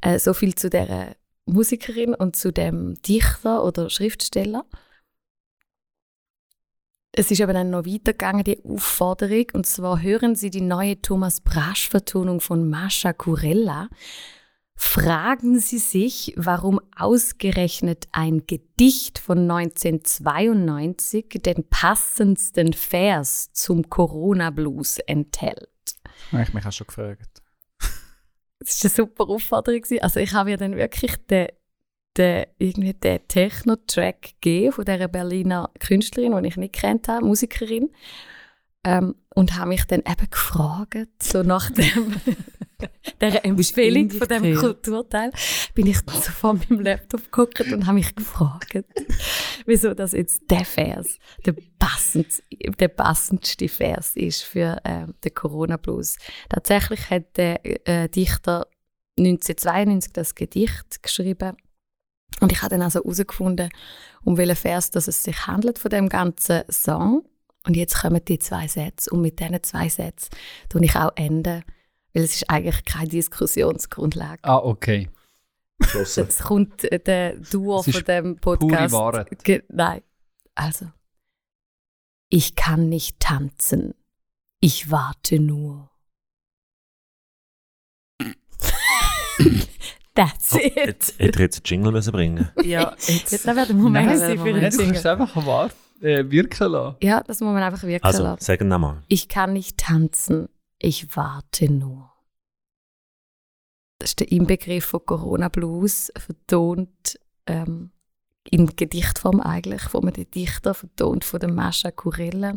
Äh, 0.00 0.18
so 0.18 0.34
viel 0.34 0.54
zu 0.54 0.70
der 0.70 1.16
Musikerin 1.46 2.14
und 2.14 2.36
zu 2.36 2.52
dem 2.52 2.94
Dichter 3.02 3.64
oder 3.64 3.90
Schriftsteller. 3.90 4.64
Es 7.16 7.30
ist 7.30 7.40
aber 7.40 7.52
dann 7.52 7.70
noch 7.70 7.86
weitergegangen, 7.86 8.42
die 8.42 8.64
Aufforderung, 8.64 9.46
und 9.52 9.66
zwar 9.66 10.02
hören 10.02 10.34
Sie 10.34 10.50
die 10.50 10.60
neue 10.60 11.00
Thomas 11.00 11.40
Brasch-Vertonung 11.40 12.40
von 12.40 12.68
Mascha 12.68 13.12
Kurella. 13.12 13.88
Fragen 14.76 15.60
Sie 15.60 15.78
sich, 15.78 16.34
warum 16.36 16.80
ausgerechnet 16.96 18.08
ein 18.12 18.46
Gedicht 18.46 19.18
von 19.18 19.50
1992 19.50 21.28
den 21.44 21.68
passendsten 21.68 22.72
Vers 22.72 23.52
zum 23.52 23.88
Corona-Blues 23.88 24.98
enthält. 24.98 25.68
Habe 26.32 26.42
ich 26.42 26.54
mich 26.54 26.66
auch 26.66 26.72
schon 26.72 26.88
gefragt. 26.88 27.42
Das 28.58 28.82
war 28.82 28.90
eine 28.90 28.94
super 28.94 29.28
Aufforderung. 29.28 29.82
Also 30.00 30.20
ich 30.20 30.32
habe 30.32 30.50
ja 30.50 30.56
dann 30.56 30.76
wirklich 30.76 31.16
den, 31.26 31.48
den, 32.16 32.46
irgendwie 32.58 32.94
den 32.94 33.28
Techno-Track 33.28 34.22
gegeben 34.40 34.72
von 34.72 34.84
dieser 34.84 35.08
Berliner 35.08 35.70
Künstlerin, 35.78 36.42
die 36.42 36.48
ich 36.48 36.56
nicht 36.56 36.74
kennt 36.74 37.08
habe, 37.08 37.24
Musikerin. 37.26 37.90
Ähm, 38.84 39.14
und 39.34 39.56
habe 39.56 39.70
mich 39.70 39.84
dann 39.86 40.00
eben 40.00 40.30
gefragt, 40.30 41.22
so 41.22 41.42
nach 41.42 41.70
dem, 41.70 42.14
dieser 43.20 43.44
Empfehlung 43.44 44.10
von 44.10 44.28
dem. 44.28 44.56
Kulturteil, 44.56 45.32
bin 45.74 45.86
ich 45.86 45.98
so 45.98 46.30
vor 46.30 46.54
meinem 46.54 46.80
Laptop 46.80 47.24
geguckt 47.32 47.72
und 47.72 47.86
habe 47.86 47.94
mich 47.94 48.14
gefragt, 48.14 48.84
wieso 49.66 49.94
das 49.94 50.12
jetzt 50.12 50.50
der 50.50 50.64
Vers 50.64 51.18
der, 51.44 51.54
passend, 51.78 52.42
der 52.78 52.88
passendste 52.88 53.68
Vers 53.68 54.16
ist 54.16 54.42
für 54.42 54.80
ähm, 54.84 55.14
den 55.24 55.34
Corona-Blues. 55.34 56.16
Tatsächlich 56.48 57.10
hat 57.10 57.36
der 57.36 57.88
äh, 57.88 58.08
Dichter 58.08 58.66
1992 59.18 60.12
das 60.12 60.34
Gedicht 60.34 61.02
geschrieben 61.02 61.56
und 62.40 62.52
ich 62.52 62.62
habe 62.62 62.70
dann 62.70 62.82
also 62.82 63.00
herausgefunden, 63.00 63.70
um 64.24 64.36
welchen 64.36 64.56
Vers 64.56 64.90
dass 64.90 65.08
es 65.08 65.22
sich 65.22 65.46
handelt 65.46 65.78
von 65.78 65.90
dem 65.90 66.08
ganzen 66.08 66.62
Song. 66.68 67.24
Und 67.66 67.76
jetzt 67.76 67.94
kommen 68.00 68.22
die 68.24 68.38
zwei 68.38 68.68
Sätze 68.68 69.10
und 69.10 69.22
mit 69.22 69.40
diesen 69.40 69.62
zwei 69.62 69.88
Sätzen 69.88 70.30
tue 70.68 70.84
ich 70.84 70.94
auch 70.96 71.12
enden, 71.16 71.64
weil 72.12 72.22
es 72.24 72.34
ist 72.36 72.50
eigentlich 72.50 72.84
keine 72.84 73.08
Diskussionsgrundlage. 73.08 74.40
Ah, 74.44 74.58
okay. 74.58 75.08
Jetzt 75.94 76.42
kommt 76.42 76.84
äh, 76.84 76.98
der 77.00 77.36
Duo 77.36 77.82
von 77.82 78.04
dem 78.04 78.36
Podcast. 78.36 78.94
Wahrheit. 78.94 79.42
Ge 79.44 79.62
Nein. 79.68 80.02
Also. 80.54 80.86
Ich 82.28 82.54
kann 82.54 82.88
nicht 82.88 83.18
tanzen. 83.20 83.94
Ich 84.60 84.90
warte 84.90 85.38
nur. 85.40 85.90
That's 90.14 90.54
it. 90.54 90.76
Jetzt 90.76 91.18
hätte 91.18 91.30
ich 91.30 91.38
jetzt 91.40 91.56
einen 91.58 91.64
Jingle 91.64 91.92
müssen 91.92 92.12
bringen 92.12 92.48
Ja, 92.62 92.92
Jetzt 92.92 93.32
jetzt. 93.32 93.46
wäre 93.46 93.66
der 93.66 93.74
Moment 93.74 94.06
Nein, 94.06 94.18
für 94.18 94.36
Moment. 94.36 94.46
den 94.56 94.62
Nein, 94.62 94.70
du 94.70 94.76
kannst 94.78 95.04
Jingle. 95.04 95.06
einfach 95.22 95.46
warten, 95.46 95.74
äh, 96.04 96.30
wirken 96.30 96.70
lassen. 96.72 96.96
Ja, 97.02 97.22
das 97.22 97.40
muss 97.40 97.52
man 97.52 97.62
einfach 97.62 97.82
wirken 97.82 98.04
Also, 98.04 98.22
lassen. 98.22 98.44
sagen 98.44 98.68
wir 98.68 98.78
mal. 98.78 99.02
Ich 99.08 99.28
kann 99.28 99.52
nicht 99.54 99.78
tanzen. 99.78 100.48
Ich 100.78 101.16
warte 101.16 101.72
nur. 101.72 102.12
Das 103.98 104.10
ist 104.10 104.20
der 104.20 104.30
Inbegriff 104.30 104.84
von 104.84 105.04
Corona 105.06 105.48
Blues, 105.48 106.12
vertont 106.16 107.18
ähm, 107.46 107.90
in 108.50 108.66
Gedichtform 108.76 109.40
eigentlich, 109.40 109.82
von 109.82 110.06
einem 110.06 110.30
Dichter, 110.30 110.74
vertont 110.74 111.24
von 111.24 111.40
der 111.40 111.50
Mascha 111.50 111.90
Kurella. 111.90 112.56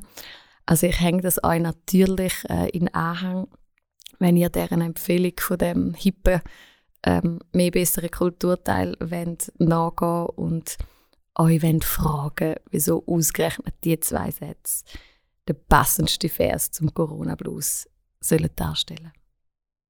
Also 0.65 0.87
ich 0.87 0.99
hänge 0.99 1.21
das 1.21 1.41
euch 1.43 1.61
natürlich 1.61 2.33
äh, 2.49 2.67
in 2.71 2.93
Anhang, 2.93 3.47
wenn 4.19 4.35
ihr 4.35 4.49
deren 4.49 4.81
Empfehlung 4.81 5.33
von 5.39 5.57
dem 5.57 5.93
hippen, 5.93 6.41
ähm, 7.03 7.39
mehr 7.53 7.71
besseren 7.71 8.11
Kulturteil 8.11 8.97
wollt 8.99 9.53
nachgehen 9.59 10.25
und 10.35 10.77
euch 11.37 11.61
wollt 11.63 11.83
fragen, 11.85 12.55
wieso 12.71 13.05
ausgerechnet 13.07 13.75
die 13.83 13.99
zwei 13.99 14.31
Sätze 14.31 14.83
der 15.47 15.53
passendste 15.53 16.29
Vers 16.29 16.71
zum 16.71 16.93
Corona-Blues 16.93 17.87
sollen 18.19 18.49
darstellen. 18.55 19.11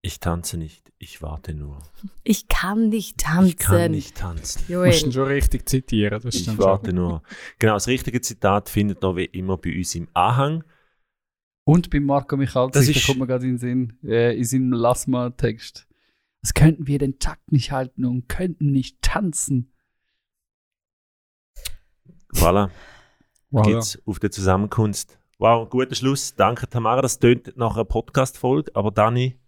Ich 0.03 0.19
tanze 0.19 0.57
nicht, 0.57 0.91
ich 0.99 1.21
warte 1.21 1.53
nur. 1.53 1.81
Ich 2.23 2.47
kann 2.47 2.89
nicht 2.89 3.17
tanzen. 3.19 3.47
Ich 3.49 3.57
kann 3.57 3.91
nicht 3.91 4.15
tanzen. 4.15 4.61
Du 4.67 4.85
musst 4.85 5.03
ihn 5.03 5.11
Joel. 5.11 5.13
schon 5.13 5.23
richtig 5.33 5.67
zitieren. 5.69 6.21
Das 6.21 6.35
Ich 6.35 6.57
warte 6.57 6.87
schon. 6.87 6.95
nur. 6.95 7.23
Genau, 7.57 7.73
das 7.73 7.87
richtige 7.87 8.21
Zitat 8.21 8.69
findet 8.69 9.03
ihr 9.03 9.15
wie 9.15 9.25
immer 9.25 9.57
bei 9.57 9.75
uns 9.75 9.95
im 9.95 10.07
Anhang. 10.13 10.63
Und 11.63 11.89
bei 11.89 11.99
Marco 11.99 12.37
Michalzik, 12.37 12.73
Das 12.73 12.85
da 12.85 12.91
ist- 12.91 13.05
kommt 13.07 13.19
mir 13.19 13.27
gerade 13.27 13.45
in 13.45 13.53
den 13.53 13.57
Sinn, 13.57 13.97
äh, 14.03 14.37
in 14.37 14.43
seinem 14.43 14.71
Lassma-Text. 14.73 15.87
Was 16.43 16.53
könnten 16.53 16.85
wir 16.87 16.99
den 16.99 17.17
Takt 17.19 17.51
nicht 17.51 17.71
halten 17.71 18.05
und 18.05 18.29
könnten 18.29 18.71
nicht 18.71 19.01
tanzen? 19.01 19.73
Voilà, 22.33 22.69
Voilà. 23.51 23.63
gibt's 23.65 23.99
auf 24.05 24.19
der 24.19 24.31
Zusammenkunft. 24.31 25.17
Wow, 25.39 25.69
guter 25.69 25.95
Schluss. 25.95 26.35
Danke, 26.35 26.67
Tamara. 26.67 27.01
Das 27.01 27.19
tönt 27.19 27.55
nach 27.57 27.75
einer 27.75 27.85
Podcast-Folge. 27.85 28.71
Aber 28.73 28.91
Dani, 28.91 29.39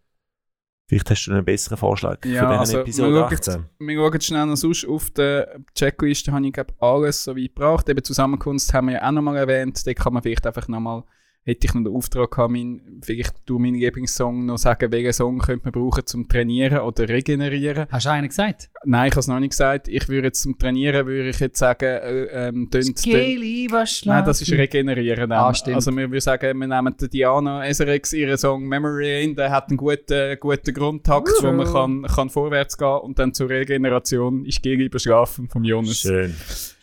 vielleicht 0.88 1.10
hast 1.10 1.26
du 1.26 1.32
einen 1.32 1.44
besseren 1.44 1.78
Vorschlag 1.78 2.24
Ja, 2.26 2.42
für 2.42 2.48
diese 2.48 2.60
also, 2.60 2.80
Episode 2.80 3.14
wir 3.14 3.20
schauen 3.22 3.34
18. 3.34 3.66
Wir 3.80 3.98
schauen 3.98 4.22
schnell 4.22 4.46
noch 4.46 4.56
sonst 4.56 4.86
auf 4.88 5.10
der 5.12 5.60
Checkliste, 5.76 6.32
habe 6.32 6.46
ich 6.46 6.54
glaube 6.54 6.74
alles 6.80 7.24
so 7.24 7.36
weit 7.36 7.56
gebracht. 7.56 7.90
Eben 7.90 8.04
Zusammenkunft 8.04 8.72
haben 8.74 8.88
wir 8.88 8.96
ja 8.96 9.08
auch 9.08 9.12
nochmal 9.12 9.38
erwähnt. 9.38 9.86
Da 9.86 9.94
kann 9.94 10.14
man 10.14 10.22
vielleicht 10.22 10.46
einfach 10.46 10.68
nochmal 10.68 11.04
hätte 11.44 11.68
ich 11.68 11.74
noch 11.74 11.84
den 11.84 11.94
Auftrag 11.94 12.32
gehabt, 12.32 12.52
mein, 12.52 13.00
vielleicht 13.02 13.34
du 13.46 13.60
meinen 13.60 13.76
Lieblingssong 13.76 14.46
noch 14.46 14.58
sagen, 14.58 14.92
welchen 14.92 15.14
Song 15.14 15.40
könnte 15.40 15.66
man 15.66 15.72
brauchen 15.72 16.06
zum 16.06 16.28
Trainieren 16.28 16.80
oder 16.80 17.10
regenerieren. 17.10 17.88
Hast 17.90 18.06
du 18.06 18.12
einen 18.12 18.28
gesagt? 18.28 18.70
Nein, 18.84 19.08
ich 19.08 19.14
habe 19.14 19.20
es 19.22 19.28
noch 19.28 19.40
nicht 19.40 19.52
gesagt. 19.52 19.88
Ich 19.88 20.08
würde 20.10 20.28
jetzt 20.28 20.42
zum 20.42 20.58
Trainieren, 20.58 21.08
würde 21.08 21.30
ich 21.30 21.40
jetzt 21.40 21.58
sagen, 21.58 21.86
äh, 21.86 22.48
ähm, 22.48 22.70
tönt, 22.70 23.06
Nein, 23.06 24.26
das 24.26 24.42
ist 24.42 24.52
regenerieren. 24.52 25.32
Ah, 25.32 25.54
stimmt. 25.54 25.76
Also 25.76 25.92
wir 25.92 26.10
würden 26.10 26.22
sagen, 26.22 26.60
wir 26.60 26.68
nehmen 26.68 26.96
die 27.00 27.10
Diana 27.10 27.66
SRX 27.66 28.14
ihren 28.14 28.38
Song 28.38 28.68
Memory 28.68 29.24
in, 29.24 29.36
der 29.36 29.50
hat 29.52 29.70
einen 29.70 29.78
guten, 29.78 30.38
guten 30.40 30.74
Grundtakt, 30.74 31.32
wo 31.42 31.52
man 31.52 31.66
kann, 31.66 32.04
kann 32.04 32.30
vorwärts 32.30 32.78
gehen 32.78 33.00
und 33.02 33.18
dann 33.18 33.34
zur 33.34 33.50
Regeneration 33.50 34.46
ist 34.46 34.62
Geh 34.62 34.76
lieber 34.76 35.00
schlafen 35.00 35.48
vom 35.48 35.64
Jonas. 35.64 36.02
Schön. 36.02 36.36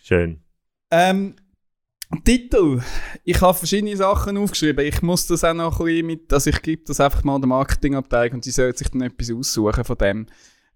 Schön. 0.02 0.40
Ähm, 0.90 1.34
Titel. 2.24 2.80
Ich 3.24 3.40
habe 3.40 3.56
verschiedene 3.56 3.96
Sachen 3.96 4.36
aufgeschrieben. 4.36 4.86
Ich 4.86 5.02
muss 5.02 5.26
das 5.26 5.44
auch 5.44 5.54
noch 5.54 5.80
ein 5.80 5.86
bisschen 5.86 6.06
mit, 6.06 6.32
dass 6.32 6.46
ich 6.46 6.62
gebe 6.62 6.82
das 6.86 7.00
einfach 7.00 7.24
mal 7.24 7.38
der 7.38 7.48
Marketingabteilung 7.48 8.34
und 8.34 8.44
sie 8.44 8.50
sollen 8.50 8.74
sich 8.74 8.88
dann 8.88 9.02
etwas 9.02 9.30
aussuchen 9.30 9.84
von 9.84 9.98
dem. 9.98 10.26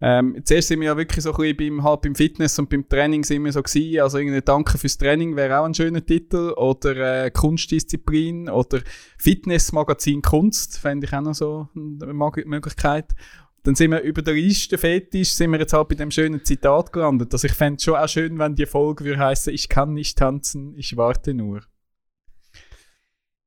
Ähm, 0.03 0.41
zuerst 0.45 0.69
sind 0.69 0.81
wir 0.81 0.87
ja 0.87 0.97
wirklich 0.97 1.23
so 1.23 1.31
ein 1.31 1.37
bisschen 1.37 1.57
beim, 1.57 1.85
halt 1.85 2.01
beim 2.01 2.15
Fitness 2.15 2.59
und 2.59 2.71
beim 2.71 2.89
Training 2.89 3.23
sind 3.23 3.45
wir 3.45 3.53
so 3.53 3.63
gewesen. 3.63 4.01
Also 4.01 4.19
irgendwie 4.19 4.41
Danke 4.41 4.79
fürs 4.79 4.97
Training 4.97 5.37
wäre 5.37 5.61
auch 5.61 5.65
ein 5.65 5.75
schöner 5.75 6.05
Titel. 6.05 6.55
Oder 6.57 7.25
äh, 7.25 7.31
Kunstdisziplin 7.31 8.49
oder 8.49 8.81
Fitnessmagazin 9.19 10.23
Kunst 10.23 10.79
fände 10.79 11.07
ich 11.07 11.13
auch 11.13 11.21
noch 11.21 11.35
so 11.35 11.69
eine 11.75 12.15
Möglichkeit. 12.47 13.15
Dann 13.63 13.75
sind 13.75 13.91
wir 13.91 14.01
über 14.01 14.23
der 14.23 14.35
Liste 14.35 14.79
Fetisch, 14.79 15.31
sind 15.31 15.51
wir 15.51 15.59
jetzt 15.59 15.73
halt 15.73 15.89
bei 15.89 15.95
dem 15.95 16.11
schönen 16.11 16.45
Zitat 16.45 16.93
gelandet. 16.93 17.33
Also 17.33 17.47
ich 17.47 17.53
fände 17.53 17.77
es 17.77 17.85
schon 17.85 17.97
auch 17.97 18.09
schön, 18.09 18.39
wenn 18.39 18.55
die 18.55 18.67
Folge 18.67 19.05
würde 19.05 19.19
heißen, 19.19 19.53
ich 19.53 19.69
kann 19.69 19.93
nicht 19.93 20.17
tanzen, 20.19 20.75
ich 20.77 20.97
warte 20.97 21.35
nur. 21.35 21.61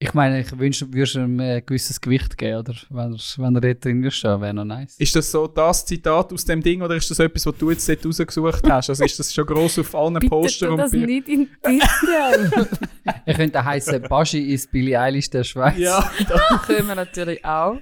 Ich 0.04 0.14
meine, 0.14 0.42
ich 0.42 0.60
wünschte, 0.60 0.86
du 0.86 0.94
würdest 0.94 1.16
ihm 1.16 1.40
ein 1.40 1.66
gewisses 1.66 2.02
Gewicht 2.02 2.38
geben, 2.38 2.58
oder? 2.58 2.74
Wenn 2.90 3.14
er, 3.14 3.20
wenn 3.38 3.56
er 3.56 3.62
dort 3.62 3.86
drin 3.86 4.12
stehen 4.12 4.42
wäre 4.42 4.54
noch 4.54 4.66
nice. 4.66 4.96
Ist 4.98 5.16
das 5.16 5.32
so 5.32 5.48
das 5.48 5.86
Zitat 5.86 6.34
aus 6.34 6.44
dem 6.44 6.62
Ding 6.62 6.82
oder 6.82 6.96
ist 6.98 7.10
das 7.10 7.20
etwas, 7.20 7.46
was 7.46 7.56
du 7.58 7.72
jetzt 7.72 7.88
dort 7.88 8.06
rausgesucht 8.06 8.70
hast? 8.70 8.90
Also 8.90 9.02
ist 9.06 9.18
das 9.18 9.34
schon 9.34 9.46
gross 9.46 9.80
auf 9.80 9.96
allen 9.96 10.20
Postern 10.28 10.72
und 10.72 10.78
das 10.80 10.92
Bier- 10.92 11.08
nicht 11.08 11.30
in 11.30 11.48
den 11.66 11.80
Titel. 11.80 12.68
Er 13.26 13.34
könnte 13.34 13.64
heißen 13.64 14.02
Baschi 14.04 14.54
ist 14.54 14.72
Billie 14.72 15.00
Eilish 15.00 15.30
der 15.30 15.44
Schweiz. 15.46 15.78
Ja, 15.78 16.10
können 16.66 16.88
wir 16.88 16.96
natürlich 16.96 17.44
auch. 17.46 17.78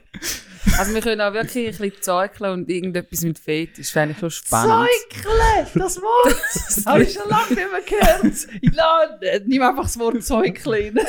Also 0.78 0.94
wir 0.94 1.02
können 1.02 1.22
auch 1.22 1.34
wirklich 1.34 1.68
ein 1.68 1.78
bisschen 1.90 2.02
zeugeln 2.02 2.54
und 2.54 2.70
irgendetwas 2.70 3.22
mit 3.22 3.40
Fetisch. 3.40 3.92
Fände 3.92 4.14
ich 4.14 4.20
schon 4.20 4.30
spannend. 4.30 4.88
Zeugle! 5.24 5.68
Das 5.74 5.98
Wort! 5.98 6.86
Habe 6.86 7.04
ich 7.04 7.14
schon 7.14 7.28
lange 7.30 7.48
nicht 7.50 7.56
mehr 7.58 7.82
gehört. 8.00 8.48
Ich 8.62 8.74
lade, 8.74 9.44
nimm 9.48 9.62
einfach 9.64 9.84
das 9.84 9.98
Wort 9.98 10.24
Zeugle 10.24 10.72
rein. 10.72 11.00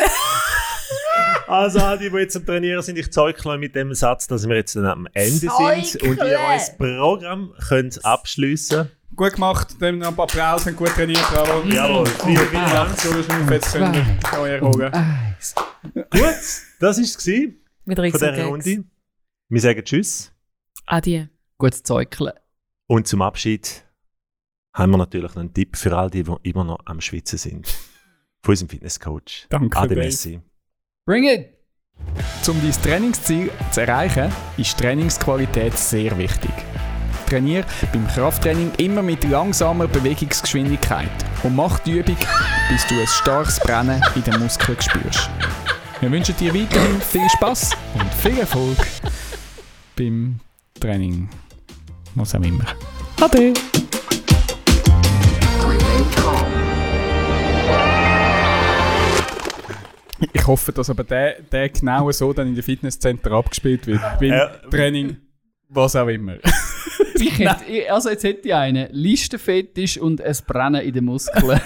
Also, 1.47 1.81
all 1.81 1.99
die, 1.99 2.09
die 2.09 2.17
jetzt 2.17 2.37
am 2.37 2.47
Trainieren 2.47 2.83
sind, 2.83 2.99
ich 2.99 3.17
euch 3.17 3.59
mit 3.59 3.75
dem 3.75 3.93
Satz, 3.95 4.27
dass 4.27 4.49
wir 4.49 4.57
jetzt 4.57 4.77
dann 4.77 4.87
am 4.87 5.09
Ende 5.13 5.31
sind 5.31 6.03
und 6.03 6.19
ihr 6.19 6.39
euer 6.39 6.61
Programm 6.79 7.53
könnt 7.69 8.05
abschliessen 8.05 8.91
gut 9.17 9.35
gemacht. 9.35 9.77
Dann 9.81 9.99
noch 9.99 10.09
ein 10.09 10.17
paar 10.17 10.25
Applaus, 10.25 10.67
haben 10.67 10.77
gut 10.77 10.89
trainiert, 10.89 11.23
bravo. 11.31 11.69
Jawohl, 11.69 12.07
vielen, 12.07 12.49
vielen 12.49 12.71
Dank. 12.71 13.51
Jetzt 13.51 13.73
können 13.73 13.95
wir 13.95 14.51
erholen. 14.51 14.93
Eins. 14.93 15.55
Gut, 15.95 16.05
das 16.13 16.81
war 16.81 16.91
es 16.91 17.17
von 17.87 17.95
dieser 17.95 18.45
Runde. 18.45 18.85
Wir 19.49 19.61
sagen 19.61 19.85
Tschüss. 19.85 20.33
Adieu. 20.87 21.27
Gutes 21.59 21.83
Zeugle. 21.83 22.35
Und 22.87 23.07
zum 23.07 23.23
Abschied 23.23 23.85
haben 24.73 24.93
wir 24.93 24.99
natürlich 24.99 25.35
noch 25.35 25.37
einen 25.37 25.53
Tipp 25.53 25.77
für 25.77 25.97
all 25.97 26.11
die, 26.11 26.23
die 26.23 26.35
immer 26.43 26.65
noch 26.65 26.79
am 26.87 27.01
Schwitzen 27.01 27.39
sind. 27.39 27.69
Von 28.43 28.53
unserem 28.53 28.71
Fitnesscoach. 28.71 29.47
Danke, 29.51 29.79
Ade. 29.79 29.95
Messi. 29.95 30.41
Bring 31.05 31.25
it! 31.25 31.49
Um 32.47 32.61
dein 32.63 32.83
Trainingsziel 32.83 33.51
zu 33.73 33.81
erreichen, 33.81 34.31
ist 34.57 34.79
Trainingsqualität 34.79 35.77
sehr 35.77 36.17
wichtig. 36.17 36.53
Trainier 37.27 37.65
beim 37.93 38.07
Krafttraining 38.07 38.71
immer 38.79 39.03
mit 39.03 39.25
langsamer 39.25 39.89
Bewegungsgeschwindigkeit 39.89 41.11
und 41.43 41.57
mach 41.57 41.81
die 41.81 41.99
Übung, 41.99 42.17
bis 42.69 42.87
du 42.87 43.01
ein 43.01 43.07
starkes 43.09 43.59
Brennen 43.59 44.01
in 44.15 44.23
den 44.23 44.39
Muskeln 44.39 44.81
spürst. 44.81 45.29
Wir 46.01 46.11
wünschen 46.13 46.37
dir 46.37 46.55
weiterhin 46.55 47.01
viel 47.01 47.29
Spaß 47.31 47.71
und 47.95 48.15
viel 48.15 48.39
Erfolg 48.39 48.79
beim 49.97 50.39
Training. 50.79 51.29
Was 52.15 52.37
auch 52.37 52.43
immer. 52.43 52.67
Ade! 53.21 53.55
Ich 60.33 60.47
hoffe, 60.47 60.73
dass 60.73 60.89
aber 60.91 61.05
der, 61.05 61.43
der 61.43 61.69
genau 61.69 62.11
so 62.13 62.33
dann 62.33 62.49
in 62.49 62.55
den 62.55 62.63
Fitnesscenter 62.63 63.33
abgespielt 63.33 63.87
wird. 63.87 64.01
Beim 64.21 64.31
Ja. 64.31 64.49
Training, 64.71 65.17
was 65.69 65.97
auch 65.97 66.09
immer. 66.09 66.37
Ich 67.15 67.39
hätte, 67.39 67.93
also 67.93 68.11
jetzt 68.11 68.25
hätte 68.25 68.49
ich 68.49 68.55
einen. 68.55 68.89
Listenfetisch 68.91 69.97
und 69.97 70.21
ein 70.21 70.37
Brennen 70.47 70.83
in 70.83 70.93
den 70.93 71.05
Muskeln. 71.05 71.45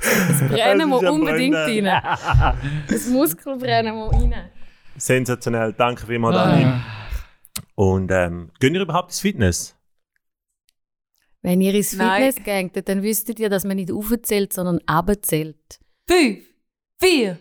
Brennen 0.00 0.78
Das 0.78 0.88
wir 0.88 1.02
ja 1.02 1.10
unbedingt 1.10 1.54
Brennen. 1.54 1.86
rein. 1.86 2.56
Das 2.88 3.06
Muskelbrennen 3.08 3.94
wir 3.94 4.06
rein. 4.10 4.34
Sensationell. 4.96 5.74
Danke 5.74 6.06
vielmals, 6.06 6.34
Dani. 6.36 6.64
Ah. 6.64 6.80
Und 7.74 8.10
ähm, 8.10 8.50
gehen 8.58 8.74
ihr 8.74 8.80
überhaupt 8.82 9.10
ins 9.10 9.20
Fitness? 9.20 9.76
Wenn 11.42 11.60
ihr 11.60 11.74
ins 11.74 11.92
Nein. 11.94 12.32
Fitness 12.32 12.72
geht, 12.72 12.88
dann 12.88 13.02
wüsstet 13.02 13.38
ihr, 13.40 13.50
dass 13.50 13.64
man 13.64 13.76
nicht 13.76 13.90
aufzählt, 13.92 14.52
sondern 14.52 14.78
abzählt. 14.86 15.56
Fünf, 16.08 16.38
vier, 17.02 17.38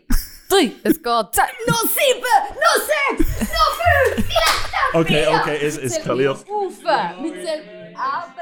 drei. 0.50 0.72
Es 0.84 0.96
geht. 0.96 1.06
Noch 1.06 1.84
sieben, 1.84 2.22
noch 2.56 2.80
sechs, 3.18 3.40
noch 3.40 3.74
fünf, 4.16 4.26
Okay, 4.94 5.28
okay, 5.28 5.58
es 5.66 5.78
eskaliert. 5.78 6.38
auf. 6.50 7.24
Wir 7.24 7.34
zählen 7.44 7.96
ab. 7.96 8.36